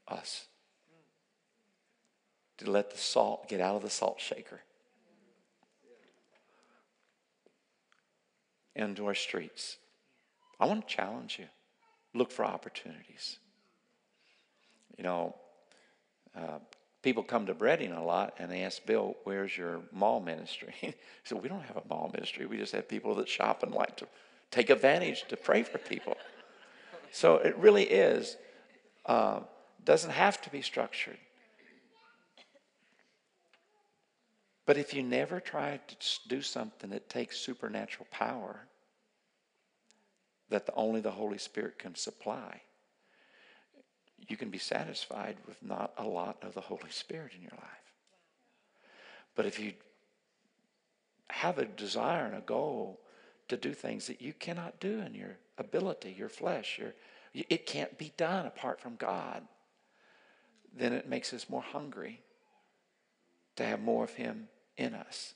us 0.06 0.46
to 2.58 2.70
let 2.70 2.92
the 2.92 2.98
salt 2.98 3.48
get 3.48 3.60
out 3.60 3.74
of 3.74 3.82
the 3.82 3.90
salt 3.90 4.20
shaker 4.20 4.60
into 8.78 9.06
our 9.06 9.14
streets. 9.14 9.76
I 10.60 10.66
want 10.66 10.86
to 10.86 10.94
challenge 10.94 11.38
you. 11.38 11.46
Look 12.14 12.30
for 12.32 12.44
opportunities. 12.44 13.38
You 14.96 15.04
know, 15.04 15.36
uh, 16.36 16.58
people 17.02 17.22
come 17.22 17.46
to 17.46 17.54
Redding 17.54 17.92
a 17.92 18.04
lot 18.04 18.34
and 18.38 18.50
they 18.50 18.62
ask 18.62 18.84
Bill, 18.86 19.16
where's 19.24 19.56
your 19.56 19.80
mall 19.92 20.20
ministry? 20.20 20.74
said, 21.24 21.42
we 21.42 21.48
don't 21.48 21.62
have 21.62 21.76
a 21.76 21.82
mall 21.88 22.10
ministry. 22.12 22.46
We 22.46 22.56
just 22.56 22.72
have 22.72 22.88
people 22.88 23.14
that 23.16 23.28
shop 23.28 23.62
and 23.62 23.72
like 23.72 23.96
to 23.98 24.06
take 24.50 24.70
advantage 24.70 25.24
to 25.28 25.36
pray 25.36 25.62
for 25.62 25.78
people. 25.78 26.16
So 27.10 27.36
it 27.36 27.56
really 27.56 27.84
is, 27.84 28.36
uh, 29.06 29.40
doesn't 29.82 30.10
have 30.10 30.42
to 30.42 30.50
be 30.50 30.60
structured. 30.60 31.16
But 34.68 34.76
if 34.76 34.92
you 34.92 35.02
never 35.02 35.40
try 35.40 35.80
to 35.88 35.96
do 36.28 36.42
something 36.42 36.90
that 36.90 37.08
takes 37.08 37.38
supernatural 37.38 38.06
power 38.10 38.66
that 40.50 40.66
the, 40.66 40.74
only 40.74 41.00
the 41.00 41.10
Holy 41.10 41.38
Spirit 41.38 41.78
can 41.78 41.94
supply, 41.94 42.60
you 44.28 44.36
can 44.36 44.50
be 44.50 44.58
satisfied 44.58 45.38
with 45.46 45.62
not 45.62 45.94
a 45.96 46.04
lot 46.04 46.36
of 46.42 46.52
the 46.52 46.60
Holy 46.60 46.90
Spirit 46.90 47.32
in 47.34 47.40
your 47.40 47.52
life. 47.52 47.94
But 49.34 49.46
if 49.46 49.58
you 49.58 49.72
have 51.30 51.56
a 51.56 51.64
desire 51.64 52.26
and 52.26 52.34
a 52.34 52.42
goal 52.42 53.00
to 53.48 53.56
do 53.56 53.72
things 53.72 54.06
that 54.08 54.20
you 54.20 54.34
cannot 54.34 54.80
do 54.80 55.00
in 55.00 55.14
your 55.14 55.38
ability, 55.56 56.14
your 56.18 56.28
flesh. 56.28 56.78
Your, 56.78 56.92
it 57.32 57.64
can't 57.64 57.96
be 57.96 58.12
done 58.18 58.44
apart 58.44 58.82
from 58.82 58.96
God. 58.96 59.44
Then 60.76 60.92
it 60.92 61.08
makes 61.08 61.32
us 61.32 61.48
more 61.48 61.62
hungry 61.62 62.20
to 63.56 63.64
have 63.64 63.80
more 63.80 64.04
of 64.04 64.12
Him 64.12 64.48
in 64.78 64.94
us. 64.94 65.34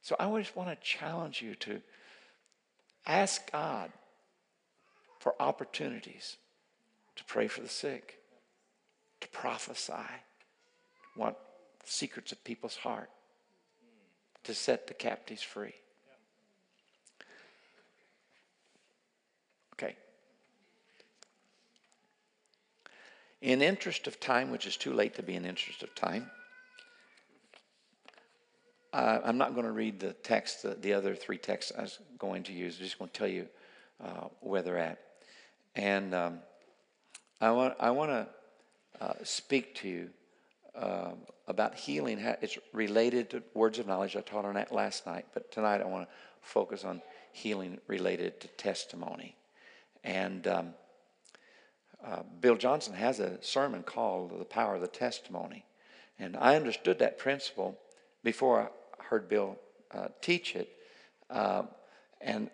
So 0.00 0.16
I 0.18 0.24
always 0.24 0.56
want 0.56 0.70
to 0.70 0.76
challenge 0.76 1.42
you 1.42 1.54
to 1.56 1.82
ask 3.06 3.52
God 3.52 3.92
for 5.20 5.34
opportunities 5.40 6.36
to 7.16 7.24
pray 7.24 7.46
for 7.46 7.60
the 7.60 7.68
sick, 7.68 8.18
to 9.20 9.28
prophesy, 9.28 9.92
want 11.16 11.36
secrets 11.84 12.32
of 12.32 12.42
people's 12.42 12.76
heart, 12.76 13.10
to 14.44 14.54
set 14.54 14.86
the 14.86 14.94
captives 14.94 15.42
free. 15.42 15.74
Okay. 19.74 19.94
In 23.40 23.62
interest 23.62 24.06
of 24.06 24.18
time, 24.18 24.50
which 24.50 24.66
is 24.66 24.76
too 24.76 24.92
late 24.92 25.14
to 25.16 25.22
be 25.22 25.34
in 25.34 25.44
interest 25.44 25.82
of 25.82 25.94
time, 25.94 26.30
uh, 28.92 29.20
I'm 29.24 29.38
not 29.38 29.54
going 29.54 29.66
to 29.66 29.72
read 29.72 30.00
the 30.00 30.12
text, 30.12 30.62
the, 30.62 30.74
the, 30.74 30.92
other 30.92 31.14
three 31.14 31.38
texts 31.38 31.72
I 31.76 31.82
was 31.82 31.98
going 32.18 32.42
to 32.44 32.52
use. 32.52 32.76
I'm 32.78 32.84
just 32.84 32.98
going 32.98 33.10
to 33.10 33.18
tell 33.18 33.28
you 33.28 33.48
uh, 34.02 34.28
where 34.40 34.60
they're 34.62 34.78
at. 34.78 34.98
And 35.74 36.14
um, 36.14 36.38
I 37.40 37.50
want, 37.52 37.74
I 37.80 37.90
want 37.90 38.10
to 38.10 38.28
uh, 39.00 39.14
speak 39.22 39.74
to 39.76 39.88
you 39.88 40.10
uh, 40.74 41.12
about 41.48 41.74
healing. 41.74 42.18
It's 42.42 42.58
related 42.72 43.30
to 43.30 43.42
words 43.54 43.78
of 43.78 43.86
knowledge. 43.86 44.14
I 44.14 44.20
taught 44.20 44.44
on 44.44 44.54
that 44.54 44.72
last 44.72 45.06
night, 45.06 45.26
but 45.32 45.50
tonight 45.50 45.80
I 45.80 45.84
want 45.84 46.06
to 46.06 46.14
focus 46.42 46.84
on 46.84 47.00
healing 47.32 47.80
related 47.86 48.40
to 48.42 48.48
testimony. 48.48 49.36
And 50.04 50.46
um, 50.46 50.74
uh, 52.04 52.22
Bill 52.40 52.56
Johnson 52.56 52.92
has 52.94 53.20
a 53.20 53.42
sermon 53.42 53.82
called 53.84 54.38
The 54.38 54.44
Power 54.44 54.74
of 54.74 54.82
the 54.82 54.86
Testimony. 54.86 55.64
And 56.18 56.36
I 56.36 56.56
understood 56.56 56.98
that 56.98 57.18
principle 57.18 57.78
before 58.22 58.70
heard 59.04 59.28
Bill 59.28 59.58
uh, 59.92 60.08
teach 60.20 60.56
it. 60.56 60.68
Uh, 61.30 61.64
and, 62.20 62.50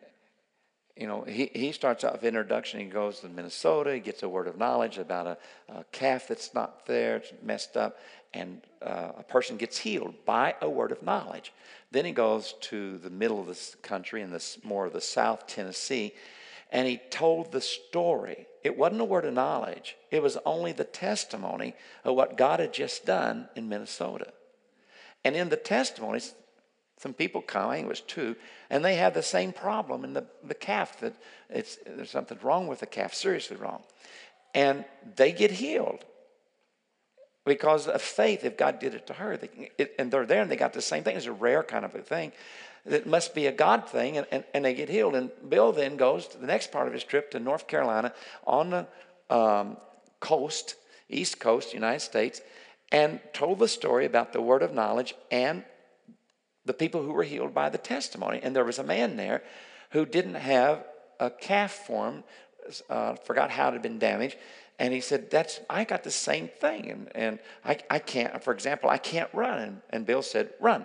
you 0.97 1.07
know, 1.07 1.23
he, 1.23 1.51
he 1.55 1.73
starts 1.73 2.05
off 2.05 2.25
introduction. 2.25 2.81
He 2.81 2.87
goes 2.87 3.21
to 3.21 3.29
Minnesota. 3.29 3.95
He 3.95 4.01
gets 4.01 4.23
a 4.23 4.29
word 4.29 4.49
of 4.49 4.57
knowledge 4.59 4.99
about 4.99 5.27
a, 5.27 5.39
a 5.69 5.85
calf 5.93 6.29
that's 6.29 6.55
not 6.55 6.87
there, 6.87 7.17
it's 7.19 7.33
messed 7.43 7.77
up, 7.77 7.99
and 8.35 8.63
uh, 8.83 9.13
a 9.19 9.23
person 9.23 9.57
gets 9.57 9.79
healed 9.79 10.15
by 10.25 10.55
a 10.61 10.69
word 10.69 10.93
of 10.93 11.03
knowledge. 11.03 11.53
Then 11.91 12.05
he 12.05 12.13
goes 12.13 12.55
to 12.63 12.99
the 12.99 13.11
middle 13.11 13.41
of 13.41 13.47
the 13.47 13.77
country 13.83 14.23
in 14.23 14.31
this 14.31 14.59
more 14.65 14.87
of 14.87 14.93
the 14.93 15.01
South 15.01 15.47
Tennessee, 15.47 16.13
and 16.71 16.87
he 16.87 17.01
told 17.11 17.53
the 17.53 17.61
story. 17.61 18.47
It 18.65 18.77
wasn't 18.77 19.01
a 19.01 19.05
word 19.05 19.25
of 19.25 19.35
knowledge, 19.35 19.97
it 20.11 20.23
was 20.23 20.37
only 20.45 20.73
the 20.73 20.85
testimony 20.85 21.75
of 22.05 22.17
what 22.17 22.37
God 22.37 22.61
had 22.61 22.75
just 22.75 23.07
done 23.07 23.49
in 23.57 23.69
Minnesota. 23.69 24.33
And 25.29 25.37
in 25.37 25.51
the 25.51 25.59
testimonies, 25.59 26.33
some 26.97 27.13
people 27.13 27.43
come, 27.43 27.69
I 27.69 27.85
was 27.85 28.01
two, 28.01 28.35
and 28.71 28.83
they 28.83 28.95
have 28.95 29.13
the 29.13 29.23
same 29.23 29.53
problem 29.53 30.03
in 30.03 30.15
the, 30.15 30.25
the 30.43 30.55
calf 30.55 30.99
that 31.01 31.13
it's, 31.51 31.77
there's 31.85 32.09
something 32.09 32.39
wrong 32.41 32.67
with 32.67 32.81
the 32.81 32.87
calf, 32.87 33.13
seriously 33.13 33.59
wrong. 33.59 33.83
And 34.55 34.87
they 35.17 35.33
get 35.33 35.51
healed 35.51 36.07
because 37.45 37.89
of 37.89 38.01
faith. 38.01 38.43
If 38.43 38.57
God 38.57 38.79
did 38.79 38.95
it 38.95 39.07
to 39.09 39.13
her, 39.13 39.37
they, 39.37 39.71
it, 39.77 39.97
and 39.99 40.11
they're 40.11 40.25
there 40.25 40.41
and 40.41 40.51
they 40.51 40.57
got 40.57 40.73
the 40.73 40.81
same 40.81 41.05
thing. 41.05 41.15
It's 41.15 41.27
a 41.27 41.33
rare 41.33 41.63
kind 41.63 41.85
of 41.85 41.95
a 41.95 42.01
thing 42.01 42.33
it 42.87 43.07
must 43.07 43.35
be 43.35 43.45
a 43.49 43.53
God 43.53 43.87
thing, 43.87 44.17
and, 44.17 44.27
and, 44.33 44.45
and, 44.55 44.65
they 44.65 44.73
get 44.73 44.89
healed. 44.89 45.15
And 45.15 45.31
Bill 45.47 45.73
then 45.73 45.99
goes 45.99 46.27
to 46.29 46.39
the 46.39 46.47
next 46.47 46.73
part 46.73 46.87
of 46.87 46.95
his 46.95 47.05
trip 47.05 47.33
to 47.33 47.39
North 47.39 47.67
Carolina 47.67 48.15
on 48.47 48.71
the 48.71 48.87
um, 49.29 49.77
coast, 50.21 50.77
East 51.11 51.39
Coast, 51.39 51.75
United 51.75 52.01
States, 52.01 52.41
and 52.91 53.21
told 53.33 53.59
the 53.59 53.69
story 53.69 54.07
about 54.07 54.33
the 54.33 54.41
word 54.41 54.63
of 54.63 54.73
knowledge 54.73 55.15
and 55.31 55.65
the 56.65 56.73
people 56.73 57.03
who 57.03 57.13
were 57.13 57.23
healed 57.23 57.55
by 57.55 57.69
the 57.69 57.79
testimony. 57.79 58.41
And 58.43 58.55
there 58.55 58.65
was 58.65 58.79
a 58.79 58.85
man 58.85 59.17
there 59.17 59.43
who 59.91 60.07
didn't 60.07 60.35
have 60.35 60.85
a 61.21 61.31
calf 61.31 61.73
form, 61.73 62.25
uh, 62.89 63.15
forgot 63.15 63.51
how 63.51 63.69
it 63.69 63.73
had 63.73 63.83
been 63.83 63.99
damaged. 63.99 64.37
And 64.79 64.95
he 64.95 65.01
said, 65.01 65.31
That's 65.31 65.61
I 65.69 65.85
got 65.85 66.05
the 66.05 66.11
same 66.11 66.49
thing. 66.49 66.91
And, 66.91 67.17
and 67.17 67.39
I, 67.65 67.79
I 67.91 67.99
can't, 67.99 68.43
for 68.43 68.53
example, 68.53 68.89
I 68.89 68.99
can't 68.99 69.31
run. 69.33 69.59
And, 69.59 69.83
and 69.91 70.07
Bill 70.07 70.23
said, 70.23 70.51
Run. 70.61 70.85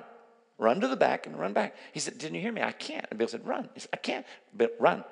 Run 0.57 0.79
to 0.81 0.87
the 0.87 0.95
back 0.95 1.27
and 1.27 1.37
run 1.37 1.53
back. 1.53 1.75
He 1.93 1.99
said, 1.99 2.17
Didn't 2.17 2.35
you 2.35 2.41
hear 2.41 2.51
me? 2.51 2.61
I 2.61 2.71
can't. 2.71 3.05
And 3.09 3.19
Bill 3.19 3.27
said, 3.27 3.45
Run. 3.45 3.69
He 3.73 3.81
said, 3.81 3.89
I 3.93 3.97
can't. 3.97 4.25
But 4.55 4.75
run. 4.79 5.03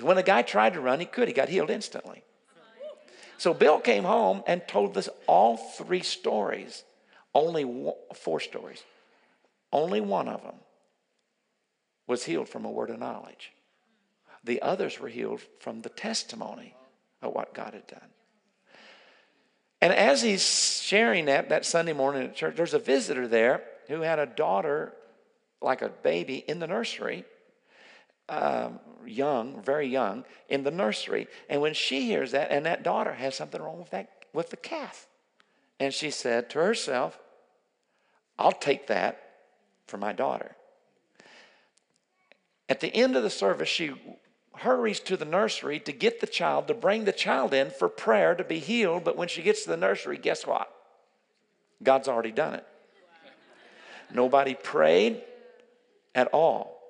When 0.00 0.16
the 0.16 0.22
guy 0.22 0.42
tried 0.42 0.74
to 0.74 0.80
run, 0.80 1.00
he 1.00 1.06
could. 1.06 1.28
He 1.28 1.34
got 1.34 1.48
healed 1.48 1.70
instantly. 1.70 2.22
So 3.42 3.52
Bill 3.52 3.80
came 3.80 4.04
home 4.04 4.44
and 4.46 4.62
told 4.68 4.96
us 4.96 5.08
all 5.26 5.56
three 5.56 6.04
stories, 6.04 6.84
only 7.34 7.64
one, 7.64 7.96
four 8.14 8.38
stories. 8.38 8.80
Only 9.72 10.00
one 10.00 10.28
of 10.28 10.44
them 10.44 10.54
was 12.06 12.22
healed 12.22 12.48
from 12.48 12.64
a 12.64 12.70
word 12.70 12.90
of 12.90 13.00
knowledge. 13.00 13.50
The 14.44 14.62
others 14.62 15.00
were 15.00 15.08
healed 15.08 15.40
from 15.58 15.80
the 15.80 15.88
testimony 15.88 16.76
of 17.20 17.34
what 17.34 17.52
God 17.52 17.74
had 17.74 17.88
done. 17.88 18.10
And 19.80 19.92
as 19.92 20.22
he's 20.22 20.80
sharing 20.80 21.24
that 21.24 21.48
that 21.48 21.66
Sunday 21.66 21.94
morning 21.94 22.22
at 22.22 22.36
church, 22.36 22.54
there's 22.54 22.74
a 22.74 22.78
visitor 22.78 23.26
there 23.26 23.64
who 23.88 24.02
had 24.02 24.20
a 24.20 24.26
daughter, 24.26 24.92
like 25.60 25.82
a 25.82 25.88
baby, 25.88 26.36
in 26.36 26.60
the 26.60 26.68
nursery. 26.68 27.24
um, 28.28 28.78
young, 29.06 29.62
very 29.62 29.86
young, 29.86 30.24
in 30.48 30.64
the 30.64 30.70
nursery. 30.70 31.28
And 31.48 31.60
when 31.60 31.74
she 31.74 32.06
hears 32.06 32.32
that, 32.32 32.50
and 32.50 32.66
that 32.66 32.82
daughter 32.82 33.14
has 33.14 33.34
something 33.34 33.60
wrong 33.60 33.78
with 33.78 33.90
that 33.90 34.26
with 34.32 34.50
the 34.50 34.56
calf, 34.56 35.06
and 35.78 35.92
she 35.92 36.10
said 36.10 36.48
to 36.50 36.58
herself, 36.58 37.18
"I'll 38.38 38.52
take 38.52 38.86
that 38.86 39.20
for 39.86 39.98
my 39.98 40.12
daughter." 40.12 40.56
At 42.68 42.80
the 42.80 42.94
end 42.94 43.16
of 43.16 43.22
the 43.22 43.30
service, 43.30 43.68
she 43.68 43.92
hurries 44.56 45.00
to 45.00 45.16
the 45.16 45.24
nursery 45.24 45.80
to 45.80 45.92
get 45.92 46.20
the 46.20 46.26
child, 46.26 46.68
to 46.68 46.74
bring 46.74 47.04
the 47.04 47.12
child 47.12 47.52
in 47.52 47.70
for 47.70 47.88
prayer 47.88 48.34
to 48.34 48.44
be 48.44 48.58
healed. 48.58 49.04
But 49.04 49.16
when 49.16 49.28
she 49.28 49.42
gets 49.42 49.64
to 49.64 49.70
the 49.70 49.76
nursery, 49.76 50.16
guess 50.16 50.46
what? 50.46 50.72
God's 51.82 52.08
already 52.08 52.30
done 52.30 52.54
it. 52.54 52.66
Nobody 54.10 54.54
prayed 54.54 55.22
at 56.14 56.28
all. 56.28 56.80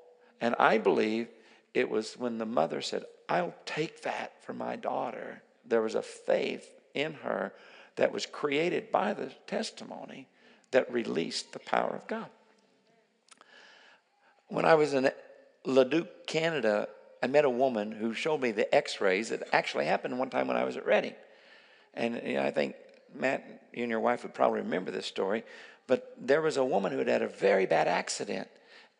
And 0.41 0.55
I 0.59 0.79
believe 0.79 1.29
it 1.75 1.89
was 1.89 2.15
when 2.19 2.39
the 2.39 2.47
mother 2.47 2.81
said, 2.81 3.05
I'll 3.29 3.55
take 3.65 4.03
that 4.03 4.43
for 4.45 4.53
my 4.53 4.77
daughter. 4.77 5.43
There 5.67 5.83
was 5.83 5.95
a 5.95 6.03
faith 6.03 6.69
in 6.95 7.15
her 7.15 7.53
that 7.97 8.13
was 8.13 8.27
created 8.27 8.91
by 8.91 9.15
the 9.15 9.31
testimony 9.47 10.29
that 10.71 10.93
released 10.93 11.53
the 11.53 11.59
power 11.59 11.91
of 11.91 12.07
God. 12.07 12.29
When 14.49 14.65
I 14.65 14.75
was 14.75 14.93
in 14.93 15.11
Leduc, 15.65 16.27
Canada, 16.27 16.89
I 17.23 17.27
met 17.27 17.45
a 17.45 17.51
woman 17.51 17.93
who 17.93 18.13
showed 18.13 18.41
me 18.41 18.51
the 18.51 18.73
x 18.75 19.01
rays 19.01 19.31
that 19.31 19.49
actually 19.53 19.87
happened 19.87 20.19
one 20.19 20.31
time 20.31 20.49
when 20.49 20.57
I 20.57 20.65
was 20.65 20.77
at 20.77 20.85
Reading. 20.85 21.15
And 21.95 22.21
you 22.25 22.35
know, 22.35 22.43
I 22.43 22.51
think 22.51 22.75
Matt, 23.15 23.45
you 23.73 23.83
and 23.83 23.91
your 23.91 24.01
wife 24.01 24.23
would 24.23 24.35
probably 24.35 24.61
remember 24.61 24.91
this 24.91 25.07
story, 25.07 25.45
but 25.87 26.15
there 26.19 26.41
was 26.41 26.57
a 26.57 26.65
woman 26.65 26.93
who 26.93 26.99
had 26.99 27.09
had 27.09 27.23
a 27.23 27.29
very 27.29 27.67
bad 27.67 27.87
accident, 27.87 28.49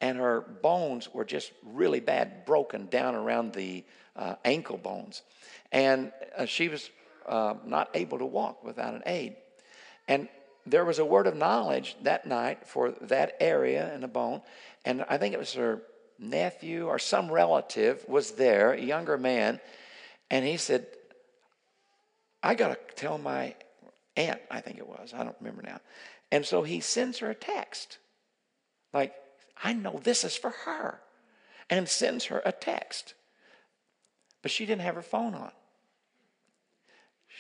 and 0.03 0.19
her 0.19 0.41
bones 0.41 1.09
were 1.15 1.25
just 1.25 1.53
really 1.65 2.01
bad, 2.01 2.45
broken 2.45 2.87
down 2.87 3.15
around 3.15 3.53
the 3.55 3.85
uh, 4.17 4.35
ankle 4.45 4.77
bones. 4.77 5.23
And 5.71 6.13
uh, 6.37 6.45
she 6.45 6.69
was 6.69 6.91
uh, 7.27 7.55
not 7.65 7.89
able 7.95 8.19
to 8.19 8.27
walk 8.27 8.65
without 8.65 8.95
an 8.95 9.05
aid. 9.07 9.37
And 10.09 10.29
there 10.67 10.85
was 10.85 10.99
a 10.99 11.05
word 11.05 11.29
of 11.29 11.37
knowledge 11.37 11.97
that 12.03 12.27
night 12.27 12.67
for 12.67 12.91
that 13.03 13.37
area 13.41 13.95
in 13.95 14.01
the 14.01 14.09
bone, 14.09 14.43
and 14.85 15.05
I 15.09 15.19
think 15.19 15.35
it 15.35 15.39
was 15.39 15.55
her 15.55 15.83
nephew 16.19 16.87
or 16.87 16.99
some 16.99 17.31
relative 17.31 18.05
was 18.09 18.33
there, 18.33 18.73
a 18.73 18.81
younger 18.81 19.17
man, 19.17 19.61
and 20.31 20.45
he 20.45 20.57
said, 20.57 20.87
I 22.43 22.55
got 22.55 22.69
to 22.69 22.95
tell 22.97 23.19
my 23.19 23.55
aunt, 24.17 24.41
I 24.51 24.61
think 24.61 24.79
it 24.79 24.87
was, 24.87 25.15
I 25.15 25.23
don't 25.25 25.37
remember 25.41 25.63
now. 25.63 25.81
And 26.31 26.45
so 26.45 26.63
he 26.63 26.81
sends 26.81 27.19
her 27.19 27.31
a 27.31 27.35
text, 27.35 27.99
like, 28.93 29.15
I 29.63 29.73
know 29.73 30.01
this 30.03 30.25
is 30.25 30.37
for 30.37 30.51
her, 30.51 31.01
and 31.71 31.89
sends 31.89 32.27
her 32.27 32.43
a 32.45 32.53
text. 32.53 33.15
But 34.43 34.51
she 34.51 34.67
didn't 34.67 34.83
have 34.83 34.97
her 34.97 35.03
phone 35.03 35.35
on. 35.35 35.53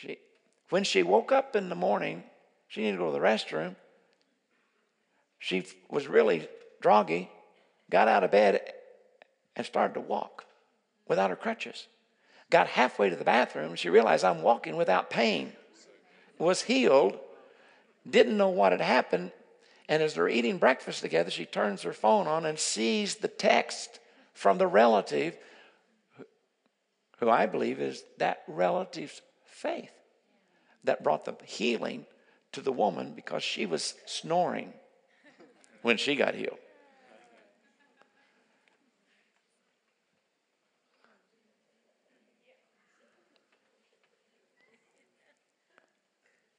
She, 0.01 0.19
when 0.71 0.85
she 0.85 1.03
woke 1.03 1.33
up 1.33 1.57
in 1.57 1.69
the 1.69 1.75
morning, 1.75 2.23
she 2.69 2.83
needed 2.83 2.93
to 2.93 2.99
go 2.99 3.07
to 3.07 3.13
the 3.13 3.25
restroom. 3.25 3.77
She 5.39 5.67
was 5.91 6.07
really 6.07 6.49
droggy 6.81 7.29
got 7.93 8.09
out 8.09 8.25
of 8.25 8.31
bed 8.31 8.61
and 9.55 9.67
started 9.67 9.95
to 9.95 10.01
walk 10.01 10.47
without 11.07 11.31
her 11.31 11.37
crutches. 11.37 11.87
Got 12.51 12.69
halfway 12.69 13.11
to 13.11 13.17
the 13.17 13.23
bathroom, 13.23 13.77
she 13.77 13.91
realized 13.91 14.25
I'm 14.25 14.43
walking 14.43 14.77
without 14.77 15.11
pain. 15.11 15.53
Was 16.39 16.63
healed, 16.63 17.19
didn't 18.09 18.37
know 18.37 18.49
what 18.49 18.73
had 18.73 18.81
happened, 18.81 19.31
and 19.89 20.03
as 20.03 20.15
they're 20.15 20.29
eating 20.29 20.59
breakfast 20.59 21.03
together, 21.03 21.31
she 21.31 21.45
turns 21.45 21.83
her 21.83 21.93
phone 21.93 22.27
on 22.27 22.47
and 22.47 22.59
sees 22.59 23.17
the 23.17 23.29
text 23.29 24.01
from 24.33 24.59
the 24.59 24.67
relative, 24.67 25.37
who 27.19 27.29
I 27.29 27.47
believe 27.47 27.81
is 27.81 28.05
that 28.19 28.43
relative's 28.49 29.21
faith 29.45 29.93
that 30.85 31.03
brought 31.05 31.25
the 31.25 31.37
healing 31.45 32.07
to 32.53 32.61
the 32.61 32.73
woman 32.73 33.13
because 33.15 33.43
she 33.43 33.67
was 33.67 33.95
snoring 34.07 34.73
when 35.83 35.97
she 35.97 36.17
got 36.17 36.35
healed. 36.35 36.59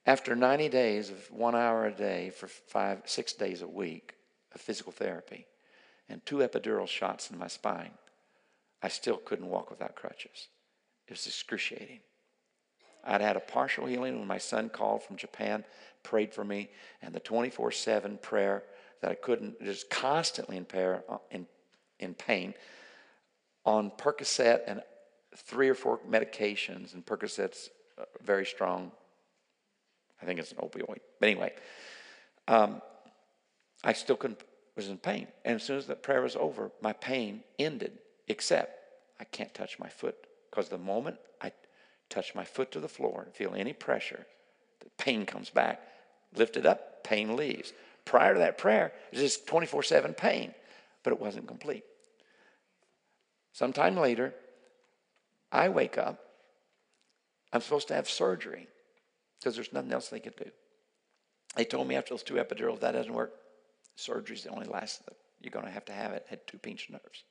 After 0.06 0.36
90 0.36 0.68
days 0.68 1.10
of 1.10 1.30
one 1.30 1.54
hour 1.54 1.86
a 1.86 1.92
day 1.92 2.30
for 2.30 2.46
five, 2.46 3.02
six 3.06 3.32
days 3.32 3.62
a 3.62 3.66
week 3.66 4.14
of 4.54 4.60
physical 4.60 4.92
therapy 4.92 5.46
and 6.08 6.24
two 6.24 6.38
epidural 6.38 6.86
shots 6.86 7.30
in 7.30 7.38
my 7.38 7.46
spine, 7.46 7.92
I 8.82 8.88
still 8.88 9.16
couldn't 9.16 9.48
walk 9.48 9.70
without 9.70 9.94
crutches. 9.94 10.48
It 11.08 11.12
was 11.12 11.26
excruciating. 11.26 12.00
I'd 13.02 13.22
had 13.22 13.36
a 13.36 13.40
partial 13.40 13.86
healing 13.86 14.18
when 14.18 14.26
my 14.26 14.38
son 14.38 14.68
called 14.68 15.02
from 15.02 15.16
Japan, 15.16 15.64
prayed 16.02 16.34
for 16.34 16.44
me, 16.44 16.70
and 17.00 17.14
the 17.14 17.20
24 17.20 17.70
7 17.70 18.18
prayer 18.18 18.62
that 19.00 19.10
I 19.10 19.14
couldn't, 19.14 19.62
just 19.62 19.88
constantly 19.88 20.58
in, 20.58 20.64
pair, 20.66 21.02
uh, 21.08 21.18
in, 21.30 21.46
in 21.98 22.14
pain, 22.14 22.54
on 23.64 23.90
Percocet 23.90 24.62
and 24.66 24.82
three 25.36 25.68
or 25.68 25.74
four 25.74 25.98
medications, 26.08 26.92
and 26.94 27.04
Percocet's 27.04 27.70
uh, 27.98 28.04
very 28.22 28.46
strong 28.46 28.92
I 30.24 30.26
think 30.26 30.40
it's 30.40 30.52
an 30.52 30.58
opioid. 30.58 31.00
But 31.20 31.28
anyway, 31.28 31.52
um, 32.48 32.80
I 33.82 33.92
still 33.92 34.18
was 34.74 34.88
in 34.88 34.96
pain. 34.96 35.28
And 35.44 35.56
as 35.56 35.62
soon 35.62 35.76
as 35.76 35.86
that 35.88 36.02
prayer 36.02 36.22
was 36.22 36.34
over, 36.34 36.70
my 36.80 36.94
pain 36.94 37.42
ended, 37.58 37.98
except 38.26 38.78
I 39.20 39.24
can't 39.24 39.52
touch 39.52 39.78
my 39.78 39.88
foot. 39.88 40.16
Because 40.50 40.70
the 40.70 40.78
moment 40.78 41.18
I 41.42 41.52
touch 42.08 42.34
my 42.34 42.44
foot 42.44 42.72
to 42.72 42.80
the 42.80 42.88
floor 42.88 43.22
and 43.24 43.34
feel 43.34 43.54
any 43.54 43.74
pressure, 43.74 44.26
the 44.80 44.88
pain 44.96 45.26
comes 45.26 45.50
back. 45.50 45.82
Lift 46.34 46.56
it 46.56 46.64
up, 46.64 47.04
pain 47.04 47.36
leaves. 47.36 47.74
Prior 48.06 48.32
to 48.32 48.38
that 48.40 48.56
prayer, 48.56 48.92
it 49.12 49.16
was 49.16 49.20
just 49.20 49.46
24 49.46 49.82
7 49.82 50.14
pain, 50.14 50.54
but 51.02 51.12
it 51.12 51.20
wasn't 51.20 51.46
complete. 51.46 51.84
Sometime 53.52 53.96
later, 53.96 54.34
I 55.52 55.68
wake 55.68 55.98
up. 55.98 56.18
I'm 57.52 57.60
supposed 57.60 57.88
to 57.88 57.94
have 57.94 58.08
surgery 58.08 58.68
because 59.44 59.56
there's 59.56 59.74
nothing 59.74 59.92
else 59.92 60.08
they 60.08 60.20
could 60.20 60.36
do. 60.36 60.50
They 61.54 61.66
told 61.66 61.86
me 61.86 61.96
after 61.96 62.14
those 62.14 62.22
two 62.22 62.34
epidurals 62.34 62.80
that 62.80 62.92
doesn't 62.92 63.12
work. 63.12 63.34
Surgery's 63.94 64.42
the 64.42 64.48
only 64.48 64.66
last 64.66 65.02
you're 65.42 65.50
going 65.50 65.66
to 65.66 65.70
have 65.70 65.84
to 65.84 65.92
have 65.92 66.12
it. 66.12 66.24
Had 66.30 66.46
two 66.46 66.56
pinched 66.56 66.90
nerves. 66.90 67.24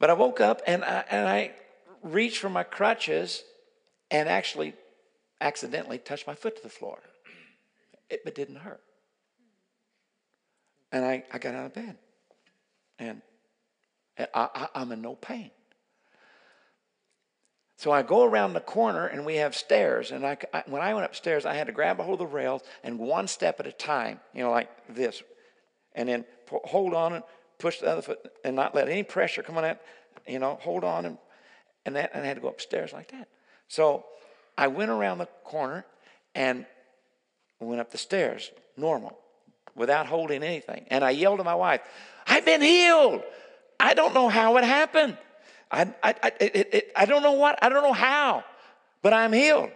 But 0.00 0.08
I 0.08 0.14
woke 0.14 0.40
up 0.40 0.62
and 0.66 0.82
I, 0.82 1.04
and 1.10 1.28
I 1.28 1.52
reached 2.02 2.38
for 2.38 2.48
my 2.48 2.62
crutches 2.62 3.44
and 4.10 4.30
actually 4.30 4.72
accidentally 5.42 5.98
touched 5.98 6.26
my 6.26 6.34
foot 6.34 6.56
to 6.56 6.62
the 6.62 6.70
floor. 6.70 7.00
It, 8.08 8.22
it 8.24 8.34
didn't 8.34 8.56
hurt. 8.56 8.80
And 10.90 11.04
I, 11.04 11.24
I 11.30 11.36
got 11.38 11.54
out 11.54 11.66
of 11.66 11.74
bed. 11.74 11.98
And 12.98 13.20
I, 14.18 14.26
I, 14.34 14.68
I'm 14.74 14.90
in 14.90 15.02
no 15.02 15.16
pain. 15.16 15.50
So 17.76 17.92
I 17.92 18.02
go 18.02 18.24
around 18.24 18.54
the 18.54 18.60
corner 18.60 19.06
and 19.06 19.26
we 19.26 19.36
have 19.36 19.54
stairs. 19.54 20.10
And 20.10 20.26
I, 20.26 20.38
I, 20.52 20.62
when 20.66 20.80
I 20.80 20.94
went 20.94 21.04
upstairs, 21.04 21.44
I 21.44 21.54
had 21.54 21.66
to 21.66 21.72
grab 21.72 22.00
a 22.00 22.02
hold 22.02 22.20
of 22.20 22.30
the 22.30 22.34
rails 22.34 22.62
and 22.82 22.98
one 22.98 23.28
step 23.28 23.60
at 23.60 23.66
a 23.66 23.72
time, 23.72 24.20
you 24.32 24.42
know, 24.42 24.50
like 24.50 24.70
this. 24.88 25.22
And 25.94 26.08
then 26.08 26.24
hold 26.48 26.94
on 26.94 27.12
and 27.12 27.24
push 27.58 27.80
the 27.80 27.86
other 27.86 28.02
foot 28.02 28.18
and 28.44 28.56
not 28.56 28.74
let 28.74 28.88
any 28.88 29.02
pressure 29.02 29.42
come 29.42 29.56
on 29.56 29.62
that, 29.62 29.82
you 30.26 30.38
know, 30.38 30.58
hold 30.60 30.84
on 30.84 31.04
and, 31.04 31.18
and, 31.84 31.96
that, 31.96 32.10
and 32.14 32.24
I 32.24 32.26
had 32.26 32.36
to 32.36 32.40
go 32.40 32.48
upstairs 32.48 32.92
like 32.92 33.10
that. 33.12 33.28
So 33.68 34.04
I 34.56 34.68
went 34.68 34.90
around 34.90 35.18
the 35.18 35.28
corner 35.44 35.84
and 36.34 36.64
went 37.60 37.80
up 37.80 37.90
the 37.90 37.98
stairs, 37.98 38.50
normal, 38.76 39.18
without 39.74 40.06
holding 40.06 40.42
anything. 40.42 40.86
And 40.88 41.04
I 41.04 41.10
yelled 41.10 41.38
to 41.38 41.44
my 41.44 41.54
wife, 41.54 41.82
I've 42.26 42.44
been 42.44 42.62
healed. 42.62 43.22
I 43.78 43.92
don't 43.92 44.14
know 44.14 44.28
how 44.28 44.56
it 44.56 44.64
happened. 44.64 45.18
I, 45.70 45.82
I, 46.02 46.14
I, 46.22 46.32
it, 46.40 46.74
it, 46.74 46.92
I 46.94 47.06
don't 47.06 47.22
know 47.22 47.32
what, 47.32 47.58
I 47.62 47.68
don't 47.68 47.82
know 47.82 47.92
how, 47.92 48.44
but 49.02 49.12
I'm 49.12 49.32
healed. 49.32 49.70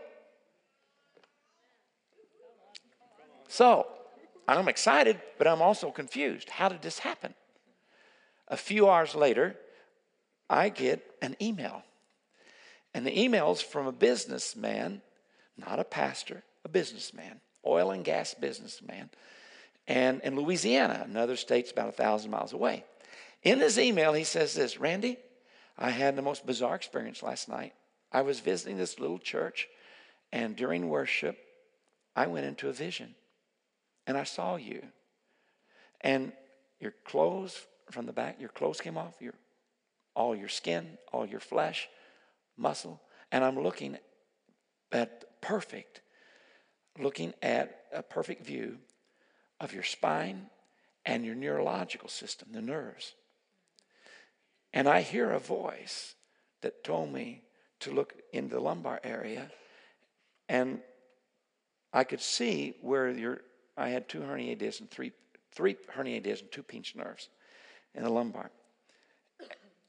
So 3.48 3.86
I'm 4.46 4.68
excited, 4.68 5.20
but 5.38 5.46
I'm 5.46 5.62
also 5.62 5.90
confused. 5.90 6.48
How 6.50 6.68
did 6.68 6.82
this 6.82 7.00
happen? 7.00 7.34
A 8.48 8.56
few 8.56 8.88
hours 8.88 9.14
later, 9.14 9.56
I 10.48 10.68
get 10.68 11.04
an 11.22 11.36
email. 11.40 11.82
And 12.94 13.06
the 13.06 13.20
email's 13.20 13.60
from 13.60 13.86
a 13.86 13.92
businessman, 13.92 15.02
not 15.56 15.78
a 15.78 15.84
pastor, 15.84 16.42
a 16.64 16.68
businessman, 16.68 17.40
oil 17.66 17.92
and 17.92 18.04
gas 18.04 18.34
businessman, 18.34 19.10
and 19.86 20.20
in 20.22 20.36
Louisiana, 20.36 21.04
another 21.04 21.34
state's 21.36 21.72
about 21.72 21.88
a 21.88 21.92
thousand 21.92 22.30
miles 22.30 22.52
away. 22.52 22.84
In 23.42 23.58
his 23.58 23.78
email, 23.78 24.12
he 24.12 24.24
says 24.24 24.54
this 24.54 24.78
Randy, 24.78 25.18
I 25.78 25.90
had 25.90 26.16
the 26.16 26.22
most 26.22 26.46
bizarre 26.46 26.74
experience 26.74 27.22
last 27.22 27.48
night. 27.48 27.72
I 28.12 28.22
was 28.22 28.40
visiting 28.40 28.76
this 28.76 28.98
little 28.98 29.18
church, 29.18 29.68
and 30.32 30.56
during 30.56 30.88
worship, 30.88 31.38
I 32.14 32.26
went 32.26 32.46
into 32.46 32.68
a 32.68 32.72
vision, 32.72 33.14
and 34.06 34.16
I 34.18 34.24
saw 34.24 34.56
you. 34.56 34.82
And 36.00 36.32
your 36.80 36.94
clothes 37.04 37.66
from 37.90 38.06
the 38.06 38.12
back, 38.12 38.40
your 38.40 38.48
clothes 38.48 38.80
came 38.80 38.98
off, 38.98 39.14
your 39.20 39.34
all 40.14 40.34
your 40.34 40.48
skin, 40.48 40.98
all 41.12 41.24
your 41.24 41.40
flesh, 41.40 41.88
muscle, 42.56 43.00
and 43.30 43.44
I'm 43.44 43.62
looking 43.62 43.96
at 44.92 45.40
perfect, 45.40 46.00
looking 46.98 47.32
at 47.42 47.84
a 47.92 48.02
perfect 48.02 48.44
view 48.44 48.78
of 49.60 49.72
your 49.72 49.82
spine 49.82 50.46
and 51.06 51.24
your 51.24 51.34
neurological 51.34 52.08
system, 52.08 52.48
the 52.52 52.60
nerves. 52.60 53.14
And 54.72 54.88
I 54.88 55.00
hear 55.00 55.30
a 55.30 55.38
voice 55.38 56.14
that 56.62 56.84
told 56.84 57.12
me 57.12 57.42
to 57.80 57.92
look 57.92 58.14
in 58.32 58.48
the 58.48 58.60
lumbar 58.60 59.00
area, 59.02 59.50
and 60.48 60.80
I 61.92 62.04
could 62.04 62.20
see 62.20 62.74
where 62.80 63.10
your 63.10 63.40
I 63.76 63.88
had 63.88 64.08
two 64.08 64.20
herniated 64.20 64.58
discs 64.58 64.80
and 64.80 64.90
three 64.90 65.12
three 65.52 65.76
herniated 65.96 66.24
discs 66.24 66.42
and 66.42 66.52
two 66.52 66.62
pinched 66.62 66.96
nerves 66.96 67.28
in 67.94 68.02
the 68.02 68.10
lumbar. 68.10 68.50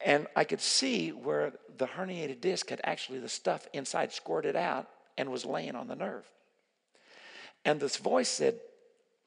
And 0.04 0.28
I 0.36 0.46
could 0.46 0.62
see 0.62 1.10
where 1.10 1.54
the 1.78 1.86
herniated 1.86 2.42
disc 2.42 2.70
had 2.70 2.82
actually 2.84 3.20
the 3.20 3.30
stuff 3.30 3.68
inside 3.74 4.12
squirted 4.12 4.56
out 4.56 4.88
and 5.18 5.30
was 5.30 5.46
laying 5.46 5.76
on 5.76 5.88
the 5.88 5.96
nerve. 5.96 6.26
And 7.66 7.80
this 7.80 7.98
voice 7.98 8.30
said, 8.30 8.60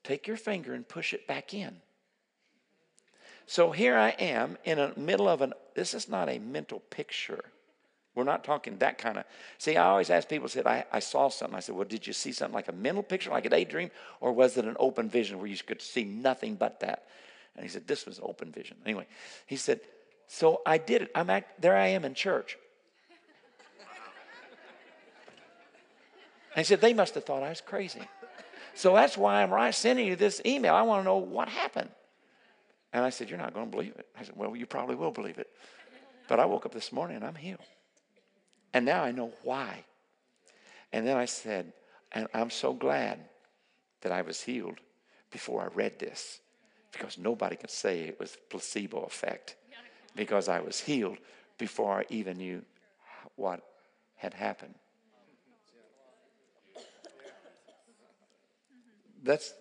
Take 0.03 0.27
your 0.27 0.37
finger 0.37 0.75
and 0.75 0.87
push 0.87 1.15
it 1.15 1.27
back 1.27 1.55
in. 1.55 1.77
So 3.47 3.71
here 3.71 3.97
I 3.97 4.11
am 4.11 4.57
in 4.65 4.79
the 4.79 4.93
middle 4.97 5.29
of 5.29 5.43
an, 5.43 5.53
this 5.75 5.95
is 5.95 6.09
not 6.09 6.29
a 6.29 6.39
mental 6.39 6.81
picture. 6.81 7.45
We're 8.15 8.25
not 8.25 8.45
talking 8.45 8.79
that 8.79 8.97
kind 8.97 9.19
of. 9.19 9.25
See, 9.59 9.77
I 9.77 9.87
always 9.87 10.09
ask 10.09 10.29
people, 10.29 10.49
said, 10.49 10.67
I, 10.67 10.85
I 10.93 11.01
saw 11.01 11.29
something. 11.29 11.57
I 11.57 11.61
said, 11.61 11.75
Well, 11.75 11.87
did 11.87 12.07
you 12.07 12.13
see 12.13 12.33
something 12.33 12.55
like 12.55 12.69
a 12.69 12.73
mental 12.73 13.03
picture, 13.03 13.31
like 13.31 13.45
a 13.45 13.51
daydream, 13.51 13.91
or 14.21 14.33
was 14.33 14.57
it 14.57 14.65
an 14.65 14.77
open 14.79 15.09
vision 15.11 15.39
where 15.39 15.49
you 15.49 15.57
could 15.59 15.83
see 15.83 16.05
nothing 16.05 16.55
but 16.55 16.81
that? 16.81 17.07
And 17.57 17.65
he 17.65 17.69
said, 17.69 17.89
This 17.89 18.07
was 18.07 18.21
open 18.23 18.53
vision. 18.53 18.77
Anyway, 18.85 19.07
he 19.47 19.57
said, 19.57 19.81
So 20.29 20.63
I 20.65 20.79
did 20.79 21.03
it. 21.03 21.11
I'm 21.15 21.29
at, 21.29 21.61
there 21.61 21.77
I 21.77 21.89
am 21.89 22.05
in 22.05 22.15
church. 22.15 22.57
And 26.55 26.65
he 26.65 26.65
said, 26.65 26.81
They 26.81 26.95
must 26.95 27.17
have 27.17 27.25
thought 27.25 27.43
I 27.43 27.49
was 27.49 27.61
crazy. 27.61 28.03
So 28.75 28.95
that's 28.95 29.17
why 29.17 29.43
I'm 29.43 29.51
right 29.51 29.75
sending 29.75 30.07
you 30.07 30.15
this 30.15 30.41
email. 30.47 30.75
I 30.75 30.83
want 30.83 31.01
to 31.01 31.05
know 31.05 31.17
what 31.17 31.49
happened. 31.49 31.91
And 32.95 33.05
I 33.05 33.11
said, 33.11 33.29
You're 33.29 33.41
not 33.41 33.53
going 33.53 33.67
to 33.67 33.71
believe 33.71 33.95
it. 33.99 34.07
I 34.19 34.23
said, 34.23 34.37
Well, 34.37 34.55
you 34.57 34.65
probably 34.65 34.95
will 34.95 35.11
believe 35.11 35.37
it. 35.37 35.51
But 36.29 36.41
I 36.41 36.47
woke 36.47 36.65
up 36.65 36.73
this 36.73 36.93
morning 36.93 37.17
and 37.17 37.27
I'm 37.27 37.35
healed. 37.35 37.59
And 38.73 38.87
now 38.87 39.03
I 39.03 39.11
know 39.11 39.33
why. 39.43 39.85
And 40.93 41.07
then 41.07 41.17
I 41.17 41.25
said, 41.27 41.73
And 42.13 42.29
I'm 42.33 42.51
so 42.51 42.73
glad 42.73 43.19
that 44.03 44.13
I 44.13 44.23
was 44.23 44.41
healed 44.41 44.79
before 45.31 45.63
I 45.63 45.75
read 45.75 45.99
this 45.99 46.41
because 46.93 47.19
nobody 47.19 47.57
can 47.57 47.69
say 47.69 48.03
it 48.03 48.21
was 48.21 48.39
placebo 48.49 49.03
effect 49.03 49.57
because 50.15 50.49
I 50.49 50.61
was 50.61 50.79
healed 50.79 51.19
before 51.59 51.99
I 51.99 52.05
even 52.11 52.39
knew 52.39 52.63
what 53.35 53.61
had 54.15 54.33
happened. 54.35 54.77
That's 59.25 59.53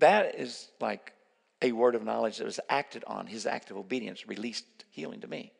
that 0.00 0.34
is 0.40 0.68
like 0.80 1.12
a 1.62 1.72
word 1.72 1.94
of 1.94 2.04
knowledge 2.04 2.38
that 2.38 2.44
was 2.44 2.60
acted 2.68 3.04
on. 3.06 3.26
His 3.26 3.46
act 3.46 3.70
of 3.70 3.76
obedience 3.76 4.26
released 4.28 4.66
healing 4.90 5.20
to 5.20 5.28
me. 5.28 5.52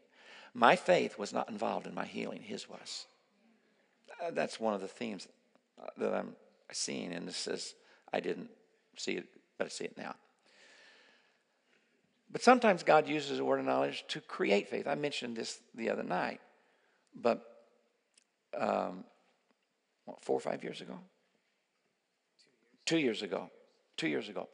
My 0.53 0.77
faith 0.77 1.19
was 1.19 1.33
not 1.33 1.49
involved 1.49 1.87
in 1.87 1.95
my 1.95 2.05
healing, 2.05 2.43
his 2.43 2.69
was. 2.69 3.07
Uh, 4.23 4.31
that's 4.33 4.61
one 4.61 4.75
of 4.75 4.81
the 4.81 4.89
themes 4.89 5.27
that 5.97 6.15
I'm 6.15 6.37
seeing, 6.71 7.13
and 7.13 7.27
this 7.27 7.47
is, 7.47 7.75
I 8.13 8.21
didn't 8.21 8.51
see 8.97 9.13
it, 9.13 9.27
but 9.57 9.67
I 9.67 9.69
see 9.69 9.85
it 9.85 9.97
now. 9.97 10.15
But 12.31 12.43
sometimes 12.43 12.83
God 12.83 13.09
uses 13.09 13.39
a 13.39 13.45
word 13.45 13.61
of 13.61 13.67
knowledge 13.67 14.05
to 14.09 14.21
create 14.21 14.69
faith. 14.69 14.87
I 14.87 14.95
mentioned 14.95 15.37
this 15.37 15.61
the 15.75 15.91
other 15.91 16.03
night, 16.03 16.41
but 17.15 17.43
um, 18.59 19.05
what, 20.05 20.23
four 20.25 20.37
or 20.37 20.41
five 20.41 20.63
years 20.63 20.81
ago? 20.81 20.99
Two 22.87 22.99
years 22.99 23.23
ago. 23.23 23.51
Two 23.97 24.09
years 24.09 24.29
ago. 24.29 24.49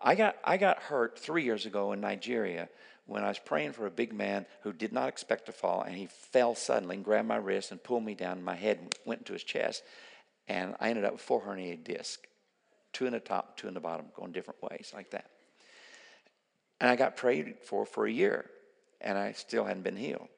I 0.00 0.14
got, 0.14 0.36
I 0.44 0.56
got 0.56 0.78
hurt 0.78 1.18
three 1.18 1.44
years 1.44 1.66
ago 1.66 1.92
in 1.92 2.00
Nigeria 2.00 2.68
when 3.06 3.24
I 3.24 3.28
was 3.28 3.38
praying 3.38 3.72
for 3.72 3.86
a 3.86 3.90
big 3.90 4.12
man 4.12 4.46
who 4.62 4.72
did 4.72 4.92
not 4.92 5.08
expect 5.08 5.46
to 5.46 5.52
fall, 5.52 5.82
and 5.82 5.96
he 5.96 6.06
fell 6.06 6.54
suddenly 6.54 6.96
and 6.96 7.04
grabbed 7.04 7.26
my 7.26 7.36
wrist 7.36 7.70
and 7.72 7.82
pulled 7.82 8.04
me 8.04 8.14
down. 8.14 8.42
My 8.42 8.54
head 8.54 8.94
went 9.04 9.22
into 9.22 9.32
his 9.32 9.42
chest, 9.42 9.82
and 10.46 10.74
I 10.78 10.90
ended 10.90 11.04
up 11.04 11.12
with 11.12 11.22
four 11.22 11.40
herniated 11.42 11.84
discs 11.84 12.28
two 12.92 13.06
in 13.06 13.12
the 13.12 13.20
top, 13.20 13.56
two 13.56 13.68
in 13.68 13.74
the 13.74 13.80
bottom, 13.80 14.06
going 14.16 14.32
different 14.32 14.62
ways, 14.62 14.92
like 14.94 15.10
that. 15.10 15.26
And 16.80 16.90
I 16.90 16.96
got 16.96 17.16
prayed 17.16 17.56
for 17.64 17.84
for 17.86 18.06
a 18.06 18.10
year, 18.10 18.50
and 19.00 19.18
I 19.18 19.32
still 19.32 19.64
hadn't 19.64 19.82
been 19.82 19.96
healed. 19.96 20.28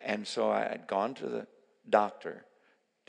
And 0.00 0.26
so 0.26 0.50
I 0.50 0.60
had 0.60 0.86
gone 0.86 1.14
to 1.14 1.26
the 1.26 1.46
doctor, 1.88 2.44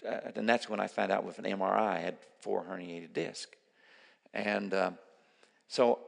uh, 0.07 0.31
and 0.35 0.47
that's 0.47 0.69
when 0.69 0.79
I 0.79 0.87
found 0.87 1.11
out 1.11 1.23
with 1.23 1.39
an 1.39 1.45
MRI 1.45 1.79
I 1.79 1.99
had 1.99 2.17
four 2.39 2.63
herniated 2.63 3.13
discs. 3.13 3.55
And 4.33 4.73
uh, 4.73 4.91
so 5.69 5.99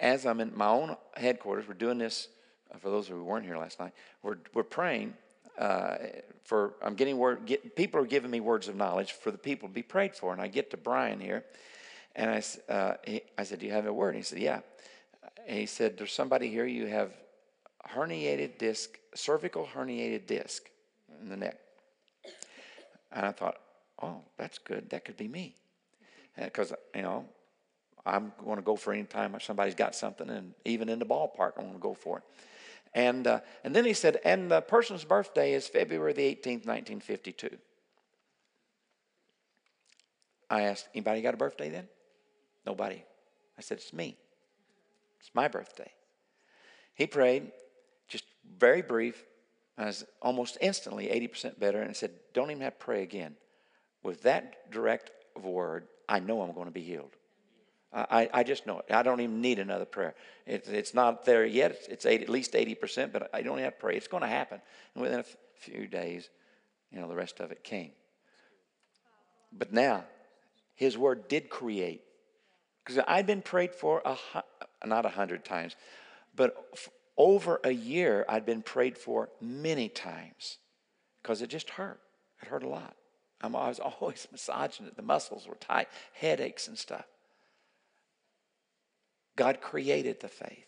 as 0.00 0.26
I'm 0.26 0.40
in 0.40 0.56
my 0.56 0.68
own 0.68 0.96
headquarters, 1.14 1.68
we're 1.68 1.74
doing 1.74 1.98
this. 1.98 2.28
Uh, 2.74 2.78
for 2.78 2.90
those 2.90 3.06
who 3.06 3.22
weren't 3.22 3.44
here 3.44 3.56
last 3.56 3.78
night, 3.78 3.92
we're 4.22 4.38
we're 4.52 4.64
praying 4.64 5.14
uh, 5.58 5.96
for. 6.44 6.74
I'm 6.82 6.94
getting 6.94 7.18
word. 7.18 7.46
Get, 7.46 7.76
people 7.76 8.00
are 8.00 8.06
giving 8.06 8.30
me 8.30 8.40
words 8.40 8.68
of 8.68 8.74
knowledge 8.74 9.12
for 9.12 9.30
the 9.30 9.38
people 9.38 9.68
to 9.68 9.74
be 9.74 9.82
prayed 9.82 10.16
for, 10.16 10.32
and 10.32 10.42
I 10.42 10.48
get 10.48 10.70
to 10.70 10.76
Brian 10.76 11.20
here, 11.20 11.44
and 12.16 12.30
I 12.30 12.72
uh, 12.72 12.94
he, 13.04 13.20
I 13.38 13.44
said, 13.44 13.60
"Do 13.60 13.66
you 13.66 13.72
have 13.72 13.86
a 13.86 13.92
word?" 13.92 14.10
And 14.14 14.16
he 14.16 14.22
said, 14.22 14.38
"Yeah." 14.38 14.60
And 15.46 15.58
he 15.58 15.66
said, 15.66 15.96
"There's 15.96 16.12
somebody 16.12 16.48
here. 16.48 16.66
You 16.66 16.86
have 16.86 17.12
herniated 17.94 18.58
disc, 18.58 18.98
cervical 19.14 19.68
herniated 19.74 20.26
disc 20.26 20.68
in 21.20 21.28
the 21.28 21.36
neck." 21.36 21.58
And 23.12 23.26
I 23.26 23.32
thought, 23.32 23.58
"Oh, 24.02 24.22
that's 24.38 24.58
good. 24.58 24.90
That 24.90 25.04
could 25.04 25.16
be 25.16 25.28
me," 25.28 25.54
because 26.36 26.72
you 26.94 27.02
know 27.02 27.26
I'm 28.06 28.32
going 28.42 28.56
to 28.56 28.62
go 28.62 28.76
for 28.76 28.92
any 28.92 29.04
time 29.04 29.36
somebody's 29.40 29.74
got 29.74 29.94
something, 29.94 30.30
and 30.30 30.54
even 30.64 30.88
in 30.88 30.98
the 30.98 31.04
ballpark, 31.04 31.52
I'm 31.56 31.64
going 31.64 31.72
to 31.72 31.80
go 31.80 31.94
for 31.94 32.18
it. 32.18 32.24
And, 32.94 33.26
uh, 33.26 33.40
and 33.64 33.74
then 33.74 33.84
he 33.84 33.92
said, 33.92 34.20
and 34.24 34.50
the 34.50 34.60
person's 34.60 35.04
birthday 35.04 35.52
is 35.52 35.66
February 35.66 36.12
the 36.12 36.22
18th, 36.22 36.64
1952. 36.66 37.50
I 40.48 40.62
asked, 40.62 40.88
anybody 40.94 41.20
got 41.20 41.34
a 41.34 41.36
birthday 41.36 41.68
then? 41.68 41.88
Nobody. 42.64 43.02
I 43.58 43.60
said, 43.60 43.78
it's 43.78 43.92
me. 43.92 44.16
It's 45.20 45.30
my 45.34 45.48
birthday. 45.48 45.90
He 46.94 47.06
prayed, 47.06 47.50
just 48.08 48.24
very 48.58 48.82
brief. 48.82 49.24
I 49.76 49.86
was 49.86 50.04
almost 50.22 50.56
instantly 50.60 51.08
80% 51.08 51.58
better, 51.58 51.82
and 51.82 51.94
said, 51.94 52.12
don't 52.32 52.50
even 52.50 52.62
have 52.62 52.78
to 52.78 52.84
pray 52.84 53.02
again. 53.02 53.34
With 54.02 54.22
that 54.22 54.70
direct 54.70 55.10
word, 55.42 55.88
I 56.08 56.20
know 56.20 56.40
I'm 56.40 56.54
going 56.54 56.66
to 56.66 56.72
be 56.72 56.82
healed. 56.82 57.16
I, 57.96 58.28
I 58.32 58.42
just 58.42 58.66
know 58.66 58.78
it. 58.80 58.86
I 58.90 59.02
don't 59.02 59.20
even 59.22 59.40
need 59.40 59.58
another 59.58 59.86
prayer. 59.86 60.14
It's, 60.46 60.68
it's 60.68 60.92
not 60.92 61.24
there 61.24 61.46
yet. 61.46 61.70
It's, 61.70 61.88
it's 61.88 62.06
eight, 62.06 62.20
at 62.20 62.28
least 62.28 62.52
80%, 62.52 63.10
but 63.10 63.30
I 63.32 63.40
don't 63.40 63.58
have 63.58 63.72
to 63.74 63.80
pray. 63.80 63.96
It's 63.96 64.06
going 64.06 64.22
to 64.22 64.28
happen. 64.28 64.60
And 64.94 65.02
within 65.02 65.18
a 65.18 65.22
f- 65.22 65.36
few 65.54 65.86
days, 65.86 66.28
you 66.92 67.00
know, 67.00 67.08
the 67.08 67.14
rest 67.14 67.40
of 67.40 67.50
it 67.52 67.64
came. 67.64 67.92
But 69.50 69.72
now, 69.72 70.04
his 70.74 70.98
word 70.98 71.26
did 71.28 71.48
create. 71.48 72.02
Because 72.84 73.02
I'd 73.08 73.26
been 73.26 73.40
prayed 73.40 73.72
for, 73.74 74.02
a, 74.04 74.16
not 74.86 75.06
a 75.06 75.10
hundred 75.10 75.44
times, 75.44 75.74
but 76.36 76.54
f- 76.74 76.90
over 77.16 77.60
a 77.64 77.72
year, 77.72 78.26
I'd 78.28 78.44
been 78.44 78.62
prayed 78.62 78.98
for 78.98 79.30
many 79.40 79.88
times 79.88 80.58
because 81.22 81.40
it 81.40 81.48
just 81.48 81.70
hurt. 81.70 82.00
It 82.42 82.48
hurt 82.48 82.62
a 82.62 82.68
lot. 82.68 82.94
I'm, 83.40 83.56
I 83.56 83.68
was 83.68 83.80
always 83.80 84.28
massaging 84.32 84.86
it. 84.86 84.96
The 84.96 85.02
muscles 85.02 85.48
were 85.48 85.56
tight, 85.56 85.88
headaches 86.12 86.68
and 86.68 86.78
stuff. 86.78 87.06
God 89.36 89.60
created 89.60 90.20
the 90.20 90.28
faith. 90.28 90.66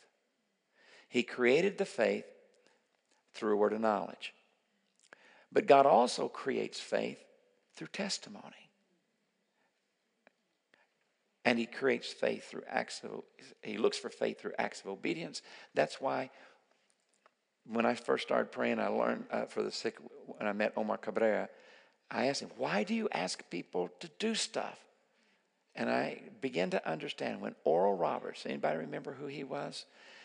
He 1.09 1.23
created 1.23 1.79
the 1.79 1.87
faith 1.87 2.27
through 3.35 3.55
a 3.55 3.57
word 3.57 3.73
of 3.73 3.81
knowledge. 3.81 4.35
But 5.51 5.67
God 5.67 5.87
also 5.87 6.29
creates 6.29 6.79
faith 6.79 7.19
through 7.75 7.89
testimony. 7.89 8.71
And 11.45 11.59
he 11.59 11.65
creates 11.65 12.13
faith 12.13 12.51
through 12.51 12.65
acts 12.69 13.01
of, 13.03 13.23
he 13.63 13.79
looks 13.79 13.97
for 13.97 14.11
faith 14.11 14.39
through 14.39 14.53
acts 14.59 14.83
of 14.83 14.89
obedience. 14.89 15.41
That's 15.75 15.99
why 15.99 16.31
when 17.65 17.87
I 17.87 17.95
first 17.95 18.25
started 18.27 18.53
praying, 18.53 18.81
I 18.81 18.89
learned 18.89 19.25
uh, 19.31 19.47
for 19.47 19.63
the 19.63 19.73
sick, 19.73 19.97
when 20.27 20.47
I 20.47 20.53
met 20.53 20.75
Omar 20.77 20.99
Cabrera, 20.99 21.49
I 22.11 22.27
asked 22.27 22.43
him, 22.43 22.51
why 22.57 22.83
do 22.85 22.95
you 22.95 23.09
ask 23.13 23.49
people 23.51 23.91
to 24.01 24.11
do 24.19 24.35
stuff? 24.35 24.79
And 25.75 25.91
I 25.91 26.23
began 26.41 26.71
to 26.71 26.89
understand 26.89 27.41
when 27.41 27.55
Oral 27.65 27.95
Roberts, 27.95 28.45
anybody 28.47 28.79
remember 28.79 29.13
who 29.13 29.27
he 29.27 29.45
was? 29.45 29.85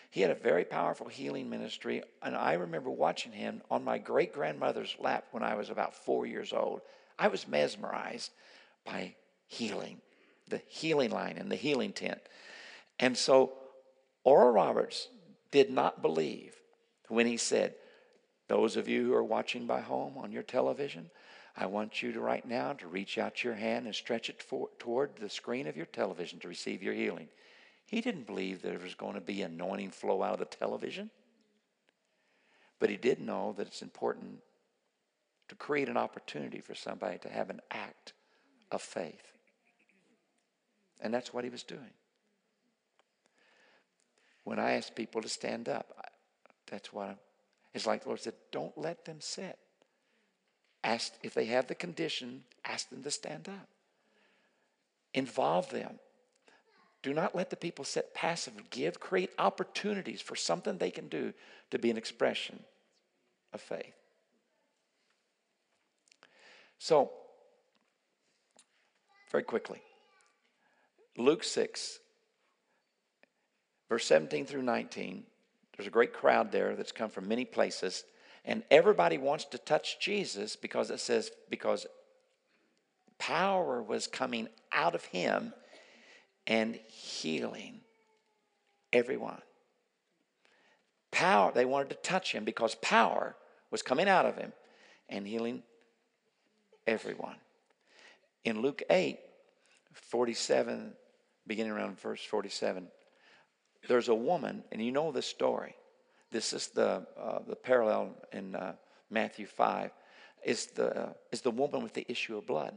He 0.09 0.21
had 0.21 0.31
a 0.31 0.35
very 0.35 0.63
powerful 0.63 1.07
healing 1.07 1.49
ministry, 1.49 2.03
and 2.21 2.35
I 2.35 2.53
remember 2.53 2.89
watching 2.89 3.31
him 3.31 3.61
on 3.71 3.83
my 3.83 3.97
great 3.97 4.31
grandmother's 4.31 4.95
lap 4.99 5.25
when 5.31 5.41
I 5.41 5.55
was 5.55 5.69
about 5.69 5.95
four 5.95 6.25
years 6.25 6.53
old. 6.53 6.81
I 7.17 7.29
was 7.29 7.47
mesmerized 7.47 8.31
by 8.85 9.15
healing, 9.47 10.01
the 10.49 10.61
healing 10.67 11.11
line 11.11 11.37
and 11.37 11.51
the 11.51 11.55
healing 11.55 11.93
tent. 11.93 12.21
And 12.99 13.17
so 13.17 13.53
Oral 14.23 14.51
Roberts 14.51 15.07
did 15.51 15.71
not 15.71 16.01
believe 16.01 16.55
when 17.07 17.25
he 17.25 17.37
said, 17.37 17.75
Those 18.47 18.75
of 18.75 18.87
you 18.87 19.05
who 19.05 19.13
are 19.13 19.23
watching 19.23 19.65
by 19.65 19.81
home 19.81 20.17
on 20.17 20.31
your 20.31 20.43
television, 20.43 21.09
I 21.55 21.67
want 21.67 22.01
you 22.01 22.11
to 22.13 22.19
right 22.19 22.45
now 22.45 22.73
to 22.73 22.87
reach 22.87 23.17
out 23.17 23.43
your 23.43 23.53
hand 23.53 23.85
and 23.85 23.93
stretch 23.93 24.29
it 24.29 24.41
for, 24.41 24.69
toward 24.79 25.15
the 25.15 25.29
screen 25.29 25.67
of 25.67 25.77
your 25.77 25.85
television 25.85 26.39
to 26.39 26.47
receive 26.47 26.81
your 26.81 26.95
healing. 26.95 27.27
He 27.85 28.01
didn't 28.01 28.25
believe 28.25 28.61
there 28.61 28.79
was 28.79 28.95
going 28.95 29.13
to 29.13 29.21
be 29.21 29.43
anointing 29.43 29.91
flow 29.91 30.23
out 30.23 30.33
of 30.33 30.39
the 30.39 30.45
television, 30.45 31.11
but 32.79 32.89
he 32.89 32.97
did 32.97 33.19
know 33.19 33.53
that 33.57 33.67
it's 33.67 33.83
important 33.83 34.39
to 35.49 35.55
create 35.55 35.89
an 35.89 35.97
opportunity 35.97 36.59
for 36.59 36.73
somebody 36.73 37.19
to 37.19 37.29
have 37.29 37.51
an 37.51 37.61
act 37.69 38.13
of 38.71 38.81
faith. 38.81 39.33
And 41.01 41.13
that's 41.13 41.33
what 41.33 41.43
he 41.43 41.49
was 41.51 41.63
doing. 41.63 41.91
When 44.43 44.57
I 44.57 44.73
ask 44.73 44.95
people 44.95 45.21
to 45.21 45.29
stand 45.29 45.69
up, 45.69 46.11
that's 46.69 46.91
what 46.91 47.09
I'm, 47.09 47.17
it's 47.73 47.85
like 47.85 48.03
the 48.03 48.09
Lord 48.09 48.21
said, 48.21 48.33
don't 48.51 48.75
let 48.77 49.05
them 49.05 49.17
sit. 49.19 49.59
Ask 50.83 51.13
if 51.23 51.33
they 51.33 51.45
have 51.45 51.67
the 51.67 51.75
condition, 51.75 52.43
ask 52.65 52.89
them 52.89 53.03
to 53.03 53.11
stand 53.11 53.47
up. 53.47 53.67
Involve 55.13 55.69
them. 55.69 55.99
Do 57.03 57.13
not 57.13 57.35
let 57.35 57.49
the 57.49 57.55
people 57.55 57.85
sit 57.85 58.13
passive. 58.13 58.53
Give, 58.69 58.99
create 58.99 59.31
opportunities 59.37 60.21
for 60.21 60.35
something 60.35 60.77
they 60.77 60.91
can 60.91 61.09
do 61.09 61.33
to 61.71 61.79
be 61.79 61.91
an 61.91 61.97
expression 61.97 62.63
of 63.53 63.61
faith. 63.61 63.93
So, 66.79 67.11
very 69.31 69.43
quickly, 69.43 69.81
Luke 71.17 71.43
6, 71.43 71.99
verse 73.89 74.05
17 74.05 74.45
through 74.45 74.63
19. 74.63 75.23
There's 75.75 75.87
a 75.87 75.91
great 75.91 76.13
crowd 76.13 76.51
there 76.51 76.75
that's 76.75 76.91
come 76.91 77.09
from 77.09 77.27
many 77.27 77.45
places, 77.45 78.03
and 78.45 78.63
everybody 78.69 79.17
wants 79.17 79.45
to 79.45 79.57
touch 79.57 79.99
Jesus 79.99 80.55
because 80.55 80.91
it 80.91 80.99
says, 80.99 81.31
because 81.49 81.85
power 83.17 83.81
was 83.81 84.07
coming 84.07 84.49
out 84.71 84.95
of 84.95 85.05
him 85.05 85.53
and 86.45 86.75
healing 86.87 87.81
everyone. 88.91 89.41
Power, 91.11 91.51
they 91.53 91.65
wanted 91.65 91.89
to 91.89 91.95
touch 91.95 92.33
him 92.33 92.43
because 92.43 92.75
power 92.75 93.35
was 93.71 93.81
coming 93.81 94.09
out 94.09 94.25
of 94.25 94.35
him 94.35 94.51
and 95.07 95.27
healing 95.27 95.63
everyone. 96.85 97.35
In 98.43 98.61
Luke 98.61 98.81
8, 98.89 99.19
47, 99.93 100.93
beginning 101.47 101.71
around 101.71 101.99
verse 101.99 102.23
47, 102.23 102.87
there's 103.87 104.09
a 104.09 104.15
woman, 104.15 104.63
and 104.71 104.83
you 104.83 104.91
know 104.91 105.11
this 105.11 105.27
story. 105.27 105.75
This 106.33 106.51
is 106.51 106.67
the, 106.69 107.05
uh, 107.15 107.39
the 107.47 107.55
parallel 107.55 108.09
in 108.31 108.55
uh, 108.55 108.73
Matthew 109.11 109.45
5, 109.45 109.91
is 110.43 110.65
the, 110.65 111.03
uh, 111.03 111.13
is 111.31 111.41
the 111.41 111.51
woman 111.51 111.83
with 111.83 111.93
the 111.93 112.05
issue 112.09 112.35
of 112.35 112.47
blood. 112.47 112.73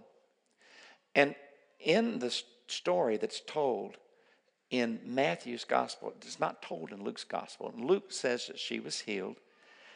And 1.14 1.34
in 1.80 2.18
the 2.18 2.30
story 2.66 3.16
that's 3.16 3.40
told 3.40 3.96
in 4.70 5.00
Matthew's 5.06 5.64
gospel, 5.64 6.12
it's 6.20 6.38
not 6.38 6.60
told 6.60 6.92
in 6.92 7.02
Luke's 7.02 7.24
gospel. 7.24 7.72
And 7.74 7.86
Luke 7.86 8.12
says 8.12 8.46
that 8.48 8.58
she 8.58 8.78
was 8.78 9.00
healed 9.00 9.36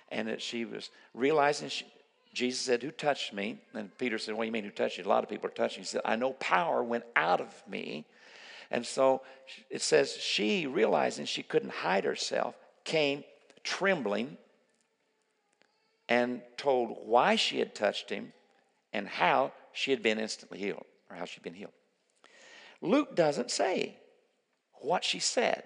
and 0.09 0.27
that 0.27 0.41
she 0.41 0.65
was 0.65 0.89
realizing 1.13 1.69
she, 1.69 1.85
Jesus 2.33 2.63
said, 2.63 2.83
Who 2.83 2.91
touched 2.91 3.35
me? 3.35 3.61
And 3.75 3.97
Peter 3.99 4.17
said, 4.17 4.37
What 4.37 4.45
do 4.45 4.47
you 4.47 4.53
mean, 4.53 4.65
who 4.65 4.71
touched 4.71 4.97
you? 4.97 5.05
A 5.05 5.07
lot 5.07 5.23
of 5.23 5.29
people 5.29 5.49
are 5.49 5.53
touching. 5.53 5.83
He 5.83 5.87
said, 5.87 6.01
I 6.07 6.17
know 6.17 6.33
power 6.35 6.83
went 6.83 7.05
out 7.15 7.43
of 7.43 7.63
me. 7.69 8.07
And 8.71 8.87
so 8.87 9.21
it 9.69 9.83
says, 9.83 10.17
She, 10.17 10.67
realizing 10.67 11.27
she 11.27 11.43
couldn't 11.43 11.73
hide 11.73 12.05
herself, 12.05 12.55
came 12.85 13.23
trembling 13.65 14.37
and 16.09 16.43
told 16.57 16.97
why 17.05 17.37
she 17.37 17.59
had 17.59 17.75
touched 17.75 18.11
him 18.11 18.33
and 18.93 19.07
how 19.07 19.53
she 19.73 19.91
had 19.93 20.03
been 20.03 20.19
instantly 20.19 20.59
healed, 20.59 20.85
or 21.09 21.17
how 21.17 21.25
she'd 21.25 21.43
been 21.43 21.55
healed. 21.55 21.73
Luke 22.83 23.15
doesn't 23.15 23.51
say 23.51 23.97
what 24.81 25.05
she 25.05 25.21
said, 25.21 25.63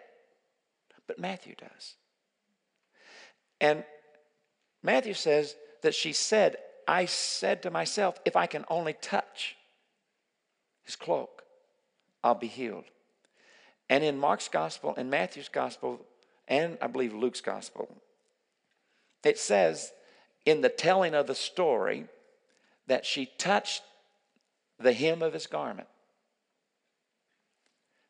but 1.07 1.19
Matthew 1.19 1.55
does. 1.55 1.95
And 3.61 3.85
Matthew 4.83 5.15
says 5.15 5.57
that 5.83 5.95
she 5.95 6.13
said, 6.13 6.57
I 6.87 7.07
said 7.07 7.63
to 7.63 7.71
myself, 7.71 8.19
if 8.27 8.37
I 8.37 8.47
can 8.47 8.65
only 8.69 8.93
touch 8.93 9.57
his 10.83 10.97
cloak, 10.97 11.43
I'll 12.23 12.35
be 12.35 12.47
healed. 12.47 12.85
And 13.89 14.05
in 14.05 14.19
Mark's 14.19 14.49
gospel 14.49 14.95
and 14.97 15.11
Matthew's 15.11 15.49
gospel, 15.49 16.05
and 16.49 16.79
I 16.81 16.87
believe 16.87 17.15
Luke's 17.15 17.41
gospel, 17.41 17.89
it 19.23 19.39
says 19.39 19.93
in 20.45 20.61
the 20.61 20.69
telling 20.69 21.15
of 21.15 21.27
the 21.27 21.35
story 21.35 22.05
that 22.87 23.07
she 23.07 23.31
touched 23.39 23.83
the 24.79 24.93
hem 24.93 25.23
of 25.23 25.33
his 25.33 25.47
garment. 25.47 25.89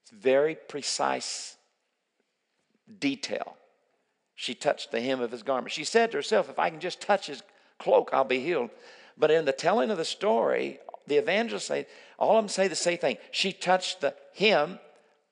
It's 0.02 0.10
very 0.10 0.56
precise 0.56 1.56
detail. 2.98 3.56
She 4.34 4.54
touched 4.54 4.90
the 4.90 5.00
hem 5.00 5.20
of 5.20 5.30
his 5.30 5.42
garment. 5.42 5.72
She 5.72 5.84
said 5.84 6.10
to 6.10 6.18
herself, 6.18 6.50
If 6.50 6.58
I 6.58 6.70
can 6.70 6.80
just 6.80 7.00
touch 7.00 7.28
his 7.28 7.42
cloak, 7.78 8.10
I'll 8.12 8.24
be 8.24 8.40
healed. 8.40 8.70
But 9.16 9.30
in 9.30 9.44
the 9.44 9.52
telling 9.52 9.90
of 9.90 9.96
the 9.96 10.04
story, 10.04 10.80
the 11.06 11.16
evangelists 11.16 11.66
say, 11.66 11.86
all 12.18 12.36
of 12.36 12.44
them 12.44 12.48
say 12.48 12.68
the 12.68 12.74
same 12.74 12.98
thing. 12.98 13.18
She 13.30 13.52
touched 13.52 14.00
the 14.00 14.14
hem 14.36 14.78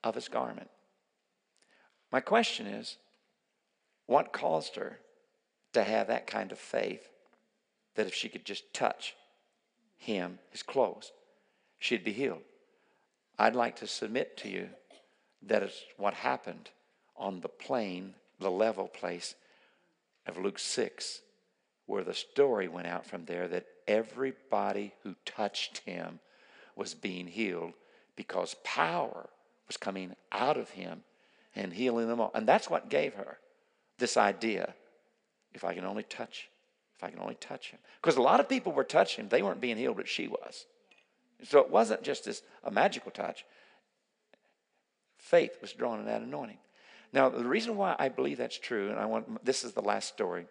of 0.05 0.15
his 0.15 0.29
garment. 0.29 0.71
My 2.13 2.21
question 2.21 2.67
is, 2.67 2.99
what 4.07 4.33
caused 4.33 4.77
her 4.77 4.99
to 5.73 5.83
have 5.83 6.09
that 6.09 6.27
kind 6.27 6.53
of 6.53 6.59
faith 6.59 7.09
that 7.95 8.07
if 8.07 8.15
she 8.15 8.29
could 8.29 8.45
just 8.45 8.73
touch 8.75 9.17
him, 9.97 10.39
his 10.51 10.63
clothes, 10.63 11.13
she'd 11.79 12.05
be 12.05 12.13
healed? 12.13 12.43
I'd 13.39 13.57
like 13.57 13.77
to 13.77 13.87
submit 13.87 14.37
to 14.39 14.51
you 14.51 14.69
that 15.43 15.63
it's 15.63 15.83
what 15.97 16.15
happened 16.15 16.69
on 17.17 17.41
the 17.41 17.49
plain, 17.49 18.15
the 18.39 18.51
level 18.51 18.89
place 18.89 19.35
of 20.27 20.37
Luke 20.37 20.59
6 20.59 21.23
where 21.87 22.05
the 22.05 22.15
story 22.15 22.69
went 22.69 22.87
out 22.87 23.05
from 23.05 23.25
there 23.25 23.49
that 23.49 23.67
everybody 23.89 24.93
who 25.03 25.15
touched 25.25 25.79
him 25.79 26.21
was 26.77 26.95
being 26.95 27.27
healed 27.27 27.73
because 28.17 28.55
power 28.63 29.29
was 29.67 29.77
coming 29.77 30.15
out 30.31 30.57
of 30.57 30.71
him 30.71 31.03
and 31.55 31.73
healing 31.73 32.09
them 32.09 32.21
all. 32.21 32.31
And 32.35 32.47
that's 32.47 32.71
what 32.71 32.89
gave 32.89 33.15
her 33.15 33.39
this 33.99 34.17
idea 34.17 34.75
if 35.55 35.65
I 35.65 35.75
can 35.75 35.85
only 35.85 36.03
touch, 36.03 36.49
if 36.97 37.05
I 37.05 37.11
can 37.11 37.21
only 37.21 37.35
touch 37.37 37.71
him. 37.71 37.79
Because 38.01 38.17
a 38.17 38.23
lot 38.23 38.41
of 38.41 38.49
people 38.49 38.73
were 38.73 38.85
touching 38.85 39.25
him, 39.25 39.29
they 39.29 39.43
weren't 39.43 39.61
being 39.61 39.77
healed, 39.77 39.97
but 39.97 40.09
she 40.09 40.29
was. 40.29 40.67
So 41.45 41.61
it 41.61 41.71
wasn't 41.71 42.03
just 42.03 42.25
this 42.25 42.43
a 42.65 42.71
magical 42.71 43.11
touch. 43.11 43.45
Faith 45.19 45.59
was 45.61 45.73
drawn 45.73 46.01
in 46.01 46.07
that 46.07 46.23
anointing. 46.23 46.59
Now, 47.13 47.29
the 47.29 47.45
reason 47.45 47.77
why 47.77 47.95
I 47.99 48.09
believe 48.09 48.39
that's 48.39 48.59
true, 48.59 48.91
and 48.91 48.99
I 48.99 49.05
want 49.05 49.45
this 49.45 49.65
is 49.65 49.73
the 49.73 49.83
last 49.83 50.09
story 50.09 50.47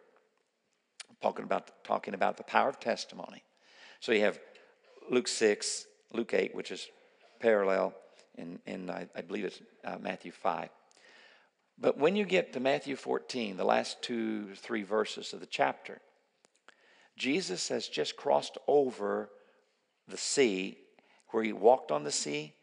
talking 1.21 1.43
about, 1.43 1.83
talking 1.83 2.13
about 2.13 2.37
the 2.37 2.43
power 2.43 2.69
of 2.69 2.79
testimony. 2.79 3.43
So 3.99 4.11
you 4.11 4.21
have 4.21 4.39
Luke 5.09 5.27
6, 5.27 5.85
Luke 6.13 6.33
8, 6.33 6.55
which 6.55 6.71
is 6.71 6.87
parallel, 7.39 7.93
and, 8.37 8.59
and 8.65 8.91
I, 8.91 9.07
I 9.15 9.21
believe 9.21 9.45
it's 9.45 9.61
uh, 9.83 9.97
Matthew 9.99 10.31
5. 10.31 10.69
But 11.81 11.97
when 11.97 12.15
you 12.15 12.25
get 12.25 12.53
to 12.53 12.59
Matthew 12.59 12.95
14, 12.95 13.57
the 13.57 13.63
last 13.63 14.03
two, 14.03 14.53
three 14.55 14.83
verses 14.83 15.33
of 15.33 15.39
the 15.39 15.47
chapter, 15.47 15.99
Jesus 17.17 17.69
has 17.69 17.87
just 17.87 18.15
crossed 18.15 18.59
over 18.67 19.29
the 20.07 20.17
sea 20.17 20.77
where 21.29 21.43
he 21.43 21.53
walked 21.53 21.91
on 21.91 22.03
the 22.03 22.11
sea 22.11 22.53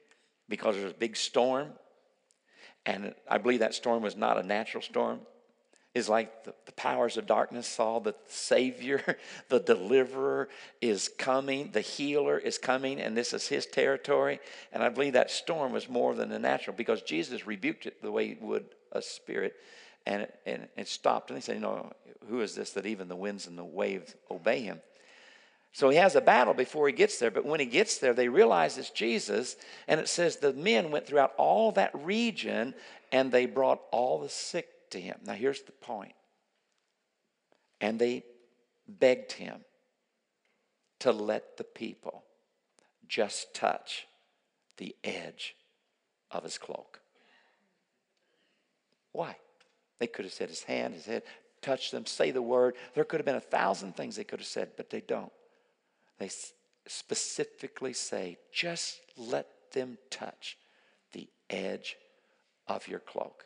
because 0.49 0.77
there 0.77 0.85
was 0.85 0.93
a 0.93 0.97
big 0.97 1.17
storm. 1.17 1.71
And 2.87 3.13
I 3.29 3.39
believe 3.39 3.61
that 3.61 3.75
storm 3.75 4.03
was 4.03 4.17
not 4.17 4.39
a 4.39 4.43
natural 4.43 4.83
storm 4.83 5.21
is 5.95 6.09
like 6.09 6.45
the, 6.45 6.55
the, 6.67 6.73
powers 6.73 7.17
of 7.17 7.27
darkness 7.27 7.67
saw 7.67 7.99
that 7.99 8.27
the 8.27 8.33
Savior, 8.33 9.17
the 9.49 9.59
deliverer 9.59 10.49
is 10.81 11.11
coming, 11.19 11.71
the 11.73 11.81
healer 11.81 12.39
is 12.39 12.57
coming, 12.57 13.01
and 13.01 13.17
this 13.17 13.33
is 13.33 13.49
his 13.49 13.67
territory. 13.67 14.39
And 14.73 14.83
I 14.83 14.91
believe 14.91 15.15
that 15.15 15.31
storm 15.31 15.73
was 15.73 15.89
more 15.89 16.15
than 16.15 16.31
a 16.31 16.39
natural 16.39 16.77
because 16.77 17.03
Jesus 17.03 17.47
rebuked 17.47 17.87
it 17.87 18.01
the 18.01 18.13
way 18.13 18.29
he 18.29 18.37
would 18.41 18.67
a 18.93 19.03
spirit, 19.03 19.55
and 20.07 20.23
it, 20.23 20.35
and 20.47 20.69
it 20.77 20.89
stopped. 20.89 21.31
And 21.31 21.37
they 21.37 21.41
said, 21.41 21.57
You 21.57 21.63
know, 21.63 21.93
who 22.29 22.41
is 22.41 22.55
this 22.55 22.71
that 22.73 22.87
even 22.87 23.09
the 23.09 23.17
winds 23.17 23.47
and 23.47 23.59
the 23.59 23.65
waves 23.65 24.15
obey 24.31 24.61
him? 24.61 24.81
So 25.73 25.91
he 25.91 25.97
has 25.99 26.17
a 26.17 26.21
battle 26.21 26.55
before 26.55 26.89
he 26.89 26.95
gets 26.95 27.19
there, 27.19 27.31
but 27.31 27.45
when 27.45 27.61
he 27.61 27.67
gets 27.67 27.99
there, 27.99 28.15
they 28.15 28.29
realize 28.29 28.79
it's 28.79 28.91
Jesus. 28.91 29.57
And 29.87 30.01
it 30.01 30.09
says 30.09 30.37
the 30.37 30.53
men 30.53 30.91
went 30.91 31.07
throughout 31.07 31.35
all 31.37 31.73
that 31.73 31.93
region 31.95 32.75
and 33.13 33.31
they 33.31 33.47
brought 33.47 33.81
all 33.93 34.19
the 34.21 34.29
sick 34.29 34.69
to 34.91 35.01
him. 35.01 35.19
Now, 35.25 35.35
here's 35.35 35.63
the 35.63 35.73
point. 35.73 36.15
And 37.81 37.99
they 37.99 38.25
begged 38.89 39.33
him 39.33 39.61
to 41.01 41.13
let 41.13 41.59
the 41.59 41.65
people 41.65 42.25
just 43.07 43.55
touch 43.55 44.07
the 44.79 44.97
edge 45.05 45.55
of 46.31 46.43
his 46.43 46.59
cloak. 46.59 47.01
Why? 49.13 49.37
They 49.99 50.07
could 50.07 50.25
have 50.25 50.35
said 50.35 50.49
his 50.49 50.63
hand, 50.63 50.95
his 50.95 51.07
head. 51.07 51.23
touch 51.61 51.91
them, 51.91 52.07
say 52.07 52.31
the 52.31 52.43
word. 52.43 52.75
There 52.95 53.05
could 53.05 53.21
have 53.21 53.27
been 53.27 53.35
a 53.35 53.41
thousand 53.41 53.97
things 53.97 54.17
they 54.17 54.25
could 54.25 54.41
have 54.41 54.47
said, 54.47 54.71
but 54.77 54.91
they 54.91 55.01
don't. 55.01 55.33
They 56.19 56.31
specifically 56.87 57.93
say, 57.93 58.39
just 58.53 59.01
let 59.17 59.47
them 59.73 59.99
touch 60.11 60.57
the 61.13 61.29
edge 61.51 61.97
of 62.67 62.87
your 62.87 63.01
cloak. 63.01 63.45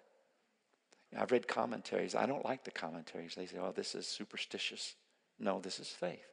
I've 1.17 1.33
read 1.33 1.47
commentaries. 1.47 2.15
I 2.15 2.27
don't 2.27 2.45
like 2.45 2.65
the 2.65 2.71
commentaries. 2.71 3.35
They 3.35 3.47
say, 3.47 3.59
oh, 3.61 3.73
this 3.73 3.95
is 3.95 4.07
superstitious. 4.07 4.95
No, 5.39 5.61
this 5.61 5.79
is 5.79 5.89
faith. 5.89 6.25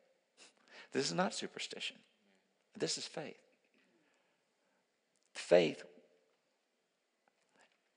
This 0.91 1.05
is 1.05 1.13
not 1.13 1.33
superstition. 1.33 1.97
This 2.77 2.97
is 2.97 3.05
faith. 3.05 3.37
Faith 5.33 5.83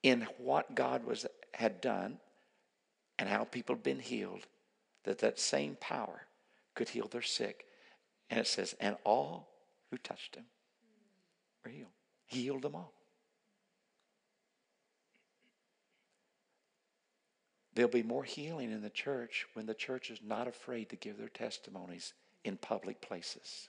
in 0.03 0.26
what 0.38 0.74
God 0.74 1.05
was 1.05 1.26
had 1.55 1.80
done 1.80 2.18
and 3.18 3.28
how 3.28 3.44
people 3.44 3.76
had 3.76 3.82
been 3.82 4.00
healed, 4.00 4.46
that 5.05 5.18
that 5.18 5.38
same 5.38 5.76
power 5.80 6.22
could 6.74 6.88
heal 6.88 7.09
their 7.09 7.22
sick. 7.22 7.66
And 8.30 8.40
it 8.40 8.46
says, 8.46 8.74
and 8.80 8.96
all 9.05 9.48
who 9.90 9.98
touched 9.98 10.36
him 10.36 10.46
were 11.64 11.70
healed. 11.70 11.90
He 12.26 12.42
healed 12.42 12.62
them 12.62 12.74
all. 12.74 12.92
There'll 17.74 17.90
be 17.90 18.03
more 18.03 18.24
healing 18.24 18.70
in 18.70 18.82
the 18.82 18.90
church 18.90 19.46
when 19.55 19.66
the 19.66 19.74
church 19.74 20.11
is 20.11 20.20
not 20.22 20.46
afraid 20.46 20.90
to 20.90 20.96
give 20.96 21.16
their 21.16 21.28
testimonies 21.28 22.12
in 22.44 22.57
public 22.57 23.00
places. 23.00 23.68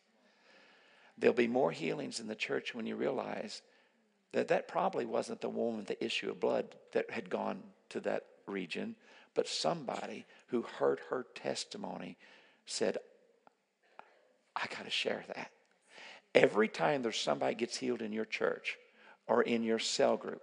There'll 1.17 1.35
be 1.35 1.47
more 1.47 1.71
healings 1.71 2.19
in 2.19 2.27
the 2.27 2.35
church 2.35 2.73
when 2.73 2.85
you 2.85 2.95
realize 2.95 3.61
that 4.33 4.49
that 4.49 4.67
probably 4.67 5.05
wasn't 5.05 5.41
the 5.41 5.49
woman 5.49 5.85
the 5.85 6.03
issue 6.03 6.29
of 6.29 6.39
blood 6.39 6.75
that 6.91 7.09
had 7.09 7.29
gone 7.29 7.61
to 7.89 7.99
that 8.01 8.25
region, 8.47 8.95
but 9.35 9.47
somebody 9.47 10.25
who 10.47 10.63
heard 10.63 10.99
her 11.09 11.25
testimony 11.35 12.17
said, 12.65 12.97
I 14.55 14.65
got 14.67 14.85
to 14.85 14.91
share 14.91 15.23
that. 15.35 15.51
Every 16.35 16.67
time 16.67 17.01
there's 17.01 17.19
somebody 17.19 17.55
gets 17.55 17.77
healed 17.77 18.01
in 18.01 18.11
your 18.11 18.25
church 18.25 18.77
or 19.27 19.43
in 19.43 19.63
your 19.63 19.79
cell 19.79 20.17
group 20.17 20.41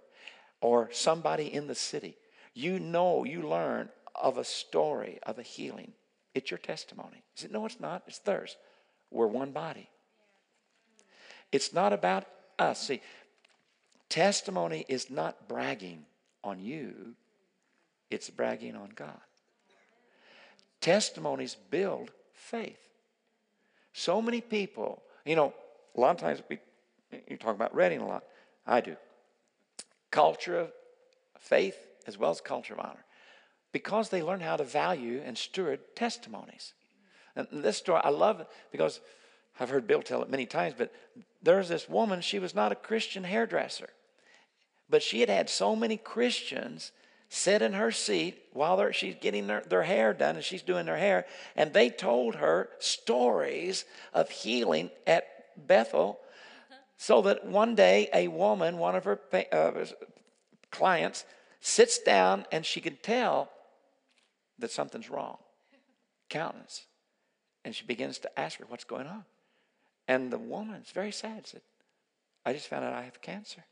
or 0.61 0.89
somebody 0.91 1.53
in 1.53 1.67
the 1.67 1.75
city, 1.75 2.17
you 2.53 2.79
know, 2.79 3.23
you 3.23 3.41
learn 3.41 3.89
of 4.15 4.37
a 4.37 4.43
story 4.43 5.19
of 5.23 5.39
a 5.39 5.43
healing. 5.43 5.91
It's 6.33 6.51
your 6.51 6.57
testimony. 6.57 7.23
Is 7.37 7.45
it? 7.45 7.51
No, 7.51 7.65
it's 7.65 7.79
not. 7.79 8.03
It's 8.07 8.19
theirs. 8.19 8.55
We're 9.09 9.27
one 9.27 9.51
body. 9.51 9.89
It's 11.51 11.73
not 11.73 11.91
about 11.91 12.25
us. 12.57 12.87
See, 12.87 13.01
testimony 14.11 14.85
is 14.87 15.09
not 15.09 15.47
bragging 15.47 16.05
on 16.43 16.59
you, 16.59 17.15
it's 18.09 18.29
bragging 18.29 18.75
on 18.75 18.89
God. 18.93 19.19
Testimonies 20.81 21.55
build 21.69 22.11
faith. 22.33 22.79
So 23.93 24.21
many 24.21 24.41
people, 24.41 25.01
you 25.25 25.35
know, 25.35 25.53
a 25.95 25.99
lot 25.99 26.11
of 26.11 26.17
times 26.17 26.41
we, 26.49 26.59
you 27.27 27.37
talk 27.37 27.55
about 27.55 27.73
Redding 27.73 28.01
a 28.01 28.07
lot. 28.07 28.23
I 28.67 28.81
do. 28.81 28.95
Culture 30.11 30.59
of 30.59 30.71
faith 31.39 31.77
as 32.05 32.17
well 32.17 32.31
as 32.31 32.41
culture 32.41 32.73
of 32.73 32.79
honor 32.79 33.05
because 33.71 34.09
they 34.09 34.21
learn 34.21 34.41
how 34.41 34.57
to 34.57 34.63
value 34.63 35.21
and 35.23 35.37
steward 35.37 35.79
testimonies. 35.95 36.73
And 37.35 37.47
this 37.51 37.77
story, 37.77 38.01
I 38.03 38.09
love 38.09 38.41
it 38.41 38.47
because 38.71 38.99
I've 39.59 39.69
heard 39.69 39.87
Bill 39.87 40.01
tell 40.01 40.21
it 40.21 40.29
many 40.29 40.45
times, 40.45 40.73
but 40.77 40.93
there's 41.41 41.69
this 41.69 41.87
woman, 41.87 42.21
she 42.21 42.39
was 42.39 42.53
not 42.53 42.71
a 42.71 42.75
Christian 42.75 43.23
hairdresser, 43.23 43.89
but 44.91 45.01
she 45.01 45.21
had 45.21 45.29
had 45.29 45.49
so 45.49 45.75
many 45.75 45.97
Christians 45.97 46.91
sit 47.29 47.61
in 47.61 47.71
her 47.73 47.91
seat 47.91 48.43
while 48.51 48.91
she's 48.91 49.15
getting 49.15 49.47
their, 49.47 49.61
their 49.61 49.83
hair 49.83 50.13
done 50.13 50.35
and 50.35 50.43
she's 50.43 50.61
doing 50.61 50.85
their 50.85 50.97
hair, 50.97 51.25
and 51.55 51.73
they 51.73 51.89
told 51.89 52.35
her 52.35 52.69
stories 52.79 53.85
of 54.13 54.29
healing 54.29 54.91
at 55.07 55.25
Bethel. 55.65 56.19
So 56.97 57.21
that 57.23 57.45
one 57.45 57.73
day, 57.73 58.09
a 58.13 58.27
woman, 58.27 58.77
one 58.77 58.95
of 58.95 59.05
her 59.05 59.19
uh, 59.51 59.85
clients, 60.69 61.25
sits 61.61 61.97
down 61.97 62.45
and 62.51 62.63
she 62.63 62.81
can 62.81 62.97
tell 63.01 63.49
that 64.59 64.69
something's 64.69 65.09
wrong. 65.09 65.37
Countenance. 66.29 66.85
And 67.65 67.73
she 67.73 67.85
begins 67.85 68.19
to 68.19 68.39
ask 68.39 68.59
her, 68.59 68.65
What's 68.67 68.83
going 68.83 69.07
on? 69.07 69.23
And 70.07 70.31
the 70.31 70.37
woman 70.37 70.81
is 70.81 70.91
very 70.91 71.11
sad, 71.11 71.47
said, 71.47 71.61
I 72.45 72.53
just 72.53 72.67
found 72.67 72.85
out 72.85 72.93
I 72.93 73.03
have 73.03 73.21
cancer. 73.21 73.63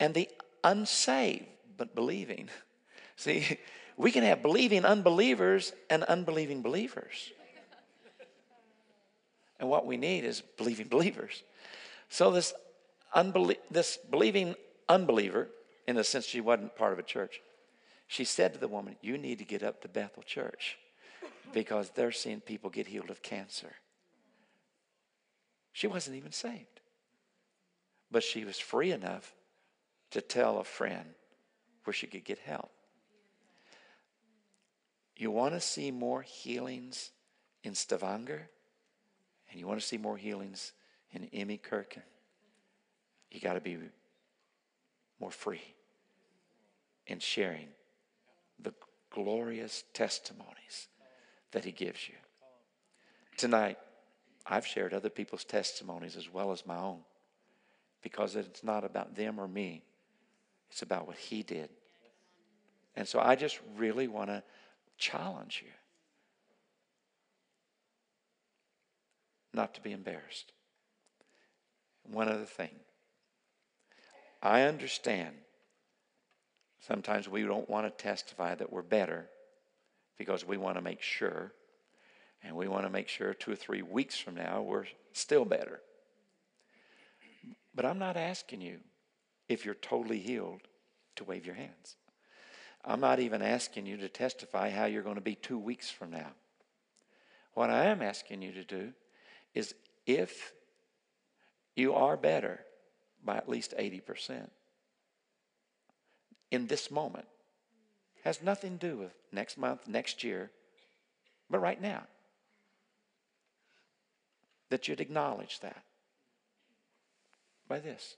And 0.00 0.14
the 0.14 0.28
unsaved 0.62 1.46
but 1.76 1.94
believing, 1.94 2.48
see, 3.16 3.58
we 3.96 4.10
can 4.10 4.24
have 4.24 4.42
believing 4.42 4.84
unbelievers 4.84 5.72
and 5.90 6.02
unbelieving 6.04 6.62
believers. 6.62 7.32
And 9.60 9.68
what 9.68 9.86
we 9.86 9.96
need 9.96 10.24
is 10.24 10.42
believing 10.58 10.88
believers. 10.88 11.42
So 12.08 12.30
this, 12.30 12.52
unbelie- 13.14 13.58
this 13.70 13.96
believing 14.10 14.56
unbeliever, 14.88 15.48
in 15.86 15.96
the 15.96 16.04
sense 16.04 16.26
she 16.26 16.40
wasn't 16.40 16.76
part 16.76 16.92
of 16.92 16.98
a 16.98 17.02
church, 17.02 17.40
she 18.06 18.24
said 18.24 18.52
to 18.52 18.60
the 18.60 18.68
woman, 18.68 18.96
You 19.00 19.16
need 19.16 19.38
to 19.38 19.44
get 19.44 19.62
up 19.62 19.80
to 19.82 19.88
Bethel 19.88 20.22
Church 20.22 20.76
because 21.52 21.90
they're 21.90 22.12
seeing 22.12 22.40
people 22.40 22.68
get 22.68 22.88
healed 22.88 23.10
of 23.10 23.22
cancer. 23.22 23.72
She 25.72 25.86
wasn't 25.86 26.16
even 26.16 26.32
saved. 26.32 26.80
But 28.10 28.22
she 28.22 28.44
was 28.44 28.58
free 28.58 28.92
enough 28.92 29.32
to 30.14 30.20
tell 30.20 30.58
a 30.58 30.64
friend 30.64 31.04
where 31.82 31.92
she 31.92 32.06
could 32.06 32.24
get 32.24 32.38
help. 32.38 32.70
You 35.16 35.32
want 35.32 35.54
to 35.54 35.60
see 35.60 35.90
more 35.90 36.22
healings 36.22 37.10
in 37.64 37.74
Stavanger, 37.74 38.48
and 39.50 39.60
you 39.60 39.66
want 39.66 39.80
to 39.80 39.86
see 39.86 39.98
more 39.98 40.16
healings 40.16 40.72
in 41.10 41.28
IMI-Kirken, 41.34 42.02
you 43.30 43.40
got 43.40 43.54
to 43.54 43.60
be 43.60 43.76
more 45.20 45.32
free 45.32 45.74
in 47.08 47.18
sharing 47.18 47.68
the 48.60 48.72
glorious 49.10 49.82
testimonies 49.94 50.88
that 51.50 51.64
He 51.64 51.72
gives 51.72 52.08
you. 52.08 52.14
Tonight, 53.36 53.78
I've 54.46 54.66
shared 54.66 54.94
other 54.94 55.10
people's 55.10 55.44
testimonies 55.44 56.16
as 56.16 56.32
well 56.32 56.52
as 56.52 56.64
my 56.64 56.76
own 56.76 57.00
because 58.00 58.36
it's 58.36 58.62
not 58.62 58.84
about 58.84 59.16
them 59.16 59.40
or 59.40 59.48
me, 59.48 59.82
it's 60.74 60.82
about 60.82 61.06
what 61.06 61.16
He 61.16 61.44
did. 61.44 61.68
And 62.96 63.06
so 63.06 63.20
I 63.20 63.36
just 63.36 63.60
really 63.76 64.08
want 64.08 64.28
to 64.28 64.42
challenge 64.98 65.62
you 65.64 65.70
not 69.52 69.72
to 69.74 69.80
be 69.80 69.92
embarrassed. 69.92 70.50
One 72.10 72.28
other 72.28 72.44
thing 72.44 72.70
I 74.42 74.62
understand 74.62 75.36
sometimes 76.80 77.28
we 77.28 77.42
don't 77.42 77.70
want 77.70 77.86
to 77.86 78.02
testify 78.02 78.56
that 78.56 78.72
we're 78.72 78.82
better 78.82 79.28
because 80.18 80.44
we 80.44 80.56
want 80.56 80.76
to 80.76 80.82
make 80.82 81.02
sure, 81.02 81.52
and 82.42 82.56
we 82.56 82.66
want 82.66 82.82
to 82.82 82.90
make 82.90 83.06
sure 83.06 83.32
two 83.32 83.52
or 83.52 83.56
three 83.56 83.82
weeks 83.82 84.18
from 84.18 84.34
now 84.34 84.60
we're 84.60 84.86
still 85.12 85.44
better. 85.44 85.80
But 87.76 87.84
I'm 87.84 88.00
not 88.00 88.16
asking 88.16 88.60
you 88.60 88.80
if 89.48 89.64
you're 89.64 89.74
totally 89.74 90.18
healed 90.18 90.62
to 91.16 91.24
wave 91.24 91.46
your 91.46 91.54
hands. 91.54 91.96
I'm 92.84 93.00
not 93.00 93.20
even 93.20 93.42
asking 93.42 93.86
you 93.86 93.96
to 93.98 94.08
testify 94.08 94.70
how 94.70 94.84
you're 94.84 95.02
going 95.02 95.14
to 95.14 95.20
be 95.20 95.34
two 95.34 95.58
weeks 95.58 95.90
from 95.90 96.10
now. 96.10 96.32
What 97.54 97.70
I 97.70 97.86
am 97.86 98.02
asking 98.02 98.42
you 98.42 98.52
to 98.52 98.64
do 98.64 98.92
is 99.54 99.74
if 100.06 100.52
you 101.76 101.94
are 101.94 102.16
better 102.16 102.60
by 103.24 103.36
at 103.36 103.48
least 103.48 103.74
80% 103.78 104.48
in 106.50 106.66
this 106.66 106.90
moment, 106.90 107.26
has 108.22 108.42
nothing 108.42 108.78
to 108.78 108.90
do 108.90 108.96
with 108.96 109.12
next 109.32 109.56
month, 109.56 109.88
next 109.88 110.22
year, 110.22 110.50
but 111.50 111.58
right 111.58 111.80
now, 111.80 112.02
that 114.70 114.88
you'd 114.88 115.00
acknowledge 115.00 115.60
that 115.60 115.82
by 117.68 117.78
this 117.78 118.16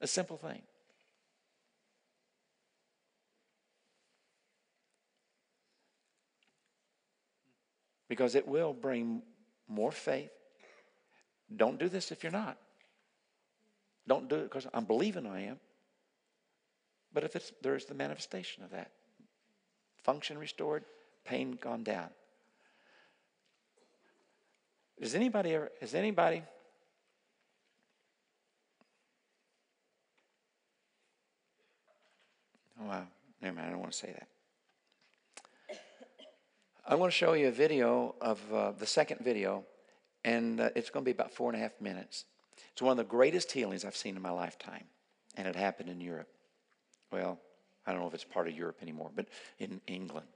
a 0.00 0.06
simple 0.06 0.36
thing. 0.36 0.62
because 8.08 8.34
it 8.34 8.46
will 8.46 8.72
bring 8.72 9.22
more 9.68 9.92
faith. 9.92 10.30
Don't 11.54 11.78
do 11.78 11.88
this 11.88 12.12
if 12.12 12.22
you're 12.22 12.32
not. 12.32 12.56
Don't 14.06 14.28
do 14.28 14.36
it 14.36 14.44
because 14.44 14.66
I'm 14.72 14.84
believing 14.84 15.26
I 15.26 15.46
am. 15.46 15.58
But 17.12 17.24
if 17.24 17.34
it's 17.34 17.52
there's 17.62 17.86
the 17.86 17.94
manifestation 17.94 18.62
of 18.62 18.70
that. 18.70 18.90
Function 20.02 20.38
restored, 20.38 20.84
pain 21.24 21.58
gone 21.60 21.82
down. 21.82 22.10
Does 25.00 25.14
anybody 25.14 25.54
ever, 25.54 25.70
has 25.80 25.94
anybody 25.94 26.42
Wow, 32.86 33.02
never 33.42 33.56
mind, 33.56 33.66
I 33.66 33.70
don't 33.70 33.80
want 33.80 33.90
to 33.90 33.98
say 33.98 34.12
that. 34.12 34.28
I'm 36.86 36.98
going 36.98 37.10
to 37.10 37.16
show 37.16 37.32
you 37.32 37.48
a 37.48 37.50
video 37.52 38.14
of 38.20 38.40
uh, 38.52 38.70
the 38.78 38.86
second 38.86 39.22
video, 39.22 39.64
and 40.24 40.60
uh, 40.60 40.70
it's 40.76 40.88
going 40.90 41.04
to 41.04 41.04
be 41.04 41.10
about 41.10 41.32
four 41.32 41.50
and 41.50 41.58
a 41.58 41.60
half 41.60 41.72
minutes. 41.80 42.26
It's 42.70 42.80
one 42.80 42.92
of 42.92 42.96
the 42.98 43.10
greatest 43.10 43.50
healings 43.50 43.84
I've 43.84 43.96
seen 43.96 44.14
in 44.14 44.22
my 44.22 44.30
lifetime, 44.30 44.84
and 45.36 45.48
it 45.48 45.56
happened 45.56 45.88
in 45.88 46.00
Europe. 46.00 46.28
Well, 47.10 47.40
I 47.88 47.90
don't 47.90 48.00
know 48.00 48.06
if 48.06 48.14
it's 48.14 48.22
part 48.22 48.46
of 48.46 48.54
Europe 48.54 48.76
anymore, 48.82 49.10
but 49.12 49.26
in 49.58 49.80
England. 49.88 50.28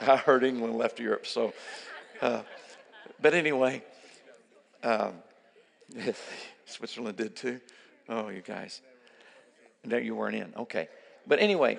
I 0.00 0.16
heard 0.16 0.42
England 0.42 0.74
left 0.74 0.98
Europe, 0.98 1.26
so. 1.26 1.52
Uh, 2.20 2.42
but 3.22 3.34
anyway, 3.34 3.84
um, 4.82 5.12
Switzerland 6.66 7.16
did 7.16 7.36
too. 7.36 7.60
Oh, 8.08 8.28
you 8.28 8.42
guys. 8.42 8.82
No, 9.84 9.96
you 9.96 10.14
weren't 10.14 10.36
in. 10.36 10.52
Okay. 10.56 10.88
But 11.26 11.38
anyway, 11.38 11.78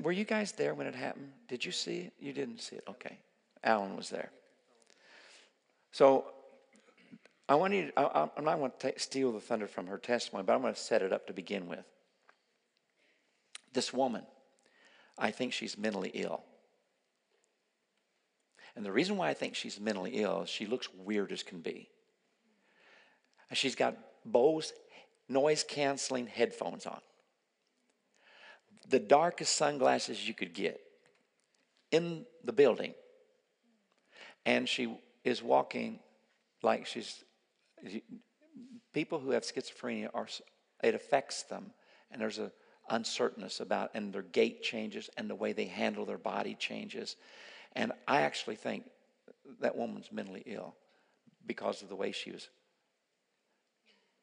were 0.00 0.12
you 0.12 0.24
guys 0.24 0.52
there 0.52 0.74
when 0.74 0.86
it 0.86 0.94
happened? 0.94 1.32
Did 1.48 1.64
you 1.64 1.72
see 1.72 1.98
it? 2.00 2.12
You 2.20 2.32
didn't 2.32 2.60
see 2.60 2.76
it. 2.76 2.84
Okay. 2.88 3.18
Alan 3.62 3.96
was 3.96 4.10
there. 4.10 4.30
So 5.92 6.26
I 7.48 7.54
want 7.56 7.74
you. 7.74 7.86
To, 7.86 8.00
I, 8.00 8.28
am 8.36 8.44
not 8.44 8.58
going 8.58 8.72
to 8.78 8.92
steal 8.96 9.32
the 9.32 9.40
thunder 9.40 9.66
from 9.66 9.86
her 9.88 9.98
testimony, 9.98 10.44
but 10.44 10.54
I'm 10.54 10.62
going 10.62 10.74
to 10.74 10.80
set 10.80 11.02
it 11.02 11.12
up 11.12 11.26
to 11.26 11.32
begin 11.32 11.66
with. 11.66 11.84
This 13.72 13.92
woman, 13.92 14.24
I 15.18 15.30
think 15.30 15.52
she's 15.52 15.76
mentally 15.76 16.10
ill. 16.14 16.42
And 18.76 18.84
the 18.84 18.92
reason 18.92 19.16
why 19.16 19.28
I 19.28 19.34
think 19.34 19.56
she's 19.56 19.80
mentally 19.80 20.12
ill 20.22 20.42
is 20.42 20.48
she 20.48 20.66
looks 20.66 20.88
weird 20.94 21.32
as 21.32 21.42
can 21.42 21.60
be. 21.60 21.88
She's 23.52 23.74
got 23.74 23.96
Bose 24.24 24.72
noise 25.30 25.64
canceling 25.64 26.26
headphones 26.26 26.84
on, 26.84 27.00
the 28.88 28.98
darkest 28.98 29.56
sunglasses 29.56 30.26
you 30.26 30.34
could 30.34 30.52
get 30.52 30.80
in 31.90 32.26
the 32.44 32.52
building. 32.52 32.94
And 34.44 34.68
she 34.68 34.98
is 35.24 35.42
walking 35.42 36.00
like 36.62 36.86
she's. 36.86 37.24
People 38.92 39.20
who 39.20 39.30
have 39.30 39.44
schizophrenia 39.44 40.10
are. 40.12 40.28
It 40.82 40.94
affects 40.94 41.42
them, 41.44 41.72
and 42.10 42.20
there's 42.20 42.38
a 42.38 42.50
uncertainness 42.88 43.60
about, 43.60 43.90
and 43.94 44.12
their 44.12 44.22
gait 44.22 44.62
changes, 44.62 45.10
and 45.16 45.30
the 45.30 45.34
way 45.34 45.52
they 45.52 45.66
handle 45.66 46.04
their 46.04 46.18
body 46.18 46.56
changes. 46.58 47.16
And 47.76 47.92
I 48.08 48.22
actually 48.22 48.56
think 48.56 48.84
that 49.60 49.76
woman's 49.76 50.10
mentally 50.10 50.42
ill 50.46 50.74
because 51.46 51.82
of 51.82 51.88
the 51.88 51.96
way 51.96 52.12
she 52.12 52.32
was 52.32 52.48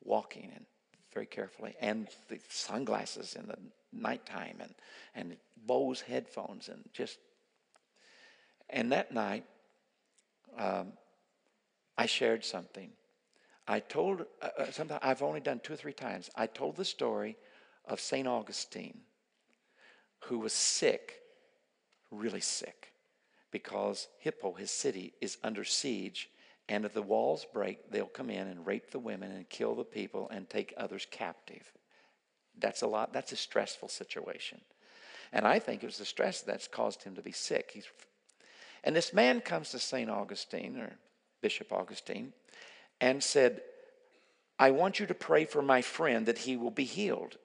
walking 0.04 0.52
and 0.54 0.66
very 1.14 1.26
carefully, 1.26 1.76
and 1.82 2.08
the 2.30 2.40
sunglasses 2.50 3.36
in 3.36 3.48
the 3.48 3.58
nighttime, 3.94 4.58
and 4.60 4.74
and 5.16 5.38
Bose 5.66 6.02
headphones, 6.02 6.70
and 6.70 6.84
just. 6.94 7.18
And 8.70 8.92
that 8.92 9.14
night, 9.14 9.46
um, 10.58 10.92
I 11.98 12.06
shared 12.06 12.44
something. 12.44 12.92
I 13.66 13.80
told 13.80 14.26
uh, 14.42 14.50
uh, 14.60 14.72
something 14.72 14.98
I've 15.02 15.22
only 15.22 15.40
done 15.40 15.62
two 15.64 15.74
or 15.74 15.78
three 15.78 15.94
times. 15.94 16.30
I 16.36 16.48
told 16.48 16.76
the 16.76 16.86
story 16.86 17.38
of 17.86 18.02
Saint 18.02 18.28
Augustine, 18.28 19.00
who 20.26 20.40
was 20.40 20.52
sick, 20.52 21.22
really 22.12 22.42
sick 22.42 22.92
because 23.52 24.08
Hippo, 24.20 24.54
his 24.54 24.72
city, 24.72 25.14
is 25.22 25.38
under 25.44 25.64
siege. 25.64 26.30
And 26.70 26.86
if 26.86 26.94
the 26.94 27.02
walls 27.02 27.46
break, 27.54 27.92
they'll 27.92 28.06
come 28.06 28.30
in 28.30 28.48
and 28.48 28.66
rape 28.66 28.92
the 28.92 29.00
women 29.00 29.32
and 29.32 29.48
kill 29.50 29.76
the 29.76 29.84
people 29.84 30.30
and 30.30 30.50
take 30.50 30.74
others 30.78 31.08
captive. 31.10 31.72
That's 32.60 32.82
a 32.82 32.88
lot, 32.88 33.14
that's 33.14 33.32
a 33.32 33.38
stressful 33.38 33.90
situation. 33.90 34.60
And 35.32 35.46
I 35.48 35.60
think 35.60 35.84
it 35.84 35.86
was 35.86 35.98
the 35.98 36.06
stress 36.06 36.42
that's 36.42 36.68
caused 36.68 37.04
him 37.04 37.16
to 37.16 37.22
be 37.22 37.32
sick. 37.32 37.72
He's, 37.74 37.86
and 38.84 38.96
this 38.96 39.14
man 39.14 39.42
comes 39.42 39.72
to 39.72 39.80
St. 39.80 40.10
Augustine, 40.10 40.78
or 40.78 40.94
Bishop 41.42 41.72
Augustine, 41.72 42.34
and 43.00 43.24
said, 43.24 43.62
I 44.60 44.72
want 44.72 45.00
you 45.00 45.06
to 45.06 45.14
pray 45.14 45.46
for 45.46 45.62
my 45.62 45.82
friend 45.82 46.26
that 46.26 46.40
he 46.40 46.58
will 46.58 46.72
be 46.72 46.86
healed. 46.86 47.38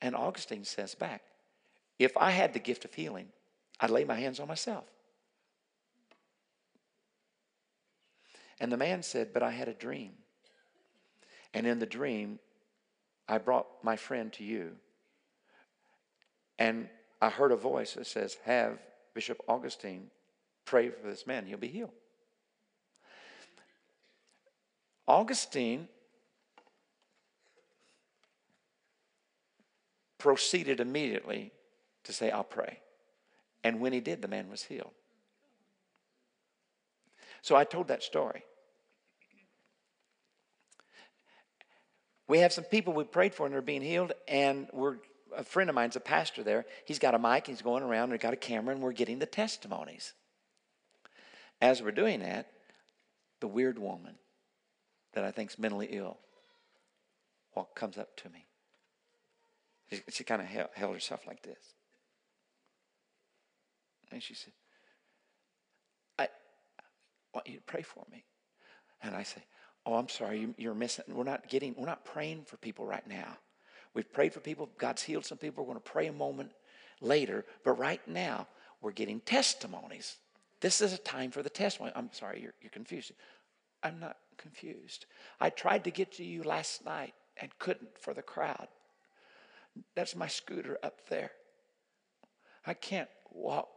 And 0.00 0.14
Augustine 0.14 0.64
says 0.64 0.94
back, 0.94 1.22
If 1.98 2.16
I 2.16 2.30
had 2.30 2.52
the 2.52 2.58
gift 2.58 2.84
of 2.84 2.94
healing, 2.94 3.28
I'd 3.80 3.90
lay 3.90 4.04
my 4.04 4.14
hands 4.14 4.40
on 4.40 4.48
myself. 4.48 4.84
And 8.60 8.70
the 8.70 8.76
man 8.76 9.02
said, 9.02 9.32
But 9.32 9.42
I 9.42 9.50
had 9.50 9.68
a 9.68 9.74
dream. 9.74 10.12
And 11.52 11.66
in 11.66 11.78
the 11.78 11.86
dream, 11.86 12.38
I 13.28 13.38
brought 13.38 13.66
my 13.82 13.96
friend 13.96 14.32
to 14.34 14.44
you. 14.44 14.72
And 16.58 16.88
I 17.20 17.30
heard 17.30 17.52
a 17.52 17.56
voice 17.56 17.94
that 17.94 18.06
says, 18.06 18.36
Have 18.44 18.78
Bishop 19.14 19.40
Augustine 19.48 20.10
pray 20.64 20.90
for 20.90 21.06
this 21.06 21.26
man, 21.26 21.46
he'll 21.46 21.58
be 21.58 21.68
healed. 21.68 21.92
Augustine 25.06 25.88
proceeded 30.18 30.80
immediately 30.80 31.52
to 32.04 32.12
say, 32.12 32.30
I'll 32.30 32.44
pray. 32.44 32.78
And 33.62 33.80
when 33.80 33.92
he 33.92 34.00
did, 34.00 34.22
the 34.22 34.28
man 34.28 34.50
was 34.50 34.62
healed. 34.62 34.92
So 37.44 37.54
I 37.54 37.64
told 37.64 37.88
that 37.88 38.02
story. 38.02 38.42
We 42.26 42.38
have 42.38 42.54
some 42.54 42.64
people 42.64 42.94
we 42.94 43.04
prayed 43.04 43.34
for 43.34 43.44
and 43.44 43.54
they're 43.54 43.60
being 43.60 43.82
healed, 43.82 44.14
and 44.26 44.66
we're 44.72 44.96
a 45.36 45.44
friend 45.44 45.68
of 45.68 45.76
mine's 45.76 45.94
a 45.94 46.00
pastor 46.00 46.42
there. 46.42 46.64
He's 46.86 46.98
got 46.98 47.14
a 47.14 47.18
mic, 47.18 47.46
he's 47.46 47.60
going 47.60 47.82
around, 47.82 48.04
and 48.04 48.12
he's 48.14 48.22
got 48.22 48.32
a 48.32 48.38
camera, 48.38 48.74
and 48.74 48.82
we're 48.82 48.92
getting 48.92 49.18
the 49.18 49.26
testimonies. 49.26 50.14
As 51.60 51.82
we're 51.82 51.90
doing 51.90 52.20
that, 52.20 52.50
the 53.40 53.46
weird 53.46 53.78
woman 53.78 54.14
that 55.12 55.22
I 55.22 55.30
think's 55.30 55.58
mentally 55.58 55.88
ill 55.90 56.16
walk 57.54 57.74
comes 57.76 57.98
up 57.98 58.16
to 58.16 58.30
me. 58.30 58.46
She, 59.90 60.00
she 60.08 60.24
kind 60.24 60.40
of 60.40 60.48
held 60.48 60.94
herself 60.94 61.26
like 61.26 61.42
this. 61.42 61.74
And 64.10 64.22
she 64.22 64.32
said, 64.32 64.54
want 67.34 67.46
you 67.46 67.56
to 67.56 67.62
pray 67.62 67.82
for 67.82 68.04
me. 68.10 68.24
And 69.02 69.14
I 69.14 69.22
say, 69.22 69.42
Oh, 69.86 69.94
I'm 69.94 70.08
sorry, 70.08 70.48
you, 70.56 70.70
are 70.70 70.74
missing. 70.74 71.04
We're 71.08 71.24
not 71.24 71.48
getting, 71.48 71.74
we're 71.76 71.86
not 71.86 72.04
praying 72.04 72.44
for 72.46 72.56
people 72.56 72.86
right 72.86 73.06
now. 73.06 73.36
We've 73.92 74.10
prayed 74.10 74.32
for 74.32 74.40
people. 74.40 74.70
God's 74.78 75.02
healed 75.02 75.26
some 75.26 75.38
people. 75.38 75.62
We're 75.62 75.72
going 75.72 75.82
to 75.82 75.90
pray 75.90 76.06
a 76.06 76.12
moment 76.12 76.52
later. 77.00 77.44
But 77.64 77.72
right 77.72 78.00
now, 78.08 78.48
we're 78.80 78.92
getting 78.92 79.20
testimonies. 79.20 80.16
This 80.60 80.80
is 80.80 80.94
a 80.94 80.98
time 80.98 81.30
for 81.30 81.42
the 81.42 81.50
testimony. 81.50 81.92
I'm 81.94 82.10
sorry, 82.12 82.40
you're, 82.40 82.54
you're 82.62 82.70
confused. 82.70 83.12
I'm 83.82 84.00
not 84.00 84.16
confused. 84.38 85.04
I 85.38 85.50
tried 85.50 85.84
to 85.84 85.90
get 85.90 86.12
to 86.12 86.24
you 86.24 86.42
last 86.42 86.84
night 86.84 87.12
and 87.36 87.56
couldn't 87.58 87.98
for 88.00 88.14
the 88.14 88.22
crowd. 88.22 88.68
That's 89.94 90.16
my 90.16 90.28
scooter 90.28 90.78
up 90.82 91.08
there. 91.08 91.32
I 92.66 92.72
can't 92.72 93.10
walk 93.30 93.68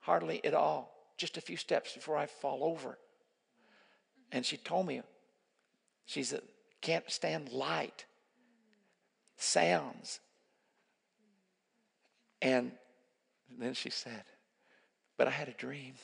hardly 0.00 0.44
at 0.44 0.54
all 0.54 0.93
just 1.16 1.36
a 1.36 1.40
few 1.40 1.56
steps 1.56 1.94
before 1.94 2.16
I 2.16 2.26
fall 2.26 2.64
over. 2.64 2.98
And 4.32 4.44
she 4.44 4.56
told 4.56 4.86
me, 4.86 5.02
she 6.06 6.22
said, 6.22 6.42
can't 6.80 7.10
stand 7.10 7.50
light, 7.50 8.04
sounds. 9.36 10.20
And 12.42 12.72
then 13.58 13.74
she 13.74 13.90
said, 13.90 14.24
but 15.16 15.28
I 15.28 15.30
had 15.30 15.48
a 15.48 15.52
dream 15.52 15.94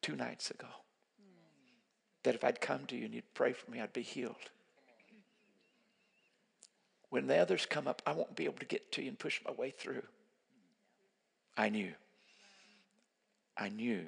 two 0.00 0.16
nights 0.16 0.50
ago 0.50 0.68
that 2.22 2.34
if 2.34 2.44
I'd 2.44 2.60
come 2.60 2.86
to 2.86 2.96
you 2.96 3.04
and 3.04 3.14
you'd 3.14 3.34
pray 3.34 3.52
for 3.52 3.70
me, 3.70 3.80
I'd 3.80 3.92
be 3.92 4.02
healed. 4.02 4.50
When 7.10 7.26
the 7.26 7.36
others 7.38 7.66
come 7.66 7.86
up, 7.86 8.02
I 8.06 8.12
won't 8.12 8.36
be 8.36 8.44
able 8.44 8.58
to 8.58 8.66
get 8.66 8.90
to 8.92 9.02
you 9.02 9.08
and 9.08 9.18
push 9.18 9.40
my 9.44 9.52
way 9.52 9.70
through. 9.70 10.02
I 11.56 11.68
knew. 11.68 11.92
I 13.56 13.68
knew 13.68 14.06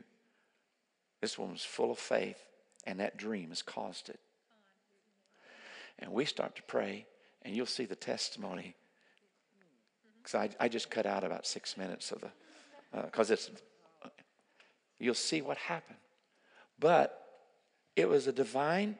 this 1.21 1.39
woman 1.39 1.55
was 1.55 1.65
full 1.65 1.91
of 1.91 1.99
faith, 1.99 2.39
and 2.87 3.01
that 3.01 3.17
dream 3.17 3.49
has 3.49 3.63
caused 3.63 4.09
it. 4.09 4.21
And 5.99 6.13
we 6.13 6.25
start 6.25 6.55
to 6.57 6.63
pray, 6.63 7.07
and 7.43 7.57
you'll 7.57 7.67
see 7.67 7.85
the 7.85 7.97
testimony. 7.97 8.77
Because 10.23 10.35
I, 10.35 10.65
I 10.65 10.69
just 10.69 10.91
cut 10.91 11.07
out 11.07 11.25
about 11.25 11.47
six 11.47 11.77
minutes 11.77 12.13
of 12.13 12.21
the, 12.21 12.31
because 13.03 13.31
uh, 13.31 13.35
it's, 13.35 13.51
you'll 14.99 15.15
see 15.15 15.43
what 15.43 15.57
happened. 15.57 15.99
But 16.79 17.21
it 17.97 18.09
was 18.09 18.27
a 18.29 18.33
divine 18.33 18.97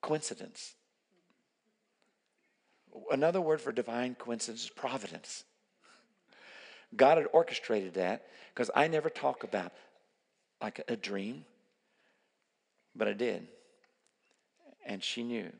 coincidence. 0.00 0.74
Another 3.10 3.40
word 3.40 3.60
for 3.60 3.72
divine 3.72 4.14
coincidence 4.14 4.64
is 4.64 4.70
providence. 4.70 5.44
God 6.96 7.18
had 7.18 7.26
orchestrated 7.32 7.94
that 7.94 8.26
because 8.52 8.70
I 8.74 8.88
never 8.88 9.10
talk 9.10 9.44
about 9.44 9.72
like 10.60 10.82
a 10.88 10.96
dream, 10.96 11.44
but 12.94 13.08
I 13.08 13.12
did. 13.12 13.46
And 14.86 15.02
she 15.02 15.22
knew. 15.22 15.50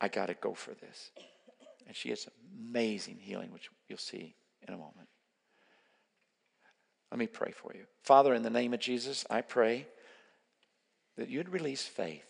I 0.00 0.08
got 0.08 0.26
to 0.26 0.34
go 0.34 0.54
for 0.54 0.74
this. 0.74 1.10
And 1.86 1.96
she 1.96 2.10
has 2.10 2.28
amazing 2.68 3.18
healing, 3.20 3.52
which 3.52 3.70
you'll 3.88 3.98
see 3.98 4.34
in 4.66 4.74
a 4.74 4.76
moment. 4.76 5.08
Let 7.10 7.18
me 7.18 7.26
pray 7.26 7.52
for 7.52 7.72
you. 7.74 7.84
Father, 8.02 8.34
in 8.34 8.42
the 8.42 8.50
name 8.50 8.74
of 8.74 8.80
Jesus, 8.80 9.24
I 9.30 9.40
pray 9.40 9.86
that 11.16 11.28
you'd 11.28 11.48
release 11.48 11.82
faith, 11.82 12.26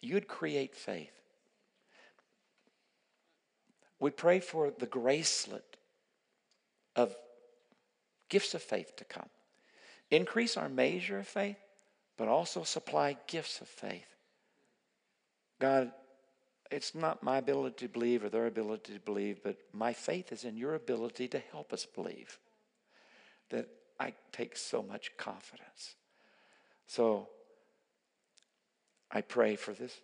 you'd 0.00 0.28
create 0.28 0.74
faith. 0.74 1.12
We 4.00 4.10
pray 4.10 4.40
for 4.40 4.70
the 4.76 4.86
gracelet 4.86 5.62
of 6.96 7.14
gifts 8.28 8.54
of 8.54 8.62
faith 8.62 8.96
to 8.96 9.04
come. 9.04 9.28
Increase 10.10 10.56
our 10.56 10.68
measure 10.68 11.18
of 11.18 11.26
faith, 11.26 11.58
but 12.16 12.28
also 12.28 12.62
supply 12.62 13.16
gifts 13.26 13.60
of 13.60 13.68
faith. 13.68 14.06
God, 15.60 15.92
it's 16.70 16.94
not 16.94 17.22
my 17.22 17.38
ability 17.38 17.86
to 17.86 17.92
believe 17.92 18.24
or 18.24 18.28
their 18.28 18.46
ability 18.46 18.94
to 18.94 19.00
believe, 19.00 19.42
but 19.42 19.56
my 19.72 19.92
faith 19.92 20.32
is 20.32 20.44
in 20.44 20.56
your 20.56 20.74
ability 20.74 21.28
to 21.28 21.38
help 21.38 21.72
us 21.72 21.86
believe. 21.86 22.38
That 23.50 23.68
I 24.00 24.14
take 24.32 24.56
so 24.56 24.82
much 24.82 25.16
confidence. 25.16 25.94
So 26.86 27.28
I 29.10 29.20
pray 29.20 29.56
for 29.56 29.72
this 29.72 30.00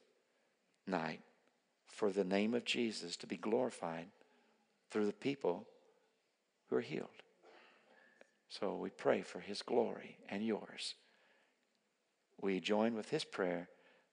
night 0.86 1.20
for 1.86 2.10
the 2.10 2.24
name 2.24 2.54
of 2.54 2.64
Jesus 2.64 3.16
to 3.16 3.26
be 3.26 3.36
glorified 3.36 4.06
through 4.90 5.06
the 5.06 5.12
people 5.12 5.66
who 6.70 6.76
are 6.76 6.80
healed. 6.80 7.08
So 8.48 8.76
we 8.76 8.90
pray 8.90 9.22
for 9.22 9.40
his 9.40 9.62
glory 9.62 10.16
and 10.28 10.44
yours. 10.44 10.94
We 12.40 12.60
join 12.60 12.94
with 12.94 13.10
his 13.10 13.24
prayer 13.24 13.68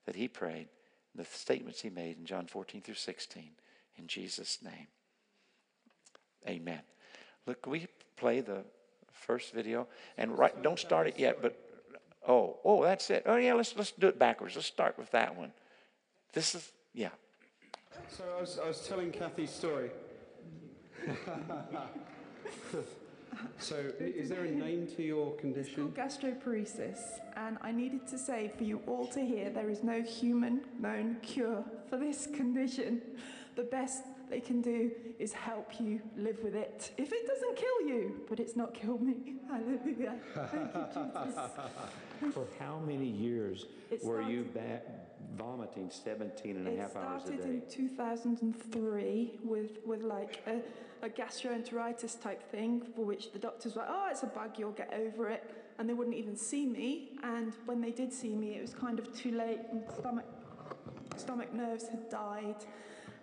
that 0.05 0.15
he 0.15 0.27
prayed, 0.27 0.67
the 1.15 1.23
statements 1.23 1.81
he 1.81 1.89
made 1.89 2.17
in 2.17 2.25
John 2.25 2.47
14 2.47 2.81
through 2.81 2.95
16. 2.95 3.51
In 3.97 4.07
Jesus' 4.07 4.59
name. 4.61 4.87
Amen. 6.47 6.81
Look, 7.45 7.65
we 7.65 7.87
play 8.15 8.41
the 8.41 8.63
first 9.11 9.53
video 9.53 9.87
and 10.17 10.37
right 10.37 10.61
don't 10.61 10.77
start 10.77 11.07
it 11.07 11.17
yet, 11.17 11.41
but 11.41 11.57
oh, 12.27 12.57
oh, 12.63 12.83
that's 12.83 13.09
it. 13.09 13.23
Oh 13.25 13.37
yeah, 13.37 13.53
let's 13.53 13.75
let's 13.75 13.91
do 13.91 14.07
it 14.07 14.19
backwards. 14.19 14.55
Let's 14.55 14.67
start 14.67 14.97
with 14.97 15.09
that 15.11 15.35
one. 15.35 15.51
This 16.33 16.53
is 16.53 16.71
yeah. 16.93 17.09
So 18.09 18.23
I 18.37 18.41
was, 18.41 18.59
I 18.63 18.67
was 18.67 18.87
telling 18.87 19.11
Kathy's 19.11 19.49
story. 19.49 19.89
so 23.59 23.91
is 23.99 24.29
there 24.29 24.43
a 24.43 24.51
name 24.51 24.87
to 24.95 25.03
your 25.03 25.35
condition? 25.35 25.93
It's 25.95 26.19
called 26.19 26.41
gastroparesis, 26.41 26.99
and 27.35 27.57
I 27.61 27.71
needed 27.71 28.07
to 28.07 28.17
say 28.17 28.51
for 28.57 28.63
you 28.63 28.81
all 28.87 29.07
to 29.07 29.21
hear 29.21 29.49
there 29.49 29.69
is 29.69 29.83
no 29.83 30.01
human 30.01 30.61
known 30.79 31.17
cure 31.21 31.63
for 31.89 31.97
this 31.97 32.27
condition. 32.27 33.01
The 33.55 33.63
best 33.63 34.03
they 34.29 34.39
can 34.39 34.61
do 34.61 34.91
is 35.19 35.33
help 35.33 35.79
you 35.79 36.01
live 36.17 36.37
with 36.43 36.55
it. 36.55 36.91
If 36.97 37.11
it 37.11 37.27
doesn't 37.27 37.55
kill 37.55 37.87
you, 37.87 38.21
but 38.29 38.39
it's 38.39 38.55
not 38.55 38.73
killed 38.73 39.01
me. 39.01 39.35
Hallelujah. 39.49 40.15
Thank 40.35 40.75
you, 40.75 40.85
Jesus. 40.93 41.39
For 42.33 42.47
how 42.59 42.79
many 42.79 43.07
years 43.07 43.65
It 43.91 44.03
were 44.03 44.21
you 44.21 44.45
vomiting 45.35 45.89
17 45.91 46.57
and 46.57 46.67
a 46.67 46.71
It 46.71 46.79
half 46.79 46.95
hours 46.95 47.23
a 47.23 47.27
started 47.27 47.45
in 47.45 47.61
2003 47.69 49.39
with, 49.43 49.77
with 49.85 50.03
like 50.03 50.41
a, 50.47 51.05
a 51.05 51.09
gastroenteritis 51.09 52.21
type 52.21 52.43
thing, 52.51 52.81
for 52.95 53.05
which 53.05 53.31
the 53.31 53.39
doctors 53.39 53.75
were 53.75 53.81
like, 53.81 53.91
oh, 53.91 54.07
it's 54.11 54.23
a 54.23 54.27
bug, 54.27 54.57
you'll 54.57 54.71
get 54.71 54.93
over 54.93 55.29
it. 55.29 55.53
And 55.79 55.87
they 55.87 55.93
wouldn't 55.93 56.15
even 56.15 56.35
see 56.35 56.65
me. 56.65 57.11
And 57.23 57.53
when 57.65 57.81
they 57.81 57.91
did 57.91 58.11
see 58.11 58.35
me, 58.35 58.55
it 58.55 58.61
was 58.61 58.73
kind 58.73 58.97
of 58.97 59.15
too 59.15 59.31
late, 59.31 59.59
and 59.71 59.83
stomach, 59.99 60.25
stomach 61.15 61.53
nerves 61.53 61.87
had 61.87 62.09
died. 62.09 62.65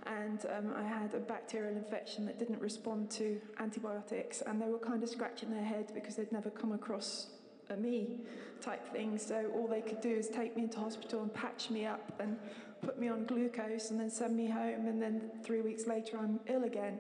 And 0.07 0.45
um, 0.57 0.75
I 0.77 0.83
had 0.83 1.15
a 1.15 1.19
bacterial 1.19 1.77
infection 1.77 2.27
that 2.27 2.39
didn't 2.39 2.61
respond 2.61 3.11
to 3.13 3.41
antibiotics. 3.59 4.43
And 4.43 4.61
they 4.61 4.67
were 4.67 4.79
kind 4.79 5.03
of 5.03 5.09
scratching 5.09 5.51
their 5.51 5.65
head 5.65 5.93
because 5.95 6.17
they'd 6.17 6.33
never 6.33 6.51
come 6.51 6.73
across 6.73 7.29
a 7.71 7.77
me 7.77 8.21
type 8.61 8.87
thing. 8.93 9.19
So 9.19 9.51
all 9.55 9.67
they 9.67 9.81
could 9.81 10.01
do 10.01 10.11
is 10.11 10.29
take 10.29 10.57
me 10.57 10.65
into 10.65 10.79
hospital 10.79 11.23
and 11.23 11.33
patch 11.33 11.71
me 11.71 11.87
up 11.87 12.21
and 12.21 12.37
put 12.83 12.99
me 12.99 13.09
on 13.09 13.25
glucose 13.25 13.91
and 13.91 13.99
then 13.99 14.11
send 14.11 14.37
me 14.37 14.47
home. 14.47 14.87
And 14.87 15.01
then 15.01 15.31
three 15.43 15.63
weeks 15.63 15.87
later, 15.87 16.19
I'm 16.19 16.41
ill 16.47 16.65
again. 16.65 16.99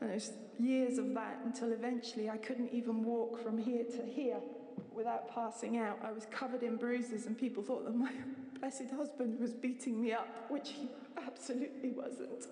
And 0.00 0.10
it 0.10 0.14
was 0.14 0.32
years 0.58 0.98
of 0.98 1.12
that 1.14 1.40
until 1.44 1.72
eventually 1.72 2.30
I 2.30 2.38
couldn't 2.38 2.72
even 2.72 3.04
walk 3.04 3.42
from 3.42 3.58
here 3.58 3.84
to 3.84 4.02
here 4.02 4.40
without 4.92 5.32
passing 5.34 5.78
out. 5.78 5.98
I 6.02 6.12
was 6.12 6.26
covered 6.30 6.62
in 6.62 6.76
bruises, 6.76 7.26
and 7.26 7.36
people 7.36 7.62
thought 7.62 7.84
that 7.84 7.94
my 7.94 8.12
blessed 8.60 8.90
husband 8.96 9.40
was 9.40 9.54
beating 9.54 10.00
me 10.00 10.12
up, 10.12 10.28
which 10.48 10.70
he 10.70 10.88
absolutely 11.26 11.92
wasn't. 11.92 12.46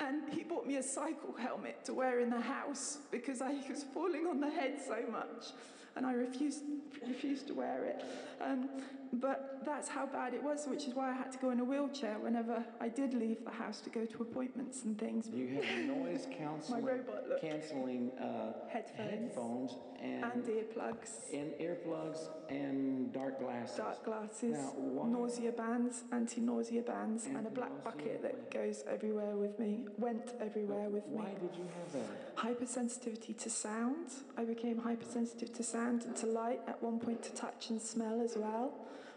And 0.00 0.22
he 0.32 0.42
bought 0.42 0.66
me 0.66 0.76
a 0.76 0.82
cycle 0.82 1.34
helmet 1.38 1.84
to 1.84 1.94
wear 1.94 2.20
in 2.20 2.30
the 2.30 2.40
house 2.40 2.98
because 3.10 3.42
I 3.42 3.52
was 3.68 3.84
falling 3.92 4.26
on 4.26 4.40
the 4.40 4.48
head 4.48 4.78
so 4.86 4.96
much, 5.10 5.52
and 5.96 6.06
I 6.06 6.12
refused 6.12 6.62
refused 7.06 7.46
to 7.48 7.54
wear 7.54 7.84
it. 7.84 8.04
Um, 8.42 8.68
but 9.14 9.58
that's 9.64 9.88
how 9.88 10.06
bad 10.06 10.34
it 10.34 10.42
was, 10.42 10.66
which 10.68 10.84
is 10.86 10.94
why 10.94 11.10
I 11.10 11.14
had 11.14 11.32
to 11.32 11.38
go 11.38 11.50
in 11.50 11.58
a 11.58 11.64
wheelchair 11.64 12.16
whenever 12.20 12.64
I 12.80 12.88
did 12.88 13.12
leave 13.12 13.42
the 13.44 13.50
house 13.50 13.80
to 13.80 13.90
go 13.90 14.04
to 14.06 14.22
appointments 14.22 14.84
and 14.84 14.96
things. 14.96 15.28
You 15.28 15.48
had 15.60 15.86
noise 15.98 16.28
counseling, 16.38 16.84
robot 16.84 17.28
look. 17.28 17.40
canceling 17.40 18.12
uh, 18.20 18.52
Headphones. 18.68 19.10
headphones 19.10 19.72
and, 20.00 20.24
And 20.24 20.44
earplugs. 20.44 21.10
and 21.32 21.50
earplugs 21.54 22.28
and 22.50 23.12
dark 23.12 23.40
glasses. 23.40 23.76
dark 23.76 24.04
glasses, 24.04 24.56
Now, 24.56 25.04
nausea 25.06 25.50
bands, 25.52 26.04
anti-nausea 26.12 26.82
bands, 26.82 27.26
and 27.26 27.44
a 27.48 27.50
black 27.50 27.82
bucket 27.82 28.22
that 28.22 28.48
goes 28.52 28.84
everywhere 28.88 29.34
with 29.36 29.58
me, 29.58 29.86
went 29.98 30.34
everywhere 30.40 30.88
with 30.88 31.06
me. 31.08 31.16
Why 31.16 31.30
did 31.40 31.56
you 31.58 31.66
have 31.76 31.92
that? 31.94 32.36
Hypersensitivity 32.36 33.36
to 33.38 33.50
sound. 33.50 34.06
I 34.38 34.44
became 34.44 34.78
hypersensitive 34.78 35.52
to 35.54 35.62
sound 35.64 35.89
and 35.90 36.16
to 36.16 36.26
light, 36.26 36.60
at 36.68 36.82
one 36.82 36.98
point 36.98 37.22
to 37.24 37.32
touch 37.32 37.70
and 37.70 37.80
smell 37.80 38.20
as 38.22 38.36
well. 38.36 38.72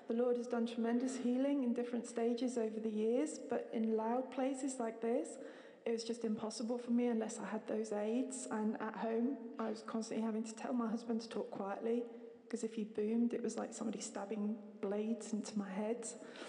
The 0.07 0.15
Lord 0.15 0.37
has 0.37 0.47
done 0.47 0.65
tremendous 0.65 1.15
healing 1.15 1.63
in 1.63 1.73
different 1.73 2.05
stages 2.05 2.57
over 2.57 2.79
the 2.79 2.89
years, 2.89 3.39
but 3.49 3.69
in 3.71 3.95
loud 3.95 4.31
places 4.31 4.75
like 4.79 5.01
this, 5.01 5.37
it 5.85 5.91
was 5.91 6.03
just 6.03 6.23
impossible 6.23 6.77
for 6.77 6.91
me 6.91 7.07
unless 7.07 7.39
I 7.39 7.45
had 7.45 7.65
those 7.67 7.91
aids. 7.91 8.47
And 8.51 8.81
at 8.81 8.95
home, 8.95 9.37
I 9.59 9.69
was 9.69 9.83
constantly 9.85 10.25
having 10.25 10.43
to 10.43 10.53
tell 10.55 10.73
my 10.73 10.89
husband 10.89 11.21
to 11.21 11.29
talk 11.29 11.51
quietly 11.51 12.03
because 12.43 12.63
if 12.63 12.73
he 12.73 12.83
boomed, 12.83 13.33
it 13.33 13.41
was 13.41 13.57
like 13.57 13.73
somebody 13.73 13.99
stabbing 13.99 14.55
blades 14.81 15.33
into 15.33 15.57
my 15.57 15.69
head. 15.69 16.05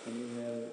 You 0.07 0.69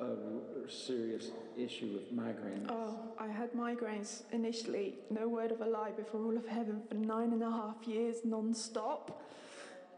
a 0.00 0.70
serious 0.70 1.30
issue 1.56 1.90
with 1.92 2.14
migraines. 2.14 2.66
Oh, 2.68 2.98
I 3.18 3.28
had 3.28 3.52
migraines 3.52 4.22
initially, 4.32 4.94
no 5.10 5.28
word 5.28 5.52
of 5.52 5.60
a 5.60 5.66
lie, 5.66 5.90
before 5.90 6.22
all 6.24 6.36
of 6.36 6.46
heaven 6.46 6.82
for 6.88 6.94
nine 6.94 7.32
and 7.32 7.42
a 7.42 7.50
half 7.50 7.86
years 7.86 8.18
non 8.24 8.54
stop. 8.54 9.22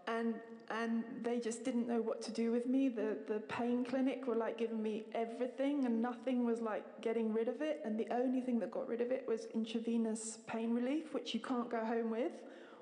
And 0.06 0.34
and 0.70 1.04
they 1.22 1.40
just 1.40 1.64
didn't 1.64 1.86
know 1.86 2.00
what 2.00 2.20
to 2.22 2.32
do 2.32 2.50
with 2.50 2.66
me. 2.66 2.88
The 2.88 3.16
the 3.26 3.40
pain 3.40 3.84
clinic 3.84 4.26
were 4.26 4.34
like 4.34 4.58
giving 4.58 4.82
me 4.82 5.04
everything 5.14 5.84
and 5.86 6.02
nothing 6.02 6.44
was 6.44 6.60
like 6.60 6.84
getting 7.00 7.32
rid 7.32 7.48
of 7.48 7.62
it. 7.62 7.80
And 7.84 7.98
the 7.98 8.08
only 8.10 8.40
thing 8.40 8.58
that 8.60 8.70
got 8.70 8.88
rid 8.88 9.00
of 9.00 9.10
it 9.10 9.24
was 9.26 9.46
intravenous 9.54 10.38
pain 10.46 10.74
relief, 10.74 11.14
which 11.14 11.32
you 11.34 11.40
can't 11.40 11.70
go 11.70 11.84
home 11.84 12.10
with, 12.10 12.32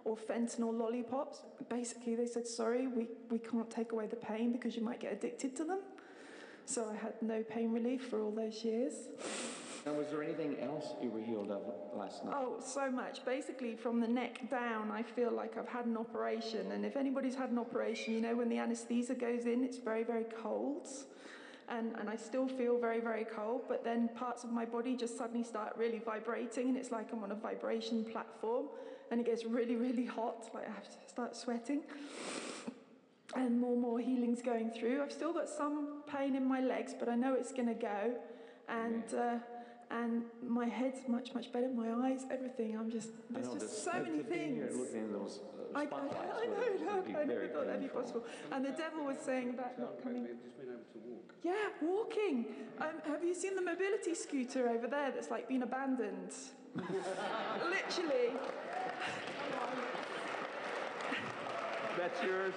or 0.05 0.17
fentanyl 0.17 0.77
lollipops. 0.77 1.43
Basically 1.69 2.17
they 2.17 2.27
said, 2.27 2.47
sorry, 2.47 2.89
we, 2.89 3.09
we 3.31 3.39
can't 3.39 3.71
take 3.71 3.93
away 3.93 4.07
the 4.07 4.17
pain 4.17 4.53
because 4.53 4.77
you 4.77 4.83
might 4.83 5.01
get 5.01 5.13
addicted 5.13 5.57
to 5.57 5.65
them. 5.65 5.81
So 6.67 6.89
I 6.91 6.97
had 6.97 7.15
no 7.21 7.43
pain 7.43 7.73
relief 7.73 8.07
for 8.07 8.23
all 8.23 8.31
those 8.31 8.65
years. 8.65 8.95
Now, 9.85 9.95
was 9.95 10.07
there 10.09 10.23
anything 10.23 10.59
else 10.61 10.95
you 11.03 11.11
were 11.11 11.21
healed 11.21 11.51
of 11.51 11.63
last 11.95 12.25
night? 12.25 12.35
Oh, 12.37 12.57
so 12.65 12.89
much. 12.89 13.25
Basically, 13.25 13.75
from 13.75 14.01
the 14.01 14.07
neck 14.07 14.49
down, 14.49 14.93
I 14.93 15.03
feel 15.03 15.33
like 15.33 15.59
I've 15.59 15.69
had 15.69 15.87
an 15.87 15.97
operation. 15.97 16.71
And 16.71 16.87
if 16.87 16.97
anybody's 16.97 17.35
had 17.35 17.51
an 17.51 17.59
operation, 17.59 18.15
you 18.15 18.21
know, 18.21 18.37
when 18.37 18.49
the 18.49 18.59
anesthesia 18.59 19.15
goes 19.15 19.47
in, 19.47 19.65
it's 19.65 19.79
very, 19.79 20.05
very 20.05 20.25
cold. 20.41 20.87
And, 21.69 21.97
and 21.99 22.09
I 22.09 22.15
still 22.15 22.47
feel 22.47 22.79
very, 22.79 23.01
very 23.01 23.25
cold. 23.25 23.63
But 23.69 23.83
then 23.83 24.09
parts 24.15 24.45
of 24.45 24.53
my 24.53 24.65
body 24.65 24.95
just 24.95 25.19
suddenly 25.19 25.43
start 25.43 25.75
really 25.77 25.99
vibrating. 25.99 26.69
And 26.69 26.77
it's 26.77 26.93
like 26.93 27.13
I'm 27.13 27.25
on 27.25 27.33
a 27.33 27.37
vibration 27.37 28.05
platform. 28.05 28.67
And 29.11 29.21
it 29.21 29.27
gets 29.27 29.45
really, 29.45 29.75
really 29.75 30.07
hot. 30.07 30.49
Like 30.55 30.69
I 30.69 30.73
have 30.73 30.85
to 30.85 31.09
start 31.09 31.35
sweating. 31.35 31.83
And 33.35 33.61
more 33.61 33.73
and 33.73 33.81
more 33.81 33.99
healing's 33.99 34.43
going 34.43 34.71
through. 34.71 35.03
I've 35.03 35.13
still 35.13 35.33
got 35.33 35.49
some 35.49 36.03
pain 36.07 36.37
in 36.37 36.47
my 36.47 36.61
legs, 36.61 36.95
but 36.99 37.09
I 37.09 37.15
know 37.15 37.35
it's 37.35 37.53
going 37.53 37.69
to 37.69 37.75
go. 37.75 38.15
And. 38.69 39.05
Uh, 39.15 39.39
and 39.93 40.23
my 40.43 40.67
head's 40.67 41.01
much, 41.07 41.35
much 41.35 41.53
better. 41.53 41.69
My 41.69 41.93
eyes, 42.09 42.25
everything. 42.31 42.77
I'm 42.79 42.91
just, 42.91 43.11
there's 43.31 43.47
know 43.47 43.59
just 43.59 43.85
so 43.85 43.93
many 43.93 44.19
to 44.19 44.25
be 44.25 44.35
here 44.35 44.67
things. 44.67 44.77
Looking 44.77 44.97
in 44.97 45.13
those 45.13 45.41
uh, 45.75 45.79
I, 45.79 45.83
I, 45.83 45.85
I 45.85 46.47
know, 46.47 47.03
be 47.03 47.15
I 47.15 47.25
never 47.25 47.47
thought 47.49 47.67
that'd 47.67 47.83
be 47.83 47.89
possible. 47.89 48.25
And 48.51 48.65
the 48.65 48.71
devil 48.71 49.05
was 49.05 49.19
saying 49.19 49.51
about 49.51 49.79
not 49.79 50.03
coming. 50.03 50.27
Just 50.43 50.59
been 50.59 50.69
able 50.69 50.79
to 50.79 50.99
walk. 51.07 51.35
Yeah, 51.43 51.53
walking. 51.83 52.47
Um, 52.81 53.03
have 53.07 53.23
you 53.23 53.35
seen 53.35 53.55
the 53.55 53.63
mobility 53.63 54.15
scooter 54.15 54.69
over 54.69 54.87
there 54.87 55.11
that's 55.11 55.31
like 55.31 55.49
been 55.49 55.63
abandoned? 55.63 56.33
Literally. 56.77 58.33
That's 61.99 62.23
yours. 62.23 62.55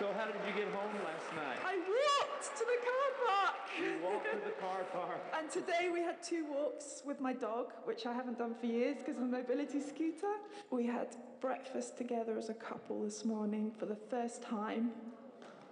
So, 0.00 0.08
how 0.16 0.24
did 0.24 0.40
you 0.48 0.54
get 0.54 0.72
home 0.72 0.94
last 1.04 1.28
night? 1.36 1.58
I 1.62 1.76
walked 1.76 2.56
to 2.56 2.64
the 2.64 2.80
car 2.88 3.08
park. 3.26 3.54
You 3.78 4.02
Walked 4.02 4.30
to 4.32 4.38
the 4.46 4.56
car 4.58 4.82
park. 4.94 5.20
And 5.38 5.50
today 5.50 5.90
we 5.92 6.00
had 6.00 6.22
two 6.22 6.46
walks 6.46 7.02
with 7.04 7.20
my 7.20 7.34
dog, 7.34 7.74
which 7.84 8.06
I 8.06 8.14
haven't 8.14 8.38
done 8.38 8.54
for 8.58 8.64
years 8.64 8.96
because 8.96 9.16
of 9.16 9.30
the 9.30 9.36
mobility 9.36 9.78
scooter. 9.78 10.32
We 10.70 10.86
had 10.86 11.08
breakfast 11.42 11.98
together 11.98 12.38
as 12.38 12.48
a 12.48 12.54
couple 12.54 13.02
this 13.02 13.26
morning 13.26 13.72
for 13.78 13.84
the 13.84 13.98
first 14.08 14.42
time 14.42 14.92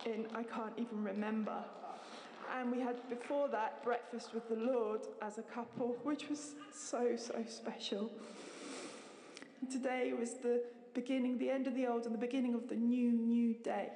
in 0.04 0.26
I 0.34 0.42
can't 0.42 0.74
even 0.76 1.02
remember. 1.02 1.64
And 2.54 2.70
we 2.70 2.80
had 2.80 3.08
before 3.08 3.48
that 3.48 3.82
breakfast 3.82 4.34
with 4.34 4.46
the 4.50 4.56
Lord 4.56 5.06
as 5.22 5.38
a 5.38 5.42
couple, 5.42 5.96
which 6.02 6.28
was 6.28 6.54
so, 6.70 7.16
so 7.16 7.42
special. 7.48 8.10
And 9.62 9.70
today 9.70 10.12
was 10.12 10.34
the 10.34 10.64
beginning, 10.92 11.38
the 11.38 11.48
end 11.48 11.66
of 11.66 11.74
the 11.74 11.86
old 11.86 12.04
and 12.04 12.14
the 12.14 12.18
beginning 12.18 12.52
of 12.52 12.68
the 12.68 12.76
new, 12.76 13.10
new 13.10 13.54
day. 13.54 13.88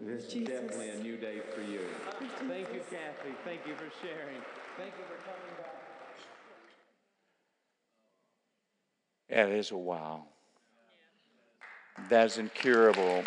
This 0.00 0.24
is 0.24 0.32
Jesus. 0.32 0.48
definitely 0.48 0.90
a 0.90 0.96
new 0.96 1.16
day 1.16 1.40
for 1.54 1.60
you. 1.60 1.80
With 2.20 2.30
Thank 2.48 2.72
you, 2.72 2.80
Kathy. 2.90 3.34
Thank 3.44 3.66
you 3.66 3.74
for 3.74 3.90
sharing. 4.02 4.40
Thank 4.76 4.92
you 4.98 5.04
for 5.04 5.18
coming 5.24 5.54
back. 5.58 5.76
That 9.28 9.48
is 9.48 9.70
a 9.70 9.76
wow. 9.76 10.24
That's 12.08 12.38
incurable. 12.38 13.24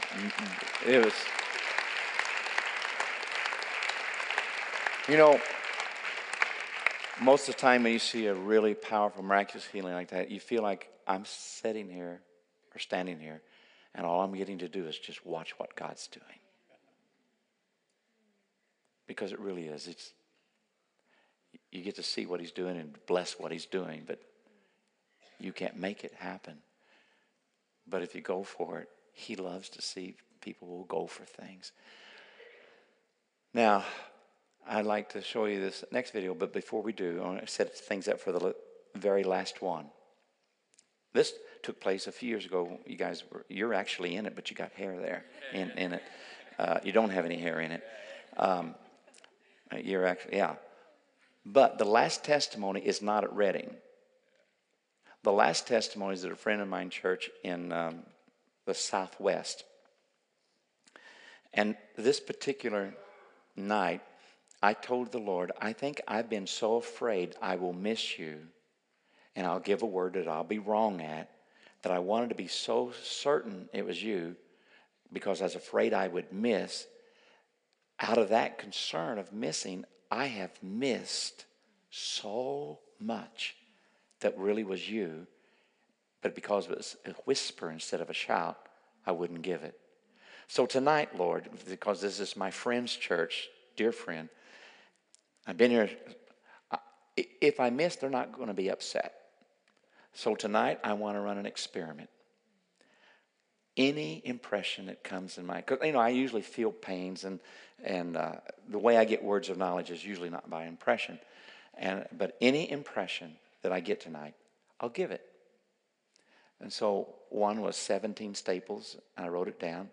It 0.86 1.04
was. 1.04 1.14
You 5.08 5.18
know, 5.18 5.40
most 7.22 7.48
of 7.48 7.56
the 7.56 7.62
time 7.62 7.84
when 7.84 7.94
you 7.94 8.00
see 8.00 8.26
a 8.26 8.34
really 8.34 8.74
powerful, 8.74 9.24
miraculous 9.24 9.66
healing 9.66 9.94
like 9.94 10.10
that, 10.10 10.32
you 10.32 10.40
feel 10.40 10.64
like 10.64 10.90
I'm 11.08 11.26
sitting 11.26 11.90
here 11.90 12.22
or 12.74 12.80
standing 12.80 13.20
here, 13.20 13.42
and 13.94 14.06
all 14.06 14.22
I'm 14.22 14.34
getting 14.34 14.58
to 14.60 14.68
do 14.68 14.86
is 14.88 14.98
just 14.98 15.26
watch 15.26 15.58
what 15.58 15.76
God's 15.76 16.08
doing. 16.08 16.40
Because 19.08 19.32
it 19.32 19.40
really 19.40 19.66
is. 19.68 19.88
It's 19.88 20.14
you 21.72 21.82
get 21.82 21.96
to 21.96 22.04
see 22.04 22.26
what 22.26 22.40
He's 22.40 22.52
doing 22.52 22.78
and 22.78 22.96
bless 23.08 23.34
what 23.40 23.52
He's 23.52 23.66
doing, 23.66 24.04
but 24.06 24.20
you 25.40 25.52
can't 25.52 25.78
make 25.78 26.04
it 26.04 26.14
happen. 26.18 26.58
But 27.88 28.02
if 28.02 28.16
you 28.16 28.22
go 28.22 28.44
for 28.44 28.80
it, 28.80 28.90
He 29.14 29.36
loves 29.36 29.70
to 29.70 29.82
see 29.82 30.16
people 30.42 30.68
will 30.68 30.86
go 30.86 31.08
for 31.08 31.24
things. 31.24 31.72
Now, 33.54 33.84
I'd 34.68 34.86
like 34.86 35.10
to 35.10 35.22
show 35.22 35.46
you 35.46 35.60
this 35.62 35.84
next 35.92 36.12
video, 36.12 36.34
but 36.34 36.52
before 36.52 36.82
we 36.82 36.92
do, 36.92 37.22
I 37.24 37.28
want 37.28 37.42
to 37.42 37.48
set 37.48 37.78
things 37.78 38.08
up 38.08 38.20
for 38.20 38.32
the 38.32 38.56
very 38.96 39.24
last 39.24 39.62
one. 39.62 39.86
This 41.14 41.34
took 41.64 41.80
place 41.80 42.08
a 42.08 42.12
few 42.12 42.30
years 42.30 42.46
ago. 42.46 42.80
You 42.86 42.98
guys 42.98 43.24
were, 43.32 43.46
you're 43.48 43.74
actually 43.74 44.16
in 44.16 44.26
it, 44.26 44.36
but 44.36 44.50
you 44.50 44.56
got 44.56 44.72
hair 44.74 44.98
there 45.00 45.24
in, 45.54 45.72
in 45.72 45.94
it. 45.94 46.04
Uh, 46.60 46.80
you 46.84 46.92
don't 46.92 47.12
have 47.12 47.26
any 47.26 47.38
hair 47.38 47.60
in 47.62 47.72
it. 47.72 47.84
Um, 48.38 48.76
you're 49.84 50.06
actually, 50.06 50.38
yeah. 50.38 50.56
But 51.46 51.78
the 51.78 51.86
last 51.86 52.24
testimony 52.24 52.82
is 52.82 53.02
not 53.02 53.24
at 53.24 53.34
Redding. 53.34 53.76
The 55.24 55.32
last 55.32 55.68
testimony 55.68 56.14
is 56.14 56.26
at 56.26 56.32
a 56.32 56.36
friend 56.36 56.62
of 56.62 56.68
mine 56.68 56.90
church 56.90 57.30
in 57.44 57.72
um, 57.72 58.04
the 58.66 58.74
Southwest. 58.74 59.64
And 61.54 61.76
this 61.98 62.20
particular 62.20 62.94
night, 63.56 64.02
I 64.62 64.74
told 64.74 65.12
the 65.12 65.20
Lord, 65.20 65.52
I 65.60 65.74
think 65.74 66.02
I've 66.08 66.30
been 66.30 66.48
so 66.48 66.76
afraid 66.76 67.36
I 67.42 67.56
will 67.56 67.74
miss 67.74 68.18
you, 68.18 68.40
and 69.36 69.46
I'll 69.46 69.60
give 69.60 69.82
a 69.82 69.88
word 69.88 70.14
that 70.14 70.28
I'll 70.28 70.44
be 70.44 70.60
wrong 70.60 71.02
at, 71.02 71.30
that 71.84 71.92
I 71.92 72.00
wanted 72.00 72.30
to 72.30 72.36
be 72.36 72.48
so 72.48 72.92
certain 73.04 73.70
it 73.74 73.86
was 73.86 74.02
you 74.02 74.36
because 75.14 75.42
I 75.42 75.46
was 75.46 75.56
afraid 75.56 75.94
I 75.94 76.08
would 76.08 76.34
miss. 76.34 76.88
Out 78.00 78.18
of 78.18 78.30
that 78.30 78.58
concern 78.58 79.18
of 79.18 79.32
missing, 79.32 79.86
I 80.12 80.26
have 80.26 80.52
missed 80.62 81.46
so 81.90 82.80
much 83.00 83.56
that 84.20 84.38
really 84.38 84.64
was 84.64 84.90
you, 84.90 85.28
but 86.22 86.36
because 86.36 86.66
it 86.66 86.76
was 86.78 86.98
a 87.06 87.12
whisper 87.26 87.72
instead 87.72 88.02
of 88.02 88.10
a 88.10 88.14
shout, 88.14 88.58
I 89.06 89.12
wouldn't 89.12 89.42
give 89.44 89.64
it. 89.64 89.80
So 90.48 90.66
tonight, 90.66 91.18
Lord, 91.18 91.50
because 91.68 92.02
this 92.02 92.20
is 92.20 92.36
my 92.36 92.52
friend's 92.52 92.96
church, 92.96 93.48
dear 93.76 93.92
friend, 93.92 94.30
I've 95.48 95.58
been 95.58 95.72
here. 95.72 95.90
If 97.18 97.60
I 97.60 97.70
miss, 97.70 97.96
they're 97.96 98.10
not 98.10 98.34
going 98.34 98.48
to 98.48 98.54
be 98.54 98.70
upset. 98.70 99.14
So 100.14 100.36
tonight, 100.36 100.80
I 100.84 100.94
want 100.94 101.16
to 101.16 101.22
run 101.22 101.38
an 101.38 101.46
experiment. 101.46 102.10
Any 103.78 104.22
impression 104.26 104.86
that 104.86 105.04
comes 105.04 105.38
in 105.38 105.46
my, 105.46 105.58
because 105.58 105.80
you 105.84 105.92
know, 105.92 106.00
I 106.00 106.10
usually 106.10 106.42
feel 106.42 106.72
pains, 106.72 107.26
and 107.26 107.40
and 107.84 108.18
uh, 108.18 108.34
the 108.70 108.80
way 108.80 108.98
I 108.98 109.06
get 109.06 109.24
words 109.24 109.50
of 109.50 109.58
knowledge 109.58 109.92
is 109.92 110.06
usually 110.06 110.30
not 110.30 110.50
by 110.50 110.66
impression, 110.66 111.20
and 111.78 112.06
but 112.18 112.36
any 112.42 112.70
impression 112.70 113.36
that 113.62 113.72
I 113.72 113.80
get 113.80 114.00
tonight, 114.02 114.36
I'll 114.80 114.90
give 114.90 115.12
it. 115.12 115.22
And 116.62 116.72
so 116.72 117.16
one 117.30 117.62
was 117.62 117.76
17 117.76 118.36
staples, 118.36 118.98
and 119.18 119.26
I 119.26 119.30
wrote 119.30 119.48
it 119.48 119.60
down. 119.60 119.90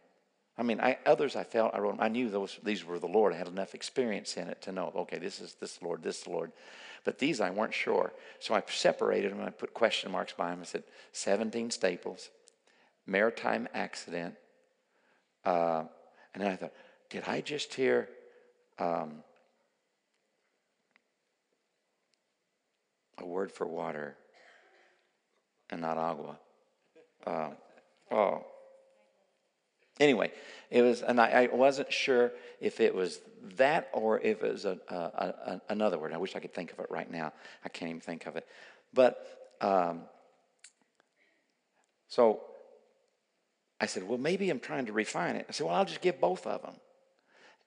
I 0.56 0.62
mean, 0.62 0.80
I, 0.80 0.98
others 1.06 1.34
I 1.34 1.44
felt 1.44 1.74
I 1.74 1.78
wrote. 1.78 1.96
I 1.98 2.08
knew 2.08 2.28
those 2.28 2.58
these 2.62 2.84
were 2.84 2.98
the 2.98 3.06
Lord. 3.06 3.32
I 3.32 3.36
had 3.36 3.48
enough 3.48 3.74
experience 3.74 4.36
in 4.36 4.48
it 4.48 4.60
to 4.62 4.72
know. 4.72 4.92
Okay, 4.94 5.18
this 5.18 5.40
is 5.40 5.54
this 5.54 5.80
Lord, 5.82 6.02
this 6.02 6.26
Lord. 6.26 6.52
But 7.04 7.18
these 7.18 7.40
I 7.40 7.50
weren't 7.50 7.74
sure, 7.74 8.12
so 8.38 8.54
I 8.54 8.62
separated 8.68 9.32
them. 9.32 9.40
and 9.40 9.48
I 9.48 9.50
put 9.50 9.74
question 9.74 10.12
marks 10.12 10.34
by 10.34 10.50
them. 10.50 10.60
I 10.60 10.64
said 10.64 10.84
17 11.12 11.70
staples, 11.70 12.30
maritime 13.06 13.66
accident, 13.74 14.36
uh, 15.44 15.84
and 16.34 16.42
then 16.42 16.52
I 16.52 16.56
thought, 16.56 16.72
did 17.12 17.22
I 17.26 17.40
just 17.40 17.72
hear? 17.74 18.08
Um, 18.78 19.22
a 23.18 23.26
word 23.26 23.52
for 23.52 23.66
water 23.66 24.16
and 25.70 25.80
not 25.80 25.96
agua. 25.96 26.38
Uh, 27.24 27.50
oh, 28.10 28.44
Anyway, 30.00 30.32
it 30.70 30.82
was, 30.82 31.02
and 31.02 31.20
I, 31.20 31.48
I 31.52 31.54
wasn't 31.54 31.92
sure 31.92 32.32
if 32.60 32.80
it 32.80 32.94
was 32.94 33.20
that 33.56 33.88
or 33.92 34.18
if 34.20 34.42
it 34.42 34.52
was 34.52 34.64
a, 34.64 34.78
a, 34.88 34.94
a, 34.94 35.60
another 35.68 35.98
word. 35.98 36.12
I 36.12 36.16
wish 36.16 36.34
I 36.34 36.40
could 36.40 36.54
think 36.54 36.72
of 36.72 36.80
it 36.80 36.86
right 36.90 37.08
now. 37.10 37.32
I 37.64 37.68
can't 37.68 37.90
even 37.90 38.00
think 38.00 38.26
of 38.26 38.36
it. 38.36 38.46
But 38.94 39.54
um, 39.60 40.00
so 42.08 42.40
I 43.80 43.86
said, 43.86 44.02
well, 44.08 44.18
maybe 44.18 44.48
I'm 44.48 44.60
trying 44.60 44.86
to 44.86 44.92
refine 44.92 45.36
it. 45.36 45.46
I 45.48 45.52
said, 45.52 45.66
well, 45.66 45.76
I'll 45.76 45.84
just 45.84 46.00
give 46.00 46.20
both 46.20 46.46
of 46.46 46.62
them. 46.62 46.74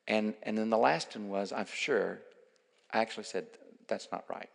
And 0.07 0.33
and 0.43 0.57
then 0.57 0.69
the 0.69 0.77
last 0.77 1.15
one 1.15 1.29
was, 1.29 1.51
I'm 1.51 1.67
sure. 1.73 2.19
I 2.91 2.99
actually 2.99 3.23
said, 3.23 3.47
that's 3.87 4.07
not 4.11 4.23
right. 4.29 4.49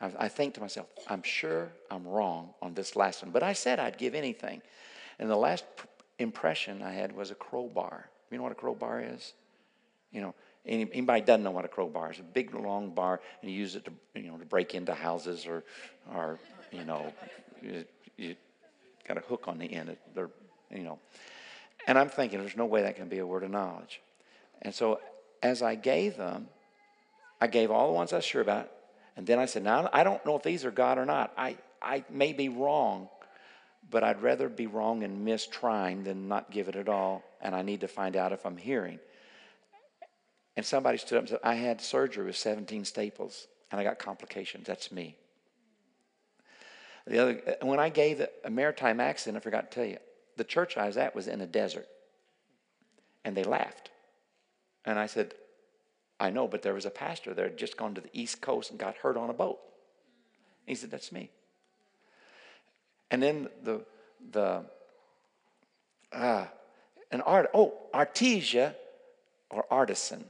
I, 0.00 0.10
I 0.18 0.28
think 0.28 0.54
to 0.54 0.60
myself, 0.60 0.86
I'm 1.08 1.22
sure 1.22 1.70
I'm 1.90 2.06
wrong 2.06 2.50
on 2.60 2.74
this 2.74 2.96
last 2.96 3.22
one. 3.22 3.30
But 3.30 3.42
I 3.42 3.52
said 3.52 3.78
I'd 3.78 3.98
give 3.98 4.14
anything. 4.14 4.62
And 5.18 5.30
the 5.30 5.36
last 5.36 5.64
pr- 5.76 5.86
impression 6.18 6.82
I 6.82 6.92
had 6.92 7.14
was 7.14 7.30
a 7.30 7.34
crowbar. 7.34 8.08
You 8.30 8.36
know 8.38 8.42
what 8.42 8.52
a 8.52 8.56
crowbar 8.56 9.00
is? 9.00 9.34
You 10.12 10.20
know, 10.20 10.34
any, 10.64 10.88
anybody 10.92 11.20
doesn't 11.20 11.42
know 11.42 11.50
what 11.50 11.64
a 11.64 11.68
crowbar 11.68 12.12
is? 12.12 12.18
A 12.18 12.22
big 12.22 12.54
long 12.54 12.90
bar, 12.90 13.20
and 13.40 13.50
you 13.50 13.56
use 13.56 13.76
it 13.76 13.84
to 13.84 13.92
you 14.14 14.30
know 14.30 14.36
to 14.38 14.44
break 14.44 14.74
into 14.74 14.94
houses 14.94 15.46
or, 15.46 15.62
or 16.14 16.38
you 16.72 16.84
know, 16.84 17.12
you, 17.62 17.84
you 18.16 18.36
got 19.06 19.16
a 19.16 19.20
hook 19.20 19.44
on 19.46 19.58
the 19.58 19.66
end. 19.72 19.90
It- 19.90 20.30
you 20.68 20.82
know, 20.82 20.98
and 21.86 21.96
I'm 21.96 22.08
thinking 22.08 22.40
there's 22.40 22.56
no 22.56 22.66
way 22.66 22.82
that 22.82 22.96
can 22.96 23.08
be 23.08 23.18
a 23.18 23.26
word 23.26 23.44
of 23.44 23.52
knowledge. 23.52 24.00
And 24.62 24.74
so 24.74 25.00
as 25.42 25.62
I 25.62 25.74
gave 25.74 26.16
them, 26.16 26.48
I 27.40 27.46
gave 27.46 27.70
all 27.70 27.88
the 27.88 27.92
ones 27.92 28.12
I 28.12 28.16
was 28.16 28.24
sure 28.24 28.40
about, 28.42 28.70
and 29.16 29.26
then 29.26 29.38
I 29.38 29.46
said, 29.46 29.62
now 29.62 29.88
I 29.92 30.04
don't 30.04 30.24
know 30.26 30.36
if 30.36 30.42
these 30.42 30.64
are 30.64 30.70
God 30.70 30.98
or 30.98 31.04
not. 31.04 31.32
I 31.36 31.56
I 31.86 32.04
may 32.10 32.32
be 32.32 32.48
wrong, 32.48 33.08
but 33.90 34.02
I'd 34.02 34.22
rather 34.22 34.48
be 34.48 34.66
wrong 34.66 35.04
and 35.04 35.24
miss 35.24 35.46
trying 35.46 36.04
than 36.04 36.28
not 36.28 36.50
give 36.50 36.68
it 36.68 36.76
at 36.76 36.88
all. 36.88 37.22
And 37.40 37.54
I 37.54 37.62
need 37.62 37.80
to 37.82 37.88
find 37.88 38.16
out 38.16 38.32
if 38.32 38.44
I'm 38.44 38.56
hearing. 38.56 38.98
And 40.56 40.64
somebody 40.64 40.98
stood 40.98 41.16
up 41.16 41.22
and 41.22 41.28
said, 41.28 41.38
I 41.44 41.54
had 41.54 41.80
surgery 41.80 42.24
with 42.24 42.36
17 42.36 42.84
staples 42.84 43.46
and 43.70 43.80
I 43.80 43.84
got 43.84 43.98
complications. 43.98 44.66
That's 44.66 44.90
me. 44.90 45.16
The 47.06 47.18
other, 47.18 47.56
when 47.62 47.78
I 47.78 47.88
gave 47.88 48.26
a 48.44 48.50
maritime 48.50 48.98
accident, 48.98 49.36
I 49.36 49.40
forgot 49.40 49.70
to 49.70 49.74
tell 49.74 49.84
you, 49.84 49.98
the 50.36 50.44
church 50.44 50.76
I 50.76 50.86
was 50.86 50.96
at 50.96 51.14
was 51.14 51.28
in 51.28 51.40
a 51.40 51.46
desert. 51.46 51.86
And 53.24 53.36
they 53.36 53.44
laughed. 53.44 53.90
And 54.86 54.98
I 54.98 55.06
said, 55.06 55.34
I 56.18 56.30
know, 56.30 56.48
but 56.48 56.62
there 56.62 56.72
was 56.72 56.86
a 56.86 56.90
pastor 56.90 57.34
there 57.34 57.48
had 57.48 57.58
just 57.58 57.76
gone 57.76 57.94
to 57.94 58.00
the 58.00 58.08
East 58.12 58.40
Coast 58.40 58.70
and 58.70 58.78
got 58.78 58.96
hurt 58.96 59.16
on 59.16 59.28
a 59.28 59.34
boat. 59.34 59.58
he 60.64 60.74
said, 60.74 60.90
That's 60.90 61.12
me. 61.12 61.30
And 63.10 63.22
then 63.22 63.48
the 63.62 63.84
the 64.32 64.64
uh, 66.12 66.46
an 67.10 67.20
art 67.20 67.50
oh 67.52 67.74
artesia 67.92 68.74
or 69.50 69.64
artisan. 69.70 70.24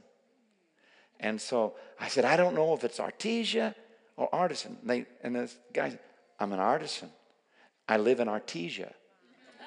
And 1.19 1.39
so 1.41 1.73
I 1.99 2.09
said, 2.09 2.25
I 2.25 2.37
don't 2.37 2.53
know 2.53 2.73
if 2.73 2.83
it's 2.83 2.99
artesia 2.99 3.73
or 4.17 4.33
artisan. 4.33 4.77
And, 4.81 4.89
they, 4.89 5.05
and 5.23 5.35
this 5.35 5.57
guy 5.73 5.89
said, 5.89 5.99
I'm 6.39 6.51
an 6.51 6.59
artisan. 6.59 7.09
I 7.89 7.97
live 7.97 8.19
in 8.19 8.27
Artesia, 8.27 8.91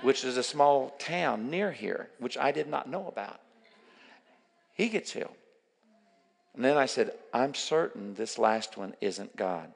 which 0.03 0.25
is 0.25 0.37
a 0.37 0.43
small 0.43 0.95
town 0.99 1.51
near 1.51 1.73
here, 1.73 2.11
which 2.19 2.37
I 2.37 2.53
did 2.53 2.69
not 2.69 2.89
know 2.89 3.09
about. 3.09 3.41
He 4.75 4.89
gets 4.89 5.13
healed. 5.13 5.35
And 6.55 6.65
then 6.65 6.77
I 6.77 6.87
said, 6.87 7.13
I'm 7.33 7.55
certain 7.55 8.15
this 8.15 8.39
last 8.39 8.77
one 8.77 8.95
isn't 9.01 9.37
God. 9.37 9.73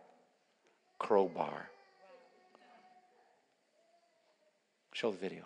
Crowbar. 0.98 1.68
Show 4.92 5.10
the 5.10 5.18
video. 5.18 5.44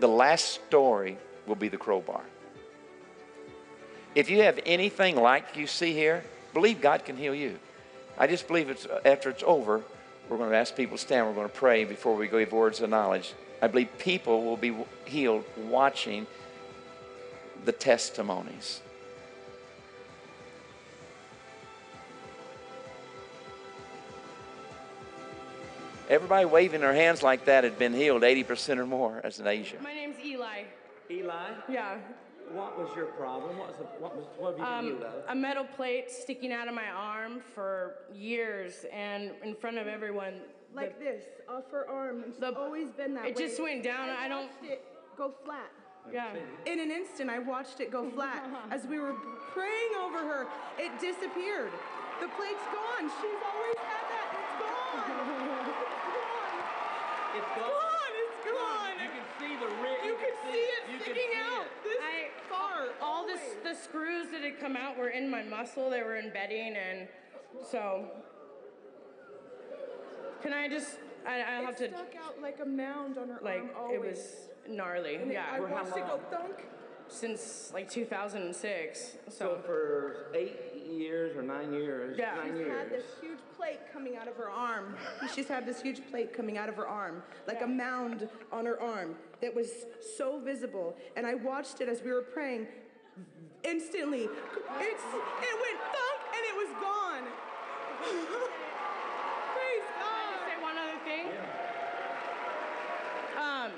The 0.00 0.08
last 0.08 0.60
story 0.66 1.18
will 1.46 1.56
be 1.56 1.68
the 1.68 1.76
crowbar. 1.76 2.22
If 4.14 4.30
you 4.30 4.42
have 4.42 4.58
anything 4.64 5.16
like 5.16 5.56
you 5.56 5.66
see 5.66 5.92
here, 5.92 6.24
believe 6.54 6.80
God 6.80 7.04
can 7.04 7.16
heal 7.16 7.34
you. 7.34 7.58
I 8.16 8.26
just 8.26 8.46
believe 8.48 8.70
it's 8.70 8.86
after 9.04 9.30
it's 9.30 9.44
over, 9.46 9.82
we're 10.28 10.36
going 10.36 10.50
to 10.50 10.56
ask 10.56 10.74
people 10.76 10.96
to 10.96 11.02
stand. 11.02 11.26
We're 11.26 11.34
going 11.34 11.48
to 11.48 11.54
pray 11.54 11.84
before 11.84 12.14
we 12.14 12.26
go 12.26 12.38
give 12.38 12.52
words 12.52 12.80
of 12.80 12.90
knowledge. 12.90 13.32
I 13.60 13.66
believe 13.66 13.88
people 13.98 14.44
will 14.44 14.56
be 14.56 14.74
healed 15.04 15.44
watching 15.56 16.26
the 17.64 17.72
testimonies. 17.72 18.80
Everybody 26.08 26.46
waving 26.46 26.80
their 26.80 26.94
hands 26.94 27.22
like 27.22 27.44
that 27.46 27.64
had 27.64 27.78
been 27.78 27.92
healed 27.92 28.22
80% 28.22 28.78
or 28.78 28.86
more 28.86 29.20
as 29.22 29.40
an 29.40 29.46
Asia. 29.46 29.76
My 29.82 29.92
name's 29.92 30.16
Eli. 30.24 30.62
Eli, 31.10 31.50
Yeah. 31.70 31.98
what 32.52 32.78
was 32.78 32.94
your 32.96 33.06
problem? 33.06 33.58
What, 33.58 33.68
was 33.68 33.76
the, 33.78 33.84
what, 33.98 34.16
was, 34.16 34.24
what 34.38 34.50
have 34.50 34.58
you 34.58 34.64
Um, 34.64 34.84
healed 34.98 35.02
of? 35.02 35.24
a 35.28 35.34
metal 35.34 35.64
plate 35.64 36.10
sticking 36.10 36.52
out 36.52 36.68
of 36.68 36.74
my 36.74 36.88
arm 36.88 37.40
for 37.54 37.94
years 38.14 38.84
and 38.92 39.32
in 39.42 39.54
front 39.54 39.76
of 39.78 39.86
everyone. 39.86 40.40
Like 40.74 40.98
the- 40.98 41.04
this, 41.04 41.24
off 41.48 41.70
her 41.70 41.88
arm. 41.88 42.22
and 42.22 42.32
It's 42.32 42.38
The- 42.40 42.54
always 42.58 42.90
been 42.90 43.14
that 43.14 43.26
it 43.26 43.36
way. 43.36 43.46
just 43.46 43.60
went 43.60 43.82
down, 43.82 44.10
I 44.10 44.28
don't- 44.28 44.46
watched 44.50 44.64
it 44.64 44.84
go 45.16 45.30
flat. 45.44 45.70
yeah. 46.12 46.34
In 46.66 46.80
an 46.80 46.90
instant, 46.90 47.30
I 47.30 47.38
watched 47.38 47.80
it 47.80 47.90
go 47.90 48.08
flat. 48.10 48.44
As 48.70 48.86
we 48.86 48.98
were 49.00 49.14
praying 49.52 49.94
over 49.96 50.18
her, 50.18 50.46
it 50.78 50.98
disappeared. 51.00 51.72
The 52.20 52.28
plate's 52.28 52.64
gone. 52.72 53.08
She's 53.20 53.42
always 53.42 53.76
had 53.78 54.04
that. 54.10 54.28
It's 54.34 54.58
gone. 54.58 55.48
It's 57.34 57.38
It's 57.38 57.54
gone. 57.54 57.70
gone. 57.70 58.14
It's 58.18 58.44
gone. 58.44 58.94
You 59.02 59.10
can 59.10 59.26
see 59.38 59.56
the 59.56 59.70
rib. 59.82 60.04
You 60.04 60.14
can 60.16 60.52
see 60.52 60.58
it 60.58 61.02
sticking 61.02 61.38
out. 61.38 61.66
it. 61.66 61.84
This 61.84 61.98
I- 62.02 62.30
far. 62.48 62.88
All 63.00 63.26
this, 63.26 63.54
the 63.62 63.74
screws 63.74 64.28
that 64.30 64.40
had 64.42 64.58
come 64.58 64.76
out 64.76 64.96
were 64.96 65.10
in 65.10 65.28
my 65.30 65.42
muscle. 65.42 65.90
They 65.90 66.02
were 66.02 66.16
embedding, 66.16 66.74
and 66.76 67.08
so. 67.62 68.10
Can 70.48 70.56
I 70.56 70.66
just? 70.66 70.96
I, 71.26 71.42
I'll 71.42 71.66
have 71.66 71.74
It 71.74 71.90
to. 71.90 71.94
stuck 71.94 72.14
out 72.24 72.40
like 72.40 72.58
a 72.62 72.64
mound 72.64 73.18
on 73.18 73.28
her 73.28 73.38
Like 73.42 73.58
arm. 73.58 73.70
Always. 73.78 73.94
it 73.94 74.00
was 74.00 74.36
gnarly. 74.66 75.16
And 75.16 75.30
it- 75.30 75.36
I 75.36 75.58
Yeah. 75.58 75.60
watched 75.60 75.94
it 75.94 76.06
go 76.06 76.18
thunk. 76.30 76.64
Since 77.08 77.70
like 77.74 77.90
2006. 77.90 79.16
So 79.28 79.28
So. 79.28 79.58
for 79.66 80.30
eight 80.34 80.74
years 80.86 81.36
or 81.36 81.42
nine 81.42 81.74
years, 81.74 82.16
Yeah. 82.18 82.34
nine 82.34 82.52
She's 82.52 82.58
years. 82.60 82.78
had 82.78 82.88
this 82.90 83.04
huge 83.20 83.38
plate 83.58 83.80
coming 83.92 84.16
out 84.16 84.26
of 84.26 84.36
her 84.36 84.48
arm. 84.48 84.96
She's 85.34 85.48
had 85.48 85.66
this 85.66 85.82
huge 85.82 86.00
plate 86.08 86.32
coming 86.32 86.56
out 86.56 86.70
of 86.70 86.76
her 86.76 86.88
arm, 86.88 87.22
like 87.46 87.60
a 87.60 87.66
mound 87.66 88.26
on 88.50 88.64
her 88.64 88.80
arm 88.80 89.16
that 89.42 89.54
was 89.54 89.84
so 90.16 90.38
visible. 90.40 90.96
And 91.14 91.26
I 91.26 91.34
watched 91.34 91.82
it 91.82 91.90
as 91.90 92.00
we 92.02 92.10
were 92.10 92.22
praying. 92.22 92.68
Instantly, 93.64 94.22
it's 94.22 95.04
it 95.04 95.56
went 95.66 95.80
thunk 95.92 96.20
and 96.36 96.42
it 96.50 96.56
was 96.56 96.70
gone. 96.80 97.24
Praise 99.58 99.82
Can 99.98 100.06
I 100.06 100.22
just 100.30 100.38
God. 100.38 100.46
say 100.46 100.56
one 100.62 100.76
other 100.78 100.98
thing? 101.04 101.26
Um, 103.36 103.72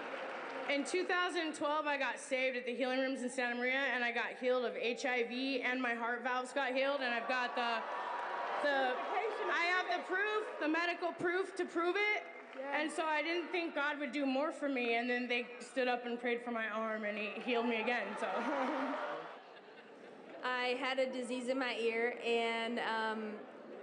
in 0.70 0.84
2012, 0.84 1.86
I 1.86 1.98
got 1.98 2.18
saved 2.18 2.56
at 2.56 2.64
the 2.64 2.74
healing 2.74 3.01
rooms 3.01 3.22
in 3.22 3.30
Santa 3.30 3.56
Maria, 3.56 3.80
and 3.94 4.05
I 4.05 4.12
got 4.12 4.38
healed 4.40 4.64
of 4.64 4.74
HIV, 4.74 5.30
and 5.64 5.82
my 5.82 5.94
heart 5.94 6.22
valves 6.22 6.52
got 6.52 6.72
healed, 6.72 7.01
and 7.02 7.12
I've 7.12 7.28
got 7.28 7.56
the 7.56 7.78
the 8.62 8.92
I 9.52 9.64
have 9.74 9.86
the 9.90 10.02
proof, 10.06 10.44
the 10.60 10.68
medical 10.68 11.12
proof 11.12 11.56
to 11.56 11.64
prove 11.64 11.97
it. 11.97 12.22
And 12.74 12.90
so 12.92 13.02
I 13.02 13.22
didn't 13.22 13.48
think 13.51 13.74
God 13.74 13.98
would 13.98 14.12
do 14.12 14.26
more 14.26 14.52
for 14.52 14.68
me, 14.68 14.94
and 14.94 15.09
then 15.10 15.26
they 15.26 15.47
stood 15.60 15.88
up 15.88 16.06
and 16.06 16.20
prayed 16.20 16.42
for 16.44 16.51
my 16.51 16.68
arm, 16.68 17.05
and 17.05 17.18
He 17.18 17.30
healed 17.40 17.66
me 17.66 17.80
again. 17.80 18.06
So. 18.20 18.26
I 20.44 20.76
had 20.80 20.98
a 20.98 21.10
disease 21.10 21.48
in 21.48 21.59
my 21.59 21.74
ear, 21.80 22.14
and 22.24 22.78
um, 22.80 23.32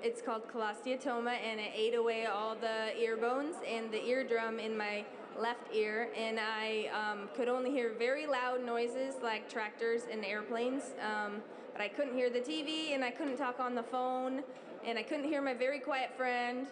it's 0.02 0.22
called 0.22 0.44
cholesteatoma, 0.48 1.36
and 1.44 1.60
it 1.60 1.72
ate 1.76 1.96
away 1.96 2.26
all 2.26 2.56
the 2.56 2.96
ear 2.98 3.18
bones 3.18 3.56
and 3.68 3.92
the 3.92 4.04
eardrum 4.06 4.60
in 4.60 4.78
my 4.78 5.06
left 5.40 5.74
ear, 5.74 6.10
and 6.18 6.40
I 6.40 6.90
um, 6.94 7.30
could 7.36 7.48
only 7.48 7.72
hear 7.72 7.94
very 7.98 8.26
loud 8.26 8.66
noises 8.66 9.16
like 9.22 9.50
tractors 9.50 10.04
and 10.12 10.26
airplanes. 10.26 10.84
Um, 11.02 11.42
but 11.74 11.82
I 11.82 11.88
couldn't 11.88 12.16
hear 12.16 12.30
the 12.30 12.40
TV, 12.40 12.94
and 12.94 13.04
I 13.04 13.12
couldn't 13.12 13.38
talk 13.38 13.60
on 13.60 13.76
the 13.76 13.84
phone, 13.84 14.42
and 14.86 14.98
I 14.98 15.04
couldn't 15.04 15.26
hear 15.26 15.42
my 15.42 15.54
very 15.54 15.80
quiet 15.80 16.16
friend. 16.18 16.68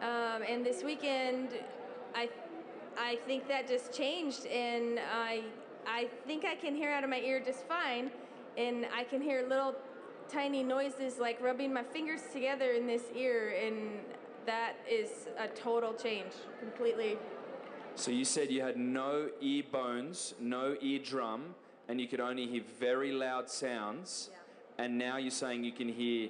Um, 0.00 0.42
and 0.48 0.64
this 0.64 0.84
weekend, 0.84 1.48
I, 2.14 2.28
I 2.98 3.16
think 3.26 3.48
that 3.48 3.66
just 3.66 3.92
changed, 3.92 4.46
and 4.46 5.00
I, 5.12 5.42
I 5.86 6.08
think 6.26 6.44
I 6.44 6.54
can 6.54 6.74
hear 6.74 6.90
out 6.90 7.02
of 7.02 7.10
my 7.10 7.20
ear 7.20 7.42
just 7.44 7.66
fine, 7.66 8.10
and 8.56 8.86
I 8.96 9.04
can 9.04 9.20
hear 9.20 9.46
little 9.48 9.74
tiny 10.28 10.62
noises 10.62 11.18
like 11.18 11.40
rubbing 11.42 11.72
my 11.72 11.82
fingers 11.82 12.22
together 12.32 12.72
in 12.72 12.86
this 12.86 13.02
ear, 13.16 13.54
and 13.64 13.98
that 14.46 14.74
is 14.88 15.26
a 15.38 15.48
total 15.48 15.92
change, 15.92 16.32
completely. 16.60 17.18
So 17.96 18.10
you 18.10 18.24
said 18.24 18.50
you 18.50 18.60
had 18.60 18.76
no 18.76 19.28
ear 19.40 19.62
bones, 19.70 20.34
no 20.40 20.76
eardrum, 20.82 21.54
and 21.88 22.00
you 22.00 22.08
could 22.08 22.20
only 22.20 22.46
hear 22.46 22.62
very 22.78 23.12
loud 23.12 23.48
sounds. 23.48 24.30
And 24.78 24.98
now 24.98 25.16
you're 25.16 25.30
saying 25.30 25.64
you 25.64 25.72
can 25.72 25.88
hear 25.88 26.28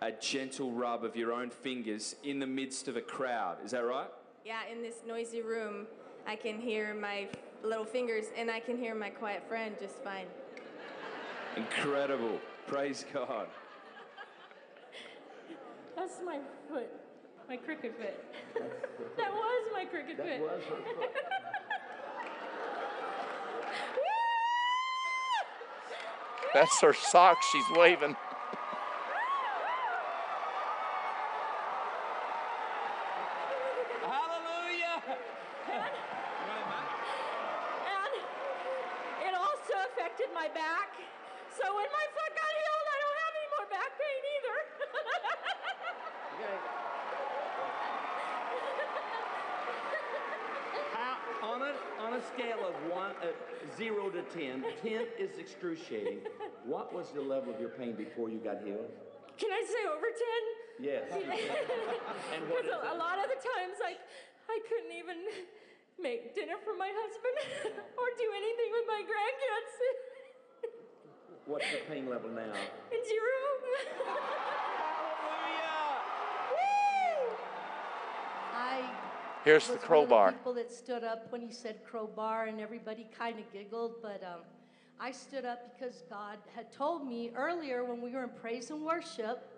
a 0.00 0.10
gentle 0.10 0.72
rub 0.72 1.04
of 1.04 1.14
your 1.14 1.32
own 1.32 1.50
fingers 1.50 2.16
in 2.24 2.38
the 2.38 2.46
midst 2.46 2.88
of 2.88 2.96
a 2.96 3.00
crowd. 3.00 3.58
Is 3.64 3.72
that 3.72 3.84
right? 3.84 4.08
Yeah, 4.44 4.60
in 4.72 4.82
this 4.82 4.96
noisy 5.06 5.42
room, 5.42 5.86
I 6.26 6.34
can 6.34 6.58
hear 6.58 6.94
my 6.94 7.28
little 7.62 7.84
fingers, 7.84 8.26
and 8.36 8.50
I 8.50 8.58
can 8.58 8.76
hear 8.76 8.94
my 8.94 9.10
quiet 9.10 9.46
friend 9.46 9.76
just 9.78 10.02
fine. 10.02 10.26
Incredible. 11.56 12.40
Praise 12.66 13.04
God. 13.12 13.46
That's 15.94 16.20
my 16.24 16.38
foot, 16.68 16.90
my 17.48 17.56
cricket 17.56 17.94
foot. 17.98 18.16
that 19.16 19.32
was 19.32 19.62
my 19.72 19.84
cricket 19.84 20.16
That 20.16 20.38
foot. 20.38 20.40
was 20.40 20.62
her 20.64 20.76
foot. 20.96 21.10
That's 26.54 26.80
her 26.80 26.92
socks 26.92 27.46
she's 27.50 27.64
waving. 27.76 28.16
Hallelujah. 34.02 34.98
And 37.94 38.12
it 39.28 39.34
also 39.38 39.74
affected 39.92 40.28
my 40.34 40.48
back. 40.52 40.90
So 41.56 41.64
when 41.70 41.86
my 41.88 42.06
foot 42.12 42.32
got 42.34 42.52
healed, 42.52 42.86
I 42.90 42.96
don't 43.00 43.18
have 43.22 43.34
any 43.38 43.48
more 43.54 43.66
back 43.70 43.90
pain 44.00 44.22
either. 44.36 44.58
How, 50.92 51.16
on, 51.54 51.62
a, 51.62 51.72
on 52.02 52.14
a 52.14 52.22
scale 52.34 52.66
of 52.66 52.74
one, 52.90 53.12
uh, 53.22 53.26
zero 53.76 54.10
to 54.10 54.22
ten, 54.82 54.92
ten 54.92 55.06
is 55.18 55.38
excruciating. 55.38 56.20
What 56.64 56.94
was 56.94 57.10
the 57.10 57.20
level 57.20 57.52
of 57.52 57.58
your 57.58 57.70
pain 57.74 57.94
before 57.98 58.30
you 58.30 58.38
got 58.38 58.62
healed? 58.62 58.86
Can 59.36 59.50
I 59.50 59.66
say 59.66 59.82
over 59.90 60.06
10? 60.78 60.86
Yes. 60.86 61.10
and 62.34 62.46
Because 62.46 62.70
a, 62.70 62.94
a 62.94 62.96
lot 62.96 63.18
of 63.18 63.26
the 63.26 63.40
times, 63.42 63.82
like, 63.82 63.98
I 64.46 64.62
couldn't 64.70 64.94
even 64.94 65.26
make 65.98 66.36
dinner 66.38 66.54
for 66.62 66.78
my 66.78 66.86
husband 66.86 67.74
or 67.98 68.06
do 68.14 68.28
anything 68.30 68.70
with 68.70 68.86
my 68.86 69.02
grandkids. 69.02 69.72
What's 71.46 71.66
the 71.72 71.82
pain 71.90 72.08
level 72.08 72.30
now? 72.30 72.54
Zero. 72.94 73.42
I 78.54 78.90
Here's 79.44 79.68
was 79.68 79.76
the 79.76 79.80
one 79.80 79.86
crowbar. 79.86 80.28
of 80.28 80.34
the 80.34 80.38
people 80.38 80.54
that 80.54 80.70
stood 80.72 81.02
up 81.02 81.32
when 81.32 81.40
he 81.40 81.50
said 81.50 81.82
crowbar, 81.84 82.46
and 82.46 82.60
everybody 82.60 83.08
kind 83.18 83.38
of 83.38 83.52
giggled. 83.52 83.96
But 84.00 84.22
um, 84.22 84.42
I 85.04 85.10
stood 85.10 85.44
up 85.44 85.76
because 85.76 86.04
God 86.08 86.38
had 86.54 86.70
told 86.70 87.04
me 87.04 87.32
earlier 87.34 87.84
when 87.84 88.00
we 88.00 88.12
were 88.12 88.22
in 88.22 88.30
praise 88.40 88.70
and 88.70 88.84
worship, 88.84 89.48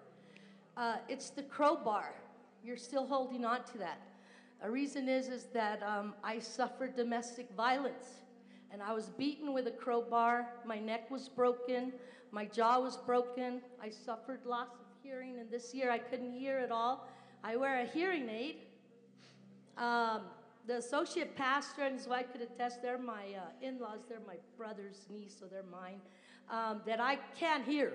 uh, 0.75 0.97
it's 1.07 1.29
the 1.29 1.43
crowbar. 1.43 2.15
You're 2.65 2.79
still 2.79 3.07
holding 3.07 3.45
on 3.45 3.63
to 3.73 3.79
that. 3.79 4.01
A 4.63 4.71
reason 4.71 5.07
is 5.07 5.29
is 5.29 5.45
that 5.53 5.83
um, 5.83 6.15
I 6.25 6.39
suffered 6.39 6.97
domestic 6.97 7.51
violence, 7.55 8.07
and 8.71 8.83
I 8.83 8.95
was 8.95 9.11
beaten 9.11 9.53
with 9.53 9.67
a 9.67 9.71
crowbar. 9.71 10.49
My 10.65 10.79
neck 10.79 11.11
was 11.11 11.29
broken, 11.29 11.93
my 12.31 12.47
jaw 12.47 12.79
was 12.81 12.97
broken. 12.97 13.61
I 13.83 13.91
suffered 13.91 14.47
loss 14.47 14.69
of 14.69 14.87
hearing, 15.03 15.41
and 15.41 15.51
this 15.51 15.75
year 15.75 15.91
I 15.91 15.99
couldn't 15.99 16.33
hear 16.33 16.57
at 16.57 16.73
all. 16.73 17.07
I 17.45 17.57
wear 17.57 17.83
a 17.83 17.85
hearing 17.85 18.31
aid. 18.31 18.57
Um, 19.77 20.23
the 20.67 20.79
associate 20.79 21.37
pastor 21.37 21.83
and 21.83 21.97
his 21.97 22.09
wife 22.09 22.33
could 22.33 22.41
attest, 22.41 22.81
they're 22.81 22.99
my 22.99 23.23
uh, 23.37 23.67
in 23.67 23.79
laws, 23.79 24.01
they're 24.09 24.19
my 24.27 24.37
brother's 24.57 25.07
niece, 25.11 25.37
so 25.39 25.47
they're 25.47 25.65
mine, 25.71 26.01
um, 26.51 26.81
that 26.87 27.01
I 27.01 27.17
can't 27.39 27.65
hear. 27.65 27.93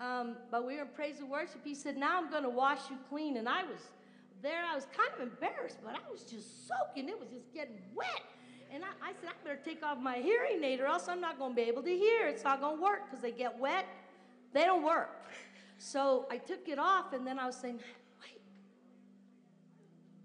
Um, 0.00 0.36
but 0.50 0.66
we 0.66 0.76
were 0.76 0.82
in 0.82 0.88
praise 0.88 1.20
and 1.20 1.30
worship. 1.30 1.60
He 1.64 1.74
said, 1.74 1.96
Now 1.96 2.18
I'm 2.18 2.30
going 2.30 2.42
to 2.42 2.50
wash 2.50 2.90
you 2.90 2.96
clean. 3.08 3.36
And 3.36 3.48
I 3.48 3.62
was 3.62 3.80
there, 4.42 4.62
I 4.64 4.74
was 4.74 4.86
kind 4.96 5.10
of 5.14 5.20
embarrassed, 5.20 5.78
but 5.84 5.94
I 5.94 6.10
was 6.10 6.22
just 6.22 6.68
soaking. 6.68 7.08
It 7.08 7.18
was 7.18 7.28
just 7.28 7.52
getting 7.52 7.78
wet. 7.94 8.22
And 8.72 8.82
I, 8.84 8.88
I 9.10 9.12
said, 9.12 9.30
I 9.30 9.44
better 9.46 9.60
take 9.64 9.84
off 9.84 9.98
my 9.98 10.16
hearing 10.16 10.62
aid 10.64 10.80
or 10.80 10.86
else 10.86 11.06
I'm 11.08 11.20
not 11.20 11.38
going 11.38 11.52
to 11.52 11.56
be 11.56 11.62
able 11.62 11.82
to 11.82 11.96
hear. 11.96 12.26
It's 12.26 12.44
not 12.44 12.60
going 12.60 12.76
to 12.76 12.82
work 12.82 13.02
because 13.06 13.22
they 13.22 13.30
get 13.30 13.58
wet, 13.58 13.86
they 14.52 14.64
don't 14.64 14.82
work. 14.82 15.10
So 15.78 16.26
I 16.30 16.38
took 16.38 16.68
it 16.68 16.78
off, 16.78 17.12
and 17.12 17.26
then 17.26 17.38
I 17.38 17.46
was 17.46 17.56
saying, 17.56 17.80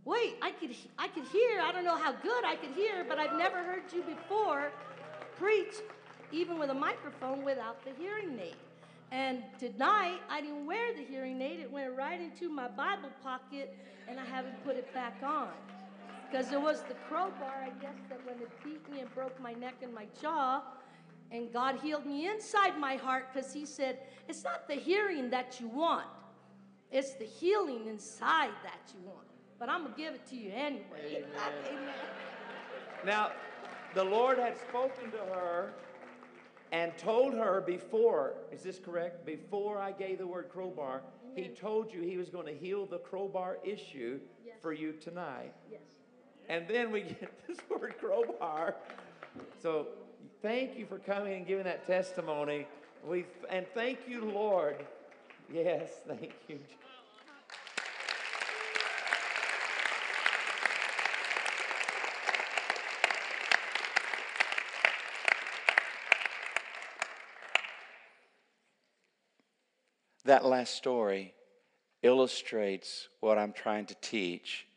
Wait, 0.09 0.37
I 0.41 0.49
could, 0.49 0.75
I 0.97 1.07
could 1.07 1.25
hear. 1.25 1.61
I 1.61 1.71
don't 1.71 1.83
know 1.83 1.95
how 1.95 2.13
good 2.13 2.43
I 2.43 2.55
could 2.55 2.71
hear, 2.71 3.05
but 3.07 3.19
I've 3.19 3.37
never 3.37 3.57
heard 3.57 3.83
you 3.93 4.01
before 4.01 4.71
preach, 5.37 5.75
even 6.31 6.57
with 6.57 6.71
a 6.71 6.73
microphone, 6.73 7.45
without 7.45 7.85
the 7.85 7.91
hearing 7.91 8.39
aid. 8.41 8.55
And 9.11 9.43
tonight, 9.59 10.17
I 10.27 10.41
didn't 10.41 10.65
wear 10.65 10.95
the 10.95 11.03
hearing 11.03 11.39
aid. 11.43 11.59
It 11.59 11.71
went 11.71 11.95
right 11.95 12.19
into 12.19 12.49
my 12.49 12.67
Bible 12.69 13.11
pocket, 13.21 13.77
and 14.07 14.19
I 14.19 14.25
haven't 14.25 14.63
put 14.63 14.77
it 14.77 14.91
back 14.95 15.21
on. 15.23 15.49
Because 16.27 16.51
it 16.51 16.59
was 16.59 16.81
the 16.87 16.95
crowbar, 17.07 17.63
I 17.63 17.69
guess, 17.79 17.99
that 18.09 18.25
when 18.25 18.37
it 18.37 18.49
beat 18.63 18.91
me 18.91 19.01
and 19.01 19.13
broke 19.13 19.39
my 19.39 19.53
neck 19.53 19.75
and 19.83 19.93
my 19.93 20.07
jaw, 20.19 20.63
and 21.29 21.53
God 21.53 21.79
healed 21.83 22.07
me 22.07 22.27
inside 22.27 22.79
my 22.79 22.95
heart 22.95 23.27
because 23.31 23.53
He 23.53 23.63
said, 23.63 23.99
It's 24.27 24.43
not 24.43 24.67
the 24.67 24.73
hearing 24.73 25.29
that 25.29 25.59
you 25.59 25.67
want, 25.67 26.07
it's 26.91 27.13
the 27.13 27.25
healing 27.25 27.85
inside 27.85 28.53
that 28.63 28.91
you 28.91 29.07
want. 29.07 29.28
But 29.59 29.69
I'm 29.69 29.81
going 29.81 29.93
to 29.93 29.99
give 29.99 30.13
it 30.15 30.25
to 30.29 30.35
you 30.35 30.51
anyway. 30.53 30.83
Amen. 31.17 31.53
Amen. 31.67 31.93
Now, 33.05 33.31
the 33.93 34.03
Lord 34.03 34.37
had 34.37 34.57
spoken 34.57 35.11
to 35.11 35.17
her 35.17 35.73
and 36.71 36.97
told 36.97 37.33
her 37.33 37.61
before, 37.61 38.35
is 38.51 38.61
this 38.61 38.79
correct? 38.79 39.25
Before 39.25 39.79
I 39.79 39.91
gave 39.91 40.19
the 40.19 40.27
word 40.27 40.49
crowbar, 40.49 41.01
he 41.35 41.47
told 41.49 41.91
you 41.93 42.01
he 42.01 42.17
was 42.17 42.29
going 42.29 42.45
to 42.45 42.53
heal 42.53 42.85
the 42.85 42.99
crowbar 42.99 43.57
issue 43.63 44.19
Yes. 44.45 44.55
for 44.61 44.73
you 44.73 44.93
tonight. 44.93 45.53
Yes. 45.71 45.81
And 46.47 46.67
then 46.67 46.91
we 46.91 47.01
get 47.01 47.31
this 47.47 47.57
word 47.69 47.95
crowbar. 47.99 48.75
So 49.61 49.87
thank 50.41 50.77
you 50.77 50.85
for 50.85 50.99
coming 50.99 51.33
and 51.33 51.47
giving 51.47 51.65
that 51.65 51.85
testimony. 51.85 52.67
We 53.05 53.25
and 53.49 53.65
thank 53.73 53.99
you, 54.07 54.25
Lord. 54.25 54.85
Yes, 55.51 55.89
thank 56.07 56.33
you. 56.47 56.59
That 70.29 70.45
last 70.45 70.75
story 70.75 71.33
illustrates 72.03 73.07
what 73.19 73.39
I'm 73.39 73.51
trying 73.51 73.87
to 73.87 73.95
teach 73.95 74.67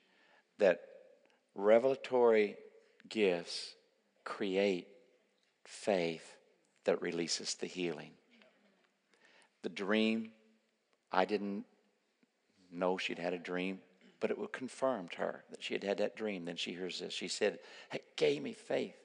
that 0.56 0.80
revelatory 1.54 2.56
gifts 3.10 3.74
create 4.24 4.88
faith 5.66 6.38
that 6.84 7.02
releases 7.02 7.52
the 7.56 7.66
healing. 7.66 8.12
The 9.60 9.68
dream, 9.68 10.30
I 11.12 11.26
didn't 11.26 11.66
know 12.72 12.96
she'd 12.96 13.18
had 13.18 13.34
a 13.34 13.38
dream, 13.38 13.80
but 14.20 14.30
it 14.30 14.38
confirmed 14.52 15.12
her 15.16 15.44
that 15.50 15.62
she 15.62 15.74
had 15.74 15.84
had 15.84 15.98
that 15.98 16.16
dream. 16.16 16.46
Then 16.46 16.56
she 16.56 16.72
hears 16.72 17.00
this. 17.00 17.12
She 17.12 17.28
said, 17.28 17.58
It 17.92 18.16
gave 18.16 18.42
me 18.42 18.54
faith. 18.54 19.01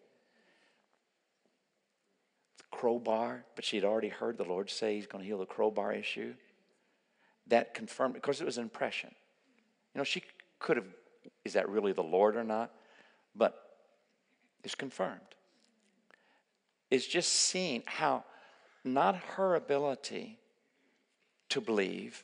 Crowbar, 2.72 3.46
but 3.56 3.66
she 3.66 3.78
had 3.78 3.86
already 3.86 4.10
heard 4.10 4.38
the 4.38 4.44
Lord 4.44 4.70
say 4.70 4.96
He's 4.96 5.08
going 5.08 5.24
to 5.24 5.28
heal 5.28 5.40
the 5.40 5.46
crowbar 5.46 5.94
issue. 5.94 6.34
That 7.48 7.74
confirmed, 7.74 8.14
because 8.14 8.42
it 8.42 8.46
was 8.46 8.58
an 8.58 8.64
impression. 8.64 9.10
You 9.94 10.00
know, 10.00 10.04
she 10.04 10.22
could 10.60 10.78
have, 10.78 10.86
is 11.46 11.54
that 11.54 11.70
really 11.70 11.94
the 11.94 12.04
Lord 12.04 12.36
or 12.36 12.44
not? 12.44 12.72
But 13.36 13.56
it's 14.64 14.76
confirmed. 14.76 15.22
It's 16.92 17.08
just 17.08 17.32
seeing 17.32 17.84
how 17.86 18.26
not 18.84 19.16
her 19.16 19.56
ability 19.56 20.40
to 21.50 21.62
believe, 21.62 22.24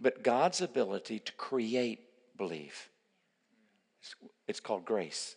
but 0.00 0.22
God's 0.22 0.60
ability 0.60 1.18
to 1.20 1.32
create 1.32 2.00
belief. 2.36 2.90
It's, 4.00 4.14
it's 4.46 4.60
called 4.60 4.84
grace. 4.84 5.36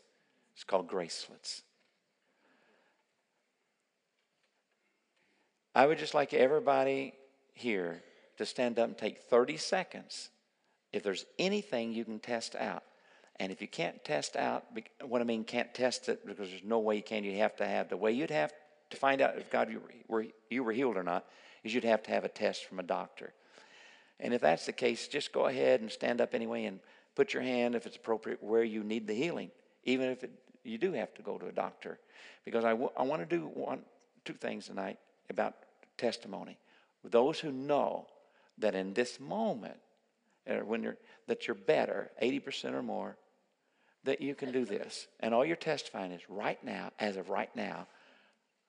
It's 0.54 0.64
called 0.64 0.88
gracelets. 0.88 1.64
I 5.76 5.86
would 5.86 6.00
just 6.00 6.14
like 6.14 6.34
everybody 6.34 7.14
here 7.54 8.02
to 8.38 8.46
stand 8.46 8.80
up 8.80 8.88
and 8.88 8.98
take 8.98 9.20
30 9.20 9.58
seconds 9.58 10.30
if 10.92 11.04
there's 11.04 11.26
anything 11.38 11.94
you 11.94 12.06
can 12.06 12.20
test 12.20 12.56
out. 12.56 12.84
And 13.40 13.52
if 13.52 13.62
you 13.62 13.68
can't 13.68 14.04
test 14.04 14.36
out, 14.36 14.66
what 15.06 15.22
I 15.22 15.24
mean, 15.24 15.44
can't 15.44 15.74
test 15.74 16.10
it 16.10 16.26
because 16.26 16.50
there's 16.50 16.64
no 16.64 16.80
way 16.80 16.98
you 16.98 17.04
can, 17.04 17.24
you 17.24 17.38
have 17.38 17.56
to 17.58 17.68
have 17.68 17.90
the 17.90 17.98
way 17.98 18.12
you'd 18.12 18.32
have 18.32 18.52
to 18.90 18.98
find 18.98 19.22
out 19.22 19.38
if 19.38 19.50
God 19.50 19.70
you 19.70 19.82
were, 20.08 20.26
you 20.50 20.64
were 20.64 20.72
healed 20.72 20.98
or 20.98 21.04
not 21.04 21.26
is 21.64 21.74
you'd 21.74 21.84
have 21.84 22.04
to 22.04 22.12
have 22.12 22.24
a 22.24 22.30
test 22.30 22.66
from 22.66 22.80
a 22.80 22.84
doctor. 22.84 23.34
And 24.20 24.34
if 24.34 24.42
that's 24.42 24.66
the 24.66 24.74
case, 24.74 25.08
just 25.08 25.32
go 25.32 25.46
ahead 25.46 25.82
and 25.82 25.92
stand 25.92 26.20
up 26.20 26.34
anyway 26.34 26.66
and 26.66 26.80
put 27.16 27.34
your 27.34 27.44
hand, 27.44 27.76
if 27.76 27.86
it's 27.86 27.96
appropriate, 27.96 28.44
where 28.44 28.64
you 28.64 28.84
need 28.84 29.08
the 29.08 29.14
healing, 29.14 29.52
even 29.84 30.10
if 30.10 30.24
it, 30.24 30.32
you 30.64 30.78
do 30.78 30.92
have 30.94 31.14
to 31.14 31.22
go 31.22 31.38
to 31.38 31.48
a 31.48 31.52
doctor. 31.52 32.00
Because 32.44 32.66
I, 32.66 32.72
w- 32.72 32.92
I 32.98 33.04
want 33.04 33.22
to 33.22 33.38
do 33.38 33.46
one, 33.54 33.82
two 34.26 34.34
things 34.34 34.68
tonight 34.68 34.98
about 35.30 35.56
testimony. 35.98 36.58
Those 37.04 37.40
who 37.40 37.52
know 37.52 38.08
that 38.58 38.76
in 38.76 38.94
this 38.94 39.20
moment, 39.20 39.78
uh, 40.50 40.56
when 40.58 40.84
you're, 40.84 40.98
that 41.28 41.48
you're 41.48 41.56
better, 41.56 42.12
80% 42.22 42.74
or 42.74 42.84
more, 42.84 43.18
that 44.04 44.22
you 44.22 44.36
can 44.36 44.52
do 44.52 44.66
this. 44.66 45.08
And 45.20 45.34
all 45.34 45.46
you're 45.46 45.56
testifying 45.56 46.12
is 46.12 46.22
right 46.30 46.62
now, 46.64 46.92
as 47.00 47.18
of 47.18 47.30
right 47.30 47.54
now, 47.56 47.88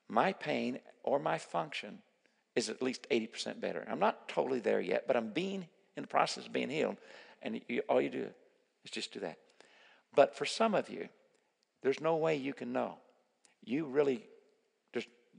my 0.07 0.33
pain 0.33 0.79
or 1.03 1.19
my 1.19 1.37
function 1.37 1.99
is 2.55 2.69
at 2.69 2.81
least 2.81 3.07
80% 3.09 3.61
better. 3.61 3.85
I'm 3.89 3.99
not 3.99 4.27
totally 4.27 4.59
there 4.59 4.81
yet, 4.81 5.05
but 5.07 5.15
I'm 5.15 5.29
being 5.29 5.67
in 5.95 6.03
the 6.03 6.07
process 6.07 6.45
of 6.45 6.53
being 6.53 6.69
healed. 6.69 6.97
And 7.41 7.61
you, 7.67 7.81
all 7.87 8.01
you 8.01 8.09
do 8.09 8.27
is 8.83 8.91
just 8.91 9.13
do 9.13 9.21
that. 9.21 9.37
But 10.13 10.35
for 10.35 10.45
some 10.45 10.75
of 10.75 10.89
you, 10.89 11.07
there's 11.81 12.01
no 12.01 12.17
way 12.17 12.35
you 12.35 12.53
can 12.53 12.73
know. 12.73 12.95
You 13.63 13.85
really, 13.85 14.25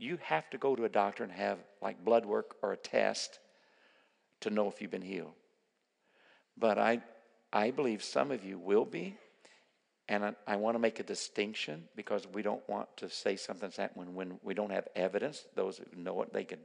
you 0.03 0.19
have 0.23 0.51
to 0.51 0.59
go 0.59 0.75
to 0.75 0.85
a 0.85 0.89
doctor 0.89 1.23
and 1.23 1.33
have 1.33 1.59
like 1.81 2.05
blood 2.05 2.27
work 2.27 2.57
or 2.61 2.73
a 2.73 2.77
test 2.77 3.39
to 4.41 4.51
know 4.51 4.69
if 4.69 4.83
you've 4.83 4.91
been 4.91 5.01
healed. 5.01 5.33
But 6.59 6.77
I, 6.77 7.01
I 7.53 7.71
believe 7.71 8.03
some 8.03 8.33
of 8.33 8.45
you 8.45 8.59
will 8.59 8.85
be. 8.85 9.17
And 10.09 10.25
I, 10.25 10.35
I 10.47 10.57
want 10.57 10.75
to 10.75 10.81
make 10.81 10.99
a 10.99 11.05
distinction 11.05 11.85
because 11.95 12.27
we 12.27 12.43
don't 12.43 12.69
want 12.69 12.89
to 12.97 13.09
say 13.09 13.37
something's 13.37 13.77
happened 13.77 14.15
when, 14.15 14.15
when 14.15 14.41
we 14.43 14.55
don't 14.55 14.73
have 14.73 14.89
evidence. 14.97 15.45
Those 15.55 15.79
who 15.79 16.03
know 16.03 16.21
it, 16.23 16.33
they 16.33 16.45
can. 16.45 16.59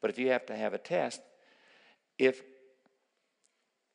But 0.00 0.10
if 0.10 0.18
you 0.18 0.30
have 0.30 0.46
to 0.46 0.56
have 0.56 0.72
a 0.72 0.78
test, 0.78 1.20
if 2.16 2.42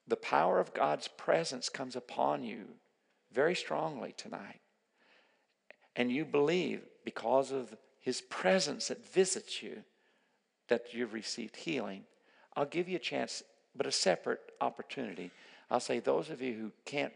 the 0.07 0.17
power 0.17 0.59
of 0.59 0.73
God's 0.73 1.07
presence 1.07 1.69
comes 1.69 1.95
upon 1.95 2.43
you 2.43 2.65
very 3.31 3.55
strongly 3.55 4.13
tonight, 4.17 4.59
and 5.95 6.11
you 6.11 6.25
believe 6.25 6.81
because 7.05 7.51
of 7.51 7.73
His 7.99 8.21
presence 8.21 8.87
that 8.87 9.05
visits 9.13 9.61
you 9.61 9.83
that 10.67 10.93
you've 10.93 11.13
received 11.13 11.55
healing, 11.55 12.03
I'll 12.55 12.65
give 12.65 12.87
you 12.87 12.95
a 12.95 12.99
chance, 12.99 13.43
but 13.75 13.85
a 13.85 13.91
separate 13.91 14.41
opportunity. 14.61 15.31
I'll 15.69 15.79
say 15.79 15.99
those 15.99 16.29
of 16.29 16.41
you 16.41 16.53
who 16.53 16.71
can't 16.85 17.13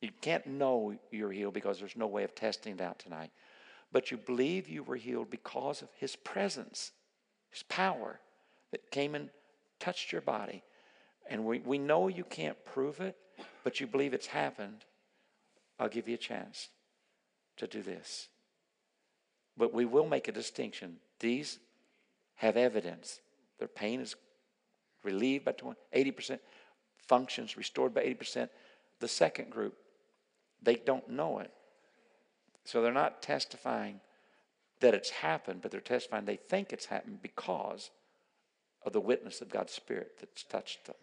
you 0.00 0.10
can't 0.20 0.46
know 0.46 0.94
you're 1.10 1.32
healed 1.32 1.54
because 1.54 1.78
there's 1.78 1.96
no 1.96 2.06
way 2.06 2.24
of 2.24 2.34
testing 2.34 2.74
it 2.74 2.80
out 2.82 2.98
tonight. 2.98 3.30
But 3.90 4.10
you 4.10 4.18
believe 4.18 4.68
you 4.68 4.82
were 4.82 4.96
healed 4.96 5.30
because 5.30 5.80
of 5.80 5.88
his 5.96 6.14
presence, 6.14 6.92
his 7.50 7.62
power 7.62 8.20
that 8.70 8.90
came 8.90 9.14
and 9.14 9.30
touched 9.80 10.12
your 10.12 10.20
body. 10.20 10.62
And 11.30 11.46
we, 11.46 11.60
we 11.60 11.78
know 11.78 12.08
you 12.08 12.24
can't 12.24 12.62
prove 12.66 13.00
it, 13.00 13.16
but 13.62 13.80
you 13.80 13.86
believe 13.86 14.12
it's 14.12 14.26
happened. 14.26 14.84
I'll 15.78 15.88
give 15.88 16.06
you 16.06 16.14
a 16.14 16.18
chance 16.18 16.68
to 17.56 17.66
do 17.66 17.80
this. 17.80 18.28
But 19.56 19.72
we 19.72 19.84
will 19.84 20.06
make 20.06 20.28
a 20.28 20.32
distinction. 20.32 20.96
These 21.20 21.58
have 22.36 22.56
evidence. 22.56 23.20
Their 23.58 23.68
pain 23.68 24.00
is 24.00 24.16
relieved 25.04 25.44
by 25.44 25.52
20, 25.52 25.78
80%, 25.94 26.38
functions 27.06 27.56
restored 27.56 27.94
by 27.94 28.02
80%. 28.02 28.48
The 29.00 29.08
second 29.08 29.50
group, 29.50 29.76
they 30.62 30.76
don't 30.76 31.08
know 31.08 31.38
it. 31.38 31.50
So 32.64 32.80
they're 32.80 32.92
not 32.92 33.22
testifying 33.22 34.00
that 34.80 34.94
it's 34.94 35.10
happened, 35.10 35.60
but 35.62 35.70
they're 35.70 35.80
testifying 35.80 36.24
they 36.24 36.36
think 36.36 36.72
it's 36.72 36.86
happened 36.86 37.20
because 37.22 37.90
of 38.84 38.92
the 38.92 39.00
witness 39.00 39.40
of 39.40 39.48
God's 39.48 39.72
Spirit 39.72 40.12
that's 40.20 40.42
touched 40.44 40.86
them. 40.86 40.96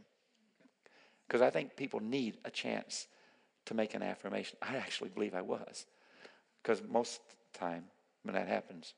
Because 1.27 1.41
I 1.41 1.49
think 1.49 1.75
people 1.75 1.99
need 1.99 2.37
a 2.43 2.51
chance 2.51 3.07
to 3.65 3.73
make 3.73 3.93
an 3.93 4.03
affirmation. 4.03 4.57
I 4.61 4.75
actually 4.75 5.09
believe 5.09 5.33
I 5.33 5.41
was. 5.41 5.85
Because 6.61 6.81
most 6.87 7.21
of 7.21 7.35
the 7.53 7.59
time 7.59 7.85
when 8.23 8.35
that 8.35 8.47
happens, 8.47 8.93